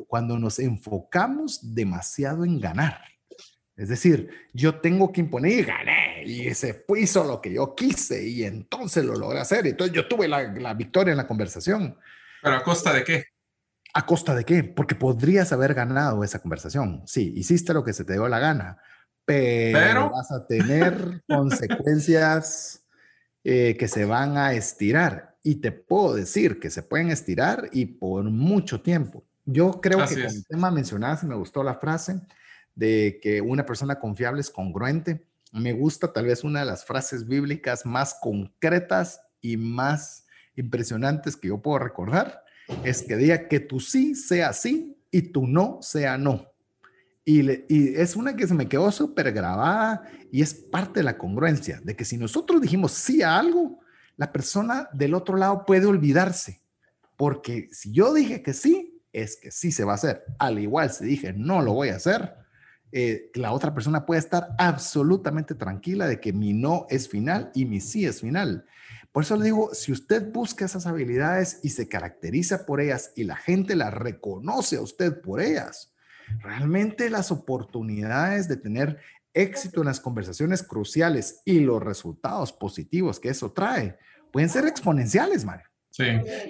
cuando 0.07 0.39
nos 0.39 0.59
enfocamos 0.59 1.73
demasiado 1.73 2.45
en 2.45 2.59
ganar, 2.59 3.01
es 3.75 3.89
decir, 3.89 4.29
yo 4.53 4.79
tengo 4.79 5.11
que 5.11 5.21
imponer 5.21 5.51
y 5.51 5.63
gané, 5.63 6.23
y 6.25 6.47
ese 6.47 6.83
hizo 6.97 7.23
lo 7.23 7.39
que 7.39 7.53
yo 7.53 7.75
quise, 7.75 8.27
y 8.27 8.43
entonces 8.43 9.05
lo 9.05 9.15
logré 9.15 9.39
hacer, 9.39 9.65
y 9.67 9.69
entonces 9.69 9.95
yo 9.95 10.07
tuve 10.07 10.27
la, 10.27 10.43
la 10.53 10.73
victoria 10.73 11.11
en 11.11 11.17
la 11.17 11.27
conversación. 11.27 11.97
¿Pero 12.41 12.55
a 12.55 12.63
costa 12.63 12.91
de 12.91 13.03
qué? 13.03 13.25
¿A 13.93 14.05
costa 14.05 14.33
de 14.33 14.45
qué? 14.45 14.63
Porque 14.63 14.95
podrías 14.95 15.53
haber 15.53 15.75
ganado 15.75 16.23
esa 16.23 16.39
conversación. 16.39 17.03
Sí, 17.05 17.33
hiciste 17.35 17.73
lo 17.73 17.83
que 17.83 17.93
se 17.93 18.03
te 18.03 18.13
dio 18.13 18.27
la 18.27 18.39
gana, 18.39 18.81
pero, 19.27 20.09
vas 20.09 20.31
a 20.31 20.47
tener 20.47 21.21
consecuencias 21.27 22.85
eh, 23.43 23.75
que 23.77 23.87
se 23.89 24.05
van 24.05 24.37
a 24.37 24.53
estirar 24.53 25.36
y 25.47 25.55
te 25.55 25.71
puedo 25.71 26.13
decir 26.13 26.59
que 26.59 26.69
se 26.69 26.83
pueden 26.83 27.09
estirar 27.09 27.69
y 27.71 27.85
por 27.85 28.25
mucho 28.25 28.81
tiempo. 28.81 29.23
Yo 29.45 29.79
creo 29.79 30.05
que 30.05 30.15
con 30.15 30.23
el 30.23 30.45
tema 30.45 30.71
mencionado, 30.71 31.25
me 31.25 31.35
gustó 31.35 31.63
la 31.63 31.75
frase 31.75 32.19
de 32.75 33.17
que 33.23 33.39
una 33.39 33.65
persona 33.65 33.97
confiable 33.97 34.41
es 34.41 34.49
congruente. 34.49 35.25
Me 35.53 35.71
gusta 35.71 36.11
tal 36.11 36.25
vez 36.25 36.43
una 36.43 36.59
de 36.59 36.65
las 36.65 36.83
frases 36.83 37.25
bíblicas 37.25 37.85
más 37.85 38.17
concretas 38.21 39.21
y 39.39 39.55
más 39.55 40.25
impresionantes 40.57 41.37
que 41.37 41.47
yo 41.47 41.61
puedo 41.61 41.79
recordar. 41.79 42.43
Es 42.83 43.03
que 43.03 43.15
diga 43.15 43.47
que 43.47 43.61
tu 43.61 43.79
sí 43.79 44.15
sea 44.15 44.51
sí 44.51 44.97
y 45.11 45.31
tu 45.31 45.47
no 45.47 45.79
sea 45.81 46.17
no. 46.17 46.45
Y, 47.23 47.49
y, 47.73 47.95
es 47.95 48.17
una 48.17 48.35
que 48.35 48.47
se 48.47 48.53
me 48.53 48.67
quedó 48.67 48.91
súper 48.91 49.31
grabada 49.31 50.03
y 50.29 50.41
es 50.41 50.53
parte 50.53 50.99
de 50.99 51.05
la 51.05 51.17
congruencia, 51.17 51.79
de 51.85 51.95
que 51.95 52.03
si 52.03 52.17
nosotros 52.17 52.59
dijimos 52.61 52.91
sí 52.91 53.21
a 53.21 53.39
algo, 53.39 53.79
la 54.17 54.31
persona 54.31 54.89
del 54.91 55.13
otro 55.13 55.37
lado 55.37 55.65
puede 55.65 55.85
olvidarse, 55.85 56.61
porque 57.15 57.69
si 57.71 57.91
yo 57.91 58.13
dije 58.13 58.41
que 58.41 58.53
sí, 58.53 59.01
es 59.13 59.37
que 59.37 59.51
sí 59.51 59.71
se 59.71 59.83
va 59.83 59.93
a 59.93 59.95
hacer. 59.95 60.23
Al 60.39 60.59
igual 60.59 60.91
si 60.91 61.05
dije 61.05 61.33
no 61.33 61.61
lo 61.61 61.73
voy 61.73 61.89
a 61.89 61.95
hacer, 61.95 62.35
eh, 62.91 63.31
la 63.35 63.51
otra 63.51 63.73
persona 63.73 64.05
puede 64.05 64.19
estar 64.19 64.49
absolutamente 64.57 65.55
tranquila 65.55 66.07
de 66.07 66.19
que 66.19 66.33
mi 66.33 66.53
no 66.53 66.85
es 66.89 67.09
final 67.09 67.51
y 67.53 67.65
mi 67.65 67.79
sí 67.79 68.05
es 68.05 68.21
final. 68.21 68.65
Por 69.11 69.23
eso 69.23 69.35
le 69.35 69.45
digo, 69.45 69.73
si 69.73 69.91
usted 69.91 70.31
busca 70.31 70.65
esas 70.65 70.85
habilidades 70.85 71.59
y 71.63 71.69
se 71.69 71.87
caracteriza 71.87 72.65
por 72.65 72.81
ellas 72.81 73.11
y 73.15 73.23
la 73.23 73.35
gente 73.35 73.75
las 73.75 73.93
reconoce 73.93 74.77
a 74.77 74.81
usted 74.81 75.21
por 75.21 75.41
ellas, 75.41 75.93
realmente 76.39 77.09
las 77.09 77.31
oportunidades 77.31 78.47
de 78.47 78.57
tener 78.57 78.99
éxito 79.37 79.81
en 79.81 79.87
las 79.87 79.99
conversaciones 79.99 80.63
cruciales 80.63 81.41
y 81.45 81.59
los 81.59 81.81
resultados 81.81 82.51
positivos 82.51 83.19
que 83.19 83.29
eso 83.29 83.51
trae 83.51 83.97
pueden 84.31 84.49
ser 84.49 84.65
exponenciales, 84.65 85.45
Mario. 85.45 85.67
Sí, 85.91 86.05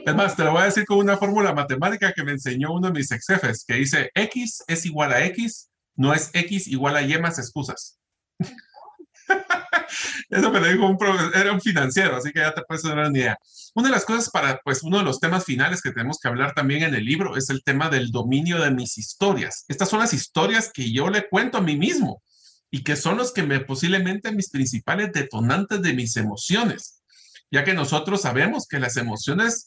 es 0.06 0.16
más, 0.16 0.36
te 0.36 0.44
lo 0.44 0.52
voy 0.52 0.64
a 0.64 0.66
decir 0.66 0.86
con 0.86 0.98
una 0.98 1.18
fórmula 1.18 1.54
matemática 1.54 2.12
que 2.12 2.24
me 2.24 2.32
enseñó 2.32 2.74
uno 2.74 2.88
de 2.88 2.94
mis 2.94 3.12
ex 3.12 3.28
jefes, 3.28 3.64
que 3.66 3.76
dice 3.76 4.12
X 4.14 4.64
es 4.68 4.86
igual 4.86 5.14
a 5.14 5.24
X, 5.26 5.70
no 5.96 6.14
es 6.14 6.30
X 6.34 6.68
igual 6.68 6.98
a 6.98 7.02
Y 7.02 7.18
más 7.20 7.40
excusas. 7.40 8.00
Eso 10.30 10.52
me 10.52 10.60
lo 10.60 10.68
dijo 10.68 10.86
un 10.86 10.98
era 11.34 11.54
un 11.54 11.62
financiero, 11.62 12.18
así 12.18 12.32
que 12.32 12.40
ya 12.40 12.54
te 12.54 12.62
puedes 12.64 12.84
dar 12.84 12.98
una 12.98 13.10
idea. 13.18 13.38
Una 13.74 13.88
de 13.88 13.94
las 13.94 14.06
cosas 14.06 14.30
para, 14.30 14.60
pues, 14.64 14.84
uno 14.84 14.98
de 14.98 15.04
los 15.04 15.20
temas 15.20 15.46
finales 15.46 15.82
que 15.82 15.92
tenemos 15.92 16.20
que 16.20 16.28
hablar 16.28 16.54
también 16.54 16.84
en 16.84 16.94
el 16.94 17.06
libro 17.06 17.38
es 17.38 17.50
el 17.50 17.64
tema 17.64 17.90
del 17.90 18.12
dominio 18.12 18.60
de 18.60 18.72
mis 18.72 18.98
historias. 18.98 19.64
Estas 19.68 19.90
son 19.90 20.00
las 20.00 20.14
historias 20.14 20.72
que 20.74 20.92
yo 20.92 21.10
le 21.10 21.28
cuento 21.30 21.58
a 21.58 21.62
mí 21.62 21.78
mismo 21.78 22.22
y 22.70 22.84
que 22.84 22.96
son 22.96 23.18
los 23.18 23.32
que 23.32 23.44
me 23.44 23.60
posiblemente 23.60 24.32
mis 24.32 24.50
principales 24.50 25.12
detonantes 25.14 25.82
de 25.82 25.94
mis 25.94 26.18
emociones, 26.18 27.02
ya 27.50 27.64
que 27.64 27.74
nosotros 27.74 28.22
sabemos 28.22 28.68
que 28.68 28.80
las 28.80 28.98
emociones 28.98 29.66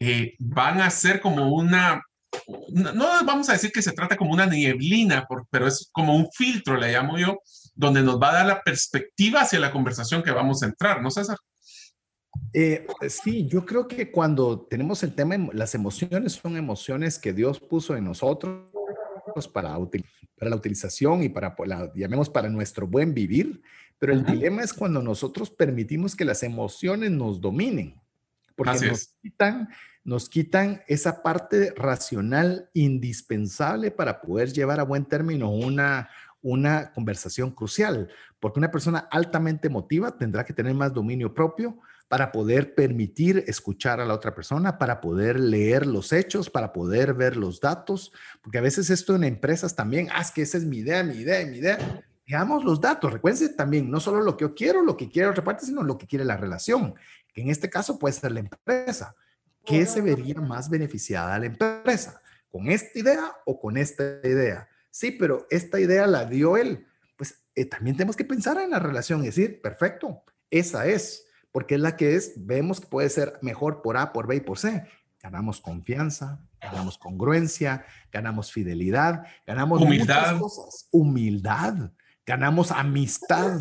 eh, 0.00 0.34
van 0.38 0.80
a 0.80 0.90
ser 0.90 1.20
como 1.20 1.54
una, 1.54 2.02
no, 2.70 3.06
vamos 3.24 3.48
a 3.48 3.52
decir 3.52 3.70
que 3.70 3.82
se 3.82 3.92
trata 3.92 4.16
como 4.16 4.32
una 4.32 4.46
nieblina, 4.46 5.26
pero 5.50 5.68
es 5.68 5.88
como 5.92 6.16
un 6.16 6.28
filtro, 6.32 6.76
le 6.76 6.92
llamo 6.92 7.18
yo, 7.18 7.38
donde 7.74 8.02
nos 8.02 8.20
va 8.20 8.30
a 8.30 8.34
dar 8.34 8.46
la 8.46 8.62
perspectiva 8.62 9.42
hacia 9.42 9.60
la 9.60 9.70
conversación 9.70 10.22
que 10.22 10.32
vamos 10.32 10.62
a 10.62 10.66
entrar, 10.66 11.00
¿no, 11.00 11.10
César? 11.10 11.36
Eh, 12.54 12.86
sí, 13.08 13.46
yo 13.46 13.64
creo 13.64 13.86
que 13.86 14.10
cuando 14.10 14.66
tenemos 14.68 15.02
el 15.02 15.14
tema, 15.14 15.36
las 15.52 15.74
emociones 15.74 16.32
son 16.32 16.56
emociones 16.56 17.18
que 17.18 17.32
Dios 17.32 17.60
puso 17.60 17.96
en 17.96 18.04
nosotros 18.04 18.71
para, 19.52 19.76
para 20.38 20.50
la 20.50 20.56
utilización 20.56 21.22
y 21.22 21.28
para, 21.28 21.54
la, 21.66 21.92
llamemos, 21.94 22.28
para 22.28 22.48
nuestro 22.48 22.86
buen 22.86 23.14
vivir, 23.14 23.62
pero 23.98 24.12
el 24.12 24.24
dilema 24.24 24.62
es 24.62 24.72
cuando 24.72 25.00
nosotros 25.00 25.50
permitimos 25.50 26.16
que 26.16 26.24
las 26.24 26.42
emociones 26.42 27.10
nos 27.12 27.40
dominen, 27.40 28.00
porque 28.56 28.88
nos 28.88 29.14
quitan, 29.22 29.68
nos 30.02 30.28
quitan 30.28 30.82
esa 30.88 31.22
parte 31.22 31.72
racional 31.76 32.68
indispensable 32.74 33.92
para 33.92 34.20
poder 34.20 34.52
llevar 34.52 34.80
a 34.80 34.84
buen 34.84 35.04
término 35.04 35.50
una, 35.50 36.08
una 36.42 36.92
conversación 36.92 37.52
crucial, 37.52 38.08
porque 38.40 38.58
una 38.58 38.72
persona 38.72 39.06
altamente 39.10 39.68
emotiva 39.68 40.18
tendrá 40.18 40.44
que 40.44 40.52
tener 40.52 40.74
más 40.74 40.92
dominio 40.92 41.32
propio 41.32 41.78
para 42.12 42.30
poder 42.30 42.74
permitir 42.74 43.42
escuchar 43.46 43.98
a 43.98 44.04
la 44.04 44.12
otra 44.12 44.34
persona, 44.34 44.76
para 44.76 45.00
poder 45.00 45.40
leer 45.40 45.86
los 45.86 46.12
hechos, 46.12 46.50
para 46.50 46.70
poder 46.70 47.14
ver 47.14 47.38
los 47.38 47.58
datos, 47.58 48.12
porque 48.42 48.58
a 48.58 48.60
veces 48.60 48.90
esto 48.90 49.14
en 49.14 49.24
empresas 49.24 49.74
también, 49.74 50.08
ah, 50.12 50.20
es 50.20 50.30
que 50.30 50.42
esa 50.42 50.58
es 50.58 50.66
mi 50.66 50.80
idea, 50.80 51.02
mi 51.02 51.14
idea, 51.14 51.46
mi 51.46 51.56
idea. 51.56 52.04
Veamos 52.28 52.64
los 52.64 52.82
datos, 52.82 53.14
recuérdense 53.14 53.48
también, 53.54 53.90
no 53.90 53.98
solo 53.98 54.20
lo 54.20 54.36
que 54.36 54.42
yo 54.42 54.54
quiero, 54.54 54.82
lo 54.82 54.94
que 54.94 55.08
quiere 55.08 55.30
otra 55.30 55.42
parte, 55.42 55.64
sino 55.64 55.82
lo 55.82 55.96
que 55.96 56.06
quiere 56.06 56.26
la 56.26 56.36
relación, 56.36 56.94
que 57.32 57.40
en 57.40 57.48
este 57.48 57.70
caso 57.70 57.98
puede 57.98 58.12
ser 58.12 58.32
la 58.32 58.40
empresa. 58.40 59.16
¿Qué 59.64 59.86
se 59.86 60.02
vería 60.02 60.38
más 60.38 60.68
beneficiada 60.68 61.34
a 61.34 61.38
la 61.38 61.46
empresa? 61.46 62.20
¿Con 62.50 62.68
esta 62.68 62.98
idea 62.98 63.32
o 63.46 63.58
con 63.58 63.78
esta 63.78 64.20
idea? 64.22 64.68
Sí, 64.90 65.12
pero 65.12 65.46
esta 65.48 65.80
idea 65.80 66.06
la 66.06 66.26
dio 66.26 66.58
él. 66.58 66.86
Pues 67.16 67.42
eh, 67.54 67.64
también 67.64 67.96
tenemos 67.96 68.16
que 68.16 68.26
pensar 68.26 68.58
en 68.58 68.68
la 68.68 68.80
relación 68.80 69.22
y 69.22 69.28
decir, 69.28 69.62
perfecto, 69.62 70.22
esa 70.50 70.84
es 70.84 71.24
porque 71.52 71.76
es 71.76 71.80
la 71.80 71.96
que 71.96 72.16
es, 72.16 72.32
vemos 72.36 72.80
que 72.80 72.86
puede 72.86 73.08
ser 73.10 73.38
mejor 73.42 73.82
por 73.82 73.96
A, 73.96 74.12
por 74.12 74.26
B 74.26 74.36
y 74.36 74.40
por 74.40 74.58
C. 74.58 74.86
Ganamos 75.22 75.60
confianza, 75.60 76.40
ganamos 76.60 76.98
congruencia, 76.98 77.84
ganamos 78.10 78.50
fidelidad, 78.50 79.24
ganamos 79.46 79.80
humildad. 79.80 80.34
muchas 80.34 80.40
cosas. 80.40 80.88
Humildad, 80.90 81.90
ganamos 82.26 82.72
amistad. 82.72 83.60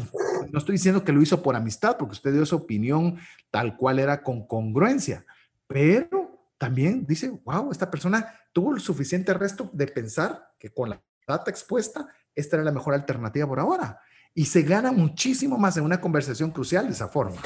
No 0.51 0.59
estoy 0.59 0.73
diciendo 0.73 1.03
que 1.03 1.11
lo 1.11 1.21
hizo 1.21 1.43
por 1.43 1.55
amistad, 1.55 1.97
porque 1.97 2.13
usted 2.13 2.33
dio 2.33 2.45
su 2.45 2.55
opinión 2.55 3.19
tal 3.51 3.77
cual 3.77 3.99
era 3.99 4.23
con 4.23 4.47
congruencia, 4.47 5.25
pero 5.67 6.49
también 6.57 7.05
dice, 7.05 7.29
wow, 7.43 7.71
esta 7.71 7.91
persona 7.91 8.33
tuvo 8.53 8.73
el 8.73 8.81
suficiente 8.81 9.33
resto 9.33 9.69
de 9.73 9.87
pensar 9.87 10.53
que 10.59 10.69
con 10.69 10.89
la 10.89 11.01
data 11.27 11.49
expuesta, 11.49 12.07
esta 12.35 12.55
era 12.55 12.65
la 12.65 12.71
mejor 12.71 12.93
alternativa 12.93 13.47
por 13.47 13.59
ahora. 13.59 13.99
Y 14.33 14.45
se 14.45 14.61
gana 14.61 14.91
muchísimo 14.91 15.57
más 15.57 15.75
en 15.77 15.83
una 15.83 15.99
conversación 15.99 16.51
crucial 16.51 16.85
de 16.87 16.93
esa 16.93 17.07
forma. 17.07 17.41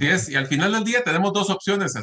Y 0.00 0.34
al 0.34 0.46
final 0.46 0.72
del 0.72 0.84
día 0.84 1.02
tenemos 1.04 1.32
dos 1.32 1.50
opciones. 1.50 1.94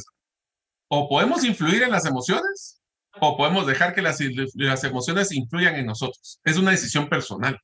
O 0.88 1.08
podemos 1.08 1.44
influir 1.44 1.84
en 1.84 1.92
las 1.92 2.06
emociones 2.06 2.82
o 3.20 3.38
podemos 3.38 3.68
dejar 3.68 3.94
que 3.94 4.02
las, 4.02 4.20
las 4.56 4.84
emociones 4.84 5.32
influyan 5.32 5.76
en 5.76 5.86
nosotros. 5.86 6.40
Es 6.44 6.58
una 6.58 6.72
decisión 6.72 7.10
personal. 7.10 7.60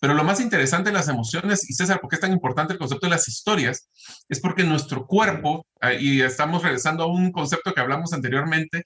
Pero 0.00 0.12
lo 0.12 0.24
más 0.24 0.40
interesante 0.40 0.90
de 0.90 0.96
las 0.96 1.08
emociones, 1.08 1.68
y 1.70 1.72
César, 1.72 2.00
¿por 2.00 2.10
qué 2.10 2.16
es 2.16 2.20
tan 2.20 2.32
importante 2.32 2.74
el 2.74 2.78
concepto 2.78 3.06
de 3.06 3.12
las 3.12 3.26
historias? 3.26 3.88
Es 4.28 4.40
porque 4.40 4.62
nuestro 4.62 5.06
cuerpo, 5.06 5.66
y 5.98 6.20
estamos 6.20 6.62
regresando 6.62 7.04
a 7.04 7.06
un 7.06 7.32
concepto 7.32 7.72
que 7.72 7.80
hablamos 7.80 8.12
anteriormente, 8.12 8.84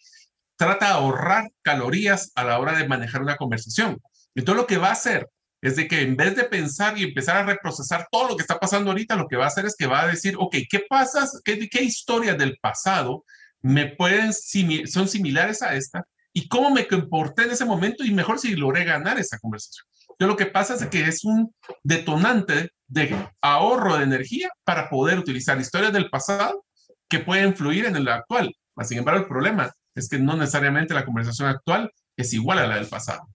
trata 0.56 0.86
de 0.86 0.92
ahorrar 0.92 1.50
calorías 1.62 2.30
a 2.36 2.44
la 2.44 2.60
hora 2.60 2.78
de 2.78 2.86
manejar 2.86 3.22
una 3.22 3.36
conversación. 3.36 3.98
Y 4.34 4.42
todo 4.42 4.54
lo 4.54 4.66
que 4.66 4.78
va 4.78 4.90
a 4.90 4.92
hacer 4.92 5.28
es 5.60 5.76
de 5.76 5.88
que 5.88 6.02
en 6.02 6.16
vez 6.16 6.36
de 6.36 6.44
pensar 6.44 6.96
y 6.96 7.04
empezar 7.04 7.36
a 7.36 7.42
reprocesar 7.44 8.06
todo 8.10 8.28
lo 8.28 8.36
que 8.36 8.42
está 8.42 8.58
pasando 8.58 8.90
ahorita, 8.90 9.16
lo 9.16 9.26
que 9.26 9.36
va 9.36 9.44
a 9.44 9.48
hacer 9.48 9.66
es 9.66 9.74
que 9.76 9.86
va 9.86 10.02
a 10.02 10.08
decir, 10.08 10.34
ok, 10.38 10.56
¿qué 10.70 10.84
pasa? 10.88 11.28
¿Qué, 11.44 11.68
qué 11.68 11.82
historias 11.82 12.38
del 12.38 12.56
pasado 12.60 13.24
me 13.60 13.86
pueden, 13.86 14.32
son 14.32 15.08
similares 15.08 15.62
a 15.62 15.74
esta? 15.74 16.04
¿Y 16.32 16.46
cómo 16.48 16.70
me 16.70 16.86
comporté 16.86 17.42
en 17.42 17.50
ese 17.50 17.64
momento? 17.64 18.04
Y 18.04 18.12
mejor 18.12 18.38
si 18.38 18.54
logré 18.54 18.84
ganar 18.84 19.18
esa 19.18 19.38
conversación. 19.38 19.86
Yo 20.20 20.26
lo 20.26 20.36
que 20.36 20.46
pasa 20.46 20.74
es 20.74 20.86
que 20.86 21.04
es 21.04 21.24
un 21.24 21.54
detonante 21.82 22.70
de 22.86 23.14
ahorro 23.40 23.96
de 23.96 24.04
energía 24.04 24.48
para 24.64 24.88
poder 24.88 25.18
utilizar 25.18 25.60
historias 25.60 25.92
del 25.92 26.10
pasado 26.10 26.64
que 27.08 27.20
pueden 27.20 27.56
fluir 27.56 27.86
en 27.86 27.96
el 27.96 28.08
actual. 28.08 28.54
Sin 28.82 28.98
embargo, 28.98 29.20
el 29.20 29.28
problema 29.28 29.72
es 29.94 30.08
que 30.08 30.18
no 30.18 30.36
necesariamente 30.36 30.94
la 30.94 31.04
conversación 31.04 31.48
actual 31.48 31.90
es 32.16 32.32
igual 32.32 32.58
a 32.58 32.66
la 32.66 32.76
del 32.76 32.86
pasado. 32.86 33.28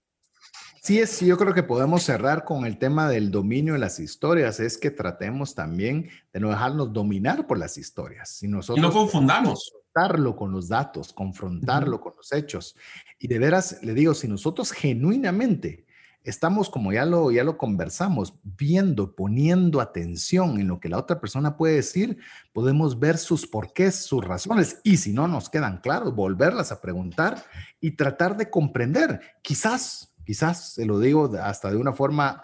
Sí, 0.84 0.98
es, 0.98 1.18
yo 1.20 1.38
creo 1.38 1.54
que 1.54 1.62
podemos 1.62 2.02
cerrar 2.02 2.44
con 2.44 2.66
el 2.66 2.76
tema 2.76 3.08
del 3.08 3.30
dominio 3.30 3.72
de 3.72 3.78
las 3.78 3.98
historias, 3.98 4.60
es 4.60 4.76
que 4.76 4.90
tratemos 4.90 5.54
también 5.54 6.10
de 6.30 6.40
no 6.40 6.50
dejarnos 6.50 6.92
dominar 6.92 7.46
por 7.46 7.56
las 7.56 7.78
historias. 7.78 8.28
Si 8.28 8.48
nosotros 8.48 8.76
y 8.76 8.82
no 8.82 8.92
confundamos. 8.92 9.72
Confrontarlo 9.72 10.36
con 10.36 10.52
los 10.52 10.68
datos, 10.68 11.14
confrontarlo 11.14 12.02
con 12.02 12.12
los 12.14 12.30
hechos. 12.34 12.76
Y 13.18 13.28
de 13.28 13.38
veras, 13.38 13.78
le 13.80 13.94
digo, 13.94 14.12
si 14.12 14.28
nosotros 14.28 14.72
genuinamente 14.72 15.86
estamos, 16.22 16.68
como 16.68 16.92
ya 16.92 17.06
lo, 17.06 17.30
ya 17.30 17.44
lo 17.44 17.56
conversamos, 17.56 18.34
viendo, 18.42 19.16
poniendo 19.16 19.80
atención 19.80 20.60
en 20.60 20.68
lo 20.68 20.80
que 20.80 20.90
la 20.90 20.98
otra 20.98 21.18
persona 21.18 21.56
puede 21.56 21.76
decir, 21.76 22.18
podemos 22.52 22.98
ver 22.98 23.16
sus 23.16 23.46
porqués, 23.46 24.04
sus 24.04 24.22
razones. 24.22 24.82
Y 24.84 24.98
si 24.98 25.14
no 25.14 25.28
nos 25.28 25.48
quedan 25.48 25.78
claros, 25.78 26.14
volverlas 26.14 26.72
a 26.72 26.82
preguntar 26.82 27.42
y 27.80 27.92
tratar 27.92 28.36
de 28.36 28.50
comprender. 28.50 29.22
Quizás 29.40 30.13
quizás 30.24 30.74
se 30.74 30.86
lo 30.86 30.98
digo 30.98 31.30
hasta 31.40 31.70
de 31.70 31.76
una 31.76 31.92
forma 31.92 32.40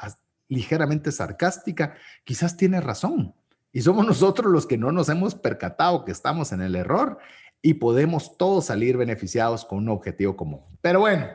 ligeramente 0.48 1.12
sarcástica, 1.12 1.94
quizás 2.24 2.56
tiene 2.56 2.80
razón. 2.80 3.34
Y 3.72 3.82
somos 3.82 4.06
nosotros 4.06 4.52
los 4.52 4.66
que 4.66 4.78
no 4.78 4.92
nos 4.92 5.08
hemos 5.08 5.34
percatado 5.34 6.04
que 6.04 6.12
estamos 6.12 6.52
en 6.52 6.60
el 6.60 6.74
error 6.74 7.18
y 7.62 7.74
podemos 7.74 8.36
todos 8.36 8.66
salir 8.66 8.96
beneficiados 8.96 9.64
con 9.64 9.78
un 9.78 9.88
objetivo 9.90 10.36
común. 10.36 10.60
Pero 10.80 11.00
bueno, 11.00 11.26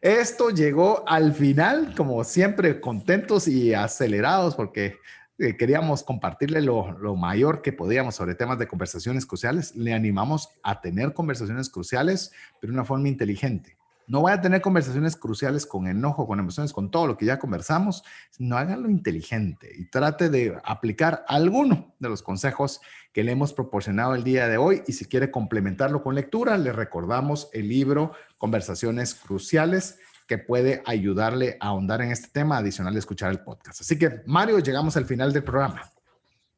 esto 0.00 0.50
llegó 0.50 1.04
al 1.06 1.32
final, 1.34 1.94
como 1.96 2.22
siempre, 2.24 2.80
contentos 2.80 3.48
y 3.48 3.74
acelerados 3.74 4.54
porque 4.54 4.96
eh, 5.38 5.56
queríamos 5.56 6.02
compartirle 6.02 6.62
lo, 6.62 6.92
lo, 6.98 7.16
mayor 7.16 7.62
que 7.62 7.72
podíamos 7.72 8.16
sobre 8.16 8.34
temas 8.34 8.58
de 8.58 8.66
conversaciones 8.66 9.26
cruciales. 9.26 9.74
Le 9.76 9.94
animamos 9.94 10.48
a 10.62 10.80
tener 10.80 11.12
conversaciones 11.12 11.68
cruciales, 11.68 12.32
pero 12.60 12.72
de 12.72 12.78
una 12.78 12.84
forma 12.84 13.08
inteligente. 13.08 13.77
No 14.08 14.22
vaya 14.22 14.38
a 14.38 14.40
tener 14.40 14.62
conversaciones 14.62 15.16
cruciales 15.16 15.66
con 15.66 15.86
enojo, 15.86 16.26
con 16.26 16.40
emociones, 16.40 16.72
con 16.72 16.90
todo 16.90 17.06
lo 17.06 17.18
que 17.18 17.26
ya 17.26 17.38
conversamos, 17.38 18.02
sino 18.30 18.56
hágalo 18.56 18.88
inteligente 18.88 19.70
y 19.76 19.84
trate 19.90 20.30
de 20.30 20.58
aplicar 20.64 21.24
alguno 21.28 21.94
de 21.98 22.08
los 22.08 22.22
consejos 22.22 22.80
que 23.12 23.22
le 23.22 23.32
hemos 23.32 23.52
proporcionado 23.52 24.14
el 24.14 24.24
día 24.24 24.48
de 24.48 24.56
hoy. 24.56 24.82
Y 24.86 24.94
si 24.94 25.04
quiere 25.04 25.30
complementarlo 25.30 26.02
con 26.02 26.14
lectura, 26.14 26.56
le 26.56 26.72
recordamos 26.72 27.50
el 27.52 27.68
libro 27.68 28.12
Conversaciones 28.38 29.14
Cruciales 29.14 29.98
que 30.26 30.38
puede 30.38 30.82
ayudarle 30.86 31.58
a 31.60 31.68
ahondar 31.68 32.00
en 32.00 32.10
este 32.10 32.28
tema, 32.28 32.56
adicional 32.58 32.94
de 32.94 33.00
escuchar 33.00 33.30
el 33.30 33.40
podcast. 33.40 33.82
Así 33.82 33.98
que, 33.98 34.22
Mario, 34.26 34.58
llegamos 34.58 34.96
al 34.96 35.04
final 35.04 35.32
del 35.32 35.44
programa. 35.44 35.82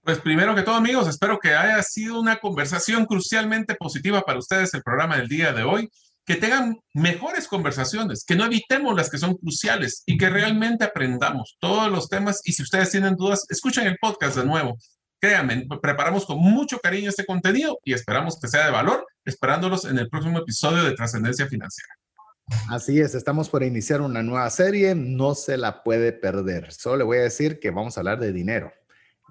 Pues 0.02 0.18
primero 0.18 0.54
que 0.54 0.62
todo, 0.62 0.76
amigos, 0.76 1.08
espero 1.08 1.38
que 1.38 1.54
haya 1.54 1.82
sido 1.82 2.20
una 2.20 2.36
conversación 2.36 3.06
crucialmente 3.06 3.74
positiva 3.74 4.22
para 4.22 4.38
ustedes 4.38 4.72
el 4.74 4.82
programa 4.82 5.16
del 5.16 5.28
día 5.28 5.52
de 5.52 5.62
hoy 5.62 5.90
que 6.30 6.36
tengan 6.36 6.78
mejores 6.94 7.48
conversaciones, 7.48 8.24
que 8.24 8.36
no 8.36 8.44
evitemos 8.44 8.94
las 8.94 9.10
que 9.10 9.18
son 9.18 9.34
cruciales 9.34 10.04
y 10.06 10.16
que 10.16 10.30
realmente 10.30 10.84
aprendamos 10.84 11.56
todos 11.58 11.90
los 11.90 12.08
temas. 12.08 12.40
Y 12.44 12.52
si 12.52 12.62
ustedes 12.62 12.92
tienen 12.92 13.16
dudas, 13.16 13.46
escuchen 13.48 13.88
el 13.88 13.98
podcast 14.00 14.36
de 14.36 14.44
nuevo. 14.44 14.78
Créanme, 15.20 15.66
preparamos 15.82 16.26
con 16.26 16.38
mucho 16.38 16.78
cariño 16.78 17.10
este 17.10 17.26
contenido 17.26 17.80
y 17.82 17.94
esperamos 17.94 18.38
que 18.38 18.46
sea 18.46 18.66
de 18.66 18.70
valor, 18.70 19.04
esperándolos 19.24 19.84
en 19.86 19.98
el 19.98 20.08
próximo 20.08 20.38
episodio 20.38 20.84
de 20.84 20.92
Trascendencia 20.92 21.48
Financiera. 21.48 21.94
Así 22.68 23.00
es, 23.00 23.16
estamos 23.16 23.48
por 23.48 23.64
iniciar 23.64 24.00
una 24.00 24.22
nueva 24.22 24.48
serie, 24.50 24.94
no 24.94 25.34
se 25.34 25.56
la 25.56 25.82
puede 25.82 26.12
perder. 26.12 26.72
Solo 26.72 26.98
le 26.98 27.04
voy 27.04 27.18
a 27.18 27.22
decir 27.22 27.58
que 27.58 27.72
vamos 27.72 27.96
a 27.96 28.02
hablar 28.02 28.20
de 28.20 28.32
dinero, 28.32 28.72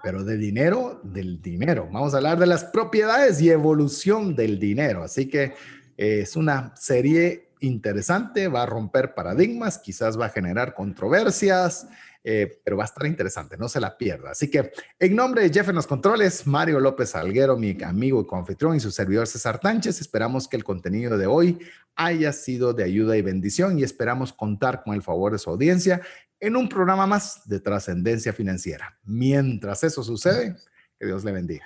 pero 0.03 0.26
de 0.26 0.35
dinero, 0.35 0.99
del 1.05 1.41
dinero. 1.41 1.88
Vamos 1.93 2.13
a 2.13 2.17
hablar 2.17 2.39
de 2.39 2.47
las 2.47 2.65
propiedades 2.65 3.39
y 3.41 3.51
evolución 3.51 4.35
del 4.35 4.59
dinero. 4.59 5.01
Así 5.01 5.30
que 5.30 5.53
es 5.99 6.38
una 6.38 6.73
serie 6.77 7.49
interesante, 7.59 8.47
va 8.47 8.63
a 8.63 8.65
romper 8.65 9.13
paradigmas, 9.13 9.77
quizás 9.77 10.17
va 10.17 10.27
a 10.27 10.30
generar 10.30 10.73
controversias, 10.73 11.89
eh, 12.23 12.61
pero 12.63 12.77
va 12.77 12.84
a 12.84 12.85
estar 12.85 13.05
interesante, 13.05 13.57
no 13.57 13.67
se 13.67 13.81
la 13.81 13.97
pierda. 13.97 14.31
Así 14.31 14.49
que 14.49 14.71
en 14.97 15.13
nombre 15.13 15.41
de 15.41 15.49
Jeff 15.49 15.67
en 15.67 15.76
los 15.76 15.88
controles, 15.88 16.47
Mario 16.47 16.80
López 16.80 17.15
Alguero, 17.15 17.57
mi 17.57 17.77
amigo 17.84 18.21
y 18.21 18.26
confitrión 18.26 18.77
y 18.77 18.80
su 18.80 18.91
servidor 18.91 19.27
César 19.27 19.59
Tánchez, 19.59 19.99
esperamos 19.99 20.47
que 20.47 20.55
el 20.55 20.63
contenido 20.63 21.17
de 21.17 21.27
hoy 21.27 21.59
haya 21.97 22.31
sido 22.31 22.71
de 22.71 22.85
ayuda 22.85 23.17
y 23.17 23.21
bendición 23.21 23.77
y 23.77 23.84
esperamos 23.84 24.31
contar 24.31 24.84
con 24.84 24.95
el 24.95 25.01
favor 25.01 25.34
de 25.34 25.39
su 25.39 25.49
audiencia 25.49 26.01
en 26.39 26.55
un 26.55 26.69
programa 26.69 27.07
más 27.07 27.41
de 27.45 27.59
trascendencia 27.59 28.31
financiera. 28.31 28.97
Mientras 29.03 29.84
eso 29.84 30.01
sucede, 30.01 30.55
que 30.97 31.07
Dios 31.07 31.26
le 31.26 31.34
bendiga. 31.34 31.65